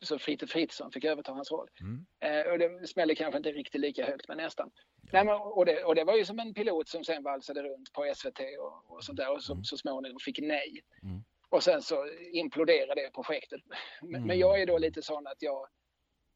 så 0.00 0.18
Fritte 0.18 0.46
Fritzson 0.46 0.92
fick 0.92 1.04
överta 1.04 1.32
hans 1.32 1.50
roll. 1.50 1.68
Mm. 1.80 2.06
Eh, 2.20 2.52
och 2.52 2.58
det 2.58 2.88
smäller 2.88 3.14
kanske 3.14 3.36
inte 3.36 3.52
riktigt 3.52 3.80
lika 3.80 4.06
högt 4.06 4.28
men 4.28 4.36
nästan. 4.36 4.70
Nej, 5.12 5.24
men, 5.24 5.34
och, 5.34 5.66
det, 5.66 5.84
och 5.84 5.94
det 5.94 6.04
var 6.04 6.16
ju 6.16 6.24
som 6.24 6.38
en 6.38 6.54
pilot 6.54 6.88
som 6.88 7.04
sen 7.04 7.22
valsade 7.22 7.62
runt 7.62 7.92
på 7.92 8.12
SVT 8.16 8.40
och, 8.60 8.96
och 8.96 9.04
sånt 9.04 9.16
där 9.18 9.32
och 9.32 9.42
som 9.42 9.52
Mm. 9.56 9.64
så 9.64 9.76
småningom 9.76 10.18
fick 10.20 10.38
nej. 10.40 10.80
Mm. 11.02 11.24
Och 11.48 11.62
sen 11.62 11.82
så 11.82 12.06
imploderade 12.32 12.94
det 13.02 13.10
projektet. 13.14 13.60
Men, 14.02 14.14
Mm. 14.14 14.26
men 14.26 14.38
jag 14.38 14.60
är 14.62 14.66
då 14.66 14.78
lite 14.78 15.02
sån 15.02 15.26
att 15.26 15.42
jag 15.42 15.66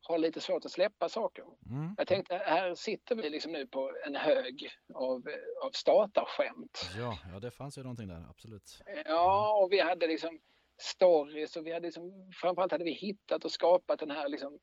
har 0.03 0.19
lite 0.19 0.41
svårt 0.41 0.65
att 0.65 0.71
släppa 0.73 1.09
saker. 1.09 1.45
Mm. 1.71 1.95
Jag 1.99 2.07
tänkte, 2.07 2.37
här 2.37 2.75
sitter 2.75 3.15
vi 3.15 3.31
liksom 3.31 3.53
nu 3.53 3.67
på 3.67 3.93
en 4.07 4.15
hög 4.17 4.69
av, 4.95 5.23
av 5.65 5.71
statarskämt. 5.73 6.91
Ja, 6.99 7.19
ja, 7.33 7.41
det 7.41 7.51
fanns 7.51 7.79
ju 7.79 7.83
någonting 7.83 8.09
där, 8.09 8.25
absolut. 8.31 8.79
Ja, 9.05 9.63
och 9.63 9.73
vi 9.73 9.81
hade 9.81 10.07
liksom 10.07 10.41
stories 10.81 11.57
och 11.57 11.67
vi 11.67 11.73
hade 11.73 11.87
liksom, 11.87 12.31
framförallt 12.41 12.73
hade 12.73 12.85
vi 12.85 12.93
hittat 12.93 13.45
och 13.45 13.53
skapat 13.53 13.99
den 14.01 14.11
här 14.11 14.29
liksom, 14.29 14.59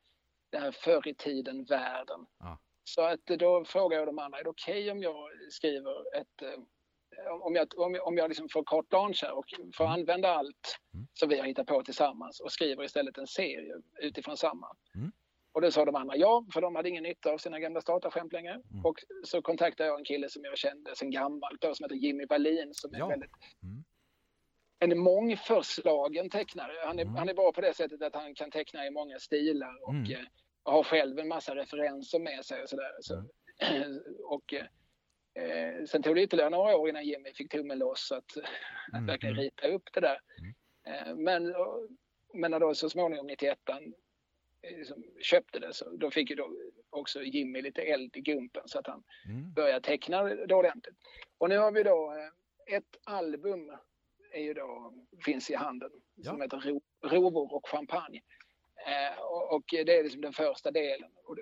den 0.50 0.62
här 0.62 0.72
förr 0.72 1.08
i 1.08 1.16
tiden 1.16 1.64
världen. 1.64 2.26
Ja. 2.40 2.60
Så 2.84 3.02
att 3.02 3.26
då 3.26 3.66
frågar 3.66 3.98
jag 3.98 4.08
de 4.08 4.20
andra, 4.20 4.40
är 4.40 4.44
det 4.44 4.50
okej 4.50 4.92
om 4.92 5.02
jag 5.02 5.30
skriver 5.52 6.18
ett 6.18 6.42
eh, 6.42 6.60
om 7.42 7.56
jag, 7.56 7.80
om 7.80 7.96
jag, 7.96 8.08
om 8.08 8.18
jag 8.18 8.28
liksom 8.30 8.50
får 8.50 8.64
carte 8.66 8.88
blanche 8.90 9.20
här 9.22 9.32
och 9.38 9.46
får 9.76 9.84
Mm. 9.86 9.94
använda 10.00 10.30
allt 10.36 10.80
Mm. 10.94 11.08
som 11.14 11.30
vi 11.30 11.38
har 11.40 11.46
hittat 11.46 11.68
på 11.68 11.84
tillsammans 11.84 12.40
och 12.40 12.52
skriver 12.52 12.84
istället 12.84 13.18
en 13.18 13.28
serie 13.28 13.76
utifrån 14.00 14.38
samma. 14.38 14.68
Mm. 14.96 15.12
Och 15.52 15.62
då 15.62 15.72
sa 15.72 15.86
de 15.86 15.96
andra 15.96 16.16
ja, 16.18 16.46
för 16.54 16.62
de 16.62 16.76
hade 16.76 16.90
ingen 16.90 17.04
nytta 17.04 17.32
av 17.32 17.38
sina 17.38 17.60
gamla 17.60 17.82
statarskämt 17.82 18.34
längre. 18.34 18.54
Mm. 18.54 18.86
Och 18.86 19.00
så 19.24 19.42
kontaktade 19.42 19.90
jag 19.90 20.00
en 20.00 20.06
kille 20.06 20.30
som 20.30 20.44
jag 20.44 20.58
kände 20.58 20.96
sedan 20.96 21.12
gammalt 21.12 21.62
då, 21.62 21.76
som 21.76 21.84
heter 21.84 21.96
Jimmy 21.96 22.26
Wallin 22.26 22.70
som 22.74 22.94
är 22.94 23.00
Ja. 23.00 23.08
väldigt 23.08 23.32
Mm. 23.64 23.84
en 24.80 25.00
mångförslagen 25.00 26.30
tecknare. 26.30 26.72
Han 26.86 27.00
är, 27.00 27.04
Mm. 27.04 27.16
han 27.16 27.30
är 27.30 27.34
bra 27.34 27.52
på 27.52 27.62
det 27.62 27.74
sättet 27.74 28.02
att 28.02 28.16
han 28.16 28.36
kan 28.36 28.52
teckna 28.52 28.86
i 28.88 28.92
många 28.92 29.20
stilar 29.20 29.84
och 29.88 29.94
Mm. 29.94 30.12
eh, 30.12 30.20
har 30.64 30.84
själv 30.84 31.20
en 31.20 31.28
massa 31.28 31.56
referenser 31.56 32.20
med 32.20 32.46
sig 32.46 32.62
och 32.64 32.70
sådär. 32.70 32.92
Så, 33.02 33.14
Mm. 33.14 34.00
och, 34.24 34.54
eh, 34.54 35.84
sen 35.86 36.04
tog 36.04 36.16
det 36.16 36.22
ytterligare 36.24 36.50
några 36.50 36.78
år 36.78 36.90
innan 36.90 37.06
Jimmy 37.06 37.34
fick 37.34 37.52
tummen 37.52 37.78
loss 37.80 38.12
att, 38.12 38.38
att 38.92 38.94
Mm, 38.94 39.06
verkligen 39.06 39.36
mm. 39.36 39.44
rita 39.44 39.68
upp 39.68 39.84
det 39.94 40.00
där. 40.00 40.20
Eh, 40.88 41.16
men, 41.16 41.54
men 42.34 42.52
då 42.52 42.74
så 42.76 42.90
småningom 42.90 43.28
91 43.28 43.70
eh, 43.70 43.76
liksom 44.64 45.04
köpte 45.22 45.60
det 45.60 45.74
så 45.74 45.90
då 45.98 46.12
fick 46.12 46.30
ju 46.30 46.36
då 46.36 46.50
också 46.90 47.22
Jimmy 47.24 47.62
lite 47.62 47.82
eld 47.82 48.18
i 48.18 48.22
gumpen 48.22 48.64
så 48.66 48.80
att 48.80 48.88
han 48.88 49.04
Mm. 49.30 49.54
börja 49.54 49.80
teckna 49.80 50.24
det 50.24 50.56
ordentligt. 50.56 50.96
Och 51.38 51.50
nu 51.50 51.58
har 51.58 51.72
vi 51.72 51.84
då 51.84 52.14
eh, 52.14 52.76
ett 52.78 52.98
album 53.04 53.72
är 54.32 54.42
ju 54.42 54.54
då, 54.54 54.94
finns 55.26 55.50
i 55.50 55.56
handen 55.56 55.90
som 56.24 56.38
Ja. 56.38 56.44
heter 56.44 56.58
Ro, 56.60 56.82
Rovor 57.04 57.54
och 57.54 57.68
champagne. 57.70 58.22
Eh, 58.88 59.20
och, 59.22 59.54
och 59.56 59.64
det 59.70 59.98
är 59.98 60.04
liksom 60.04 60.22
den 60.22 60.34
första 60.34 60.72
delen. 60.72 61.12
Och 61.24 61.36
det, 61.36 61.42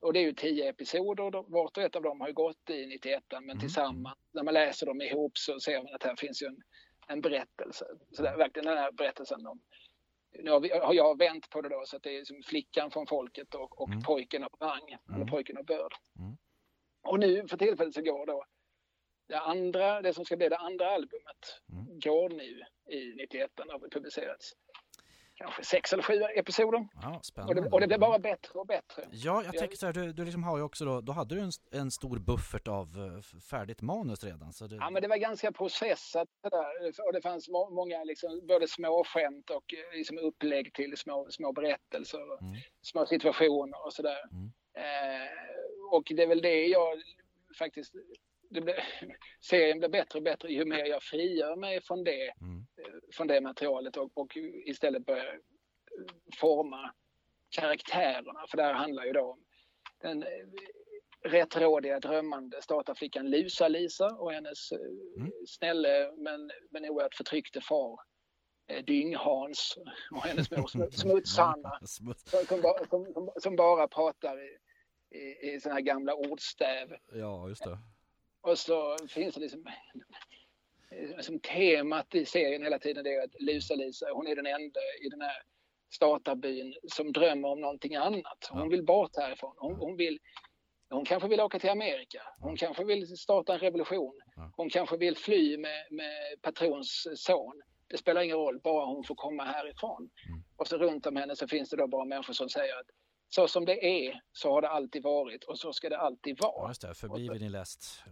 och 0.00 0.12
det 0.12 0.18
är 0.18 0.22
ju 0.22 0.32
tio 0.34 0.68
episoder, 0.68 1.30
då- 1.30 1.46
vart 1.48 1.76
och 1.76 1.82
ett 1.82 1.96
av 1.96 2.02
dem 2.02 2.20
har 2.20 2.28
ju 2.28 2.34
gått 2.34 2.70
i 2.70 2.86
91 2.86 3.22
men 3.30 3.42
Mm. 3.44 3.58
tillsammans, 3.58 4.18
när 4.32 4.42
man 4.42 4.54
läser 4.54 4.86
dem 4.86 5.00
ihop 5.02 5.38
så 5.38 5.60
ser 5.60 5.82
man 5.82 5.94
att 5.94 6.02
här 6.02 6.16
finns 6.16 6.42
ju 6.42 6.46
en, 6.46 6.62
en 7.08 7.20
berättelse. 7.20 7.84
Så 8.10 8.22
det 8.22 8.28
är 8.28 8.36
verkligen 8.36 8.66
den 8.66 8.78
här 8.78 8.92
berättelsen 8.92 9.46
om 9.46 9.60
nu 10.38 10.50
har, 10.50 10.60
vi, 10.60 10.70
har 10.70 10.94
jag 10.94 11.18
vänt 11.18 11.50
på 11.50 11.60
det 11.60 11.68
då 11.68 11.82
så 11.86 11.96
att 11.96 12.02
det 12.02 12.16
är 12.18 12.24
som 12.24 12.42
flickan 12.42 12.90
från 12.90 13.06
folket 13.06 13.54
och, 13.54 13.80
och 13.80 13.88
Mm. 13.88 14.02
pojken 14.02 14.44
av 14.44 14.50
rang, 14.60 14.96
eller 15.08 15.16
Mm. 15.16 15.28
pojken 15.28 15.56
av 15.56 15.64
börd. 15.64 15.94
Mm. 16.18 16.36
Och 17.02 17.20
nu 17.20 17.48
för 17.48 17.56
tillfället 17.56 17.94
så 17.94 18.02
går 18.02 18.26
då 18.26 18.44
det 19.28 19.38
andra, 19.38 20.02
det 20.02 20.14
som 20.14 20.24
ska 20.24 20.36
bli 20.36 20.48
det 20.48 20.56
andra 20.56 20.90
albumet, 20.90 21.60
Mm. 21.72 22.00
går 22.00 22.28
nu 22.28 22.62
i 22.96 23.14
91 23.16 23.50
har 23.68 23.78
det 23.78 23.90
publicerats. 23.90 24.52
Kanske 25.34 25.64
sex 25.64 25.92
eller 25.92 26.02
sju 26.02 26.22
episoder. 26.34 26.88
Ja, 27.02 27.20
Och 27.48 27.54
det, 27.54 27.60
och 27.70 27.80
det 27.80 27.86
blir 27.86 27.98
bara 27.98 28.18
bättre 28.18 28.58
och 28.58 28.66
bättre. 28.66 29.08
Ja, 29.10 29.44
jag 29.44 29.58
tänker 29.58 29.76
så 29.76 29.86
här, 29.86 29.92
du, 29.92 30.12
du 30.12 30.24
liksom 30.24 30.42
har 30.42 30.56
ju 30.56 30.62
också 30.62 30.84
då, 30.84 31.00
då 31.00 31.12
hade 31.12 31.34
du 31.34 31.40
en, 31.40 31.50
en 31.70 31.90
stor 31.90 32.18
buffert 32.18 32.68
av 32.68 32.86
eh, 33.16 33.40
färdigt 33.50 33.82
manus 33.82 34.24
redan. 34.24 34.52
Så 34.52 34.66
det, 34.66 34.76
Ja, 34.76 34.90
men 34.90 35.02
det 35.02 35.08
var 35.08 35.16
ganska 35.16 35.52
processat 35.52 36.28
det 36.42 36.48
där. 36.48 37.06
Och 37.06 37.12
det 37.12 37.22
fanns 37.22 37.48
må, 37.48 37.70
många 37.70 38.04
liksom, 38.04 38.46
både 38.46 38.68
små 38.68 39.04
skämt 39.04 39.50
och 39.50 39.74
eh, 39.74 39.96
liksom 39.98 40.18
upplägg 40.18 40.74
till 40.74 40.96
små, 40.96 41.26
små 41.30 41.52
berättelser 41.52 42.32
och 42.32 42.42
Mm. 42.42 42.54
små 42.82 43.06
situationer 43.06 43.86
och 43.86 43.92
sådär. 43.92 44.22
Mm. 44.30 44.52
Eh, 44.74 45.28
och 45.90 46.02
det 46.16 46.22
är 46.22 46.26
väl 46.26 46.42
det 46.42 46.66
jag 46.66 47.02
faktiskt... 47.58 47.94
Blir, 48.60 48.74
serien 49.40 49.78
blir 49.78 49.88
bättre 49.88 50.18
och 50.18 50.22
bättre 50.22 50.48
ju 50.52 50.64
mer 50.64 50.84
jag 50.84 51.02
frigör 51.02 51.56
mig 51.56 51.80
från 51.82 52.04
det, 52.04 52.32
Mm. 52.40 52.66
från 53.12 53.26
det 53.26 53.40
materialet 53.40 53.96
och, 53.96 54.10
och 54.18 54.36
istället 54.66 55.06
börjar 55.06 55.40
forma 56.40 56.94
karaktärerna. 57.50 58.46
För 58.50 58.56
det 58.56 58.62
här 58.62 58.74
handlar 58.74 59.04
ju 59.04 59.12
då 59.12 59.22
om 59.32 59.44
den, 60.00 60.24
rättrådiga, 61.24 62.00
drömmande 62.00 62.62
statarflickan 62.62 63.30
Lusa-Lisa 63.30 64.06
och 64.06 64.32
hennes 64.32 64.72
eh, 64.72 64.78
Mm. 65.16 65.32
snälle 65.46 66.12
men, 66.16 66.50
men 66.70 66.84
oerhört 66.90 67.14
förtryckte 67.14 67.60
far 67.60 68.00
eh, 68.70 68.84
Dyng-Hans 68.84 69.78
och 70.10 70.22
hennes 70.22 70.50
mor 70.50 70.66
Sm- 70.66 70.90
Smuts-Hanna 71.00 71.78
som, 72.88 73.12
som, 73.14 73.32
som 73.36 73.56
bara 73.56 73.88
pratar 73.88 74.38
i, 74.44 74.58
i, 75.18 75.50
i 75.54 75.60
såna 75.60 75.74
här 75.74 75.82
gamla 75.82 76.14
ordstäv. 76.14 76.96
Ja, 77.12 77.48
just 77.48 77.64
det. 77.64 77.78
Och 78.42 78.58
så 78.58 78.96
finns 79.08 79.34
det 79.34 79.40
liksom 79.40 79.64
som 81.20 81.40
temat 81.40 82.14
i 82.14 82.24
serien 82.24 82.62
hela 82.62 82.78
tiden 82.78 83.04
det 83.04 83.14
är 83.14 83.24
att 83.24 83.40
Lusa-Lisa, 83.40 84.06
hon 84.12 84.26
är 84.26 84.36
den 84.36 84.46
enda 84.46 84.80
i 85.04 85.08
den 85.08 85.20
här 85.20 85.42
statarbyn 85.94 86.74
som 86.88 87.12
drömmer 87.12 87.48
om 87.48 87.60
någonting 87.60 87.94
annat. 87.94 88.48
Hon 88.50 88.68
vill 88.68 88.84
bort 88.84 89.16
härifrån. 89.16 89.54
Hon, 89.58 89.76
hon, 89.76 89.96
vill, 89.96 90.18
hon 90.90 91.04
kanske 91.04 91.28
vill 91.28 91.40
åka 91.40 91.58
till 91.58 91.70
Amerika. 91.70 92.22
Hon 92.40 92.56
kanske 92.56 92.84
vill 92.84 93.16
starta 93.16 93.54
en 93.54 93.58
revolution. 93.58 94.20
Hon 94.56 94.70
kanske 94.70 94.96
vill 94.96 95.16
fly 95.16 95.58
med, 95.58 95.86
med 95.90 96.42
patrons 96.42 97.06
son. 97.16 97.62
Det 97.88 97.98
spelar 97.98 98.22
ingen 98.22 98.36
roll, 98.36 98.60
bara 98.60 98.86
hon 98.86 99.04
får 99.04 99.14
komma 99.14 99.44
härifrån. 99.44 100.10
Mm. 100.28 100.42
Och 100.56 100.68
så 100.68 100.78
runt 100.78 101.06
om 101.06 101.16
henne 101.16 101.36
så 101.36 101.48
finns 101.48 101.70
det 101.70 101.76
då 101.76 101.86
bara 101.86 102.04
människor 102.04 102.32
som 102.32 102.48
säger 102.48 102.78
att 102.80 102.86
så 103.34 103.48
som 103.48 103.64
det 103.64 103.84
är 104.06 104.20
så 104.32 104.50
har 104.52 104.62
det 104.62 104.68
alltid 104.68 105.02
varit 105.02 105.44
och 105.44 105.58
så 105.58 105.72
ska 105.72 105.88
det 105.88 105.98
alltid 105.98 106.36
Ja, 106.40 106.52
vara. 106.58 106.70
just 106.70 106.82
det. 106.82 106.94
Förbi 106.94 107.28
vid 107.28 107.40
din 107.40 107.52
läst. 107.52 108.02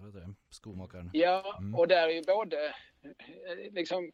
Skomakaren. 0.51 1.11
Ja, 1.13 1.57
Mm. 1.59 1.75
och 1.75 1.89
där 1.89 2.09
är 2.09 2.13
ju 2.13 2.23
både 2.23 2.67
eh, 2.67 3.73
liksom 3.73 4.13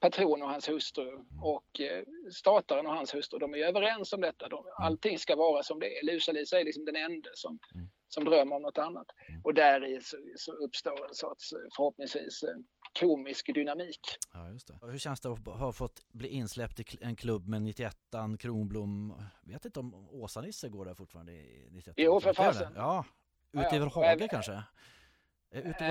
patron 0.00 0.42
och 0.42 0.48
hans 0.48 0.68
hustru 0.68 1.18
och 1.42 1.80
eh, 1.80 2.04
stataren 2.32 2.86
och 2.86 2.92
hans 2.94 3.14
hustru, 3.14 3.38
de 3.38 3.54
är 3.54 3.58
ju 3.58 3.64
överens 3.64 4.12
om 4.12 4.20
detta. 4.20 4.48
De, 4.48 4.64
allting 4.78 5.18
ska 5.18 5.36
vara 5.36 5.62
som 5.62 5.80
det 5.80 5.98
är. 5.98 6.04
Lusa-Lisa 6.06 6.60
är 6.60 6.64
liksom 6.64 6.84
den 6.84 6.96
enda 6.96 7.30
som, 7.34 7.58
Mm. 7.74 7.88
som 8.08 8.24
drömmer 8.24 8.56
om 8.56 8.62
något 8.62 8.78
annat. 8.78 9.06
Mm. 9.28 9.40
Och 9.44 9.54
där 9.54 9.84
i 9.84 10.00
så, 10.02 10.16
så 10.36 10.52
uppstår 10.52 11.08
en 11.08 11.14
sorts 11.14 11.52
eh, 11.52 11.58
förhoppningsvis 11.76 12.42
eh, 12.42 12.56
komisk 13.00 13.54
dynamik. 13.54 14.00
Ja, 14.32 14.50
just 14.50 14.66
det. 14.68 14.78
Hur 14.90 14.98
känns 14.98 15.20
det 15.20 15.28
att 15.32 15.46
ha 15.46 15.72
fått 15.72 16.06
bli 16.12 16.28
insläppt 16.28 16.80
i 16.80 16.84
en 17.00 17.16
klubb 17.16 17.48
med 17.48 17.60
91an, 17.62 18.36
Kronblom? 18.36 19.14
Vet 19.42 19.64
inte 19.64 19.80
om 19.80 20.08
Åsa-Nisse 20.10 20.68
går 20.68 20.84
där 20.84 20.94
fortfarande 20.94 21.32
i 21.32 21.68
91 21.70 21.94
Jo, 21.98 22.20
för 22.20 22.32
fasen. 22.32 22.72
Ja. 22.76 23.04
Ja, 23.52 23.60
Ut 23.66 23.72
ja. 23.72 23.88
Hage 23.88 24.28
kanske? 24.28 24.52
Hage? 24.52 24.64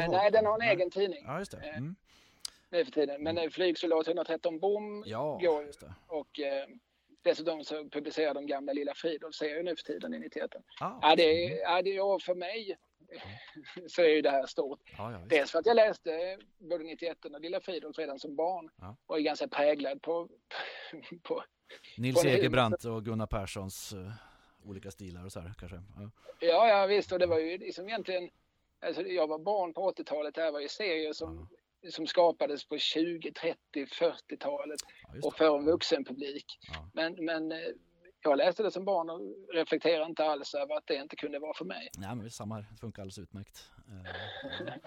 nej, 0.09 0.31
den 0.31 0.45
har 0.45 0.53
en 0.53 0.59
Nej. 0.59 0.75
egen 0.75 0.91
tidning 0.91 1.23
Ja, 1.25 1.39
just 1.39 1.51
det. 1.51 1.57
Eh, 1.57 1.77
Mm. 1.77 1.95
nu 2.69 2.85
för 2.85 2.91
tiden. 2.91 3.23
Men 3.23 3.37
eh, 3.37 3.49
Flygsoldat 3.49 4.07
113 4.07 4.59
Bom 4.59 5.03
Ja, 5.05 5.39
går 5.41 5.63
ju. 5.63 5.71
och 6.07 6.39
eh, 6.39 6.67
dessutom 7.21 7.63
så 7.63 7.89
publicerar 7.89 8.33
de 8.33 8.47
gamla 8.47 8.73
Lilla 8.73 8.93
Fridolf-serien 8.95 9.65
nu 9.65 9.75
för 9.75 9.83
tiden 9.83 10.13
i 10.13 10.19
91. 10.19 10.51
Ah, 10.79 10.91
Ja, 11.01 11.15
det 11.15 11.23
är, 11.45 11.59
ja, 11.61 11.81
det 11.81 11.95
är, 11.97 12.19
för 12.25 12.35
mig 12.35 12.77
så 13.87 14.01
är 14.01 14.07
ju 14.09 14.21
det 14.21 14.29
här 14.31 14.45
stort. 14.45 14.79
ja, 14.97 15.11
ja. 15.11 15.17
Dels 15.29 15.51
för 15.51 15.59
att 15.59 15.65
jag 15.65 15.75
läste 15.75 16.37
både 16.57 16.83
91 16.83 17.25
och 17.25 17.41
Lilla 17.41 17.59
Fridolf 17.61 17.97
redan 17.97 18.19
som 18.19 18.35
barn 18.35 18.69
Ja. 18.81 18.95
och 19.05 19.17
är 19.17 19.21
ganska 19.21 19.47
präglad 19.47 20.01
på, 20.01 20.29
på 21.23 21.43
Nils 21.97 22.21
på 22.21 22.27
Egerbrandt 22.27 22.85
och 22.85 23.05
Gunnar 23.05 23.27
Perssons 23.27 23.93
eh, 23.93 24.11
olika 24.63 24.91
stilar 24.91 25.25
och 25.25 25.31
så 25.31 25.39
här 25.39 25.53
kanske. 25.59 25.75
Ja. 25.75 26.11
ja, 26.39 26.67
ja 26.67 26.85
visst 26.85 27.11
och 27.11 27.19
det 27.19 27.25
var 27.27 27.39
ju 27.39 27.57
liksom 27.57 27.89
egentligen 27.89 28.29
alltså 28.79 29.01
jag 29.01 29.27
var 29.27 29.39
barn 29.39 29.73
på 29.73 29.91
80-talet, 29.91 30.35
det 30.35 30.41
här 30.41 30.51
var 30.51 30.59
ju 30.59 30.67
serier 30.67 31.13
som, 31.13 31.49
som 31.89 32.07
skapades 32.07 32.65
på 32.67 32.77
20, 32.77 33.31
30, 33.31 33.57
40-talet 33.73 34.79
Ja, 35.13 35.27
och 35.27 35.37
för 35.37 35.57
en 35.57 35.65
vuxenpublik. 35.65 36.45
Ja. 36.73 36.89
Men, 36.93 37.25
men 37.25 37.51
eh, 37.51 37.57
jag 38.31 38.37
läste 38.37 38.63
det 38.63 38.71
som 38.71 38.85
barn 38.85 39.09
och 39.09 39.21
reflekterade 39.55 40.05
inte 40.05 40.23
alls 40.25 40.53
över 40.55 40.75
att 40.75 40.87
det 40.87 40.95
inte 40.95 41.15
kunde 41.15 41.39
vara 41.39 41.53
för 41.53 41.65
mig. 41.65 41.89
Nej, 41.97 42.09
men 42.09 42.19
det 42.19 42.25
är 42.27 42.29
samma 42.29 42.55
här. 42.55 42.65
Det 42.71 42.77
funkar 42.79 43.01
alldeles 43.01 43.17
utmärkt. 43.19 43.69
Eh, 44.67 44.73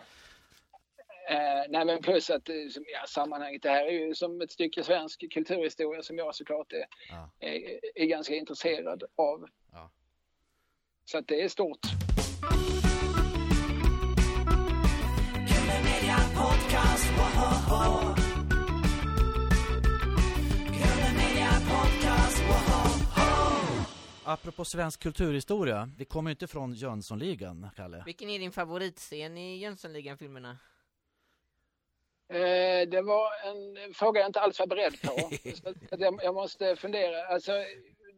Eh, 1.31 1.65
nej 1.69 1.85
men 1.85 2.03
plus 2.03 2.31
att 2.31 2.49
eh, 2.49 2.55
som, 2.73 2.85
ja, 2.87 3.07
sammanhanget, 3.09 3.63
det 3.63 3.71
här 3.71 3.85
är 3.87 3.91
ju 4.07 4.15
som 4.15 4.41
ett 4.41 4.51
stycke 4.53 4.85
svensk 4.85 5.33
kulturhistoria 5.33 6.03
som 6.03 6.19
jag 6.19 6.35
såklart 6.35 6.73
är, 6.73 6.85
Ja. 7.11 7.31
är, 7.41 7.81
är 7.95 8.07
ganska 8.07 8.35
intresserad 8.35 9.03
av. 9.17 9.49
Ja. 9.73 9.91
Så 11.05 11.19
att 11.19 11.27
det 11.29 11.43
är 11.43 11.49
stort. 11.49 11.79
Media 15.85 16.17
Podcast, 16.37 17.11
Apropå 24.29 24.65
svensk 24.65 25.03
kulturhistoria, 25.03 25.91
vi 25.99 26.05
kommer 26.05 26.31
ju 26.31 26.33
inte 26.33 26.47
från 26.47 26.73
Jönssonligan, 26.73 27.71
Kalle. 27.77 28.03
Vilken 28.07 28.31
är 28.31 28.39
din 28.39 28.53
favoritscen 28.53 29.39
i 29.39 29.57
Jönssonligan-filmerna? 29.57 30.59
Eh, 32.29 32.89
det 32.89 33.03
var 33.03 33.31
en 33.49 33.95
fråga 33.95 34.21
jag 34.21 34.29
inte 34.29 34.41
alls 34.41 34.59
var 34.59 34.67
beredd 34.67 35.03
på. 35.03 35.31
Jag, 35.99 36.21
jag 36.23 36.35
måste 36.35 36.77
fundera. 36.77 37.27
Alltså, 37.27 37.53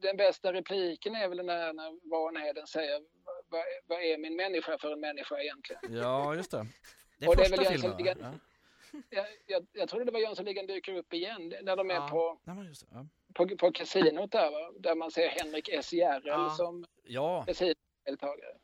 den 0.02 0.16
bästa 0.16 0.52
repliken 0.52 1.14
är 1.14 1.28
väl 1.28 1.36
den 1.36 1.46
där 1.46 1.72
när 1.72 2.10
Vanheden 2.10 2.66
säger 2.66 3.00
vad, 3.48 3.62
vad 3.86 4.02
är 4.02 4.18
min 4.18 4.36
människa 4.36 4.78
för 4.78 4.92
en 4.92 5.00
människa 5.00 5.38
egentligen? 5.40 5.82
Ja, 5.88 6.34
just 6.34 6.50
det. 6.50 6.66
Det 7.18 7.24
är 7.24 7.28
Och 7.28 7.36
det 7.36 7.42
är 7.42 7.48
första 7.48 7.70
väl 7.70 7.80
filmen. 7.80 8.18
Ja. 8.22 8.32
Jag, 9.10 9.26
jag, 9.46 9.66
jag 9.72 9.88
trodde 9.88 10.04
det 10.04 10.10
var 10.12 10.20
Jönssonligan 10.20 10.66
dyker 10.66 10.96
upp 10.96 11.12
igen 11.12 11.54
när 11.62 11.76
de 11.76 11.90
är 11.90 11.94
Ja. 11.94 12.08
på 12.08 12.40
Nej, 12.44 12.56
men 12.56 12.66
just 12.66 12.80
det. 12.80 12.86
Ja. 12.92 13.06
På, 13.34 13.56
på 13.56 13.72
kasinot 13.72 14.32
där 14.32 14.50
va? 14.50 14.72
Där 14.78 14.94
man 14.94 15.10
ser 15.10 15.28
Henrik 15.28 15.68
S 15.68 15.92
Järrel 15.92 16.22
Ja. 16.26 16.50
som 16.50 16.84
ja 17.04 17.44
kasinodeltagare. 17.46 18.56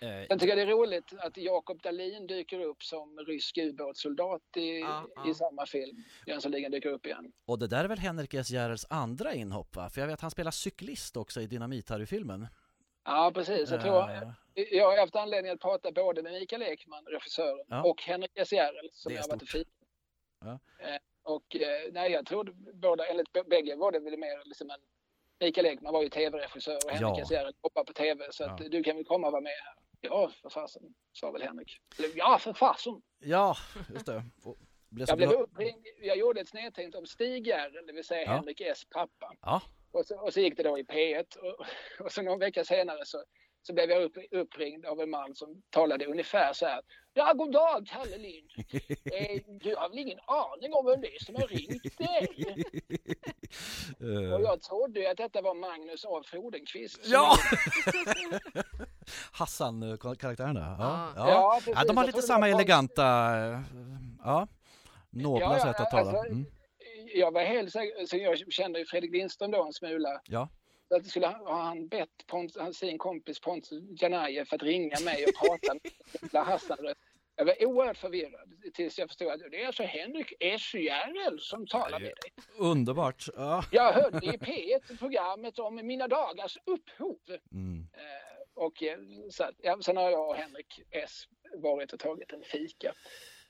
eh, 0.00 0.26
Sen 0.28 0.38
tycker 0.38 0.56
jag 0.56 0.58
det 0.68 0.72
är 0.72 0.76
roligt 0.76 1.12
att 1.18 1.36
Jakob 1.36 1.82
Dahlin 1.82 2.26
dyker 2.26 2.60
upp 2.60 2.82
som 2.82 3.18
rysk 3.18 3.58
ubåtssoldat 3.58 4.42
i, 4.56 4.78
Ja, 4.80 5.06
ja. 5.14 5.30
i 5.30 5.34
samma 5.34 5.66
film. 5.66 5.96
Jönssonligan 6.26 6.70
dyker 6.70 6.88
upp 6.88 7.06
igen. 7.06 7.32
och 7.46 7.58
det 7.58 7.66
där 7.66 7.84
är 7.84 7.88
väl 7.88 7.98
Henrik 7.98 8.34
S 8.34 8.50
Järrels 8.50 8.86
andra 8.90 9.34
inhopp, 9.34 9.76
va? 9.76 9.90
För 9.90 10.00
jag 10.00 10.08
vet 10.08 10.20
han 10.20 10.30
spelar 10.30 10.50
cyklist 10.50 11.16
också 11.16 11.40
i 11.40 11.46
Dynamit-Harry-filmen. 11.46 12.46
Ja 13.04 13.30
precis, 13.34 13.70
jag 13.70 13.80
tror 13.82 14.10
Eh, 14.54 14.62
jag 14.70 14.90
har 14.90 14.98
haft 14.98 15.16
anledning 15.16 15.52
att 15.52 15.60
prata 15.60 15.92
både 15.92 16.22
med 16.22 16.32
Mikael 16.32 16.62
Ekman, 16.62 17.04
regissören, 17.06 17.66
Ja. 17.68 17.82
och 17.90 18.02
Henrik 18.02 18.30
S 18.34 18.52
Järrel 18.52 18.88
som 18.92 19.12
jag 19.12 19.22
har 19.22 19.28
varit 19.28 19.38
stort. 19.40 19.48
firat. 19.50 19.66
Ja. 20.44 20.58
Och 21.22 21.56
eh, 21.56 21.92
nej, 21.92 22.12
jag 22.12 22.26
tror 22.26 22.54
båda, 22.74 23.06
enligt 23.06 23.32
bägge 23.46 23.76
var 23.76 23.92
det 23.92 23.98
väl 23.98 24.18
mer 24.18 24.42
liksom 24.44 24.70
en 24.70 24.80
Mikael 25.40 25.66
Ekman 25.66 25.92
var 25.92 26.02
ju 26.02 26.08
tv-regissör 26.08 26.76
och 26.84 26.90
Henrik 26.90 27.24
Ja. 27.30 27.36
Järrel 27.36 27.54
jobbar 27.62 27.84
på 27.84 27.92
tv 27.92 28.26
så 28.30 28.44
att 28.44 28.60
Ja. 28.60 28.68
du 28.68 28.82
kan 28.82 28.96
väl 28.96 29.04
komma 29.04 29.26
och 29.26 29.32
vara 29.32 29.42
med 29.42 29.52
här. 29.64 29.74
Ja, 30.00 30.30
för 30.42 30.50
fasen, 30.50 30.82
sa 31.12 31.30
väl 31.30 31.42
Henrik. 31.42 31.78
Ja, 32.14 32.38
för 32.40 32.52
fasen. 32.52 33.02
ja, 33.18 33.56
just 33.94 34.06
det. 34.06 34.22
Blev 34.88 35.08
Jag 35.08 35.16
blev 35.18 35.30
uppringd, 35.30 35.86
jag 36.02 36.16
gjorde 36.18 36.40
ett 36.40 36.48
snedtänkt 36.48 36.94
om 36.96 37.06
Stig 37.06 37.46
Järrel, 37.46 37.86
det 37.86 37.92
vill 37.92 38.04
säga 38.04 38.22
Ja. 38.22 38.32
Henrik 38.32 38.60
S 38.60 38.82
pappa. 38.90 39.32
Ja, 39.40 39.62
Och 39.92 40.06
så, 40.06 40.20
och 40.20 40.32
så 40.34 40.40
gick 40.40 40.56
det 40.56 40.62
då 40.62 40.78
i 40.78 40.82
P1 40.82 41.36
och, 41.36 41.66
och 42.04 42.12
så 42.12 42.22
någon 42.22 42.38
vecka 42.38 42.64
senare 42.64 43.04
så, 43.04 43.24
så 43.62 43.72
blev 43.74 43.90
jag 43.90 44.02
upp, 44.02 44.16
uppringd 44.30 44.86
av 44.86 45.00
en 45.00 45.10
man 45.10 45.34
som 45.34 45.62
talade 45.70 46.06
ungefär 46.06 46.52
så 46.52 46.66
här. 46.66 46.80
Ja, 47.14 47.32
god 47.32 47.52
dag 47.52 47.86
Kalle 47.86 48.18
Lind. 48.18 48.50
Eh, 49.12 49.40
du 49.60 49.76
har 49.76 49.88
väl 49.88 49.98
ingen 49.98 50.18
aning 50.26 50.72
om 50.74 50.86
vem 50.86 51.00
det 51.00 51.14
är 51.16 51.24
som 51.24 51.34
har 51.34 51.46
ringt 51.46 51.98
dig? 51.98 52.28
Eh, 54.00 54.32
Och 54.34 54.40
jag 54.42 54.62
trodde 54.62 55.10
att 55.10 55.16
detta 55.16 55.42
var 55.42 55.54
Magnus 55.54 56.04
A 56.04 56.22
Frodenqvist. 56.26 57.00
Ja! 57.04 57.34
Hassan-karaktären 59.32 60.54
där. 60.54 60.60
Ja, 60.78 61.12
Ja. 61.16 61.60
ja. 61.66 61.72
Ja, 61.74 61.84
de 61.84 61.96
har 61.96 62.06
lite 62.06 62.22
samma 62.22 62.48
eleganta, 62.48 63.04
eh, 63.38 63.60
ja, 64.24 64.46
nobla 65.10 65.40
Ja, 65.46 65.52
ja, 65.58 65.64
sätt 65.64 65.80
att 65.80 65.90
tala. 65.90 66.10
alltså, 66.10 66.32
Mm. 66.32 66.46
Jag 67.14 67.32
var 67.32 67.42
helt 67.44 67.72
säker, 67.72 68.06
så 68.06 68.16
jag 68.16 68.52
kände 68.52 68.78
ju 68.78 68.84
Fredrik 68.86 69.12
Lindström 69.12 69.50
då 69.50 69.64
en 69.64 69.72
smula. 69.72 70.20
Ja. 70.24 70.48
Att 70.94 71.06
skulle 71.06 71.26
han, 71.26 71.46
har 71.46 71.62
han 71.62 71.88
bett 71.88 72.26
Pont, 72.26 72.76
sin 72.76 72.98
kompis 72.98 73.40
Pontus 73.40 74.02
Janajev 74.02 74.44
för 74.44 74.56
att 74.56 74.62
ringa 74.62 75.00
mig 75.00 75.24
och 75.24 75.48
prata 75.48 75.74
med 76.32 76.44
Hassan. 76.46 76.78
Jag 77.36 77.44
var 77.44 77.64
oerhört 77.66 77.96
förvirrad 77.96 78.72
tills 78.74 78.98
jag 78.98 79.08
förstod 79.08 79.28
att 79.28 79.40
det 79.50 79.62
är 79.62 79.66
alltså 79.66 79.82
Henrik 79.82 80.32
S 80.40 80.74
Järrel 80.74 81.40
som 81.40 81.66
talar 81.66 82.00
med 82.00 82.08
dig. 82.08 82.32
Underbart. 82.58 83.24
Ja. 83.36 83.64
Jag 83.70 83.92
hörde 83.92 84.26
i 84.26 84.30
P1 84.30 84.98
programmet 84.98 85.58
om 85.58 85.74
mina 85.74 86.08
dagars 86.08 86.58
upphov. 86.64 87.18
Mm. 87.52 87.88
Eh, 87.92 88.64
och 88.64 88.82
eh, 88.82 88.98
så, 89.30 89.44
ja, 89.62 89.78
sen 89.82 89.96
har 89.96 90.10
jag 90.10 90.28
och 90.28 90.34
Henrik 90.34 90.80
S 90.90 91.24
varit 91.54 91.92
och 91.92 92.00
tagit 92.00 92.32
en 92.32 92.42
fika. 92.42 92.92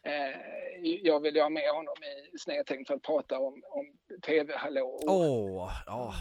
Eh, 0.02 0.40
jag 0.82 1.20
ville 1.20 1.42
ha 1.42 1.48
med 1.48 1.70
honom 1.70 1.94
i 2.34 2.38
Snedtänkt 2.38 2.88
för 2.88 2.94
att 2.94 3.02
prata 3.02 3.38
om, 3.38 3.62
om 3.70 3.86
TV-hallå. 4.26 5.00
Åh, 5.06 5.72
ja. 5.86 6.14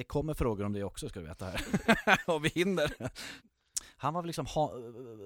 Det 0.00 0.04
kommer 0.04 0.34
frågor 0.34 0.64
om 0.64 0.72
det 0.72 0.84
också 0.84 1.08
ska 1.08 1.20
du 1.20 1.26
veta 1.26 1.44
här. 1.44 1.60
Om 2.26 2.42
vi 2.42 2.48
hinner. 2.48 2.92
Han 3.96 4.14
var 4.14 4.22
väl 4.22 4.26
liksom 4.26 4.46
ha, 4.46 4.72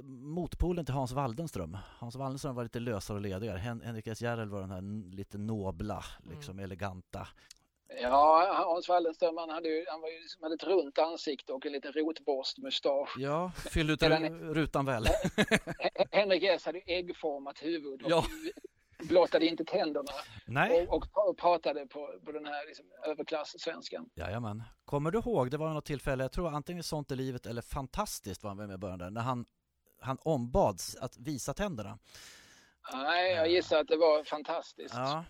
motpolen 0.05 0.85
till 0.85 0.95
Hans 0.95 1.13
Waldenström. 1.13 1.77
Hans 1.99 2.17
Waldenström 2.17 2.55
var 2.55 2.63
lite 2.63 2.81
lösare 2.81 3.17
och 3.17 3.23
ledigare. 3.23 3.59
Hen, 3.59 3.81
Henrik 3.81 4.07
S 4.07 4.23
Järrel 4.23 4.49
var 4.49 4.61
den 4.61 4.71
här 4.71 5.11
lite 5.17 5.39
nobla, 5.39 6.05
liksom 6.31 6.59
eleganta. 6.59 7.29
Ja, 8.03 8.65
Hans 8.67 8.89
Wallenström 8.89 9.37
han 9.37 9.51
hade, 9.51 9.69
ju, 9.69 9.85
han 9.89 10.01
var 10.01 10.09
ju, 10.09 10.21
liksom- 10.21 10.43
hade 10.43 10.55
ett 10.55 10.65
runt 10.65 10.99
ansikte 10.99 11.53
och 11.53 11.67
en 11.67 11.73
liten 11.73 11.93
rotborstmustasch. 11.93 13.15
Ja, 13.19 13.53
fyll 13.71 13.91
ut 13.91 14.03
rutan 14.03 14.87
väl. 14.87 15.05
Henrik 16.11 16.43
S 16.43 16.65
hade 16.65 16.79
äggformat 16.79 17.59
huvud 17.63 18.03
och 18.03 18.11
Ja. 18.11 18.25
Blottade 19.09 19.47
inte 19.47 19.65
tänderna 19.65 20.11
Nej, 20.47 20.87
och, 20.89 20.95
och, 20.97 21.29
och 21.29 21.39
pratade 21.39 21.87
på, 21.87 22.21
på 22.25 22.33
den 22.33 22.47
här 22.47 22.67
liksom, 22.67 22.87
överklass-svenskan. 23.07 24.11
jajamän. 24.15 24.63
Kommer 24.85 25.11
du 25.11 25.19
ihåg, 25.19 25.51
det 25.51 25.57
var 25.57 25.75
något 25.75 25.85
tillfälle, 25.85 26.25
jag 26.25 26.33
tror 26.33 26.49
antingen 26.49 26.83
Sånt 26.83 27.11
är 27.11 27.17
livet 27.17 27.47
eller 27.47 27.63
Fantastiskt 27.63 28.43
var 28.43 28.51
han 28.51 28.57
med 28.57 28.75
i 28.75 28.79
början 28.79 28.99
där, 28.99 29.11
när 29.11 29.21
han, 29.21 29.45
han 30.01 30.19
ombads 30.23 30.97
att 30.97 31.17
visa 31.17 31.55
tänderna. 31.55 31.99
Nej, 32.93 33.33
jag 33.35 33.49
gissar 33.49 33.81
att 33.81 33.89
det 33.89 33.97
var 33.97 34.25
fantastiskt. 34.25 34.95
Ja, 34.95 35.25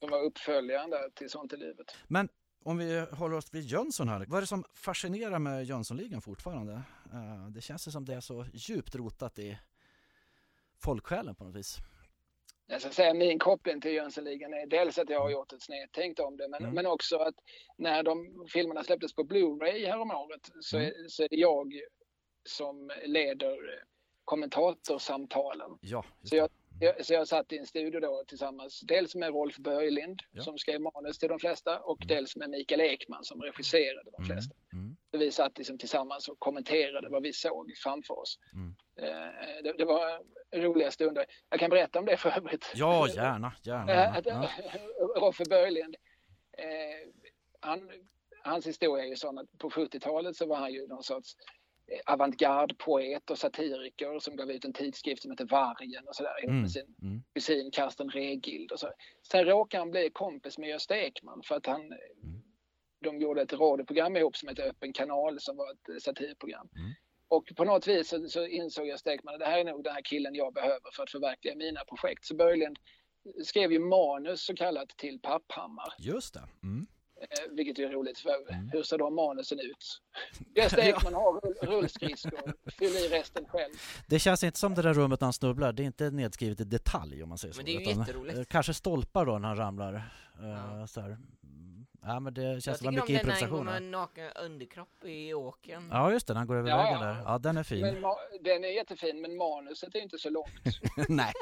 Som 0.00 0.10
var 0.10 0.22
uppföljaren 0.22 0.90
där 0.90 1.10
till 1.10 1.30
Sånt 1.30 1.52
i 1.52 1.56
livet. 1.56 1.96
men 2.08 2.28
om 2.64 2.78
vi 2.78 3.00
håller 3.12 3.36
oss 3.36 3.54
vid 3.54 3.64
Jönsson 3.64 4.08
här, 4.08 4.24
vad 4.28 4.36
är 4.36 4.40
det 4.40 4.46
som 4.46 4.64
fascinerar 4.74 5.38
med 5.38 5.64
Jönssonligan 5.64 6.20
fortfarande? 6.20 6.72
Eh, 7.12 7.46
Det 7.50 7.60
känns 7.60 7.92
som 7.92 8.04
det 8.04 8.14
är 8.14 8.20
så 8.20 8.46
djupt 8.52 8.94
rotat 8.94 9.38
i 9.38 9.58
folksjälen 10.78 11.34
på 11.34 11.44
något 11.44 11.54
vis. 11.56 11.78
Jag 12.70 12.80
ska 12.80 12.90
säga 12.90 13.14
min 13.14 13.38
koppling 13.38 13.80
till 13.80 13.92
Jönssonligan 13.92 14.54
är 14.54 14.66
dels 14.66 14.98
att 14.98 15.10
jag 15.10 15.20
har 15.20 15.30
gjort 15.30 15.52
ett 15.52 15.62
snedtänkt 15.62 16.20
om 16.20 16.36
det, 16.36 16.48
men, 16.48 16.62
Mm. 16.62 16.74
men 16.74 16.86
också 16.86 17.16
att 17.16 17.34
när 17.78 18.02
de 18.02 18.46
filmerna 18.52 18.84
släpptes 18.84 19.14
på 19.14 19.22
Blu-ray 19.24 19.86
häromåret 19.86 20.40
så, 20.60 20.76
Mm. 20.76 20.88
är, 20.88 21.08
så 21.08 21.22
är 21.22 21.28
det 21.28 21.36
jag 21.36 21.72
som 22.48 22.90
leder 23.04 23.56
kommentatorsamtalen. 24.24 25.70
Ja, 25.80 26.04
Så 26.22 26.36
jag, 26.36 26.48
jag, 26.80 27.06
så 27.06 27.14
jag 27.14 27.28
satt 27.28 27.52
i 27.52 27.58
en 27.58 27.66
studio 27.66 28.00
då 28.00 28.24
tillsammans, 28.28 28.80
dels 28.80 29.14
med 29.14 29.28
Rolf 29.30 29.56
Börjlind 29.56 30.20
Ja. 30.32 30.42
som 30.42 30.58
skrev 30.58 30.80
manus 30.80 31.18
till 31.18 31.28
de 31.28 31.38
flesta 31.38 31.80
och 31.80 31.98
Mm. 32.02 32.08
dels 32.08 32.36
med 32.36 32.50
Mikael 32.50 32.80
Ekman 32.80 33.24
som 33.24 33.42
regisserade 33.42 34.10
de 34.10 34.22
Mm, 34.24 34.26
flesta. 34.26 34.54
mm, 34.72 34.96
Så 35.10 35.18
vi 35.18 35.30
satt 35.30 35.58
liksom 35.58 35.78
tillsammans 35.78 36.28
och 36.28 36.38
kommenterade 36.38 37.08
vad 37.08 37.22
vi 37.22 37.32
såg 37.32 37.72
framför 37.82 38.18
oss. 38.18 38.38
Eh, 38.98 39.62
Det, 39.64 39.72
det 39.78 39.84
var 39.84 40.20
roliga 40.54 40.90
stunder. 40.90 41.26
Jag 41.50 41.60
kan 41.60 41.70
berätta 41.70 41.98
om 41.98 42.04
det 42.04 42.16
för 42.16 42.30
övrigt. 42.36 42.72
Ja, 42.74 43.08
gärna, 43.08 43.52
gärna. 43.62 43.92
Eh, 43.92 43.98
gärna. 43.98 44.18
att, 44.18 44.26
Ja. 44.26 44.48
Roffe 45.20 45.44
Börjlind, 45.50 45.96
eh, 46.58 47.08
han, 47.60 47.90
hans 48.42 48.66
historia 48.66 49.04
är 49.04 49.08
ju 49.08 49.16
sån 49.16 49.38
att 49.38 49.58
på 49.58 49.70
70-talet 49.70 50.36
så 50.36 50.46
var 50.46 50.56
han 50.56 50.72
ju 50.72 50.86
någon 50.86 51.02
sorts 51.02 51.36
eh, 51.86 52.12
avantgarde-poet 52.12 53.30
och 53.30 53.38
satiriker 53.38 54.18
som 54.18 54.36
gav 54.36 54.50
ut 54.50 54.64
en 54.64 54.72
tidskrift 54.72 55.22
som 55.22 55.30
heter 55.30 55.44
Vargen 55.46 56.08
och 56.08 56.14
sådär 56.16 56.44
Mm, 56.44 56.60
med 56.60 56.70
sin 56.70 56.94
mm, 57.02 57.22
kusin 57.34 57.70
Karsten 57.70 58.10
Regild 58.10 58.72
och 58.72 58.80
så. 58.80 58.90
Sen 59.30 59.44
råkade 59.44 59.80
han 59.80 59.90
bli 59.90 60.10
kompis 60.10 60.58
med 60.58 60.68
Gösta 60.68 60.96
Ekman 60.96 61.42
för 61.44 61.54
att 61.56 61.66
han 61.66 61.80
Mm. 61.82 62.42
de 63.04 63.20
gjorde 63.20 63.42
ett 63.42 63.52
radioprogram 63.52 64.16
ihop 64.16 64.36
som 64.36 64.48
heter 64.48 64.68
Öppen 64.68 64.92
kanal 64.92 65.40
som 65.40 65.56
var 65.56 65.72
ett 65.72 65.88
eh, 65.88 65.96
satirprogram. 65.96 66.68
Mm. 66.76 66.90
Och 67.28 67.52
på 67.56 67.64
något 67.64 67.86
vis 67.88 68.08
så, 68.08 68.28
så 68.28 68.46
insåg 68.46 68.86
Gösta 68.86 69.12
Ekman 69.14 69.34
att 69.34 69.40
det 69.40 69.46
här 69.46 69.58
är 69.58 69.64
nog 69.64 69.84
den 69.84 69.94
här 69.94 70.02
killen 70.02 70.34
jag 70.34 70.54
behöver 70.54 70.90
för 70.92 71.02
att 71.02 71.10
förverkliga 71.10 71.54
mina 71.56 71.80
projekt. 71.84 72.24
Så 72.24 72.34
Börjlind 72.36 72.78
skrev 73.44 73.72
ju 73.72 73.78
manus 73.78 74.42
så 74.42 74.54
kallat 74.54 74.88
till 74.88 75.18
Papphammar, 75.20 75.92
Just 75.98 76.34
det. 76.34 76.42
Mm. 76.62 76.86
eh, 77.20 77.54
vilket 77.56 77.78
är 77.78 77.88
roligt 77.88 78.18
för 78.18 78.52
Mm. 78.52 78.70
hur 78.72 78.82
ser 78.82 78.98
de 78.98 79.14
manusen 79.14 79.58
ut? 79.60 80.00
Gösta 80.56 80.82
Ekman 80.88 81.14
har 81.14 81.40
rull, 81.40 81.54
rullskridskor, 81.62 82.54
fyll 82.78 82.96
i 82.96 83.08
resten 83.08 83.44
själv. 83.48 83.74
Det 84.06 84.18
känns 84.18 84.44
inte 84.44 84.58
som 84.58 84.74
det 84.74 84.82
där 84.82 84.94
rummet 84.94 85.20
när 85.20 85.26
han 85.26 85.32
snubblar, 85.32 85.72
det 85.72 85.82
är 85.82 85.86
inte 85.86 86.10
nedskrivet 86.10 86.60
i 86.60 86.64
detalj 86.64 87.22
om 87.22 87.28
man 87.28 87.38
säger 87.38 87.54
så. 87.54 87.58
Men 87.58 87.66
det 87.66 87.72
är 87.72 87.80
ju 87.80 87.90
utan, 87.90 87.98
jätteroligt. 87.98 88.38
eh, 88.38 88.44
Kanske 88.44 88.74
stolpar 88.74 89.26
då 89.26 89.38
när 89.38 89.48
han 89.48 89.56
ramlar. 89.56 89.94
eh, 89.94 90.00
Ja. 90.80 90.86
Så 90.86 91.00
här. 91.00 91.18
Mm. 92.08 92.14
Ja 92.14 92.20
men 92.20 92.34
det 92.34 92.42
Jag 92.42 92.62
känns 92.62 92.78
som 92.78 92.94
det 92.94 93.00
tycker 93.00 93.00
var 93.00 93.06
om 93.08 93.12
mycket 93.12 93.26
den 93.26 93.28
när 93.28 93.40
han 93.40 93.50
går 93.50 93.58
improvisation. 93.58 93.64
med 93.64 93.82
naken 93.82 94.30
underkropp 94.44 95.04
i 95.04 95.34
åken. 95.34 95.88
Ja 95.92 96.12
just 96.12 96.26
det, 96.26 96.34
han 96.34 96.46
går 96.46 96.56
över 96.56 96.70
Ja, 96.70 96.76
vägen 96.76 97.00
ja. 97.00 97.06
där. 97.06 97.22
Ja 97.24 97.38
den 97.38 97.56
är 97.56 97.62
fin. 97.62 98.04
Den 98.40 98.64
är 98.64 98.68
jättefin 98.68 99.20
men 99.20 99.36
manuset 99.36 99.94
är 99.94 100.00
inte 100.00 100.18
så 100.18 100.30
långt. 100.30 100.50
Nej. 101.08 101.32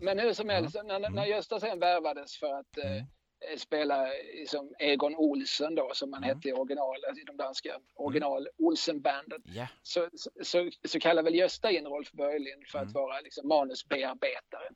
Men 0.00 0.18
hur 0.18 0.32
som 0.32 0.48
Ja. 0.48 0.54
helst, 0.54 0.76
när, 0.84 0.98
när 0.98 1.08
Mm. 1.08 1.28
Gösta 1.30 1.60
sen 1.60 1.78
värvades 1.78 2.36
för 2.38 2.52
att 2.60 2.78
eh, 2.78 2.90
Mm. 2.92 3.58
spela 3.58 4.06
som 4.46 4.74
Egon 4.78 5.14
Olsen 5.16 5.74
då 5.74 5.90
som 5.94 6.12
han 6.12 6.24
Mm. 6.24 6.36
hette 6.36 6.48
i 6.48 6.52
original, 6.52 6.96
alltså 7.08 7.20
i 7.22 7.24
de 7.24 7.36
danska 7.36 7.70
original 7.94 8.48
Olsen-banden. 8.58 9.42
Ja. 9.44 9.66
Så, 9.82 10.08
så, 10.14 10.30
så, 10.42 10.70
så 10.88 11.00
kallar 11.00 11.22
väl 11.22 11.34
Gösta 11.34 11.70
in 11.70 11.86
Rolf 11.86 12.12
Börjlind 12.12 12.66
för 12.66 12.78
att 12.78 12.82
Mm. 12.82 12.92
vara 12.92 13.20
liksom 13.20 13.48
manusbearbetaren. 13.48 14.74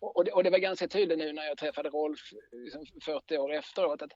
Och, 0.00 0.24
det, 0.24 0.32
och 0.32 0.44
det 0.44 0.50
var 0.50 0.58
ganska 0.58 0.88
tydligt 0.88 1.18
nu 1.18 1.32
när 1.32 1.44
jag 1.44 1.58
träffade 1.58 1.88
Rolf 1.90 2.20
liksom 2.52 2.84
40 3.04 3.38
år 3.38 3.52
efteråt 3.52 4.02
att 4.02 4.10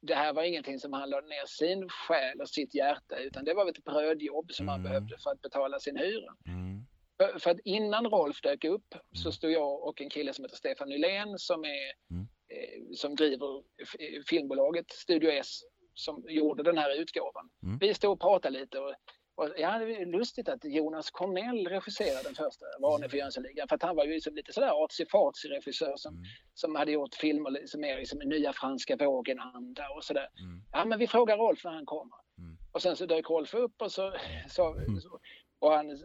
det 0.00 0.14
här 0.14 0.32
var 0.32 0.42
ingenting 0.42 0.78
som 0.78 0.92
han 0.92 1.10
lade 1.10 1.26
ner 1.26 1.46
sin 1.46 1.88
själ 1.88 2.40
och 2.40 2.48
sitt 2.48 2.74
hjärta 2.74 3.16
utan 3.18 3.44
det 3.44 3.54
var 3.54 3.68
ett 3.70 3.84
brödjobb 3.84 4.52
som 4.52 4.68
han 4.68 4.80
Mm. 4.80 4.90
behövde 4.90 5.16
för 5.22 5.30
att 5.30 5.40
betala 5.42 5.78
sin 5.80 5.96
hyra. 5.96 6.34
Mm. 6.48 6.86
För, 7.20 7.38
för 7.38 7.50
att 7.50 7.60
innan 7.64 8.06
Rolf 8.06 8.40
dök 8.40 8.64
upp 8.64 8.94
så 9.12 9.28
Mm. 9.28 9.32
stod 9.32 9.50
jag 9.50 9.82
och 9.88 10.00
en 10.00 10.10
kille 10.10 10.32
som 10.32 10.44
heter 10.44 10.56
Stefan 10.56 10.88
Nylén 10.88 11.38
som, 11.38 11.64
är, 11.64 11.92
Mm. 12.10 12.26
eh, 12.48 12.94
som 12.94 13.14
driver 13.14 13.62
f- 13.82 14.22
filmbolaget 14.28 14.90
Studio 14.90 15.30
S 15.30 15.60
som 15.94 16.24
gjorde 16.28 16.62
den 16.62 16.78
här 16.78 17.00
utgåvan. 17.00 17.50
Mm. 17.62 17.78
Vi 17.78 17.94
stod 17.94 18.12
och 18.12 18.20
pratade 18.20 18.58
lite 18.60 18.78
och, 18.78 18.94
och 19.36 19.48
ja, 19.56 19.78
det 19.78 19.96
är 19.96 20.06
lustigt 20.06 20.48
att 20.48 20.64
Jonas 20.64 21.10
Cornell 21.10 21.66
regisserade 21.66 22.22
den 22.22 22.34
första 22.34 22.66
Varning 22.80 23.10
för 23.10 23.16
Jönssonligan 23.16 23.68
för 23.68 23.74
att 23.76 23.82
han 23.82 23.96
var 23.96 24.04
ju 24.04 24.12
liksom 24.12 24.34
lite 24.34 24.52
sådär 24.52 24.70
artsy-fartsy 24.70 25.48
regissör 25.48 25.96
som, 25.96 26.14
Mm. 26.14 26.24
som 26.54 26.74
hade 26.74 26.92
gjort 26.92 27.14
filmer 27.14 27.50
liksom 27.50 27.80
mer 27.80 27.96
liksom 27.98 28.18
nya 28.18 28.52
franska 28.52 28.96
vågen-anda 28.96 29.88
och 29.96 30.04
sådär. 30.04 30.28
Mm. 30.40 30.62
Ja 30.72 30.84
men 30.84 30.98
vi 30.98 31.06
frågar 31.06 31.36
Rolf 31.36 31.64
när 31.64 31.72
han 31.72 31.86
kommer. 31.86 32.16
Mm. 32.38 32.56
Och 32.72 32.82
sen 32.82 32.96
så 32.96 33.06
dök 33.06 33.30
Rolf 33.30 33.54
upp 33.54 33.82
och 33.82 33.92
så, 33.92 34.14
så, 34.48 34.74
Mm. 34.74 35.00
så 35.00 35.20
och 35.58 35.72
han 35.72 35.98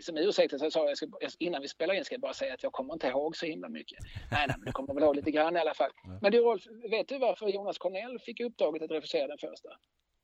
som 0.00 0.16
ursäkt 0.18 0.58
så 0.60 0.70
sa 0.70 0.88
jag, 0.88 0.96
ska, 0.96 1.06
innan 1.38 1.62
vi 1.62 1.68
spelar 1.68 1.94
in 1.94 2.04
ska 2.04 2.14
jag 2.14 2.20
bara 2.20 2.34
säga 2.34 2.54
att 2.54 2.62
jag 2.62 2.72
kommer 2.72 2.92
inte 2.92 3.06
ihåg 3.06 3.36
så 3.36 3.46
himla 3.46 3.68
mycket. 3.68 3.98
Nej, 4.32 4.46
nej, 4.48 4.56
men 4.58 4.66
du 4.66 4.72
kommer 4.72 4.94
väl 4.94 5.02
ihåg 5.02 5.16
lite 5.16 5.30
grann 5.30 5.56
i 5.56 5.60
alla 5.60 5.74
fall. 5.74 5.90
Men 6.22 6.32
du 6.32 6.38
Rolf, 6.38 6.62
vet 6.90 7.08
du 7.08 7.18
varför 7.18 7.48
Jonas 7.48 7.78
Cornell 7.78 8.18
fick 8.18 8.40
uppdraget 8.40 8.82
att 8.82 8.90
regissera 8.90 9.26
den 9.26 9.38
första? 9.38 9.68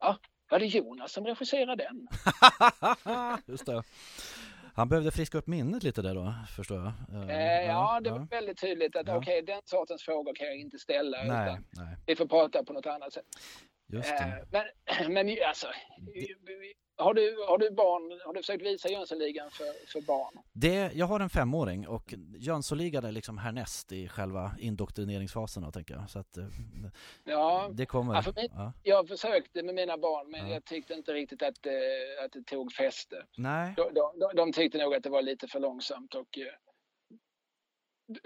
Ja, 0.00 0.16
var 0.50 0.58
det 0.58 0.66
Jonas 0.66 1.12
som 1.12 1.24
regisserade 1.26 1.84
den? 1.84 2.08
Just 3.46 3.66
det. 3.66 3.82
Han 4.74 4.88
behövde 4.88 5.10
friska 5.10 5.38
upp 5.38 5.46
minnet 5.46 5.82
lite 5.82 6.02
där 6.02 6.14
då, 6.14 6.34
förstår 6.56 6.76
jag. 6.78 7.30
Eh, 7.30 7.66
ja, 7.66 8.00
det 8.00 8.10
var 8.10 8.18
väldigt 8.30 8.60
tydligt 8.60 8.96
att 8.96 9.06
Ja. 9.06 9.16
okej, 9.16 9.42
den 9.42 9.60
sortens 9.64 10.02
frågor 10.02 10.34
kan 10.34 10.46
jag 10.46 10.56
inte 10.56 10.78
ställa. 10.78 11.22
Nej, 11.24 11.58
nej, 11.70 11.96
vi 12.06 12.16
får 12.16 12.26
prata 12.26 12.64
på 12.64 12.72
något 12.72 12.86
annat 12.86 13.12
sätt. 13.12 13.24
Just 13.88 14.10
Eh, 14.10 14.26
det. 14.26 14.46
men, 14.50 15.12
men 15.26 15.36
alltså, 15.48 15.66
har 16.98 17.14
du, 17.14 17.36
har 17.48 17.58
du 17.58 17.70
barn, 17.70 18.20
har 18.24 18.32
du 18.34 18.40
försökt 18.40 18.62
visa 18.64 18.88
Jönssonligan 18.88 19.50
för, 19.50 19.86
för 19.92 20.00
barn? 20.00 20.34
det. 20.52 20.90
Jag 20.94 21.06
har 21.06 21.20
en 21.20 21.30
femåring 21.30 21.88
och 21.88 22.14
Jönssonligan 22.38 23.04
är 23.04 23.12
liksom 23.12 23.38
härnäst 23.38 23.92
i 23.92 24.08
själva 24.08 24.52
indoktrineringsfasen 24.58 25.62
då, 25.62 25.70
tänker 25.70 25.94
jag. 25.94 26.10
Så 26.10 26.18
att 26.18 26.36
eh, 26.36 26.44
Ja, 27.24 27.68
det 27.72 27.86
kommer. 27.86 28.14
Ja, 28.14 28.22
för 28.22 28.32
mig- 28.32 28.50
Ja. 28.52 28.72
jag 28.82 29.08
försökte 29.08 29.62
med 29.62 29.74
mina 29.74 29.98
barn 29.98 30.30
men 30.30 30.46
Ja. 30.48 30.54
jag 30.54 30.64
tyckte 30.64 30.94
inte 30.94 31.12
riktigt 31.12 31.42
att, 31.42 31.66
eh, 31.66 32.24
att 32.24 32.32
det 32.32 32.42
tog 32.46 32.72
fäste. 32.72 33.26
Nej, 33.36 33.74
De, 33.76 33.92
de, 33.94 34.36
de, 34.36 34.52
tyckte 34.52 34.78
nog 34.78 34.94
att 34.94 35.02
det 35.02 35.10
var 35.10 35.22
lite 35.22 35.48
för 35.48 35.60
långsamt 35.60 36.14
och 36.14 36.38
eh, 36.38 36.46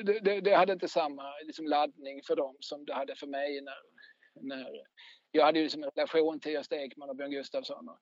det, 0.05 0.21
det, 0.21 0.41
det 0.41 0.55
hade 0.55 0.73
inte 0.73 0.89
samma 0.89 1.23
liksom, 1.47 1.67
laddning 1.67 2.23
för 2.27 2.37
dem 2.37 2.57
som 2.61 2.85
det 2.85 2.95
hade 2.95 3.17
för 3.17 3.27
mig 3.27 3.61
när, 3.61 3.75
när 4.41 4.71
jag 5.33 5.45
hade 5.45 5.59
ju 5.59 5.63
liksom 5.65 5.83
en 5.83 5.91
relation 5.95 6.41
till 6.41 6.53
Gösta 6.53 6.77
Ekman 6.77 7.11
och 7.11 7.17
Björn 7.17 7.31
Gustafsson 7.31 7.89
och 7.89 7.99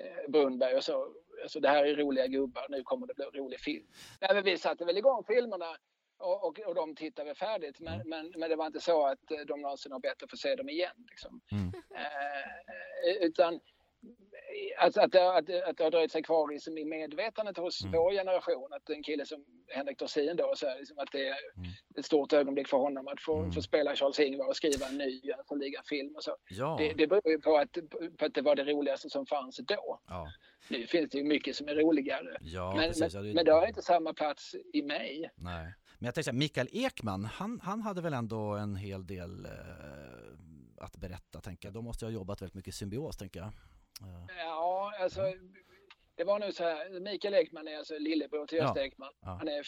eh, 0.00 0.30
Brunnberg 0.30 0.74
och 0.74 0.84
så. 0.84 1.14
Alltså, 1.42 1.60
det 1.60 1.68
här 1.68 1.84
är 1.84 1.96
roliga 1.96 2.26
gubbar, 2.26 2.66
nu 2.68 2.82
kommer 2.82 3.06
det 3.06 3.14
bli 3.14 3.24
rolig 3.24 3.60
film. 3.60 3.86
Nej, 4.20 4.34
men 4.34 4.44
vi 4.44 4.58
satte 4.58 4.84
väl 4.84 4.98
igång 4.98 5.24
filmerna 5.24 5.76
och, 6.18 6.44
och, 6.46 6.58
och 6.60 6.74
de 6.74 6.96
tittade 6.96 7.26
väl 7.26 7.36
färdigt 7.36 7.80
men, 7.80 7.94
Mm. 7.94 8.08
men, 8.08 8.32
men 8.40 8.50
det 8.50 8.56
var 8.56 8.66
inte 8.66 8.80
så 8.80 9.06
att 9.06 9.30
eh, 9.30 9.38
de 9.38 9.60
någonsin 9.60 9.92
har 9.92 10.00
bett 10.00 10.22
att 10.22 10.30
få 10.30 10.36
se 10.36 10.54
dem 10.54 10.68
igen. 10.68 11.06
Liksom. 11.10 11.40
Mm. 11.52 11.72
Eh, 11.94 13.26
utan 13.26 13.60
att, 14.78 14.96
att, 14.96 15.14
att, 15.14 15.50
att 15.68 15.76
det 15.76 15.84
har 15.84 15.90
dröjt 15.90 16.12
sig 16.12 16.22
kvar 16.22 16.52
liksom, 16.52 16.78
i 16.78 16.84
medvetandet 16.84 17.56
hos 17.56 17.80
Mm. 17.84 17.92
vår 17.92 18.12
generation. 18.12 18.72
Att 18.72 18.90
en 18.90 19.02
kille 19.02 19.26
som 19.26 19.44
Henrik 19.68 19.98
Dorsin 19.98 20.36
då, 20.36 20.52
så 20.56 20.66
här, 20.66 20.78
liksom, 20.78 20.98
att 20.98 21.08
det 21.12 21.28
är 21.28 21.34
Mm. 21.56 21.70
ett 21.98 22.04
stort 22.04 22.32
ögonblick 22.32 22.68
för 22.68 22.76
honom 22.76 23.08
att 23.08 23.20
få, 23.20 23.38
Mm. 23.38 23.52
få 23.52 23.62
spela 23.62 23.94
Charles-Ingvar 23.96 24.46
och 24.48 24.56
skriva 24.56 24.86
en 24.86 24.98
ny 24.98 25.20
Jönssonligan-film 25.24 26.16
och 26.16 26.24
så. 26.24 26.36
ja. 26.50 26.76
Det, 26.78 26.92
det 26.92 27.06
beror 27.06 27.28
ju 27.28 27.40
på 27.40 27.56
att, 27.56 27.72
på 28.18 28.24
att 28.24 28.34
det 28.34 28.42
var 28.42 28.56
det 28.56 28.64
roligaste 28.64 29.10
som 29.10 29.26
fanns 29.26 29.56
då. 29.56 30.00
ja. 30.08 30.32
Nu 30.68 30.86
finns 30.86 31.10
det 31.10 31.18
ju 31.18 31.24
mycket 31.24 31.56
som 31.56 31.68
är 31.68 31.74
roligare. 31.74 32.36
Ja, 32.40 32.74
men, 32.76 32.88
precis. 32.88 33.14
Men, 33.14 33.24
det- 33.24 33.34
men 33.34 33.44
det 33.44 33.52
har 33.52 33.66
inte 33.66 33.82
samma 33.82 34.12
plats 34.14 34.54
i 34.72 34.82
mig. 34.82 35.30
Nej. 35.36 35.74
Men 35.98 36.06
jag 36.06 36.14
tänkte 36.14 36.22
säga, 36.30 36.38
Mikael 36.38 36.68
Ekman, 36.72 37.24
han, 37.24 37.60
han 37.62 37.80
hade 37.80 38.00
väl 38.02 38.12
ändå 38.14 38.38
en 38.54 38.76
hel 38.76 39.06
del 39.06 39.44
eh, 39.44 39.52
att 40.84 40.96
berätta, 40.96 41.40
tänker 41.40 41.66
jag. 41.68 41.74
De 41.74 41.84
måste 41.84 42.04
ju 42.04 42.10
ha 42.10 42.14
jobbat 42.14 42.42
väldigt 42.42 42.54
mycket 42.54 42.68
i 42.74 42.76
symbios, 42.76 43.16
tänker 43.16 43.40
jag. 43.40 43.52
Ja, 44.38 44.92
alltså 45.00 45.32
det 46.16 46.24
var 46.24 46.38
nog 46.38 46.52
så 46.54 46.64
här. 46.64 47.00
Mikael 47.00 47.34
Ekman 47.34 47.68
är 47.68 47.76
alltså 47.78 47.98
lillebror 47.98 48.46
till 48.46 48.58
Ja, 48.58 48.64
Gösta 48.64 48.84
Ekman. 48.84 49.12
ja. 49.20 49.28
Han 49.38 49.48
är 49.48 49.62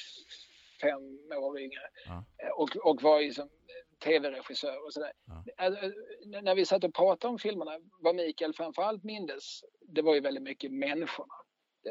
fem 0.82 1.39
år 1.39 1.61
yngre. 1.61 1.81
Ja. 2.07 2.24
Och, 2.57 2.77
och 2.77 3.03
var 3.03 3.31
som 3.32 3.48
tv-regissör 4.05 4.85
och 4.86 4.93
sådär. 4.93 5.12
Ja. 5.27 5.44
Alltså, 5.57 5.93
När 6.43 6.55
vi 6.55 6.65
satt 6.66 6.85
och 6.85 6.94
pratade 6.94 7.32
om 7.32 7.39
filmerna, 7.39 7.78
vad 8.01 8.15
Mikael 8.15 8.55
framförallt 8.55 9.05
mindes, 9.05 9.61
det 9.89 10.03
var 10.03 10.15
ju 10.15 10.20
väldigt 10.20 10.43
mycket 10.43 10.73
människorna. 10.73 11.35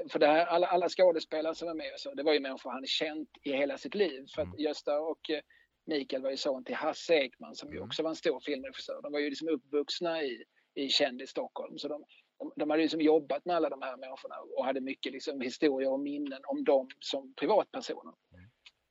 För 0.10 0.20
det 0.20 0.28
här, 0.28 0.46
alla, 0.46 0.68
alla 0.68 0.90
skådespelare 0.90 1.56
som 1.56 1.68
var 1.68 1.76
med 1.76 1.92
så, 1.98 2.14
det 2.14 2.24
var 2.24 2.34
ju 2.34 2.40
människor 2.40 2.72
han 2.72 2.86
känt 2.86 3.30
i 3.44 3.52
hela 3.52 3.78
sitt 3.78 3.96
liv. 3.96 4.26
För 4.36 4.42
att 4.42 4.48
Mm. 4.48 4.60
Gösta 4.60 5.00
och 5.00 5.30
eh, 5.30 5.40
Mikael 5.86 6.22
var 6.22 6.30
ju 6.32 6.38
son 6.38 6.64
till 6.64 6.76
Hasse 6.76 7.14
Ekman 7.16 7.56
som 7.56 7.70
ju 7.70 7.76
Mm. 7.76 7.88
också 7.88 8.04
var 8.04 8.10
en 8.10 8.16
stor 8.16 8.40
filmregissör. 8.40 9.02
De 9.04 9.12
var 9.12 9.20
ju 9.20 9.30
liksom 9.30 9.50
uppvuxna 9.50 10.24
i, 10.24 10.44
i 10.76 10.90
kändis 10.90 11.30
Stockholm. 11.30 11.78
Så 11.78 11.88
de, 11.88 12.04
de, 12.40 12.52
de 12.56 12.70
hade 12.70 12.82
liksom 12.82 13.02
jobbat 13.02 13.46
med 13.46 13.56
alla 13.56 13.70
de 13.70 13.82
här 13.82 13.98
människorna 13.98 14.36
och 14.58 14.66
hade 14.66 14.82
mycket 14.82 15.12
liksom 15.12 15.42
historier 15.42 15.92
och 15.92 16.00
minnen 16.00 16.42
om 16.46 16.64
dem 16.64 16.88
som 17.00 17.34
privatpersoner. 17.34 18.14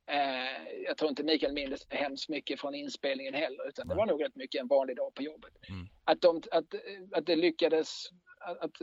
Eh, 0.06 0.82
jag 0.84 0.96
tror 0.96 1.10
inte 1.10 1.24
Mikael 1.24 1.52
minns 1.52 1.86
hemskt 1.88 2.28
mycket 2.28 2.60
från 2.60 2.74
inspelningen 2.74 3.34
heller 3.34 3.68
utan 3.68 3.88
det 3.88 3.94
var 3.94 4.06
nog 4.06 4.24
rätt 4.24 4.36
mycket 4.36 4.60
en 4.60 4.66
vanlig 4.66 4.96
dag 4.96 5.14
på 5.14 5.22
jobbet. 5.22 5.52
Mm. 5.68 5.86
Att, 6.04 6.20
de, 6.20 6.42
att, 6.50 6.74
att 7.12 7.26
det 7.26 7.36
lyckades, 7.36 8.06
att, 8.40 8.58
att, 8.58 8.82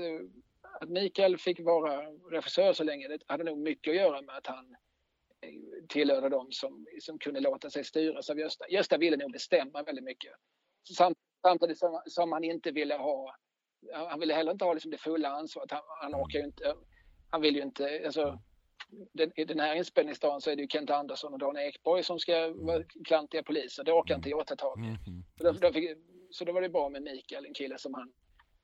att 0.80 0.90
Mikael 0.90 1.38
fick 1.38 1.60
vara 1.60 2.02
regissör 2.32 2.74
så 2.74 2.84
länge, 2.84 3.08
det 3.08 3.20
hade 3.26 3.44
nog 3.44 3.58
mycket 3.58 3.92
att 3.92 3.98
göra 3.98 4.22
med 4.22 4.38
att 4.38 4.48
han 4.48 4.76
eh, 5.42 5.86
tillhörde 5.88 6.30
dem 6.30 6.48
som, 6.52 6.86
som 7.02 7.20
kunde 7.20 7.40
låta 7.40 7.70
sig 7.70 7.84
styras 7.84 8.30
av 8.30 8.40
Gösta. 8.40 8.70
Gösta 8.70 8.98
ville 8.98 9.18
nog 9.18 9.32
bestämma 9.32 9.84
väldigt 9.84 10.06
mycket. 10.06 10.34
Samt, 10.98 11.18
samtidigt 11.42 11.78
som, 11.78 12.02
som 12.06 12.32
han 12.32 12.44
inte 12.44 12.72
ville 12.72 12.96
ha, 12.96 13.36
han 14.10 14.20
ville 14.20 14.34
heller 14.34 14.52
inte 14.52 14.66
ha 14.66 14.74
liksom 14.74 14.92
det 14.92 14.98
fulla 14.98 15.30
ansvaret. 15.30 15.72
Han, 15.72 15.82
han 16.02 16.16
orkar 16.16 16.40
ju 16.40 16.46
inte, 16.46 16.76
han 17.30 17.42
vill 17.42 17.56
ju 17.56 17.62
inte, 17.62 18.02
alltså, 18.06 18.40
den, 19.14 19.32
i 19.36 19.46
den 19.46 19.60
här 19.60 19.76
inspelningsdagen 19.76 20.42
så 20.42 20.50
är 20.50 20.56
det 20.56 20.62
ju 20.62 20.68
Kent 20.68 20.90
Andersson 20.90 21.34
och 21.34 21.40
Dan 21.40 21.58
Ekborg 21.58 22.04
som 22.04 22.20
ska 22.20 22.54
vara 22.56 22.84
klantiga 23.06 23.44
poliser. 23.44 23.84
Det 23.84 23.92
orkar 23.92 24.16
inte 24.16 24.30
jag 24.30 24.48
ta 24.48 24.56
tag 24.56 24.80
i. 24.80 24.88
Mm. 24.88 25.24
Så 25.38 25.44
då, 25.44 25.52
då 25.52 25.74
fick, 25.74 25.98
så 26.32 26.46
då 26.46 26.52
var 26.52 26.62
det 26.62 26.70
bra 26.70 26.90
med 26.90 27.02
Mikael, 27.04 27.46
en 27.46 27.54
kille 27.54 27.78
som 27.78 27.94
han 27.94 28.14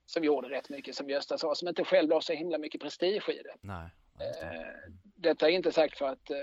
som 0.06 0.24
gjorde 0.24 0.50
rätt 0.50 0.70
mycket 0.70 0.96
som 0.96 1.10
Gösta 1.10 1.38
sa, 1.38 1.56
som 1.56 1.68
inte 1.68 1.84
själv 1.84 2.10
la 2.10 2.22
så 2.22 2.34
himla 2.34 2.58
mycket 2.58 2.82
prestige 2.82 3.30
i 3.30 3.42
det. 3.44 3.56
Nej. 3.62 3.90
det. 4.18 4.46
Eh, 4.46 4.94
detta 5.18 5.50
är 5.50 5.52
inte 5.52 5.72
sagt 5.72 5.98
för 5.98 6.06
att 6.06 6.30
eh, 6.30 6.38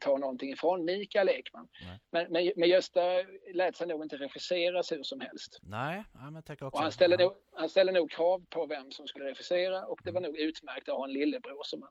ta 0.00 0.18
någonting 0.18 0.50
ifrån 0.50 0.84
Mikael 0.84 1.28
Ekman. 1.28 1.68
Men, 2.10 2.32
men, 2.32 2.52
men 2.56 2.68
Gösta 2.68 3.00
lät 3.54 3.76
sig 3.76 3.86
nog 3.86 4.02
inte 4.02 4.16
regisseras 4.16 4.92
hur 4.92 5.02
som 5.02 5.20
helst. 5.20 5.58
Nej, 5.62 6.04
ja, 6.14 6.30
men 6.30 6.42
tänker 6.42 6.66
också. 6.66 6.76
Och 6.76 6.82
han 6.82 6.92
ställde, 6.92 7.16
ja. 7.20 7.28
nog, 7.28 7.36
han 7.52 7.68
ställde 7.68 7.92
nog 7.92 8.10
krav 8.10 8.44
på 8.50 8.66
vem 8.66 8.90
som 8.90 9.06
skulle 9.06 9.24
regissera 9.24 9.86
och 9.86 10.00
det 10.04 10.10
var 10.10 10.20
nog 10.20 10.36
utmärkt 10.36 10.88
att 10.88 10.96
ha 10.96 11.04
en 11.04 11.12
lillebror 11.12 11.62
som 11.64 11.80
man 11.80 11.90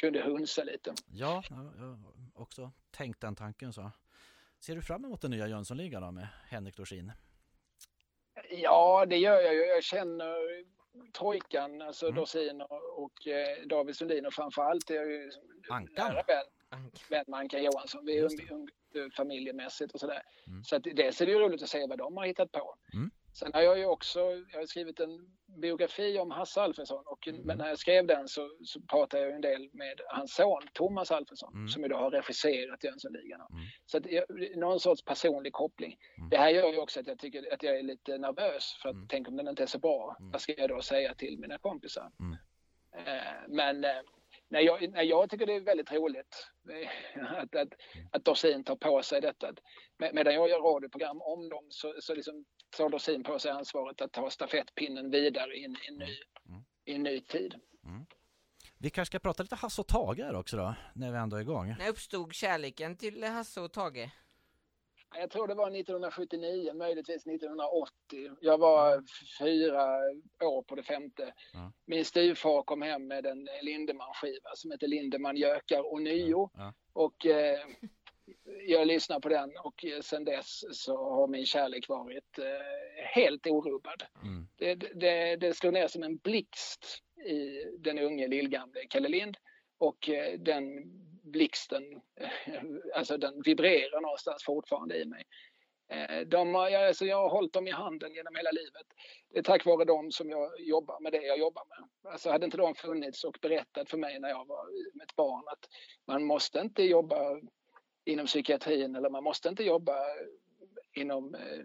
kunde 0.00 0.22
hunsa 0.22 0.64
lite. 0.64 0.94
Ja, 1.06 1.42
ja, 1.50 1.72
jag 1.76 1.84
har 1.84 1.98
också 2.34 2.72
tänkt 2.90 3.20
den 3.20 3.36
tanken 3.36 3.72
så. 3.72 3.90
Ser 4.60 4.74
du 4.74 4.82
fram 4.82 5.04
emot 5.04 5.20
den 5.20 5.30
nya 5.30 5.48
Jönssonligan 5.48 6.02
då 6.02 6.10
med 6.10 6.28
Henrik 6.48 6.76
Dorsin? 6.76 7.12
Ja, 8.50 9.06
det 9.06 9.16
gör 9.16 9.40
jag 9.40 9.54
ju. 9.54 9.60
Jag 9.60 9.84
känner 9.84 10.64
trojkan, 11.18 11.82
alltså 11.82 12.06
Mm. 12.06 12.16
Dorsin 12.16 12.60
och, 12.60 13.04
och 13.04 13.26
eh, 13.26 13.66
David 13.66 13.96
Sundin 13.96 14.26
och 14.26 14.34
framförallt 14.34 14.90
är 14.90 14.94
jag 14.94 15.10
ju 15.10 15.30
Ankan? 15.70 15.94
nära 15.96 16.22
vän, 16.22 16.90
vän 17.10 17.24
med 17.26 17.40
Ankan 17.40 17.62
Johansson. 17.64 18.04
Vi 18.04 18.18
är 18.18 18.22
Just 18.22 18.50
um, 18.50 18.68
um, 18.94 19.10
familjemässigt 19.10 19.94
och 19.94 20.00
sådär. 20.00 20.22
Mm. 20.46 20.64
Så 20.64 20.76
att 20.76 20.82
dels 20.82 21.20
är 21.20 21.26
det 21.26 21.32
ju 21.32 21.38
roligt 21.38 21.62
att 21.62 21.68
se 21.68 21.86
vad 21.86 21.98
de 21.98 22.16
har 22.16 22.26
hittat 22.26 22.52
på. 22.52 22.74
Mm. 22.94 23.10
Sen 23.38 23.50
har 23.54 23.62
jag 23.62 23.78
ju 23.78 23.86
också 23.86 24.20
jag 24.52 24.58
har 24.58 24.66
skrivit 24.66 25.00
en 25.00 25.36
biografi 25.60 26.18
om 26.18 26.30
Hasse 26.30 26.60
Alfredson 26.62 27.02
och 27.06 27.28
Mm. 27.28 27.58
när 27.58 27.68
jag 27.68 27.78
skrev 27.78 28.06
den 28.06 28.28
så, 28.28 28.50
så 28.64 28.80
pratade 28.80 29.22
jag 29.22 29.34
en 29.34 29.40
del 29.40 29.68
med 29.72 30.00
hans 30.08 30.34
son 30.34 30.62
Thomas 30.72 31.10
Alfredson 31.10 31.52
Mm. 31.54 31.68
som 31.68 31.88
då 31.88 31.96
har 31.96 32.10
regisserat 32.10 32.84
Jönssonligan. 32.84 33.40
Mm. 33.40 33.62
Så 33.86 33.96
att 33.98 34.06
jag, 34.06 34.24
någon 34.56 34.80
sorts 34.80 35.04
personlig 35.04 35.52
koppling. 35.52 35.96
Mm. 36.18 36.30
Det 36.30 36.36
här 36.36 36.50
gör 36.50 36.72
ju 36.72 36.78
också 36.78 37.00
att 37.00 37.06
jag 37.06 37.18
tycker 37.18 37.52
att 37.54 37.62
jag 37.62 37.78
är 37.78 37.82
lite 37.82 38.18
nervös 38.18 38.72
för 38.82 38.88
att 38.88 38.94
Mm. 38.94 39.08
tänk 39.08 39.28
om 39.28 39.36
den 39.36 39.48
inte 39.48 39.62
är 39.62 39.66
så 39.66 39.78
bra. 39.78 40.16
Mm. 40.20 40.30
Vad 40.32 40.40
ska 40.40 40.54
jag 40.58 40.68
då 40.68 40.82
säga 40.82 41.14
till 41.14 41.38
mina 41.38 41.58
kompisar? 41.58 42.10
Mm. 42.20 42.36
Eh, 43.06 43.32
men 43.48 43.84
eh, 43.84 44.02
nej, 44.48 44.64
jag, 44.64 44.90
nej, 44.92 45.06
jag 45.06 45.30
tycker 45.30 45.46
det 45.46 45.54
är 45.54 45.60
väldigt 45.60 45.92
roligt 45.92 46.48
eh, 46.70 47.22
att, 47.42 47.54
att, 47.56 47.68
att 48.12 48.24
Dorsin 48.24 48.64
tar 48.64 48.76
på 48.76 49.02
sig 49.02 49.20
detta. 49.20 49.52
Med, 49.98 50.14
medan 50.14 50.34
jag 50.34 50.48
gör 50.48 50.60
radioprogram 50.74 51.22
om 51.22 51.48
dem 51.48 51.66
så, 51.70 51.94
så 52.00 52.14
liksom 52.14 52.44
tar 52.70 52.88
Dorsin 52.88 53.22
på 53.22 53.38
sig 53.38 53.50
ansvaret 53.50 54.00
att 54.00 54.12
ta 54.12 54.30
stafettpinnen 54.30 55.10
vidare 55.10 55.56
in 55.56 55.76
i 55.84 55.88
en 55.88 55.98
ny, 55.98 56.16
Mm. 56.48 56.64
i 56.84 56.92
en 56.94 57.02
ny 57.02 57.20
tid. 57.20 57.54
Vi 58.78 58.90
kanske 58.90 59.10
ska 59.10 59.18
prata 59.18 59.42
lite 59.42 59.54
Hasse 59.56 59.80
och 59.80 59.86
Tage 59.86 60.18
här 60.18 60.36
också 60.36 60.56
då, 60.56 60.74
när 60.94 61.12
vi 61.12 61.18
ändå 61.18 61.36
är 61.36 61.40
igång. 61.40 61.74
När 61.78 61.88
uppstod 61.88 62.34
kärleken 62.34 62.96
till 62.96 63.24
Hasse 63.24 63.60
och 63.60 63.72
Tage? 63.72 64.10
Jag 65.18 65.30
tror 65.30 65.48
det 65.48 65.54
var 65.54 65.70
1979, 65.80 66.72
möjligtvis 66.74 67.26
1980. 67.26 68.36
Jag 68.40 68.58
var 68.58 69.02
fyra 69.38 69.84
år 70.48 70.62
på 70.62 70.74
det 70.74 70.82
femte. 70.82 71.34
Ja. 71.52 71.72
Min 71.86 72.04
styvfar 72.04 72.62
kom 72.62 72.82
hem 72.82 73.06
med 73.06 73.26
en 73.26 73.48
Lindemann-skiva 73.62 74.50
som 74.54 74.70
heter 74.70 74.86
Lindemann 74.88 75.36
gökar 75.36 75.92
och 75.92 76.02
nio. 76.02 76.50
Ja. 76.54 76.74
Och 76.92 77.26
eh, 77.26 77.58
jag 78.66 78.86
lyssnar 78.86 79.20
på 79.20 79.28
den 79.28 79.56
och 79.56 79.84
eh, 79.84 80.00
sen 80.00 80.24
dess 80.24 80.64
så 80.70 81.10
har 81.10 81.26
min 81.26 81.46
kärlek 81.46 81.88
varit 81.88 82.38
eh, 82.38 83.04
helt 83.04 83.46
orubbad. 83.46 84.02
Mm. 84.22 84.48
Det, 84.56 84.74
det, 84.74 85.36
det 85.36 85.54
slog 85.54 85.72
ner 85.72 85.88
som 85.88 86.02
en 86.02 86.16
blixt 86.16 87.02
i 87.26 87.64
den 87.78 87.98
unge 87.98 88.28
lillgamle 88.28 88.86
Kalle 88.90 89.08
Lind 89.08 89.36
och 89.78 90.08
eh, 90.08 90.38
den 90.38 90.82
blixten, 91.22 92.00
alltså 92.94 93.16
den 93.16 93.42
vibrerar 93.42 94.00
någonstans 94.00 94.44
fortfarande 94.44 94.96
i 94.96 95.04
mig. 95.04 95.24
De 96.26 96.54
alltså 96.54 97.04
jag 97.04 97.16
har 97.16 97.28
hållit 97.28 97.52
dem 97.52 97.68
i 97.68 97.70
handen 97.70 98.14
genom 98.14 98.34
hela 98.34 98.50
livet. 98.50 98.86
Det 99.32 99.38
är 99.38 99.42
tack 99.42 99.66
vare 99.66 99.84
dem 99.84 100.12
som 100.12 100.30
jag 100.30 100.60
jobbar 100.60 101.00
med 101.00 101.12
det 101.12 101.22
jag 101.22 101.38
jobbar 101.38 101.62
med. 101.68 102.12
Alltså 102.12 102.30
hade 102.30 102.44
inte 102.44 102.56
de 102.56 102.74
funnits 102.74 103.24
och 103.24 103.38
berättat 103.42 103.90
för 103.90 103.98
mig 103.98 104.20
när 104.20 104.28
jag 104.28 104.46
var 104.46 104.66
ett 105.02 105.16
barn 105.16 105.44
att 105.46 105.68
man 106.06 106.24
måste 106.24 106.58
inte 106.58 106.82
jobba 106.82 107.40
inom 108.06 108.26
psykiatrin 108.26 108.96
eller 108.96 109.10
man 109.10 109.24
måste 109.24 109.48
inte 109.48 109.64
jobba 109.64 109.96
inom, 110.92 111.34
eh, 111.34 111.64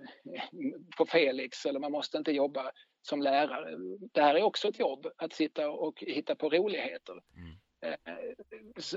på 0.97 1.05
Felix 1.05 1.65
eller 1.65 1.79
man 1.79 1.91
måste 1.91 2.17
inte 2.17 2.31
jobba 2.31 2.71
som 3.01 3.21
lärare. 3.21 3.75
Det 4.13 4.21
här 4.21 4.35
är 4.35 4.43
också 4.43 4.67
ett 4.67 4.79
jobb, 4.79 5.07
att 5.17 5.33
sitta 5.33 5.69
och 5.69 5.99
hitta 5.99 6.35
på 6.35 6.49
roligheter. 6.49 7.13
Mm. 7.35 7.57
Eh, 7.85 8.13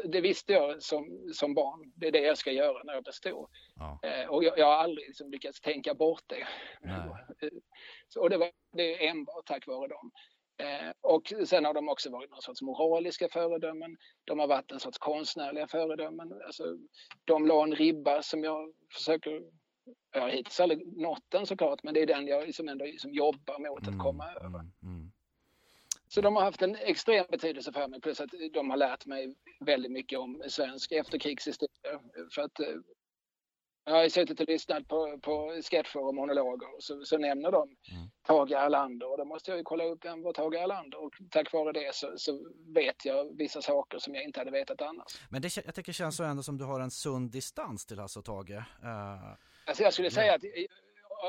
Det 0.05 0.21
visste 0.21 0.53
jag 0.53 0.83
som, 0.83 1.29
som 1.33 1.55
barn. 1.55 1.93
Det 1.97 2.07
är 2.07 2.13
det 2.13 2.21
jag 2.21 2.39
ska 2.39 2.53
göra 2.53 2.83
när 2.85 2.95
jag 2.95 3.03
blir 3.03 3.13
stor. 3.13 3.49
Ja. 3.75 4.01
Eh, 4.03 4.29
Och 4.29 4.45
jag, 4.45 4.59
jag 4.59 4.67
har 4.67 4.75
aldrig 4.75 5.07
liksom 5.07 5.31
lyckats 5.31 5.61
tänka 5.61 5.95
bort 5.95 6.23
det. 6.27 6.47
Nej. 6.81 7.51
Och 8.19 8.31
det, 8.31 8.37
var, 8.37 8.51
det 8.73 9.07
är 9.07 9.11
enbart 9.11 9.47
tack 9.47 9.67
vare 9.67 9.89
dem. 9.89 10.11
Eh, 10.57 10.93
och 11.01 11.33
sen 11.45 11.65
har 11.65 11.75
de 11.75 11.89
också 11.89 12.11
varit 12.11 12.31
någon 12.31 12.43
sorts 12.43 12.63
moraliska 12.63 13.29
föredömen. 13.29 13.97
De 14.25 14.39
har 14.39 14.47
varit 14.47 14.73
en 14.73 14.81
sorts 14.81 14.99
konstnärliga 14.99 15.67
föredömen. 15.67 16.33
Alltså, 16.47 16.65
de 17.25 17.47
la 17.47 17.63
en 17.63 17.75
ribba 17.75 18.23
som 18.23 18.45
jag 18.45 18.73
försöker... 18.93 19.43
Jag 20.13 20.21
har 20.21 20.29
hittills 20.29 20.61
aldrig 20.61 20.97
nått 20.97 21.25
den 21.29 21.47
såklart, 21.47 21.83
men 21.83 21.95
det 21.95 22.03
är 22.03 22.07
den 22.07 22.27
jag 22.27 22.47
liksom 22.47 22.69
ändå 22.69 22.85
liksom 22.85 23.13
jobbar 23.13 23.59
mot 23.59 23.89
att 23.89 23.99
komma 23.99 24.31
över. 24.33 24.59
Mm, 24.59 24.73
mm. 24.83 25.13
Så 26.09 26.21
de 26.21 26.37
har 26.37 26.43
haft 26.43 26.63
en 26.63 26.77
extrem 26.77 27.27
betydelse 27.31 27.73
för 27.73 27.89
mig 27.89 28.01
plus 28.01 28.21
att 28.21 28.31
de 28.53 28.71
har 28.71 28.77
lärt 28.77 29.07
mig 29.07 29.35
väldigt 29.61 29.93
mycket 29.93 30.19
om 30.19 30.43
svensk 30.49 30.93
efterkrigshistoria. 30.93 32.01
För 32.35 32.43
att 32.43 32.61
eh, 32.61 32.67
jag 33.85 33.93
har 33.95 34.09
suttit 34.09 34.41
och 34.41 34.49
lyssnat 34.49 34.89
på, 34.89 35.19
på 35.23 35.61
sketcher 35.71 35.97
och 35.99 36.15
monologer 36.15 36.75
och 36.77 36.83
så, 36.83 37.05
så 37.05 37.19
nämner 37.19 37.51
de 37.51 37.69
Mm. 37.93 38.09
Tage 38.27 38.53
Erlander 38.53 39.11
och 39.11 39.19
då 39.19 39.25
måste 39.25 39.51
jag 39.51 39.59
ju 39.59 39.65
kolla 39.65 39.85
upp 39.85 40.05
vem 40.05 40.23
var 40.23 40.33
Tage 40.33 40.55
Erlander 40.55 41.05
och 41.05 41.13
tack 41.31 41.53
vare 41.53 41.73
det 41.73 41.95
så, 41.95 42.13
så 42.17 42.51
vet 42.75 43.05
jag 43.05 43.37
vissa 43.39 43.63
saker 43.63 43.99
som 43.99 44.15
jag 44.15 44.25
inte 44.25 44.41
hade 44.41 44.51
vetat 44.51 44.83
annars. 44.83 45.13
Men 45.31 45.43
det, 45.43 45.57
jag 45.57 45.75
tycker 45.75 45.93
det 45.93 45.93
känns 45.93 46.17
så 46.17 46.25
ändå 46.25 46.43
som 46.43 46.59
du 46.59 46.65
har 46.65 46.81
en 46.81 46.91
sund 46.91 47.31
distans 47.31 47.87
till 47.87 47.99
Hasse 47.99 48.19
och 48.19 48.25
Tage. 48.25 48.51
Eh, 48.51 49.33
Alltså 49.67 49.83
jag 49.83 49.93
skulle 49.93 50.11
säga 50.11 50.35
att 50.35 50.43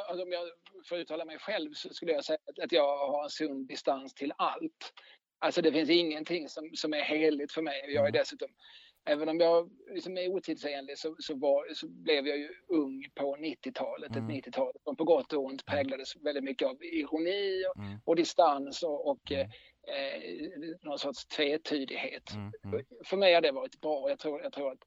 alltså 0.09 0.23
om 0.23 0.31
jag 0.31 0.43
får 0.89 0.97
uttala 0.97 1.25
mig 1.25 1.39
själv 1.39 1.73
så 1.73 1.93
skulle 1.93 2.11
jag 2.11 2.25
säga 2.25 2.39
att, 2.49 2.59
att 2.63 2.71
jag 2.71 2.97
har 3.07 3.23
en 3.23 3.29
sund 3.29 3.67
distans 3.67 4.13
till 4.13 4.33
allt. 4.37 4.93
Alltså 5.39 5.61
det 5.61 5.71
finns 5.71 5.89
ingenting 5.89 6.49
som, 6.49 6.71
som 6.73 6.93
är 6.93 7.01
heligt 7.01 7.51
för 7.51 7.61
mig. 7.61 7.81
Jag 7.87 7.95
är 7.95 7.99
Mm. 8.09 8.11
dessutom, 8.11 8.49
även 9.05 9.29
om 9.29 9.39
jag 9.39 9.69
liksom 9.89 10.17
är 10.17 10.27
otidsenlig 10.29 10.97
så, 10.97 11.15
så, 11.19 11.35
var, 11.35 11.73
så 11.73 11.87
blev 11.87 12.27
jag 12.27 12.37
ju 12.37 12.49
ung 12.67 13.09
på 13.15 13.35
90-talet. 13.35 14.15
Mm. 14.15 14.29
Ett 14.29 14.45
90-tal 14.45 14.71
som 14.83 14.95
på 14.95 15.03
gott 15.03 15.33
och 15.33 15.45
ont 15.45 15.65
präglades 15.65 16.15
väldigt 16.15 16.43
mycket 16.43 16.67
av 16.67 16.83
ironi 16.83 17.63
och, 17.69 17.77
mm, 17.79 17.97
och 18.05 18.15
distans 18.15 18.83
och, 18.83 19.07
och 19.09 19.31
Mm. 19.31 19.49
eh, 19.87 20.15
eh, 20.15 20.49
någon 20.81 20.99
sorts 20.99 21.25
tvetydighet 21.25 22.33
mm, 22.33 22.51
mm, 22.63 22.85
för 23.05 23.17
mig 23.17 23.33
har 23.33 23.41
det 23.41 23.51
varit 23.51 23.81
bra. 23.81 24.09
Jag 24.09 24.19
tror, 24.19 24.41
jag 24.41 24.53
tror 24.53 24.71
att, 24.71 24.79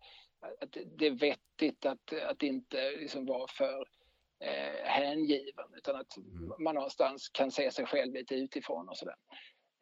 att 0.61 0.77
det 0.97 1.07
är 1.07 1.11
vettigt 1.11 1.87
att, 1.87 2.13
att 2.13 2.43
inte 2.43 2.91
liksom 2.91 3.27
vara 3.27 3.47
för 3.49 3.85
eh, 4.45 4.85
hängiven 4.85 5.65
utan 5.77 5.97
att 5.97 6.17
Mm. 6.17 6.53
man 6.59 6.75
någonstans 6.75 7.29
kan 7.29 7.51
se 7.51 7.71
sig 7.71 7.87
själv 7.87 8.15
lite 8.15 8.35
utifrån 8.35 8.89
och 8.89 8.97
sådär. 8.97 9.17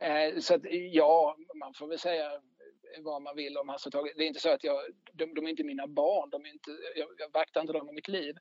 Eh, 0.01 0.39
så 0.39 0.55
att 0.55 0.61
ja, 0.93 1.37
man 1.55 1.75
får 1.75 1.87
väl 1.87 1.99
säga 1.99 2.31
vad 2.99 3.23
man 3.23 3.37
vill 3.37 3.57
om 3.59 3.69
Hasse 3.69 3.89
och 3.89 3.93
Tage. 3.93 4.13
Det 4.17 4.23
är 4.25 4.27
inte 4.29 4.41
så 4.41 4.51
att 4.51 4.65
jag, 4.65 4.83
de, 5.13 5.35
de 5.35 5.47
är 5.47 5.51
inte 5.51 5.65
mina 5.65 5.87
barn, 5.87 6.31
de 6.31 6.45
är 6.45 6.49
inte, 6.51 6.71
jag, 6.97 7.09
jag 7.19 7.33
vaktar 7.33 7.61
inte 7.61 7.73
dem 7.73 7.89
i 7.89 7.93
mitt 7.93 8.09
liv. 8.09 8.35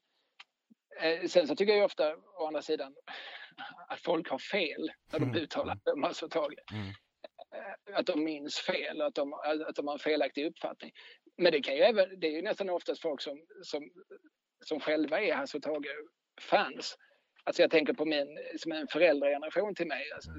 Eh, 1.02 1.28
sen 1.28 1.48
så 1.48 1.56
tycker 1.56 1.74
jag 1.74 1.80
ju 1.80 1.86
ofta, 1.86 2.16
å 2.16 2.46
andra 2.48 2.62
sidan, 2.62 2.96
att 3.88 4.00
folk 4.00 4.30
har 4.30 4.40
fel 4.40 4.92
när 5.12 5.20
de 5.20 5.26
Mm. 5.26 5.36
uttalar 5.44 6.14
sig 6.14 6.26
om 6.26 6.30
Tage. 6.30 6.54
Mm. 6.74 6.88
Eh, 7.56 7.98
Att 8.00 8.06
de 8.06 8.24
minns 8.24 8.60
fel, 8.60 9.02
att 9.02 9.16
de, 9.16 9.34
att 9.34 9.76
de 9.76 9.88
har 9.88 9.94
en 9.94 10.00
felaktig 10.00 10.46
uppfattning. 10.46 10.92
Men 11.38 11.52
det 11.52 11.62
kan 11.62 11.76
ju 11.76 11.82
även, 11.82 12.20
det 12.20 12.28
är 12.28 12.32
ju 12.32 12.42
nästan 12.42 12.70
oftast 12.70 13.02
folk 13.02 13.22
som, 13.22 13.46
som, 13.64 13.90
som 14.66 14.80
själva 14.80 15.22
är 15.22 15.60
Tage-fans. 15.60 16.96
Alltså 17.44 17.62
jag 17.62 17.72
tänker 17.72 17.94
på 17.94 18.06
min, 18.06 18.38
som 18.58 18.72
en 18.72 18.88
föräldrageneration 18.88 19.76
till 19.76 19.88
mig, 19.88 20.12
alltså 20.12 20.30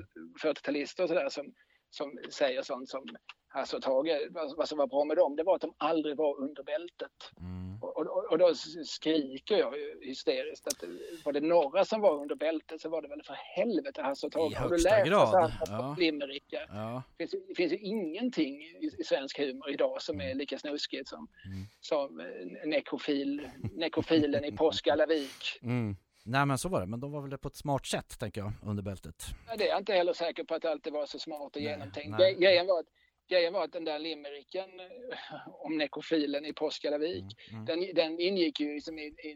40-talister 0.43 1.03
och 1.03 1.09
sådär 1.09 1.29
som, 1.29 1.55
som 1.91 2.19
säger 2.31 2.63
sånt 2.63 2.89
som 2.89 3.07
Hasse 3.49 3.77
och 3.77 3.83
Tage, 3.83 4.29
vad, 4.57 4.69
som 4.69 4.79
var 4.79 4.87
bra 4.87 5.05
med 5.05 5.17
dem, 5.17 5.37
det 5.37 5.43
var 5.43 5.55
att 5.55 5.61
de 5.61 5.75
aldrig 5.79 6.17
var 6.17 6.41
under 6.41 6.63
bältet. 6.63 7.11
Mm. 7.41 7.83
Och, 7.83 7.97
och, 7.97 8.25
och 8.31 8.39
då 8.39 8.55
skriker 8.85 9.57
jag 9.59 9.75
hysteriskt 10.01 10.67
att 10.67 10.85
var 11.25 11.33
det 11.33 11.41
några 11.41 11.85
som 11.85 12.01
var 12.01 12.21
under 12.23 12.35
bältet 12.35 12.81
så 12.81 12.89
var 12.89 13.03
det 13.03 13.09
väl 13.09 13.23
för 13.23 13.35
helvete 13.35 14.03
Hasse 14.03 14.27
och 14.27 14.33
Tage. 14.33 14.53
I 14.53 14.55
Har 14.55 14.65
du 14.69 14.71
högsta 14.71 14.91
läst 14.91 15.09
grad, 15.09 15.53
ja. 15.67 15.91
och 15.93 15.99
Limerickar? 15.99 16.67
Ja. 16.69 17.03
Det 17.17 17.29
finns, 17.29 17.45
det 17.49 17.55
finns 17.55 17.73
ju 17.73 17.79
ingenting 17.79 18.63
i, 18.63 18.91
i 18.99 19.05
svensk 19.05 19.39
humor 19.39 19.71
idag 19.71 20.03
som 20.03 20.21
är 20.21 20.25
Mm. 20.25 20.39
lika 20.39 20.59
snuskigt 20.59 21.09
som, 21.09 21.29
Mm. 21.47 21.67
som 21.81 22.21
eh, 22.21 22.27
nekrofil, 22.69 23.49
nekrofilen 23.73 24.45
i 24.45 24.53
Påskallavik. 24.53 25.59
Mm. 25.63 25.97
Nej 26.27 26.47
men 26.47 26.59
så 26.59 26.69
var 26.69 26.81
det, 26.81 26.87
men 26.87 27.01
de 27.01 27.13
var 27.13 27.21
väl 27.29 27.39
på 27.39 27.49
ett 27.49 27.57
smart 27.57 27.87
sätt 27.87 28.19
tänker 28.19 28.41
jag 28.41 28.53
under 28.63 28.83
bältet. 28.83 29.25
Ja, 29.49 29.57
Det 29.57 29.65
är 29.65 29.69
jag 29.69 29.79
inte 29.79 29.93
heller 29.93 30.13
säker 30.13 30.45
på 30.45 30.55
att 30.55 30.63
det 30.63 30.71
alltid 30.71 30.93
var 30.93 31.07
så 31.07 31.19
smart 31.19 31.41
och 31.57 31.63
Nej, 31.63 31.65
genomtänkt. 31.65 32.19
nej. 32.19 32.35
Gre- 32.35 32.39
Grejen 32.41 32.67
var, 32.67 32.81
att, 32.81 32.87
grejen 33.29 33.53
var 33.53 33.65
att 33.65 33.73
den 33.73 33.85
där 33.85 33.99
limericken 33.99 34.81
eh, 34.81 35.49
om 35.49 35.79
nekrofilen 35.79 36.45
i 36.45 36.53
Påskallavik 36.53 37.25
Mm. 37.51 37.63
Mm. 37.63 37.65
den, 37.65 37.95
den 37.95 38.21
ingick 38.21 38.61
ju 38.61 38.75
liksom 38.75 38.99
i, 38.99 39.03
i 39.03 39.33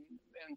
en 0.49 0.57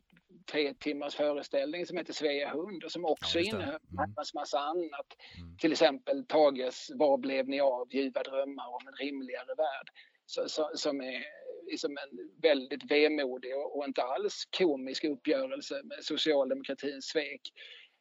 tre 0.52 0.74
timmars 0.74 1.16
föreställning 1.16 1.86
som 1.86 1.98
heter 1.98 2.14
Svea 2.14 2.50
hund 2.50 2.84
och 2.84 2.92
som 2.92 3.06
också 3.06 3.40
Ja, 3.40 3.44
det. 3.44 3.48
innehöll 3.50 3.80
Mm. 3.92 4.14
massa 4.34 4.60
annat. 4.60 5.08
Mm. 5.38 5.58
Till 5.58 5.72
exempel 5.72 6.26
Tages 6.26 6.92
Var 6.96 7.18
blev 7.18 7.48
ni 7.48 7.60
av? 7.60 7.88
Ljuva 7.96 8.24
drömmar 8.24 8.68
om 8.68 8.88
en 8.88 8.94
rimligare 9.06 9.56
värld. 9.58 9.90
Så, 10.26 10.50
så, 10.50 10.70
som 10.76 11.02
är 11.02 11.24
liksom 11.66 11.98
en 11.98 12.32
väldigt 12.42 12.92
vemodig 12.92 13.52
och, 13.58 13.86
inte 13.86 14.04
alls 14.04 14.48
komisk 14.58 15.04
uppgörelse 15.04 15.82
med 15.84 15.98
socialdemokratins 16.02 17.06
svek. 17.06 17.42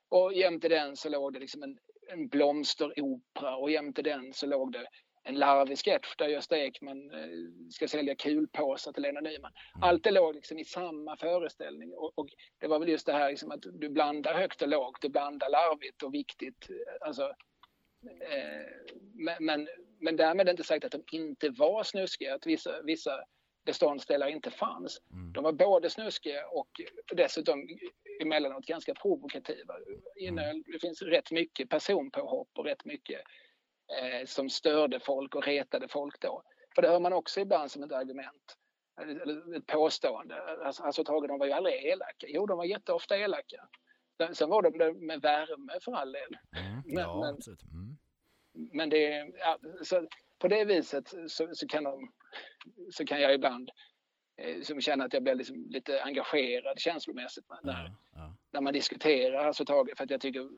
Och 0.08 0.32
jämte 0.32 0.68
den 0.68 0.96
så 0.96 1.08
låg 1.08 1.32
det 1.32 1.40
liksom 1.40 1.62
en, 1.62 1.78
en 2.12 2.28
blomsteropera 2.28 3.56
och 3.56 3.70
jämte 3.70 4.02
den 4.02 4.32
så 4.32 4.46
låg 4.46 4.72
det 4.72 4.86
en 5.24 5.34
larvig 5.34 5.78
sketch 5.78 6.16
där 6.16 6.28
Gösta 6.28 6.58
Ekman 6.58 7.10
eh, 7.10 7.28
ska 7.70 7.88
sälja 7.88 8.14
kulpåsar 8.14 8.92
till 8.92 9.02
Lena 9.02 9.20
Nyman. 9.20 9.52
Mm. 9.74 9.88
Allt 9.88 10.04
det 10.04 10.10
låg 10.10 10.34
liksom 10.34 10.58
i 10.58 10.64
samma 10.64 11.16
föreställning 11.16 11.92
och, 11.94 12.18
och 12.18 12.28
det 12.60 12.66
var 12.66 12.78
väl 12.78 12.88
just 12.88 13.06
det 13.06 13.12
här 13.12 13.30
liksom 13.30 13.50
att 13.50 13.62
du 13.72 13.88
blandar 13.88 14.34
högt 14.34 14.62
och 14.62 14.68
lågt, 14.68 15.02
du 15.02 15.08
blandar 15.08 15.50
larvigt 15.50 16.02
och 16.02 16.14
viktigt. 16.14 16.68
Alltså, 17.00 17.22
eh, 18.30 18.66
men, 19.14 19.36
men, 19.40 19.68
men 20.00 20.16
därmed 20.16 20.48
inte 20.48 20.64
sagt 20.64 20.84
att 20.84 20.92
de 20.92 21.02
inte 21.12 21.50
var 21.50 21.82
snuskiga, 21.82 22.34
att 22.34 22.46
vissa, 22.46 22.82
vissa 22.82 23.24
beståndsdelar 23.64 24.26
inte 24.26 24.50
fanns. 24.50 25.00
Mm. 25.12 25.32
De 25.32 25.44
var 25.44 25.52
både 25.52 25.90
snuskiga 25.90 26.46
och 26.48 26.68
dessutom 27.12 27.68
emellanåt 28.22 28.66
ganska 28.66 28.94
provokativa. 28.94 29.74
Innehöll, 30.16 30.62
det 30.66 30.78
finns 30.78 31.02
rätt 31.02 31.30
mycket 31.30 31.68
personpåhopp 31.68 32.48
och 32.58 32.64
rätt 32.64 32.84
mycket 32.84 33.20
eh, 33.98 34.26
som 34.26 34.50
störde 34.50 35.00
folk 35.00 35.34
och 35.34 35.44
retade 35.46 35.88
folk 35.88 36.20
då. 36.20 36.42
För 36.74 36.82
det 36.82 36.88
hör 36.88 37.00
man 37.00 37.12
också 37.12 37.40
ibland 37.40 37.70
som 37.70 37.82
ett 37.82 37.92
argument. 37.92 38.56
Eller 39.00 39.56
ett 39.56 39.66
påstående. 39.66 40.42
Alltså, 40.42 40.82
alltså 40.82 41.04
Tage, 41.04 41.28
de 41.28 41.38
var 41.38 41.46
ju 41.46 41.52
aldrig 41.52 41.84
elaka. 41.84 42.26
Jo, 42.28 42.46
de 42.46 42.58
var 42.58 42.64
jätteofta 42.64 43.16
elaka. 43.16 43.68
Sen- 44.32 44.48
var 44.48 44.62
de 44.62 44.78
det 44.78 44.92
med 44.92 45.20
värme 45.20 45.80
för 45.84 45.92
all 45.92 46.12
del. 46.12 46.36
Mm. 46.56 46.82
Men- 46.86 47.02
ja, 47.02 47.20
men-. 47.20 47.56
Mm. 47.72 47.96
Men 48.72 48.90
det 48.90 49.32
ja, 49.38 49.58
så 49.82 50.08
på 50.38 50.48
det 50.48 50.64
viset 50.64 51.08
så, 51.28 51.48
så, 51.54 51.66
kan 51.66 51.84
de, 51.84 52.12
så 52.90 53.04
kan 53.04 53.20
jag 53.20 53.34
ibland 53.34 53.70
eh, 54.36 54.62
som 54.62 54.80
känna 54.80 55.04
att 55.04 55.12
jag 55.12 55.22
blir 55.22 55.34
liksom 55.34 55.66
lite 55.70 56.02
engagerad 56.02 56.78
känslomässigt 56.78 57.44
när, 57.62 57.84
Ja, 57.84 57.90
ja. 58.14 58.34
när 58.52 58.60
man 58.60 58.72
diskuterar 58.72 59.44
Hasse 59.44 59.62
och 59.62 59.66
Tage 59.66 59.96
för 59.96 60.04
att 60.04 60.10
jag 60.10 60.20
tycker 60.20 60.48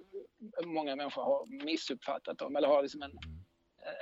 många 0.64 0.96
människor 0.96 1.22
har 1.22 1.64
missuppfattat 1.64 2.38
dem 2.38 2.56
eller 2.56 2.68
har 2.68 2.82
liksom 2.82 3.02
en, 3.02 3.18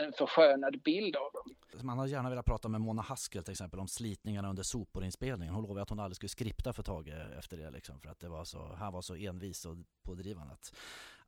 en 0.01 0.13
förskönad 0.13 0.83
bild 0.83 1.17
av 1.17 1.33
dem. 1.33 1.55
Man 1.87 1.99
har 1.99 2.07
gärna 2.07 2.31
velat 2.31 2.47
prata 2.47 2.69
med 2.69 2.81
Mona 2.81 3.03
Haskell 3.03 3.45
till 3.45 3.53
exempel 3.53 3.81
om 3.81 3.89
slitningarna 3.89 4.51
under 4.51 4.63
soporinspelningen. 4.63 5.55
Hon 5.55 5.63
lovade 5.63 5.83
att 5.83 5.91
hon 5.91 6.01
aldrig 6.01 6.17
skulle 6.17 6.29
skripta 6.29 6.73
för 6.73 6.83
Tage 6.83 7.39
efter 7.39 7.57
det 7.57 7.71
liksom, 7.71 8.01
för 8.01 8.09
att 8.09 8.21
det 8.21 8.29
var 8.29 8.45
så, 8.45 8.75
han 8.75 8.93
var 8.93 9.03
så 9.03 9.15
envis 9.15 9.67
och 9.67 9.77
pådrivande. 10.03 10.53
Att, 10.53 10.75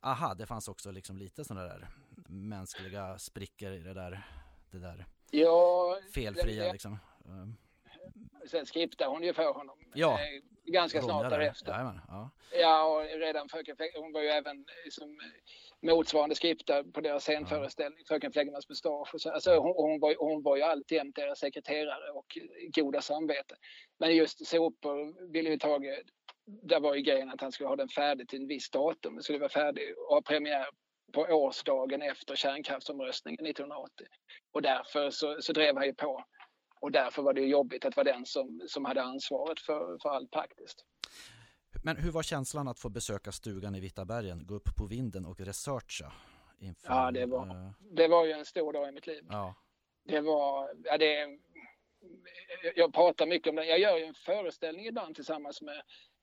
aha, 0.01 0.33
det 0.33 0.45
fanns 0.45 0.67
också 0.67 0.91
liksom 0.91 1.17
lite 1.17 1.43
sådana 1.43 1.67
där 1.67 1.87
mänskliga 2.27 3.17
sprickor 3.17 3.71
i 3.71 3.79
det 3.79 3.93
där, 3.93 4.25
det 4.71 4.79
där 4.79 5.05
Ja, 5.39 5.97
felfria 6.13 6.63
det- 6.63 6.71
liksom. 6.71 6.99
Um, 7.25 7.57
sen 8.47 8.65
skriptade 8.65 9.09
hon 9.11 9.23
ju 9.23 9.33
för 9.33 9.53
honom 9.53 9.77
Ja. 9.93 10.19
ganska 10.65 11.01
snart 11.01 11.15
Ronja 11.23 11.29
där. 11.29 11.39
därefter. 11.39 11.71
Jajamän, 11.71 12.01
ja. 12.07 12.29
Ja, 12.59 12.83
och 12.83 13.19
redan 13.19 13.49
Fröken 13.49 13.75
Fläck, 13.75 13.95
hon 13.97 14.11
var 14.13 14.21
ju 14.21 14.27
även 14.27 14.65
som 14.91 15.17
motsvarande 15.81 16.35
skripta 16.35 16.83
på 16.83 17.01
deras 17.01 17.23
scenföreställning, 17.23 18.05
Fröken 18.07 18.31
Fläggmans 18.31 18.69
mustasch. 18.69 19.13
Och 19.13 19.21
så. 19.21 19.31
Alltså, 19.31 19.55
hon, 19.59 19.73
hon, 19.77 19.99
var, 19.99 20.15
hon 20.19 20.43
var 20.43 20.55
ju 20.57 20.61
alltjämt 20.63 21.15
deras 21.15 21.39
sekreterare 21.39 22.11
och 22.11 22.37
goda 22.75 23.01
samvete. 23.01 23.55
Men 23.99 24.15
just 24.15 24.47
sopor 24.47 25.31
ville 25.31 25.49
ju 25.49 25.57
Tage, 25.57 26.01
där 26.45 26.79
var 26.79 26.95
ju 26.95 27.01
grejen 27.01 27.29
att 27.29 27.41
han 27.41 27.51
skulle 27.51 27.69
ha 27.69 27.75
den 27.75 27.89
färdig 27.89 28.29
till 28.29 28.41
en 28.41 28.47
viss 28.47 28.69
datum. 28.69 29.15
Det 29.15 29.23
skulle 29.23 29.39
vara 29.39 29.49
färdig 29.49 29.97
och 29.97 30.15
ha 30.15 30.21
premiär 30.21 30.65
på 31.13 31.21
årsdagen 31.21 32.01
efter 32.01 32.35
kärnkraftsomröstningen 32.35 33.45
1980. 33.45 34.07
Och 34.51 34.61
därför 34.61 35.09
så, 35.09 35.37
så 35.41 35.53
drev 35.53 35.75
han 35.75 35.85
ju 35.85 35.93
på. 35.93 36.23
Och 36.79 36.91
därför 36.91 37.21
var 37.21 37.33
det 37.33 37.41
jobbigt 37.41 37.85
att 37.85 37.95
vara 37.95 38.03
den 38.13 38.25
som, 38.25 38.61
som 38.67 38.85
hade 38.85 39.01
ansvaret 39.01 39.59
för, 39.59 39.97
för 40.01 40.09
allt 40.09 40.31
praktiskt. 40.31 40.85
Men 41.83 41.97
hur 41.97 42.11
var 42.11 42.23
känslan 42.23 42.67
att 42.67 42.79
få 42.79 42.89
besöka 42.89 43.31
stugan 43.31 43.75
i 43.75 43.79
Vita 43.79 44.05
bergen, 44.05 44.45
gå 44.45 44.55
upp 44.55 44.75
på 44.77 44.85
vinden 44.85 45.25
och 45.25 45.39
researcha? 45.39 46.11
Inför, 46.59 46.93
Ja, 46.93 47.11
det 47.11 47.25
var- 47.25 47.47
eh, 47.47 47.71
Det 47.79 48.07
var 48.07 48.25
ju 48.25 48.31
en 48.31 48.45
stor 48.45 48.73
dag 48.73 48.89
i 48.89 48.91
mitt 48.91 49.07
liv. 49.07 49.25
ja. 49.29 49.55
Det 50.07 50.21
var, 50.21 50.69
ja 50.83 50.97
det, 50.97 51.39
jag 52.75 52.93
pratar 52.93 53.25
mycket 53.25 53.49
om 53.49 53.55
det. 53.55 53.65
Jag 53.65 53.79
gör 53.79 53.97
ju 53.97 54.05
en 54.05 54.13
föreställning 54.13 54.85
ibland 54.85 55.15
tillsammans 55.15 55.61
med 55.61 55.81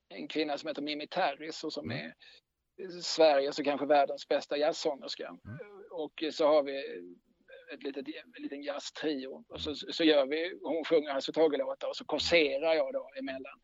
en 0.09 0.27
kvinna 0.27 0.57
som 0.57 0.67
heter 0.67 0.81
Mimi 0.81 1.07
Terris 1.07 1.63
och 1.63 1.73
som 1.73 1.91
Mm. 1.91 2.05
är 2.05 2.13
Sveriges 3.01 3.59
och 3.59 3.65
kanske 3.65 3.85
världens 3.85 4.27
bästa 4.27 4.57
jazzsångerska. 4.57 5.27
Mm. 5.27 5.59
Och 5.91 6.23
så 6.31 6.47
har 6.47 6.63
vi 6.63 7.03
ett 7.73 7.83
litet, 7.83 8.07
en 8.35 8.43
liten 8.43 8.63
jazztrio 8.63 9.45
och 9.49 9.61
så, 9.61 9.75
så 9.75 10.03
gör 10.03 10.25
vi, 10.25 10.59
hon 10.63 10.85
sjunger 10.85 11.31
Tage-låtar 11.31 11.87
och 11.87 11.95
så 11.95 12.05
korserar 12.05 12.73
jag 12.73 12.93
då 12.93 13.09
emellan 13.19 13.59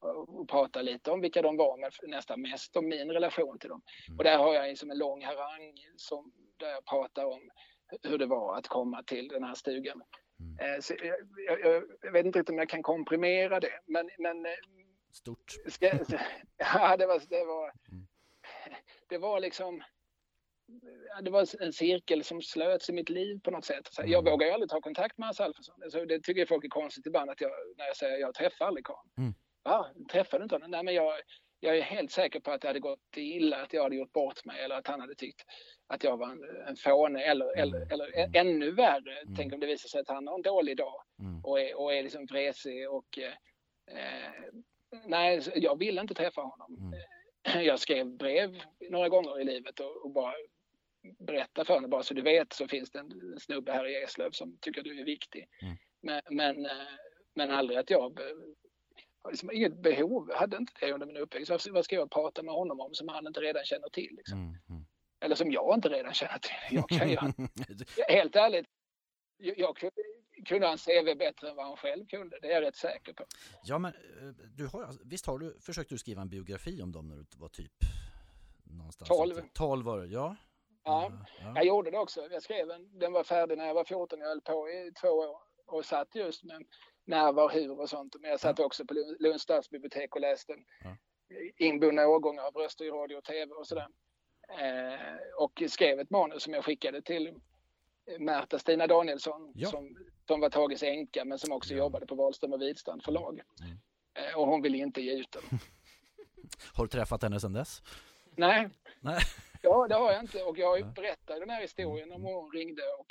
och, 0.00 0.40
och 0.40 0.48
pratar 0.48 0.82
lite 0.82 1.10
om 1.10 1.20
vilka 1.20 1.42
de 1.42 1.56
var 1.56 1.76
men 1.76 2.10
nästan 2.10 2.42
mest 2.42 2.76
om 2.76 2.88
min 2.88 3.10
relation 3.10 3.58
till 3.58 3.68
dem. 3.68 3.82
Mm. 4.08 4.18
Och 4.18 4.24
där 4.24 4.38
har 4.38 4.54
jag 4.54 4.78
som 4.78 4.90
en 4.90 4.98
lång 4.98 5.24
harang 5.24 5.74
som, 5.96 6.32
där 6.56 6.68
jag 6.70 6.84
pratar 6.84 7.24
om 7.24 7.50
hur 8.02 8.18
det 8.18 8.26
var 8.26 8.58
att 8.58 8.68
komma 8.68 9.02
till 9.02 9.28
den 9.28 9.44
här 9.44 9.54
stugan. 9.54 10.02
Mm. 10.40 10.74
Eh, 10.74 10.80
Så 10.80 10.94
jag, 11.02 11.16
jag, 11.46 11.60
jag, 11.60 11.84
jag 12.02 12.12
vet 12.12 12.26
inte 12.26 12.38
riktigt 12.38 12.52
om 12.52 12.58
jag 12.58 12.68
kan 12.68 12.82
komprimera 12.82 13.60
det, 13.60 13.80
men, 13.86 14.10
men 14.18 14.46
eh, 14.46 14.52
Stort. 15.12 15.52
ska, 15.66 15.86
ja, 16.56 16.96
det, 16.96 17.06
var, 17.06 17.22
det, 17.28 17.44
var, 17.44 17.72
Mm. 17.92 18.01
Det 19.08 19.18
var 19.18 19.40
liksom 19.40 19.82
det 21.22 21.30
var 21.30 21.62
en 21.62 21.72
cirkel 21.72 22.24
som 22.24 22.42
slöts 22.42 22.88
i 22.88 22.92
mitt 22.92 23.08
liv 23.08 23.40
på 23.44 23.50
något 23.50 23.64
sätt. 23.64 23.88
Så 23.90 24.02
jag 24.06 24.20
Mm. 24.20 24.30
vågar 24.32 24.46
ju 24.46 24.52
aldrig 24.52 24.70
ta 24.70 24.80
kontakt 24.80 25.18
med 25.18 25.26
Hasse 25.26 25.44
Alfredson. 25.44 25.82
Alltså, 25.82 26.04
det 26.04 26.20
tycker 26.20 26.46
folk 26.46 26.64
är 26.64 26.68
konstigt 26.68 27.06
ibland 27.06 27.30
att 27.30 27.40
jag, 27.40 27.50
när 27.76 27.86
jag 27.86 27.96
säger 27.96 28.18
jag 28.18 28.34
träffar 28.34 28.64
aldrig 28.66 28.86
karln. 28.86 29.10
Mm. 29.18 29.34
Ja, 29.64 29.90
träffar 30.12 30.38
du 30.38 30.42
inte 30.42 30.54
honom? 30.54 30.70
Nej, 30.70 30.82
men 30.82 30.94
jag, 30.94 31.12
jag 31.60 31.78
är 31.78 31.82
helt 31.82 32.10
säker 32.10 32.40
på 32.40 32.50
att 32.50 32.60
det 32.60 32.66
hade 32.68 32.80
gått 32.80 33.16
illa, 33.16 33.62
att 33.62 33.72
jag 33.72 33.82
hade 33.82 33.96
gjort 33.96 34.12
bort 34.12 34.44
mig 34.44 34.60
eller 34.64 34.74
att 34.74 34.86
han 34.86 35.00
hade 35.00 35.14
tyckt 35.14 35.42
att 35.86 36.04
jag 36.04 36.16
var 36.16 36.30
en, 36.30 36.66
en 36.68 36.76
fåne 36.76 37.22
eller, 37.24 37.58
eller, 37.58 37.92
eller 37.92 38.06
ä- 38.18 38.30
ännu 38.34 38.70
värre. 38.70 39.18
Mm. 39.20 39.34
Tänk 39.36 39.52
om 39.52 39.60
det 39.60 39.66
visar 39.66 39.88
sig 39.88 40.00
att 40.00 40.08
han 40.08 40.26
har 40.26 40.34
en 40.34 40.42
dålig 40.42 40.76
dag 40.76 41.02
Mm. 41.18 41.44
och 41.44 41.60
är, 41.60 41.78
och 41.78 41.94
är 41.94 42.02
liksom 42.02 42.26
vresig 42.26 42.90
och 42.90 43.18
eh, 43.18 43.32
eh, 43.98 44.32
nej, 45.06 45.40
jag 45.54 45.78
ville 45.78 46.00
inte 46.00 46.14
träffa 46.14 46.40
honom. 46.40 46.94
Jag 47.62 47.80
skrev 47.80 48.16
brev 48.16 48.62
några 48.90 49.08
gånger 49.08 49.40
i 49.40 49.44
livet 49.44 49.80
och, 49.80 50.04
och 50.04 50.10
bara 50.10 50.34
berätta 51.18 51.64
för 51.64 51.74
honom, 51.74 51.90
bara 51.90 52.02
så 52.02 52.14
du 52.14 52.22
vet 52.22 52.52
så 52.52 52.68
finns 52.68 52.90
det 52.90 52.98
en 52.98 53.40
snubbe 53.40 53.72
här 53.72 53.86
i 53.86 54.02
Eslöv 54.02 54.30
som 54.30 54.58
tycker 54.60 54.82
du 54.82 55.00
är 55.00 55.04
viktig. 55.04 55.48
Mm. 55.62 55.76
Men, 56.02 56.22
men, 56.30 56.66
eh, 56.66 56.86
men 57.34 57.50
aldrig 57.50 57.78
att 57.78 57.90
jag 57.90 58.00
har 59.22 59.30
liksom 59.30 59.50
inget 59.50 59.82
behov, 59.82 60.32
hade 60.34 60.56
inte 60.56 60.72
det 60.80 60.92
under 60.92 61.06
min 61.06 61.16
uppväxt. 61.16 61.68
Vad 61.70 61.84
ska 61.84 61.96
jag 61.96 62.10
prata 62.10 62.42
med 62.42 62.54
honom 62.54 62.80
om 62.80 62.94
som 62.94 63.08
han 63.08 63.26
inte 63.26 63.40
redan 63.40 63.64
känner 63.64 63.88
till? 63.88 64.14
Liksom? 64.16 64.38
Mm. 64.38 64.56
Mm. 64.68 64.84
Eller 65.20 65.34
som 65.34 65.52
jag 65.52 65.74
inte 65.74 65.88
redan 65.88 66.14
känner 66.14 66.38
till. 66.38 66.76
Jag 66.76 66.88
kan 66.88 67.10
ju, 67.10 67.16
helt 68.08 68.36
ärligt, 68.36 68.66
jag, 69.36 69.58
jag 69.58 69.76
kunde- 70.46 70.66
han 70.66 70.78
CV 70.78 71.14
bättre 71.18 71.50
än 71.50 71.56
vad 71.56 71.66
han 71.66 71.76
själv 71.76 72.06
kunde. 72.06 72.38
Det 72.42 72.48
är 72.48 72.52
jag 72.54 72.62
rätt 72.62 72.76
säker 72.76 73.12
på. 73.12 73.24
Ja, 73.64 73.78
men 73.78 73.92
eh, 73.92 74.28
du 74.56 74.66
har, 74.66 74.88
visst 75.04 75.26
har 75.26 75.38
du, 75.38 75.60
försökte 75.60 75.94
du 75.94 75.98
skriva 75.98 76.22
en 76.22 76.28
biografi 76.28 76.82
om 76.82 76.92
dem 76.92 77.08
när 77.08 77.16
du 77.16 77.24
var 77.36 77.48
typ 77.48 77.72
någonstans? 78.64 79.08
12. 79.08 79.34
12 79.54 79.84
var 79.86 79.98
det, 80.00 80.06
ja. 80.06 80.36
Ja. 80.84 81.12
ja. 81.40 81.52
Jag 81.56 81.64
gjorde 81.66 81.90
det 81.90 81.98
också. 81.98 82.28
Jag 82.30 82.42
skrev 82.42 82.70
en, 82.70 82.98
den 82.98 83.12
var 83.12 83.24
färdig 83.24 83.58
när 83.58 83.66
jag 83.66 83.74
var 83.74 83.84
14. 83.84 84.18
Jag 84.20 84.26
höll 84.28 84.40
på 84.40 84.68
i 84.68 84.92
två 85.00 85.08
år 85.08 85.36
och 85.66 85.84
satt 85.84 86.14
just 86.14 86.44
med 86.44 86.62
när, 87.04 87.32
var, 87.32 87.50
hur 87.50 87.80
och 87.80 87.88
sånt. 87.90 88.16
Men 88.20 88.30
jag 88.30 88.40
satt 88.40 88.60
också 88.60 88.84
på 88.86 88.94
Lund- 88.94 89.16
Lunds 89.20 89.42
stadsbibliotek 89.42 90.14
och 90.14 90.20
läste 90.20 90.56
Ja. 90.84 90.96
inbundna 91.56 92.06
årgångar 92.08 92.42
av 92.42 92.54
röster 92.54 92.84
i 92.84 92.90
radio 92.90 93.16
och 93.16 93.24
tv 93.24 93.52
och 93.54 93.66
sådär. 93.66 93.88
Eh, 94.58 95.16
och 95.38 95.62
skrev 95.68 96.00
ett 96.00 96.10
manus 96.10 96.42
som 96.42 96.52
jag 96.54 96.64
skickade 96.64 97.02
till 97.02 97.34
Märta 98.18 98.58
Stina 98.58 98.86
Danielsson 98.86 99.52
Ja. 99.54 99.68
som, 99.70 99.96
som 100.26 100.40
var 100.40 100.50
Tages 100.50 100.82
änka 100.82 101.24
men 101.24 101.38
som 101.38 101.52
också 101.52 101.72
Ja. 101.74 101.78
jobbade 101.78 102.06
på 102.06 102.14
Wahlström 102.14 102.52
och 102.52 102.60
Widstrand 102.62 103.04
förlag. 103.04 103.40
Mm. 103.60 103.78
Eh, 104.14 104.38
och 104.38 104.46
hon 104.46 104.62
ville 104.62 104.78
inte 104.78 105.00
ge 105.00 105.12
ut 105.12 105.32
den. 105.32 105.42
Har 106.74 106.84
du 106.84 106.88
träffat 106.88 107.22
henne 107.22 107.40
sedan 107.40 107.52
dess? 107.52 107.82
Nej, 108.36 108.68
Nej. 109.00 109.20
Ja, 109.64 109.86
det 109.88 109.94
har 109.94 110.12
jag 110.12 110.20
inte. 110.20 110.42
Och 110.42 110.58
jag 110.58 110.68
har 110.68 110.76
ju 110.76 110.84
berättat 110.84 111.40
den 111.40 111.50
här 111.50 111.60
historien 111.62 112.12
om 112.12 112.22
hon 112.22 112.52
ringde 112.52 112.82
och 112.98 113.06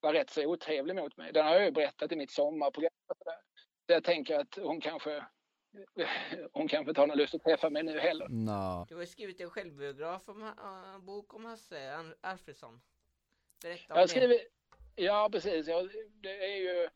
var 0.00 0.12
rätt 0.12 0.30
så 0.30 0.46
otrevlig 0.46 0.96
mot 0.96 1.16
mig. 1.16 1.32
Den 1.32 1.46
har 1.46 1.54
jag 1.54 1.64
ju 1.64 1.70
berättat 1.70 2.12
i 2.12 2.16
mitt 2.16 2.30
sommarprogram. 2.30 2.90
Så 3.86 3.92
jag 3.92 4.04
tänker 4.04 4.38
att 4.38 4.54
hon 4.62 4.80
kanske 4.80 5.24
hon 6.52 6.68
kanske 6.68 6.90
inte 6.90 7.00
har 7.00 7.06
någon 7.06 7.18
lust 7.18 7.34
att 7.34 7.42
träffa 7.42 7.70
mig 7.70 7.82
nu 7.82 7.98
heller. 8.00 8.28
Nå. 8.28 8.86
Du 8.88 8.96
har 8.96 9.04
skrivit 9.04 9.40
en 9.40 9.50
självbiograf 9.50 10.28
om, 10.28 10.42
Ha- 10.42 10.94
äh, 10.94 10.98
bok 10.98 11.34
om 11.34 11.44
Hasse 11.44 12.04
Alfredsson. 12.20 12.80
Berätta 13.62 13.82
om 13.82 13.84
Jag 13.88 13.96
har 14.02 14.06
skrivit, 14.06 14.40
ja 14.96 15.28
precis, 15.32 15.68
ja, 15.68 15.88
det 16.22 16.44
är 16.52 16.56
ju, 16.56 16.88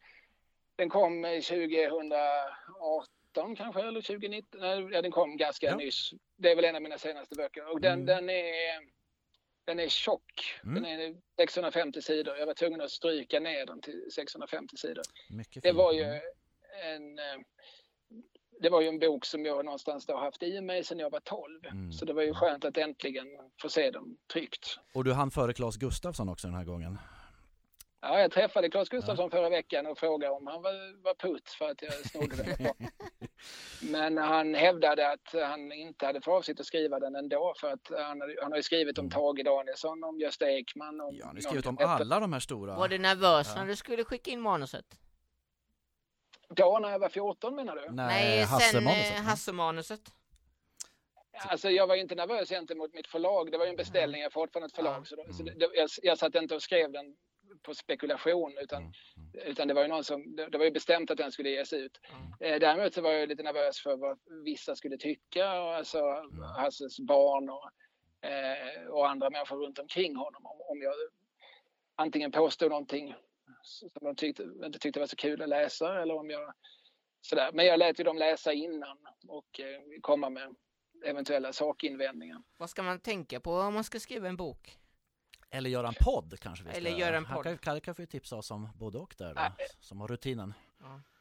den 0.77 0.89
kom 0.89 1.23
2018 1.23 3.57
kanske 3.57 3.81
eller 3.83 4.01
2019, 4.03 4.61
nej 4.61 5.03
den 5.03 5.11
kom 5.11 5.37
ganska 5.37 5.67
Ja. 5.67 5.77
nyss. 5.77 6.11
Det 6.37 6.51
är 6.51 6.57
väl 6.57 6.65
en 6.65 6.77
av 6.77 6.83
mina 6.83 6.99
senaste 6.99 7.35
böcker 7.35 7.71
och 7.73 7.81
den, 7.81 7.93
Mm. 7.93 8.07
den 8.07 8.31
är 8.31 9.01
den 9.65 9.81
är 9.81 9.89
tjock. 9.89 10.61
Mm. 10.65 10.83
Den 10.83 11.01
är 11.01 11.17
650 11.37 12.03
sidor. 12.03 12.37
Jag 12.37 12.47
var 12.47 12.55
tvungen 12.55 12.81
att 12.81 12.91
stryka 12.91 13.41
ner 13.41 13.67
den 13.67 13.81
till 13.81 14.05
650 14.15 14.77
sidor. 14.77 15.03
Mycket 15.31 15.63
Det 15.63 15.73
var 15.73 15.93
ju 15.93 16.03
Mm. 16.03 16.21
en 16.85 17.19
eh, 17.19 17.25
det 18.61 18.71
var 18.71 18.81
ju 18.81 18.89
en 18.89 18.99
bok 18.99 19.25
som 19.25 19.45
jag 19.45 19.65
någonstans 19.65 20.07
då 20.07 20.17
haft 20.17 20.43
i 20.43 20.61
mig 20.61 20.85
sedan 20.85 20.99
jag 20.99 21.11
var 21.11 21.21
12. 21.21 21.67
Mm. 21.67 21.93
Så 21.93 22.05
det 22.05 22.13
var 22.13 22.23
ju 22.23 22.35
skönt 22.35 22.65
att 22.65 22.77
äntligen 22.77 23.27
få 23.63 23.69
se 23.69 23.91
den 23.91 24.17
tryckt. 24.33 24.77
Och 24.95 25.05
du 25.05 25.13
hann 25.13 25.31
före 25.31 25.53
Claes 25.53 25.77
Gustafsson 25.77 26.29
också 26.29 26.47
den 26.47 26.57
här 26.57 26.65
gången. 26.65 26.99
Ja, 28.03 28.21
jag 28.21 28.31
träffade 28.31 28.71
Claes 28.71 28.89
Gustafsson 28.89 29.31
förra 29.31 29.49
veckan 29.49 29.87
och 29.87 29.99
frågade 29.99 30.33
om 30.35 30.47
han 30.47 30.63
var, 30.63 31.03
var 31.03 31.15
putt 31.15 31.49
för 31.51 31.71
att 31.71 31.83
jag 31.83 31.93
snodde 31.93 32.37
den. 32.37 32.75
Men 33.91 34.19
han 34.19 34.55
hävdade 34.55 35.13
att 35.13 35.33
han 35.33 35.73
inte 35.73 36.07
hade 36.07 36.21
för 36.21 36.33
avsikt 36.33 36.61
att 36.61 36.67
skriva 36.67 37.01
den 37.01 37.15
ändå 37.17 37.55
för 37.61 37.73
att 37.73 37.91
han, 37.91 38.21
han 38.43 38.53
har 38.53 38.57
ju 38.57 38.63
skrivit 38.63 38.99
om 38.99 39.03
Mm. 39.05 39.11
Tage 39.11 39.45
Danielsson, 39.45 40.05
om 40.05 40.19
Gösta 40.21 40.51
Ekman. 40.51 41.01
Om 41.01 41.17
Ja, 41.17 41.27
ni 41.27 41.35
har 41.35 41.41
skrivit 41.41 41.67
om 41.67 41.75
någon- 41.75 41.89
alla 41.89 42.21
de 42.21 42.33
här 42.33 42.41
stora. 42.41 42.77
Var 42.77 42.89
du 42.89 42.99
nervös 42.99 43.53
Ja. 43.55 43.61
när 43.61 43.67
du 43.69 43.77
skulle 43.77 44.05
skicka 44.05 44.31
in 44.31 44.41
manuset? 44.41 44.87
Då 46.49 46.79
när 46.83 46.91
jag 46.91 46.99
var 46.99 47.09
14 47.09 47.55
menar 47.55 47.77
du? 47.77 47.89
Nej, 47.93 48.39
sen 48.39 48.49
Hasse-manuset. 48.49 49.17
eh, 49.17 49.23
Hasse-manuset. 49.23 50.01
Alltså 51.49 51.71
jag 51.71 51.87
var 51.87 51.95
inte 51.97 52.15
nervös 52.15 52.49
gentemot 52.49 52.95
mitt 52.95 53.07
förlag. 53.07 53.53
Det 53.53 53.59
var 53.59 53.65
ju 53.65 53.71
en 53.71 53.77
beställning 53.77 54.21
jag 54.23 54.33
fått 54.33 54.53
från 54.53 54.63
ett 54.63 54.75
förlag. 54.77 55.01
Ja. 55.01 55.05
Så, 55.05 55.17
då, 55.17 55.33
så 55.33 55.43
Mm. 55.43 55.59
det, 55.59 55.69
jag, 55.75 55.89
jag 56.03 56.19
satt 56.19 56.35
inte 56.35 56.55
och 56.55 56.63
skrev 56.63 56.93
den 56.93 57.17
på 57.63 57.75
spekulation 57.75 58.59
utan, 58.59 58.83
Mm, 58.83 58.93
utan 59.51 59.69
det 59.69 59.75
var 59.75 59.83
ju 59.83 59.89
någon 59.89 60.05
som, 60.05 60.37
det, 60.37 60.49
det 60.49 60.59
var 60.59 60.65
ju 60.65 60.71
bestämt 60.71 61.11
att 61.11 61.19
den 61.19 61.33
skulle 61.33 61.51
ges 61.51 61.73
ut. 61.73 62.01
Ja. 62.39 62.47
Eh, 62.47 62.61
däremot 62.61 62.95
så 62.95 63.01
var 63.03 63.11
jag 63.11 63.29
lite 63.29 63.43
nervös 63.43 63.81
för 63.83 63.97
vad 63.97 64.19
vissa 64.45 64.77
skulle 64.77 64.97
tycka, 64.97 65.63
och 65.63 65.75
alltså 65.75 66.01
Hasses 66.57 67.01
barn 67.01 67.49
och, 67.51 67.71
eh, 68.31 68.87
och 68.87 69.11
andra 69.11 69.31
människor 69.31 69.57
runt 69.67 69.79
omkring 69.79 70.17
honom. 70.17 70.47
Om, 70.47 70.61
om 70.69 70.83
jag 70.83 70.95
antingen 71.95 72.33
påstod 72.33 72.71
någonting 72.71 73.15
som 73.63 73.91
de 74.01 74.17
tyckte, 74.17 74.43
inte 74.65 74.79
tyckte 74.79 75.01
var 75.01 75.07
så 75.07 75.17
kul 75.17 75.43
att 75.43 75.49
läsa 75.49 76.03
eller 76.03 76.15
om 76.15 76.31
jag 76.31 76.55
sådär. 77.21 77.51
Men 77.53 77.67
jag 77.67 77.79
lät 77.79 78.01
ju 78.01 78.05
dem 78.05 78.19
läsa 78.19 78.53
innan 78.53 78.99
och 79.29 79.61
eh, 79.61 79.81
komma 80.01 80.31
med 80.31 80.55
eventuella 81.05 81.53
sakinvändningar. 81.53 82.43
Vad 82.57 82.71
ska 82.71 82.83
man 82.83 83.01
tänka 83.01 83.41
på 83.41 83.53
om 83.53 83.75
man 83.75 83.85
ska 83.85 84.01
skriva 84.01 84.29
en 84.29 84.37
bok? 84.37 84.80
Eller 85.51 85.71
göra 85.71 85.89
en 85.89 85.95
podd 86.01 86.41
kanske 86.41 86.65
vi 86.65 86.71
ska 86.71 86.79
Eller 86.79 86.91
göra 86.91 87.17
en 87.17 87.25
Här 87.27 87.35
podd. 87.37 87.45
kan, 87.45 87.59
Kalle 87.59 87.81
kan 87.81 87.95
få 87.95 88.03
ju 88.03 88.07
tipsa 88.07 88.37
oss 88.37 88.51
om 88.51 88.69
både 88.79 88.99
och 88.99 89.15
där 89.19 89.35
då, 89.35 89.41
som 89.81 90.01
har 90.01 90.09
rutinen. 90.09 90.55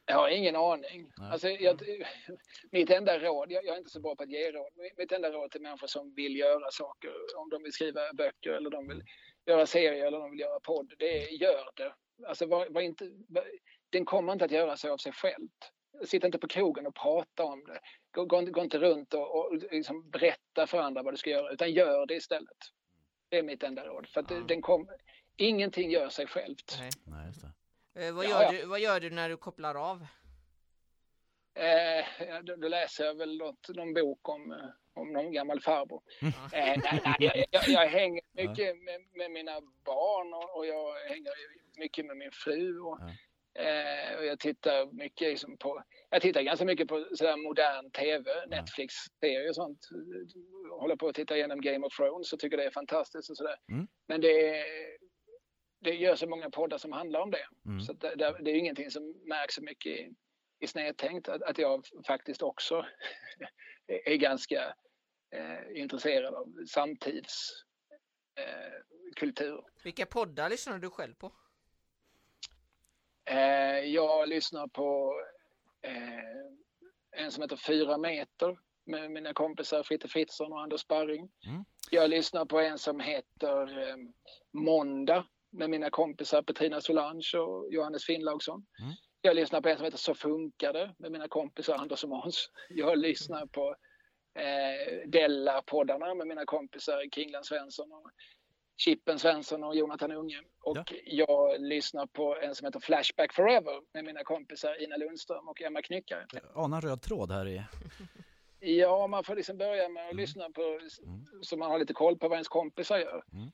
Jag 0.06 0.16
har 0.16 0.28
ingen 0.28 0.56
aning. 0.56 1.12
Nej. 1.18 1.30
Alltså, 1.32 1.48
jag, 1.48 1.82
mitt 2.72 2.90
enda 2.90 3.18
råd, 3.18 3.52
jag, 3.52 3.64
jag 3.64 3.74
är 3.74 3.78
inte 3.78 3.90
så 3.90 4.00
bra 4.00 4.16
på 4.16 4.22
att 4.22 4.30
ge 4.30 4.52
råd, 4.52 4.72
mitt 4.96 5.12
enda 5.12 5.30
råd 5.30 5.50
till 5.50 5.60
människor 5.60 5.86
som 5.86 6.14
vill 6.14 6.36
göra 6.36 6.70
saker, 6.70 7.10
om 7.36 7.48
de 7.48 7.62
vill 7.62 7.72
skriva 7.72 8.12
böcker 8.12 8.50
eller 8.50 8.70
de 8.70 8.88
vill 8.88 9.02
göra 9.46 9.66
serier 9.66 10.06
eller 10.06 10.18
de 10.20 10.30
vill 10.30 10.40
göra 10.40 10.60
podd, 10.60 10.92
det 10.98 11.22
är 11.24 11.42
gör 11.42 11.70
det. 11.76 11.94
Alltså, 12.28 12.46
var, 12.46 12.66
var 12.70 12.80
inte, 12.80 13.10
var, 13.28 13.44
den 13.90 14.04
kommer 14.04 14.32
inte 14.32 14.44
att 14.44 14.50
göra 14.50 14.76
sig 14.76 14.90
av 14.90 14.96
sig 14.98 15.12
självt. 15.12 15.72
Sitt 16.04 16.24
inte 16.24 16.38
på 16.38 16.48
krogen 16.48 16.86
och 16.86 16.94
prata 16.94 17.44
om 17.44 17.64
det. 17.64 17.80
Gå, 18.10 18.24
gå, 18.24 18.38
inte- 18.38 18.52
gå 18.52 18.60
inte 18.62 18.78
runt 18.78 19.14
och, 19.14 19.36
och 19.36 19.54
liksom 19.72 20.10
berätta 20.10 20.66
för 20.66 20.78
andra 20.78 21.02
vad 21.02 21.12
du 21.12 21.18
ska 21.18 21.30
göra, 21.30 21.50
utan 21.52 21.72
gör 21.72 22.06
det 22.06 22.14
istället. 22.14 22.58
Det 23.30 23.38
är 23.38 23.42
mitt 23.42 23.62
enda 23.62 23.84
råd. 23.84 24.06
För 24.08 24.20
att 24.20 24.30
Ja. 24.30 24.36
den 24.40 24.62
kom, 24.62 24.88
ingenting 25.36 25.90
gör 25.90 26.08
sig 26.08 26.26
självt. 26.26 26.76
Nej. 26.80 26.90
Nej, 27.04 27.26
just 27.26 27.40
det. 27.94 28.06
Eh, 28.06 28.12
vad, 28.14 28.24
Ja, 28.24 28.28
gör 28.30 28.42
ja. 28.42 28.50
Du, 28.52 28.64
vad 28.66 28.80
gör 28.80 29.00
du 29.00 29.10
när 29.10 29.28
du 29.28 29.36
kopplar 29.36 29.90
av? 29.90 30.06
Eh, 31.54 32.26
ja, 32.28 32.42
då, 32.42 32.56
då 32.56 32.68
läser 32.68 33.04
jag 33.04 33.14
väl 33.14 33.38
något, 33.38 33.68
någon 33.68 33.94
bok 33.94 34.28
om, 34.28 34.52
eh, 34.52 34.58
om 34.94 35.12
någon 35.12 35.32
gammal 35.32 35.60
farbror. 35.60 36.02
Ja. 36.20 36.28
Eh, 36.28 36.78
nej, 36.84 37.00
nej, 37.04 37.14
jag, 37.18 37.44
jag, 37.50 37.68
jag 37.68 37.88
hänger 37.88 38.22
mycket 38.32 38.78
med, 38.78 39.00
med 39.14 39.30
mina 39.30 39.60
barn 39.84 40.34
och, 40.34 40.56
och 40.56 40.66
jag 40.66 40.94
hänger 41.08 41.32
mycket 41.78 42.06
med 42.06 42.16
min 42.16 42.30
fru. 42.32 42.80
Och, 42.80 42.98
eh, 43.58 44.18
och 44.18 44.24
jag 44.24 44.40
tittar 44.40 44.92
mycket 44.92 45.28
liksom 45.28 45.56
på, 45.58 45.82
jag 46.10 46.22
tittar 46.22 46.42
ganska 46.42 46.64
mycket 46.64 46.88
på 46.88 47.06
sådär 47.14 47.36
modern 47.36 47.90
tv, 47.90 48.46
Netflix-serier 48.46 49.48
och 49.48 49.54
sånt. 49.54 49.78
Håller 50.80 50.96
på 50.96 51.08
att 51.08 51.14
titta 51.14 51.36
igenom 51.36 51.60
Game 51.60 51.86
of 51.86 51.96
Thrones 51.96 52.32
och 52.32 52.38
tycker 52.38 52.56
det 52.56 52.64
är 52.64 52.70
fantastiskt 52.70 53.30
och 53.30 53.36
sådär. 53.36 53.56
Mm. 53.72 53.88
Men 54.08 54.20
det, 54.20 54.58
är- 54.58 54.98
det 55.80 55.94
gör 55.94 56.14
så 56.16 56.26
många 56.28 56.50
poddar 56.50 56.78
som 56.78 56.92
handlar 56.92 57.20
om 57.20 57.30
det. 57.30 57.46
Mm. 57.66 57.80
Så 57.80 57.92
att 57.92 58.00
det, 58.00 58.14
det, 58.14 58.36
det 58.40 58.50
är 58.50 58.54
ju 58.54 58.60
ingenting 58.60 58.90
som 58.90 59.14
märks 59.24 59.54
så 59.54 59.62
mycket 59.62 59.92
i, 59.92 60.14
i 60.60 60.66
snedtänkt 60.66 61.28
att, 61.28 61.42
att 61.42 61.58
jag 61.58 61.84
faktiskt 62.06 62.42
också 62.42 62.86
är, 64.06 64.16
ganska 64.16 64.74
eh, 65.34 65.80
intresserad 65.80 66.34
av 66.34 66.46
samtids 66.66 67.50
eh. 68.36 68.80
Vilka 69.84 70.06
poddar 70.06 70.50
lyssnar 70.50 70.78
du 70.78 70.90
själv 70.90 71.14
på? 71.14 71.32
Eh, 73.30 73.84
jag 73.84 74.28
lyssnar 74.28 74.66
på 74.66 75.14
eh, 75.82 77.22
en 77.24 77.30
som 77.30 77.42
heter 77.42 77.56
Fyra 77.56 77.98
meter 77.98 78.58
med 78.86 79.10
mina 79.10 79.32
kompisar 79.32 79.82
Fritte 79.82 80.08
Fritzson 80.08 80.52
och 80.52 80.60
Anders 80.60 80.80
Sparring. 80.80 81.30
Mm. 81.46 81.64
Jag 81.90 82.10
lyssnar 82.10 82.44
på 82.44 82.60
en 82.60 82.78
som 82.78 83.00
heter 83.00 83.88
eh, 83.88 83.96
Måndag 84.52 85.26
med 85.50 85.70
mina 85.70 85.90
kompisar 85.90 86.42
Petrina 86.42 86.80
Solange 86.80 87.38
och 87.38 87.72
Johannes 87.72 88.04
Finnlaugsson. 88.04 88.66
Mm. 88.80 88.92
Jag 89.22 89.36
lyssnar 89.36 89.60
på 89.60 89.68
en 89.68 89.76
som 89.76 89.84
heter 89.84 89.98
Så 89.98 90.14
funkar 90.14 90.72
det 90.72 90.94
med 90.98 91.12
mina 91.12 91.28
kompisar 91.28 91.74
Anders 91.74 92.04
och 92.04 92.10
Måns. 92.10 92.50
Jag 92.68 92.98
lyssnar 92.98 93.46
på 93.46 93.76
eh, 94.34 95.08
Della-poddarna 95.08 96.14
med 96.14 96.26
mina 96.26 96.44
kompisar 96.44 97.10
Kringland 97.12 97.46
Svensson 97.46 97.92
och 97.92 98.10
Chippen 98.84 99.18
Svensson 99.18 99.64
och 99.64 99.76
Jonathan 99.76 100.12
Unge. 100.12 100.40
Och 100.62 100.76
Ja. 100.76 100.84
jag 101.04 101.60
lyssnar 101.60 102.06
på 102.06 102.36
en 102.36 102.54
som 102.54 102.64
heter 102.64 102.80
Flashback 102.80 103.32
Forever 103.34 103.80
med 103.94 104.04
mina 104.04 104.24
kompisar 104.24 104.82
Ina 104.82 104.96
Lundström 104.96 105.48
och 105.48 105.62
Emma 105.62 105.82
Knyckare. 105.82 106.26
Jag 106.32 106.42
anar 106.64 106.80
röd 106.80 107.02
tråd 107.02 107.32
här 107.32 107.48
i... 107.48 107.62
Ja, 108.60 109.06
man 109.06 109.24
får 109.24 109.36
liksom 109.36 109.56
börja 109.58 109.88
med 109.88 110.02
att 110.04 110.12
Mm. 110.12 110.16
lyssna 110.22 110.50
på 110.50 110.62
Mm. 110.62 111.26
så 111.42 111.56
man 111.56 111.70
har 111.70 111.78
lite 111.78 111.92
koll 111.94 112.18
på 112.18 112.28
vad 112.28 112.36
ens 112.36 112.48
kompisar 112.48 112.98
gör. 112.98 113.24
Mm. 113.32 113.50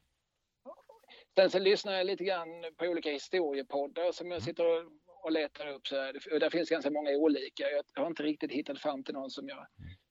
Sen 1.36 1.50
så 1.50 1.58
lyssnar 1.58 1.92
jag 1.92 2.06
lite 2.06 2.24
grann 2.24 2.48
på 2.76 2.84
olika 2.84 3.10
historiepoddar 3.10 4.12
som 4.12 4.26
Mm. 4.26 4.34
jag 4.34 4.42
sitter 4.42 4.64
och, 4.66 4.92
och 5.24 5.32
letar 5.32 5.66
upp. 5.66 5.86
Så 5.86 5.96
här. 5.96 6.16
Och 6.32 6.40
där 6.40 6.50
finns 6.50 6.70
ganska 6.70 6.90
många 6.90 7.10
olika. 7.10 7.64
Jag 7.70 8.02
har 8.02 8.06
inte 8.06 8.22
riktigt 8.22 8.52
hittat 8.52 8.78
fram 8.78 9.04
till 9.04 9.14
någon 9.14 9.30
som 9.30 9.48
jag 9.48 9.66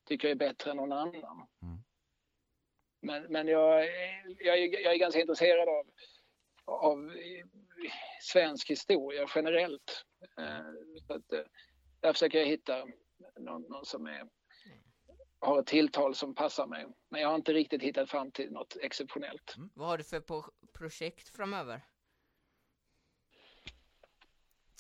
tycker 0.08 0.30
är 0.30 0.36
bättre 0.36 0.72
än 0.72 0.78
någon 0.78 0.92
annan. 0.92 1.48
Mm. 1.62 1.78
Men, 3.06 3.24
men 3.24 3.48
jag, 3.48 3.86
jag, 4.40 4.60
jag 4.74 4.94
är 4.94 4.98
ganska 4.98 5.22
intresserad 5.22 5.70
av, 5.70 5.86
av 6.66 7.12
eh, 7.12 7.46
svensk 8.22 8.70
historia 8.70 9.28
generellt. 9.36 10.06
Eh, 10.38 10.60
Så 11.08 11.14
att, 11.14 11.34
eh, 11.34 11.40
där 12.00 12.14
försöker 12.14 12.40
jag 12.40 12.46
hitta 12.46 12.86
någon, 13.40 13.62
någon 13.62 13.86
som 13.86 14.06
är, 14.06 14.30
har 15.40 15.60
ett 15.60 15.68
tilltal 15.68 16.16
som 16.16 16.36
passar 16.36 16.68
mig. 16.68 16.86
Men 17.10 17.22
jag 17.22 17.30
har 17.30 17.36
inte 17.36 17.54
riktigt 17.54 17.84
hittat 17.84 18.10
fram 18.10 18.32
till 18.32 18.52
något 18.52 18.78
exceptionellt. 18.82 19.56
Vad 19.74 19.88
har 19.88 19.98
du 19.98 20.04
för 20.04 20.24
projekt 20.74 21.30
framöver? 21.36 21.82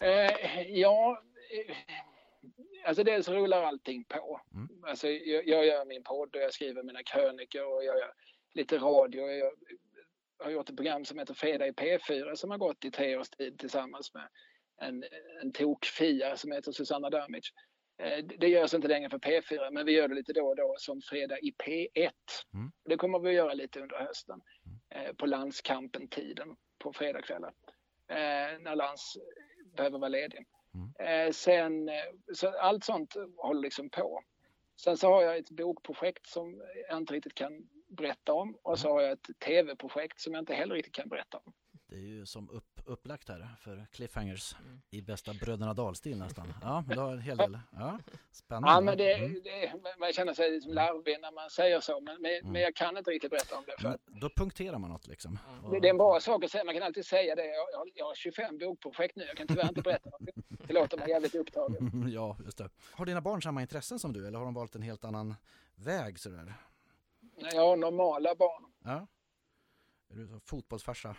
Eh, 0.01 0.61
ja, 0.61 1.23
alltså 2.85 3.03
dels 3.03 3.29
rullar 3.29 3.63
allting 3.63 4.03
på. 4.03 4.41
Mm. 4.53 4.69
Alltså, 4.83 5.07
jag, 5.07 5.47
jag 5.47 5.65
gör 5.65 5.85
min 5.85 6.03
podd 6.03 6.35
och 6.35 6.41
jag 6.41 6.53
skriver 6.53 6.83
mina 6.83 7.03
krönikor 7.03 7.65
och 7.65 7.83
jag 7.83 7.97
gör 7.97 8.11
lite 8.53 8.77
radio. 8.77 9.21
och 9.21 9.31
Jag 9.31 9.51
har 10.39 10.51
gjort 10.51 10.69
ett 10.69 10.75
program 10.75 11.05
som 11.05 11.19
heter 11.19 11.33
Fredag 11.33 11.67
i 11.67 11.71
P4 11.71 12.35
som 12.35 12.51
har 12.51 12.57
gått 12.57 12.85
i 12.85 12.91
tre 12.91 13.17
års 13.17 13.29
tid 13.29 13.59
tillsammans 13.59 14.13
med 14.13 14.29
en, 14.81 15.03
en 15.41 15.51
tok-fia 15.51 16.37
som 16.37 16.51
heter 16.51 16.71
Susanna 16.71 17.09
Damic. 17.09 17.51
Eh, 18.03 18.25
Det 18.25 18.47
görs 18.47 18.73
inte 18.73 18.87
längre 18.87 19.09
för 19.09 19.17
P4 19.17 19.71
men 19.71 19.85
vi 19.85 19.91
gör 19.91 20.07
det 20.07 20.15
lite 20.15 20.33
då 20.33 20.47
och 20.47 20.55
då 20.55 20.75
som 20.77 21.01
Fredag 21.01 21.39
i 21.39 21.51
P1. 21.63 22.11
Mm. 22.53 22.71
Det 22.85 22.97
kommer 22.97 23.19
vi 23.19 23.29
att 23.29 23.35
göra 23.35 23.53
lite 23.53 23.79
under 23.79 23.97
hösten 23.97 24.41
eh, 24.89 25.13
på 25.13 25.25
landskampen-tiden 25.25 26.55
på 26.79 26.93
fredagskvällar. 26.93 27.53
Eh, 28.09 28.59
när 28.59 28.75
Lans 28.75 29.17
behöver 29.77 29.99
vara 29.99 30.09
ledig. 30.09 30.45
Eh, 30.99 31.31
sen, 31.31 31.89
eh, 31.89 31.95
så 32.33 32.49
allt 32.49 32.83
sånt 32.83 33.15
håller 33.37 33.61
liksom 33.61 33.89
på. 33.89 34.21
Sen 34.81 34.97
så 34.97 35.07
har 35.13 35.21
jag 35.21 35.37
ett 35.37 35.49
bokprojekt 35.49 36.27
som 36.27 36.61
jag 36.89 36.97
inte 36.97 37.13
riktigt 37.13 37.35
kan 37.35 37.67
berätta 37.87 38.33
om 38.33 38.57
och 38.63 38.79
så 38.79 38.89
har 38.89 39.01
jag 39.01 39.11
ett 39.11 39.29
tv-projekt 39.45 40.19
som 40.19 40.33
jag 40.33 40.41
inte 40.41 40.53
heller 40.53 40.75
riktigt 40.75 40.95
kan 40.95 41.09
berätta 41.09 41.37
om. 41.37 41.53
Det 41.87 41.95
är 41.95 41.99
ju 41.99 42.25
som 42.25 42.49
upp, 42.49 42.81
upplagt 42.85 43.29
här 43.29 43.47
för 43.59 43.85
cliffhangers 43.91 44.55
Mm. 44.65 44.81
i 44.91 45.01
bästa 45.01 45.33
Bröderna 45.33 45.73
Dahl-stil 45.73 46.17
nästan. 46.17 46.53
Ja, 46.61 46.83
du 46.89 46.99
har 46.99 47.11
en 47.11 47.21
hel 47.21 47.37
del. 47.37 47.59
Ja, 47.71 47.99
spännande. 48.31 48.69
Ja, 48.71 48.81
men 48.81 48.97
det, 48.97 49.13
Mm. 49.13 49.41
det, 49.43 49.73
man 49.99 50.13
känner 50.13 50.33
sig 50.33 50.61
som 50.61 50.73
larvig 50.73 51.17
när 51.21 51.31
man 51.31 51.49
säger 51.49 51.79
så, 51.79 52.01
men, 52.01 52.21
men, 52.21 52.51
men 52.51 52.61
jag 52.61 52.75
kan 52.75 52.97
inte 52.97 53.11
riktigt 53.11 53.31
berätta 53.31 53.57
om 53.57 53.63
det. 53.67 53.81
För 53.81 53.97
Men 54.05 54.19
då 54.19 54.29
punkterar 54.29 54.77
man 54.77 54.89
något 54.89 55.07
liksom. 55.07 55.39
det, 55.71 55.79
det 55.79 55.87
är 55.87 55.89
en 55.89 55.97
bra 55.97 56.19
sak 56.19 56.43
att 56.43 56.51
säga, 56.51 56.63
man 56.63 56.73
kan 56.73 56.83
alltid 56.83 57.05
säga 57.05 57.35
det. 57.35 57.45
Jag, 57.45 57.67
jag, 57.73 57.89
jag 57.95 58.05
har 58.05 58.15
25 58.15 58.57
bokprojekt 58.57 59.15
nu, 59.15 59.23
jag 59.23 59.37
kan 59.37 59.47
tyvärr 59.47 59.67
inte 59.69 59.81
berätta 59.81 60.09
om 60.19 60.25
det. 60.25 60.31
Det 60.47 60.73
låter 60.73 60.97
mig 60.97 61.09
jävligt 61.09 61.35
upptagen. 61.35 62.09
ja, 62.13 62.37
just 62.45 62.57
det. 62.57 62.69
Har 62.91 63.05
dina 63.05 63.21
barn 63.21 63.41
samma 63.41 63.61
intressen 63.61 63.99
som 63.99 64.13
du 64.13 64.27
eller 64.27 64.37
har 64.37 64.45
de 64.45 64.53
valt 64.53 64.75
en 64.75 64.81
helt 64.81 65.03
annan 65.03 65.35
väg 65.75 66.19
sådär? 66.19 66.53
Jag 67.53 67.67
har 67.67 67.75
normala 67.75 68.35
barn. 68.35 68.71
Ja. 68.83 69.07
Är 70.09 70.15
du 70.15 70.39
fotbollsfarsa? 70.45 71.15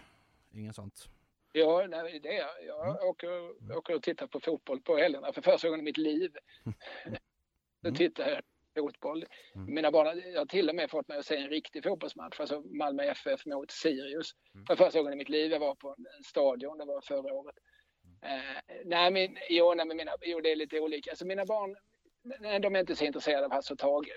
Ingen 0.52 0.72
sånt? 0.72 1.08
Ja, 1.52 1.86
nej, 1.88 2.20
det 2.22 2.36
är 2.36 2.38
jag. 2.38 2.66
Jag 2.66 3.04
åker, 3.04 3.50
åker 3.76 3.94
och 3.94 4.02
tittar 4.02 4.26
på 4.26 4.40
fotboll 4.40 4.80
på 4.80 4.96
helgerna 4.96 5.32
för 5.32 5.42
första 5.42 5.68
gången 5.68 5.80
i 5.80 5.84
mitt 5.84 5.98
liv. 5.98 6.36
Då 7.80 7.90
tittar 7.94 8.28
jag 8.28 8.42
fotboll. 8.76 9.24
Mina 9.54 9.90
barn, 9.90 10.22
jag 10.32 10.40
har 10.40 10.46
till 10.46 10.68
och 10.68 10.74
med 10.74 10.90
fått 10.90 11.08
mig 11.08 11.18
att 11.18 11.26
se 11.26 11.36
en 11.36 11.48
riktig 11.48 11.84
fotbollsmatch, 11.84 12.40
alltså 12.40 12.60
Malmö 12.60 13.02
FF 13.02 13.46
mot 13.46 13.70
Sirius. 13.70 14.30
För 14.66 14.76
första 14.76 14.98
gången 14.98 15.12
i 15.12 15.16
mitt 15.16 15.28
liv 15.28 15.52
jag 15.52 15.60
var 15.60 15.74
på 15.74 15.94
en 15.98 16.24
stadion, 16.24 16.78
det 16.78 16.84
var 16.84 17.00
förra 17.00 17.32
året. 17.34 17.56
Eh, 18.22 18.76
nej, 18.84 19.10
men, 19.10 19.36
jo, 19.50 19.74
nej, 19.74 19.86
men 19.86 19.96
mina, 19.96 20.12
jo, 20.22 20.40
det 20.40 20.52
är 20.52 20.56
lite 20.56 20.80
olika. 20.80 21.10
Alltså 21.10 21.26
mina 21.26 21.44
barn, 21.44 21.76
nej, 22.40 22.60
de 22.60 22.76
är 22.76 22.80
inte 22.80 22.96
så 22.96 23.04
intresserade 23.04 23.46
av 23.46 23.52
Hasse 23.52 23.72
och 23.72 23.78
Tage. 23.78 24.12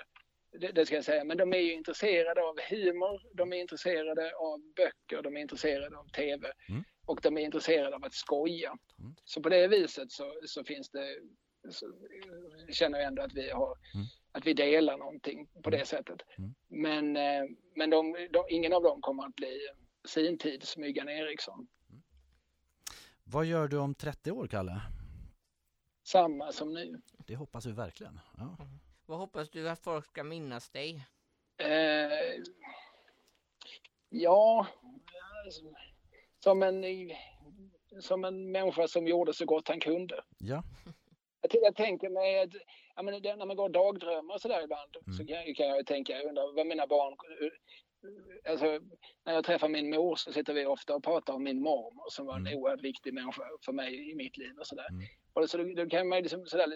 Det, 0.60 0.72
det 0.72 0.86
ska 0.86 0.96
jag 0.96 1.06
säga. 1.06 1.24
Men 1.24 1.38
de 1.38 1.54
är 1.54 1.58
ju 1.58 1.74
intresserade 1.74 2.42
av 2.42 2.60
humor, 2.70 3.22
de 3.34 3.54
är 3.54 3.58
intresserade 3.58 4.36
av 4.36 4.60
böcker, 4.76 5.22
de 5.22 5.38
är 5.38 5.42
intresserade 5.42 5.98
av 5.98 6.08
tv 6.10 6.52
och 7.06 7.20
de 7.24 7.38
är 7.38 7.42
intresserade 7.42 7.96
av 7.96 8.06
att 8.06 8.14
skoja. 8.14 8.74
Så 9.26 9.42
på 9.42 9.50
det 9.50 9.68
viset 9.68 10.12
så, 10.12 10.40
så 10.46 10.64
finns 10.64 10.90
det, 10.90 11.16
så 11.70 11.86
känner 12.72 13.00
jag 13.00 13.08
ändå 13.08 13.22
att 13.22 13.34
vi 13.34 13.50
har, 13.50 13.78
att 14.32 14.46
vi 14.48 14.54
delar 14.54 14.98
någonting 14.98 15.48
på 15.64 15.70
det 15.70 15.86
sättet. 15.86 16.22
Men, 16.68 17.18
eh, 17.18 17.44
men 17.76 17.90
de, 17.90 18.28
de, 18.32 18.46
ingen 18.50 18.74
av 18.74 18.84
dem 18.84 19.02
kommer 19.02 19.24
att 19.26 19.36
bli 19.36 19.60
sin 20.08 20.38
tids 20.38 20.78
Myggan 20.78 21.10
Eriksson. 21.10 21.68
Vad 23.32 23.46
gör 23.46 23.68
du 23.68 23.78
om 23.78 23.96
30 23.96 24.32
år, 24.32 24.48
Kalle? 24.48 24.82
Samma 26.08 26.52
som 26.52 26.74
nu. 26.74 27.02
Det 27.28 27.36
hoppas 27.36 27.66
vi 27.66 27.72
verkligen. 27.72 28.20
Ja. 28.38 28.58
Vad 29.06 29.20
hoppas 29.20 29.50
du 29.50 29.70
att 29.70 29.80
folk 29.80 30.06
ska 30.06 30.24
minnas 30.24 30.70
dig? 30.70 31.08
Eh, 31.58 32.44
ja, 34.10 34.68
som 36.40 36.64
en, 36.64 36.84
som 38.00 38.26
en 38.26 38.52
människa 38.52 38.88
som 38.88 39.08
gjorde 39.08 39.34
så 39.34 39.46
gott 39.46 39.68
han 39.68 39.80
kunde. 39.80 40.24
ja. 40.38 40.64
Jag, 41.42 41.64
jag 41.64 41.76
tänker 41.76 42.10
mig 42.10 42.42
att 42.42 42.54
ja, 42.96 43.02
men 43.02 43.22
det, 43.22 43.36
när 43.36 43.46
man 43.46 43.56
går 43.56 43.70
dagdrömmar 43.70 44.34
och 44.34 44.42
sådär 44.42 44.64
ibland 44.64 45.18
så 45.18 45.26
kan, 45.26 45.56
kan 45.56 45.68
jag 45.68 45.78
ju 45.78 45.84
tänka, 45.84 46.14
jag 46.14 46.26
undrar 46.26 46.56
vad 46.56 46.68
mina 46.68 46.88
barn... 46.88 47.18
Alltså, 48.50 48.66
när 49.26 49.34
jag 49.34 49.44
träffar 49.44 49.70
min 49.70 49.90
mor 49.90 50.16
så 50.16 50.32
sitter 50.34 50.54
vi 50.54 50.66
ofta 50.66 50.96
och 50.96 51.04
pratar 51.04 51.34
om 51.34 51.44
min 51.44 51.62
mormor 51.62 52.10
som 52.10 52.26
var 52.26 52.36
en 52.36 52.48
oerhört 52.58 52.82
viktig 52.82 53.14
människa 53.14 53.44
för 53.66 53.74
mig 53.74 54.12
i 54.12 54.16
mitt 54.16 54.38
liv 54.38 54.54
och 54.60 54.68
sådär. 54.68 54.86
Och 55.34 55.50
så 55.50 55.58
då, 55.58 55.64
då 55.64 55.90
kan 55.90 56.08
man 56.08 56.22
liksom 56.22 56.46
sådär, 56.46 56.68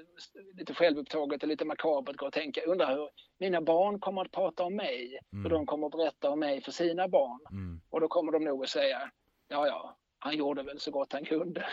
lite- 0.58 0.74
självupptaget 0.74 1.44
och 1.44 1.50
lite 1.50 1.66
makabert 1.66 2.16
gå 2.16 2.26
och 2.26 2.34
tänka, 2.34 2.62
undrar 2.62 2.96
hur 2.96 3.10
mina 3.40 3.62
barn 3.62 4.00
kommer 4.00 4.22
att 4.22 4.32
prata 4.32 4.64
om 4.64 4.76
mig, 4.76 5.20
hur 5.32 5.50
de 5.50 5.66
kommer 5.66 5.88
att 5.88 5.92
berätta 5.92 6.30
om 6.30 6.40
mig 6.40 6.62
för 6.62 6.72
sina 6.72 7.08
barn. 7.08 7.40
Mm. 7.52 7.82
Och 7.90 8.02
då 8.02 8.08
kommer 8.08 8.32
de 8.32 8.44
nog 8.44 8.64
att 8.64 8.70
säga, 8.70 9.12
ja 9.48 9.68
ja, 9.68 9.98
han 10.20 10.38
gjorde 10.38 10.64
väl 10.64 10.80
så 10.80 10.92
gott 10.92 11.14
han 11.14 11.26
kunde. 11.26 11.66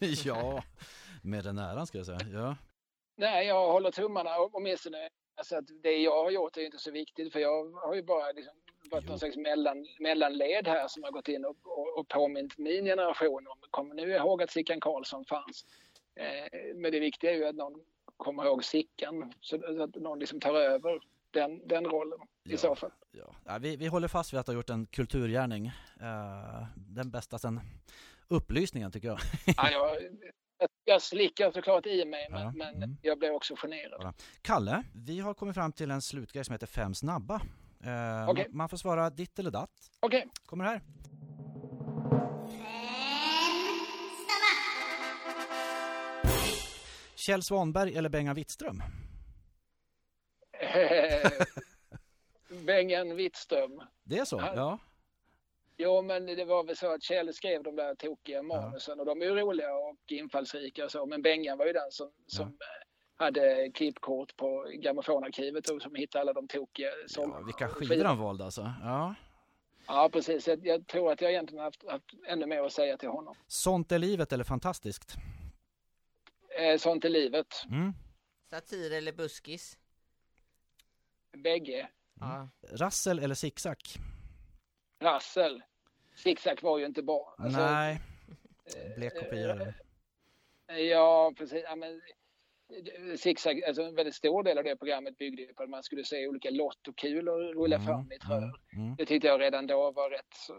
ja, 0.24 0.62
med 1.22 1.44
den 1.44 1.58
äran 1.58 1.86
ska 1.86 1.98
jag 1.98 2.06
säga. 2.06 2.20
Ja. 2.32 2.56
Nej, 3.16 3.46
jag 3.46 3.72
håller 3.72 3.90
tummarna 3.90 4.38
och 4.38 4.54
åtminstone. 4.54 5.08
Alltså 5.36 5.56
att 5.56 5.64
det 5.82 5.96
jag 5.96 6.24
har 6.24 6.30
gjort 6.30 6.56
är 6.56 6.60
inte 6.64 6.78
så 6.78 6.90
viktigt 6.90 7.32
för 7.32 7.40
jag 7.40 7.70
har 7.72 7.94
ju 7.94 8.02
bara 8.02 8.32
liksom 8.32 8.54
varit 8.90 9.08
någon 9.08 9.18
slags 9.18 9.36
mellan, 9.36 9.86
mellanled 9.98 10.68
här 10.68 10.88
som 10.88 11.02
har 11.02 11.10
gått 11.10 11.28
in 11.28 11.44
och, 11.44 11.56
och, 11.64 11.98
och 11.98 12.08
påmint 12.08 12.58
min 12.58 12.84
generation 12.84 13.46
om, 13.48 13.56
kommer 13.70 13.94
nu 13.94 14.10
ihåg 14.10 14.42
att 14.42 14.50
Sickan 14.50 14.80
Karlsson 14.80 15.24
fanns. 15.24 15.64
Eh, 16.16 16.74
men 16.74 16.92
det 16.92 17.00
viktiga 17.00 17.30
är 17.30 17.34
ju 17.34 17.44
att 17.44 17.54
någon 17.56 17.80
kommer 18.16 18.44
ihåg 18.44 18.64
Sickan 18.64 19.32
så 19.40 19.82
att 19.82 19.94
någon 19.94 20.18
liksom 20.18 20.40
tar 20.40 20.54
över 20.54 21.00
den, 21.30 21.68
den 21.68 21.84
rollen 21.86 22.18
i 22.44 22.52
Ja. 22.52 22.58
så 22.58 22.74
fall. 22.74 22.90
Ja. 23.12 23.34
Ja, 23.44 23.58
vi, 23.58 23.76
vi 23.76 23.86
håller 23.86 24.08
fast 24.08 24.32
vid 24.32 24.40
att 24.40 24.46
ha 24.46 24.54
gjort 24.54 24.70
en 24.70 24.86
kulturgärning. 24.86 25.66
Eh, 26.00 26.66
den 26.76 27.10
bästa 27.10 27.38
sen 27.38 27.60
upplysningen 28.28 28.92
tycker 28.92 29.08
jag. 29.08 29.18
Ja, 29.56 29.70
jag, 29.70 29.96
jag, 30.84 31.02
slickar 31.02 31.52
såklart 31.52 31.86
i 31.86 32.04
mig 32.04 32.26
men, 32.30 32.40
Ja, 32.40 32.52
men 32.56 32.74
mm. 32.76 32.96
jag 33.02 33.18
blir 33.18 33.30
också 33.30 33.54
generad. 33.56 34.14
Kalle, 34.42 34.82
vi 34.94 35.20
har 35.20 35.34
kommit 35.34 35.54
fram 35.54 35.72
till 35.72 35.90
en 35.90 36.02
slutgrej 36.02 36.44
som 36.44 36.52
heter 36.52 36.66
Fem 36.66 36.94
snabba. 36.94 37.40
Eh, 37.86 38.28
Okej. 38.28 38.46
man, 38.50 38.68
får 38.68 38.76
svara 38.76 39.10
ditt 39.10 39.38
eller 39.38 39.50
datt. 39.50 39.70
Okej, 40.00 40.28
Kommer 40.46 40.64
här. 40.64 40.80
Kjell 47.16 47.42
Svanberg 47.42 47.96
eller 47.96 48.08
Bengan 48.08 48.34
Wittström? 48.34 48.82
Bengan 52.66 53.16
Wittström. 53.16 53.80
Det 54.04 54.18
är 54.18 54.24
så? 54.24 54.36
Ja. 54.36 54.52
Ja. 54.56 54.78
Jo, 55.76 56.02
men 56.02 56.26
det 56.26 56.44
var 56.44 56.64
väl 56.64 56.76
så 56.76 56.94
att 56.94 57.02
Kjell 57.02 57.34
skrev 57.34 57.62
de 57.62 57.76
där 57.76 57.94
tokiga 57.94 58.42
manusen 58.42 59.00
och 59.00 59.06
de 59.06 59.22
är 59.22 59.26
ju 59.26 59.34
roliga 59.34 59.74
och 59.74 59.98
infallsrika 60.12 60.84
och 60.84 60.90
så. 60.90 61.06
Men 61.06 61.22
Bengan 61.22 61.58
var 61.58 61.66
ju 61.66 61.72
den 61.72 61.90
som, 61.90 62.10
som 62.26 62.46
eh, 62.46 62.83
hade 63.16 63.70
klippkort 63.74 64.36
på 64.36 64.70
grammofonarkivet 64.82 65.70
och 65.70 65.82
som 65.82 65.94
hittade 65.94 66.22
alla 66.22 66.32
de 66.32 66.48
tokiga 66.48 66.86
ja 66.86 67.08
sångerna. 67.08 67.40
vilka 67.46 67.68
skivor 67.68 68.04
han 68.04 68.18
valde 68.18 68.44
alltså. 68.44 68.72
Ja. 68.82 69.14
Ja, 69.86 70.08
precis. 70.12 70.48
Jag, 70.48 70.66
jag 70.66 70.86
tror 70.86 71.12
att 71.12 71.20
jag 71.20 71.30
egentligen 71.30 71.64
haft, 71.64 71.90
haft 71.90 72.04
ännu 72.26 72.46
mer 72.46 72.62
att 72.62 72.72
säga 72.72 72.96
till 72.96 73.08
honom. 73.08 73.34
Sånt 73.46 73.92
är 73.92 73.98
livet 73.98 74.32
eller 74.32 74.44
fantastiskt? 74.44 75.14
Eh, 76.58 76.78
sånt 76.78 77.04
är 77.04 77.08
livet. 77.08 77.46
Mm. 77.70 77.92
Satir 78.50 78.92
eller 78.92 79.12
buskis? 79.12 79.78
Bägge. 81.36 81.88
Ja. 82.20 82.48
Rassel 82.70 83.18
eller 83.18 83.34
zigzag? 83.34 83.76
Rassel. 85.00 85.62
Zigzag 86.16 86.58
var 86.62 86.78
ju 86.78 86.86
inte 86.86 87.02
bra. 87.02 87.34
Alltså, 87.38 87.60
Nej, 87.60 88.00
blek 88.96 89.14
kopia. 89.14 89.54
där. 89.54 89.74
Ja, 90.78 91.32
precis. 91.36 91.62
Ja, 91.64 91.76
men, 91.76 91.92
eh, 91.92 92.00
Zigzag, 93.16 93.62
alltså 93.64 93.82
en 93.82 93.94
väldigt 93.94 94.14
stor 94.14 94.42
del 94.42 94.58
av 94.58 94.64
det 94.64 94.76
programmet 94.76 95.18
byggde 95.18 95.54
på 95.54 95.62
att 95.62 95.70
man 95.70 95.82
skulle 95.82 96.04
se 96.04 96.28
olika 96.28 96.50
lottokulor 96.50 97.54
rulla 97.54 97.80
fram 97.80 98.12
i 98.12 98.14
ett 98.14 98.28
rör. 98.28 98.60
Mm. 98.76 98.94
Det 98.98 99.06
tyckte 99.06 99.26
jag 99.28 99.40
redan 99.40 99.66
då 99.66 99.90
var 99.92 100.10
rätt 100.10 100.34
så 100.34 100.52
eh, 100.52 100.58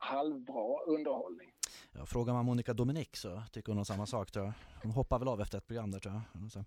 halvbra 0.00 0.78
underhållning. 0.86 1.52
Ja, 1.92 2.06
frågar 2.06 2.32
man 2.32 2.44
Monica 2.44 2.72
Dominic 2.74 3.08
så 3.12 3.42
tycker 3.52 3.68
hon 3.72 3.76
nog 3.76 3.86
samma 3.86 4.06
sak 4.06 4.30
tror 4.30 4.44
jag. 4.44 4.52
Hon 4.82 4.92
hoppar 4.92 5.18
väl 5.18 5.28
av 5.28 5.40
efter 5.40 5.58
ett 5.58 5.66
program 5.66 5.90
där 5.90 5.98
tror 5.98 6.14
jag. 6.14 6.50
Så. 6.52 6.58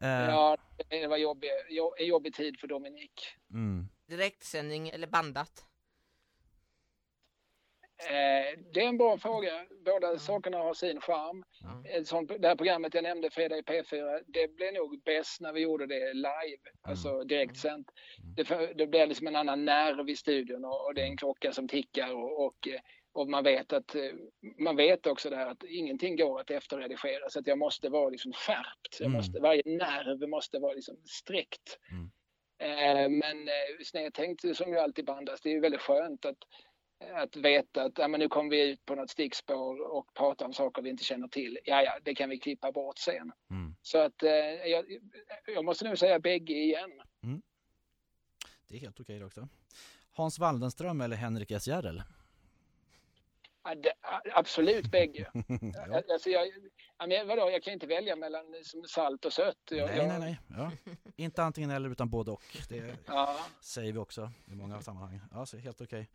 Eh, 0.00 0.08
Ja, 0.08 0.56
det 0.88 1.06
var 1.06 1.16
jobbig, 1.16 1.50
jobbig 1.98 2.34
tid 2.34 2.60
för 2.60 2.66
Dominik. 2.66 3.20
mm. 3.50 3.88
Direktsändning 4.06 4.88
eller 4.88 5.06
bandat? 5.06 5.64
Eh, 8.06 8.58
det 8.72 8.80
är 8.80 8.88
en 8.88 8.98
bra 8.98 9.18
fråga. 9.18 9.66
Båda 9.84 10.18
sakerna 10.18 10.58
har 10.58 10.74
sin 10.74 11.00
charm. 11.00 11.44
Ett 11.84 12.06
sånt, 12.06 12.32
det 12.38 12.48
här 12.48 12.56
programmet 12.56 12.94
jag 12.94 13.02
nämnde, 13.02 13.30
Fredag 13.30 13.58
i 13.58 13.62
P4, 13.62 14.20
det 14.26 14.56
blev 14.56 14.74
nog 14.74 15.02
bäst 15.04 15.40
när 15.40 15.52
vi 15.52 15.60
gjorde 15.60 15.86
det 15.86 16.12
live, 16.14 16.58
alltså 16.82 17.24
direktsänt. 17.24 17.86
Det, 18.36 18.44
för- 18.44 18.74
det 18.74 18.86
blev 18.86 19.08
liksom 19.08 19.26
en 19.26 19.36
annan 19.36 19.64
nerv 19.64 20.08
i 20.08 20.16
studion 20.16 20.64
och, 20.64 20.86
och 20.86 20.94
det 20.94 21.00
är 21.02 21.06
en 21.06 21.16
klocka 21.16 21.52
som 21.52 21.68
tickar 21.68 22.14
och, 22.14 22.44
och, 22.46 22.68
eh, 22.68 22.80
och 23.12 23.28
man 23.28 23.44
vet 23.44 23.72
att 23.72 23.94
eh, 23.94 24.02
man 24.58 24.76
vet 24.76 25.06
också 25.06 25.30
det 25.30 25.36
här 25.36 25.46
att 25.50 25.64
ingenting 25.64 26.16
går 26.16 26.40
att 26.40 26.50
efterredigera 26.50 27.28
så 27.30 27.38
att 27.38 27.46
jag 27.46 27.58
måste 27.58 27.88
vara 27.88 28.08
liksom 28.08 28.32
skärpt. 28.32 28.96
Jag 29.00 29.06
Mm. 29.06 29.16
måste, 29.16 29.40
varje 29.40 29.62
nerv 29.66 30.28
måste 30.28 30.58
vara 30.58 30.72
liksom 30.72 30.96
sträckt. 31.06 31.78
Mm. 31.90 32.10
Eh, 32.60 33.08
men 33.08 33.48
eh, 33.48 33.54
snedtänkt 33.84 34.56
som 34.56 34.72
ju 34.72 34.78
alltid 34.78 35.04
bandas, 35.04 35.40
det 35.40 35.48
är 35.48 35.52
ju 35.52 35.60
väldigt 35.60 35.80
skönt 35.80 36.24
att, 36.24 36.36
att 37.14 37.36
veta 37.36 37.82
att 37.82 37.98
ja, 37.98 38.08
men 38.08 38.20
nu 38.20 38.28
kommer 38.28 38.50
vi 38.50 38.70
ut 38.70 38.86
på 38.86 38.94
något 38.94 39.10
stickspår 39.10 39.96
och 39.96 40.14
pratar 40.14 40.46
om 40.46 40.52
saker 40.52 40.82
vi 40.82 40.90
inte 40.90 41.04
känner 41.04 41.28
till. 41.28 41.58
Ja, 41.64 41.82
ja, 41.82 41.98
det 42.02 42.14
kan 42.14 42.30
vi 42.30 42.38
klippa 42.38 42.72
bort 42.72 42.98
sen. 42.98 43.32
Mm. 43.50 43.74
Så 43.82 43.98
att 43.98 44.22
eh, 44.22 44.30
jag, 44.70 44.84
jag 45.46 45.64
måste 45.64 45.88
nu 45.88 45.96
säga 45.96 46.18
bägge 46.18 46.54
igen. 46.54 46.90
Det 48.68 48.74
är 48.76 48.80
helt 48.80 49.00
okej 49.00 49.24
också. 49.24 49.48
Hans 50.12 50.38
Waldenström 50.38 51.00
eller 51.00 51.16
Henrik 51.16 51.50
S 51.50 51.68
Järrel? 51.68 52.02
Ja, 53.64 53.74
det, 53.74 53.92
absolut 54.34 54.90
bägge. 54.90 55.30
ja. 55.88 56.02
Alltså 56.12 56.30
jag, 56.30 56.48
ja, 56.98 57.06
men 57.06 57.28
vadå, 57.28 57.50
jag 57.50 57.62
kan 57.62 57.72
inte 57.72 57.86
välja 57.86 58.16
mellan 58.16 58.50
liksom, 58.50 58.84
salt 58.84 59.24
och 59.24 59.32
sött. 59.32 59.56
Jag, 59.70 59.86
Nej, 59.88 59.96
jag, 59.96 60.08
nej, 60.08 60.18
nej. 60.20 60.38
Ja. 60.48 60.72
Inte 61.16 61.42
antingen 61.42 61.70
eller 61.70 61.90
utan 61.90 62.10
både 62.10 62.30
och. 62.30 62.56
Det 62.68 62.96
Ja, 63.06 63.36
säger 63.60 63.92
vi 63.92 63.98
också 63.98 64.30
i 64.46 64.54
många 64.54 64.82
sammanhang. 64.82 65.20
Ja, 65.32 65.46
så 65.46 65.56
helt 65.56 65.80
okej. 65.80 66.08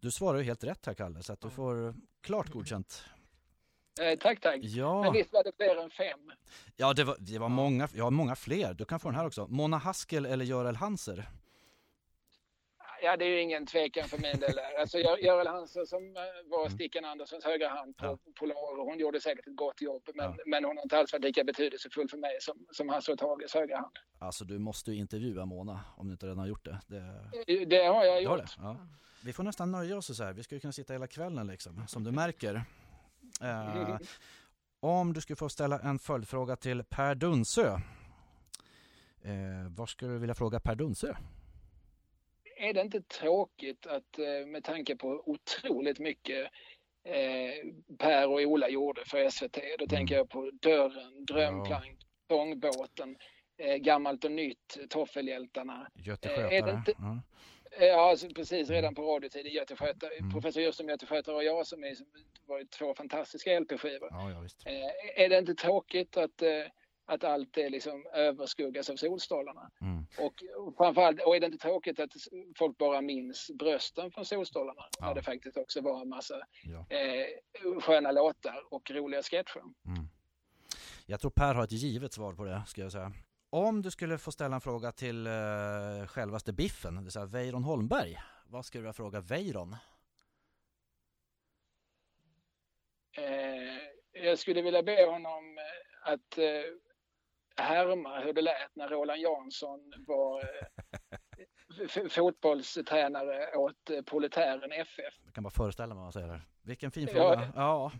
Du 0.00 0.10
svarar 0.10 0.38
ju 0.38 0.44
helt 0.44 0.64
rätt 0.64 0.86
här 0.86 0.94
Kalle, 0.94 1.22
så 1.22 1.32
att 1.32 1.40
du 1.40 1.50
får 1.50 1.94
klart 2.20 2.48
godkänt. 2.48 3.04
eh, 4.00 4.18
tack, 4.18 4.40
tack. 4.40 4.60
Men 4.60 4.70
Ja, 4.72 5.10
visst 5.10 5.32
var 5.32 5.44
det 5.44 5.52
fler 5.56 5.76
än 5.76 5.90
fem? 5.90 6.32
ja 6.76 6.92
det 6.92 7.04
var, 7.04 7.16
det 7.18 7.38
var 7.38 7.48
många, 7.48 7.88
ja, 7.94 8.10
många 8.10 8.36
fler. 8.36 8.74
Du 8.74 8.84
kan 8.84 9.00
få 9.00 9.08
den 9.08 9.14
här 9.18 9.26
också. 9.26 9.46
Mona 9.46 9.76
Haskell 9.78 10.26
eller 10.26 10.44
Görel 10.44 10.76
Hanser? 10.76 11.28
Ja, 13.02 13.16
det 13.16 13.24
är 13.24 13.28
ju 13.28 13.40
ingen 13.40 13.66
tvekan 13.66 14.08
för 14.08 14.18
min 14.18 14.40
del. 14.40 14.58
Alltså, 14.80 14.98
Gör- 14.98 15.16
Görel 15.18 15.46
Hansen 15.46 15.86
som 15.86 16.16
eh, 16.16 16.22
var 16.50 16.68
Stickan 16.68 17.04
Anderssons 17.04 17.44
högra 17.44 17.68
hand 17.68 17.96
på 17.96 18.04
Mm. 18.06 18.18
Ja. 18.26 18.32
Polar, 18.38 18.84
hon 18.84 18.98
gjorde 18.98 19.20
säkert 19.20 19.46
ett 19.46 19.56
gott 19.56 19.82
jobb, 19.82 20.02
men, 20.14 20.26
Ja. 20.30 20.36
men 20.46 20.64
hon 20.64 20.76
har 20.76 20.82
inte 20.82 20.98
alls 20.98 21.12
varit 21.12 21.24
lika 21.24 21.44
betydelsefull 21.44 22.08
för 22.08 22.18
mig 22.18 22.36
som, 22.40 22.66
som 22.72 22.88
Hasse 22.88 23.12
och 23.12 23.18
Tages 23.18 23.54
högra 23.54 23.76
hand. 23.76 23.92
Alltså 24.18 24.44
du 24.44 24.58
måste 24.58 24.92
ju 24.92 24.98
intervjua 24.98 25.44
Mona 25.46 25.80
om 25.96 26.06
du 26.06 26.12
inte 26.12 26.26
redan 26.26 26.38
har 26.38 26.46
gjort 26.46 26.64
det. 26.64 26.80
det... 26.86 27.64
Det 27.64 27.84
har 27.86 28.04
jag 28.04 28.22
Du 28.22 28.28
har 28.28 28.38
gjort. 28.38 28.46
det? 28.46 28.62
Ja. 28.62 28.76
Vi 29.24 29.32
får 29.32 29.42
nästan 29.42 29.72
nöja 29.72 29.96
oss 29.96 30.16
så 30.16 30.24
här. 30.24 30.32
Vi 30.32 30.42
ju 30.56 30.60
kunna 30.60 30.72
sitta 30.72 30.92
hela 30.92 31.06
kvällen 31.06 31.46
liksom, 31.46 31.86
som 31.86 32.04
du 32.04 32.12
märker. 32.12 32.62
Eh, 33.42 33.98
om 34.80 35.12
du 35.12 35.20
skulle 35.20 35.36
få 35.36 35.48
ställa 35.48 35.78
en 35.78 35.98
följdfråga 35.98 36.56
till 36.56 36.84
Per 36.84 37.14
Dunsö. 37.14 37.66
Eh, 39.22 39.68
vad 39.76 39.88
skulle 39.88 40.12
du 40.12 40.18
vilja 40.18 40.34
fråga 40.34 40.60
Per 40.60 40.74
Dunsö? 40.74 41.14
Är 42.56 42.74
det 42.74 42.80
inte 42.80 43.02
tråkigt 43.02 43.86
att 43.86 44.18
eh, 44.18 44.46
med 44.46 44.64
tanke 44.64 44.96
på 44.96 45.22
otroligt 45.26 45.98
mycket 45.98 46.50
eh, 47.04 47.70
Per 47.98 48.28
och 48.28 48.40
Ola 48.40 48.68
gjorde 48.68 49.02
för 49.06 49.30
SVT, 49.30 49.58
då 49.78 49.86
tänker 49.86 50.14
jag 50.14 50.28
på 50.30 50.50
Dörren, 50.62 51.24
Drömplank, 51.24 51.98
Sångbåten, 52.28 53.16
eh, 53.56 53.76
Gammalt 53.76 54.24
och 54.24 54.32
nytt, 54.32 54.78
Toffelhjältarna. 54.90 55.88
Göte 55.94 56.28
Eh, 56.28 56.38
är 56.38 56.42
det 56.50 56.50
Skötare? 56.60 56.76
inte- 56.76 56.94
Ja. 56.98 57.20
Eh, 57.78 57.86
Ja, 57.86 58.10
alltså 58.10 58.28
precis 58.28 58.70
redan 58.70 58.94
på 58.94 59.02
radiotiden, 59.02 59.52
Göte 59.52 59.76
Skötare, 59.76 60.10
Mm. 60.18 60.32
professor 60.32 60.62
Justum 60.62 60.88
Göte 60.88 61.06
Skötare 61.06 61.34
och 61.36 61.44
jag 61.44 61.66
som 61.66 61.84
är, 61.84 61.96
var 62.46 62.64
två 62.78 62.94
fantastiska 62.94 63.60
LP-skivor. 63.60 64.08
ja, 64.10 64.30
ja. 64.30 64.70
Eh, 64.70 65.24
är 65.24 65.28
det 65.28 65.38
inte 65.38 65.54
tråkigt 65.54 66.16
att, 66.16 66.42
eh, 66.42 66.48
att 67.06 67.24
allt 67.24 67.52
det 67.54 67.68
liksom 67.70 68.06
överskuggas 68.14 68.90
av 68.90 68.96
Solstolarna? 68.96 69.70
Mm. 69.80 70.06
Och, 70.18 70.34
och 70.66 70.76
framförallt, 70.76 71.20
och 71.22 71.36
är 71.36 71.40
det 71.40 71.46
inte 71.46 71.58
tråkigt 71.58 72.00
att 72.00 72.12
folk 72.58 72.78
bara 72.78 73.00
minns 73.00 73.50
brösten 73.58 74.10
från 74.10 74.24
Solstolarna? 74.24 74.82
Ja. 75.00 75.06
När 75.06 75.14
det 75.14 75.22
faktiskt 75.22 75.56
också 75.56 75.80
var 75.80 76.00
en 76.02 76.08
massa 76.08 76.34
Ja. 76.64 76.86
eh, 76.96 77.26
sköna 77.80 78.12
låtar 78.12 78.62
och 78.70 78.90
roliga 78.90 79.22
sketcher. 79.22 79.60
Mm. 79.86 80.08
Jag 81.06 81.20
tror 81.20 81.30
Per 81.30 81.54
har 81.54 81.64
ett 81.64 81.72
givet 81.72 82.12
svar 82.12 82.32
på 82.32 82.44
det, 82.44 82.62
ska 82.66 82.80
jag 82.80 82.92
säga. 82.92 83.12
Om 83.50 83.82
du 83.82 83.90
skulle 83.90 84.18
få 84.18 84.32
ställa 84.32 84.54
en 84.54 84.60
fråga 84.60 84.92
till 84.92 85.26
eh, 85.26 86.06
självaste 86.06 86.52
Biffen, 86.52 86.94
det 86.96 87.02
vill 87.02 87.12
säga 87.12 87.26
Weiron 87.26 87.64
Holmberg. 87.64 88.16
Vad 88.46 88.64
skulle 88.64 88.78
du 88.80 88.82
vilja 88.82 88.92
fråga 88.92 89.20
Weiron? 89.20 89.76
Eh, 93.16 94.22
jag 94.22 94.38
skulle 94.38 94.62
vilja 94.62 94.82
be 94.82 95.06
honom 95.06 95.58
eh, 95.58 96.12
att 96.12 96.38
eh, 96.38 97.64
härma 97.64 98.20
hur 98.20 98.32
det 98.32 98.42
lät 98.42 98.76
när 98.76 98.88
Roland 98.88 99.20
Jansson 99.20 99.92
var 100.06 100.40
eh, 100.42 102.08
fotbollstränare 102.10 103.56
åt 103.56 103.90
eh, 103.90 104.02
Proletären 104.02 104.72
FF. 104.72 105.14
Jag 105.24 105.34
kan 105.34 105.44
bara 105.44 105.50
föreställa 105.50 105.86
mig 105.94 105.96
vad 105.96 106.04
man 106.04 106.12
säger 106.12 106.28
där. 106.28 106.46
Vilken 106.62 106.90
fin 106.90 107.08
Ja. 107.12 107.12
fråga. 107.14 107.52
Ja, 107.56 107.92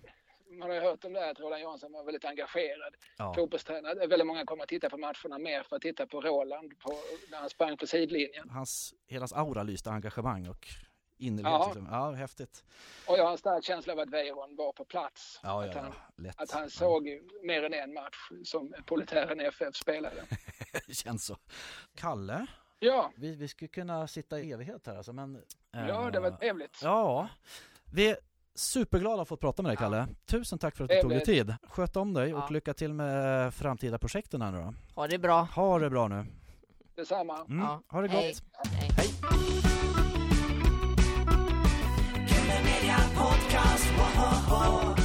Man 0.51 0.69
har 0.69 0.75
ju 0.77 0.81
hört 0.81 1.05
om 1.05 1.13
det 1.13 1.21
här 1.21 1.31
att 1.31 1.41
Roland 1.41 1.63
Jansson 1.63 1.93
var 1.93 2.05
väldigt 2.05 2.25
engagerad 2.25 2.95
ja. 3.19 3.35
fotbollstränare. 3.35 4.07
Väldigt 4.07 4.27
många 4.27 4.45
kommer 4.45 4.63
att 4.63 4.69
titta 4.69 4.91
på 4.91 4.97
matcherna 4.97 5.39
mer 5.39 5.63
för 5.63 5.77
att 5.77 5.83
titta 5.83 6.07
på 6.07 6.21
Roland 6.21 6.79
på, 6.79 6.95
när 7.31 7.39
han 7.39 7.51
sprang 7.51 7.77
på 7.77 7.87
sidlinjen. 7.87 8.51
Hans, 8.51 8.95
hela 9.07 9.21
hans 9.21 9.33
aura 9.33 9.63
lyste 9.63 9.91
engagemang 9.91 10.49
och 10.49 10.69
innerlighet. 11.19 11.61
Ja. 11.61 11.67
Liksom. 11.67 11.89
Ja, 11.91 12.11
häftigt. 12.11 12.65
Och 13.07 13.19
jag 13.19 13.25
har 13.25 13.33
en 13.33 13.39
stark 13.39 13.65
känsla 13.65 13.93
av 13.93 13.99
att 13.99 14.11
Weiron 14.11 14.57
var 14.57 14.73
på 14.73 14.85
plats. 14.85 15.41
Ja, 15.43 15.65
att, 15.65 15.75
ja, 15.75 15.81
han, 15.81 15.93
ja. 16.17 16.23
Lätt. 16.23 16.41
att 16.41 16.51
han 16.51 16.71
såg 16.71 17.09
ju 17.09 17.29
mer 17.43 17.63
än 17.63 17.75
en 17.75 17.95
match 17.95 18.31
som 18.45 18.75
Proletären 18.87 19.41
FF 19.41 19.77
spelade. 19.77 20.25
Det 20.87 20.95
känns 20.95 21.27
så. 21.27 21.37
Kalle, 21.95 22.47
Ja, 22.83 23.13
vi, 23.17 23.35
vi 23.35 23.49
skulle 23.49 23.69
kunna 23.69 24.09
sitta 24.09 24.41
i 24.41 24.53
evighet 24.53 24.87
här 24.87 24.97
alltså, 24.97 25.13
men... 25.13 25.43
ja 25.71 26.11
det 26.11 26.21
var 26.21 26.29
eh, 26.29 26.37
trevligt. 26.37 26.81
Ja, 26.83 27.29
vi 27.93 28.17
är 28.61 28.63
superglada 28.63 29.23
att 29.23 29.29
få 29.29 29.37
prata 29.37 29.63
med 29.63 29.71
dig 29.71 29.77
Kalle. 29.77 30.07
Tusen 30.27 30.59
tack 30.59 30.77
för 30.77 30.85
att 30.85 30.91
du 30.91 31.01
tog 31.01 31.11
dig 31.11 31.25
tid. 31.25 31.55
Sköt 31.69 31.97
om 31.97 32.13
dig 32.15 32.35
och 32.35 32.41
Ja. 32.41 32.49
lycka 32.51 32.75
till 32.75 32.93
med 32.95 33.55
framtida 33.55 33.99
projekten 33.99 34.43
här 34.43 34.53
nu 34.53 34.59
då. 34.59 34.75
Ha 34.95 35.07
det 35.07 35.19
bra. 35.19 35.41
Ha 35.55 35.79
det 35.79 35.91
bra 35.91 36.09
nu. 36.09 36.27
Detsamma. 36.97 37.39
Mm. 37.49 37.59
Ja. 37.59 37.83
Ha 37.89 38.01
det 38.03 38.09
Hej. 38.09 38.33
gott. 38.33 38.43
Hej. 38.73 38.91
Hej. 38.97 39.09
Media 42.65 42.97
Podcast! 43.17 45.00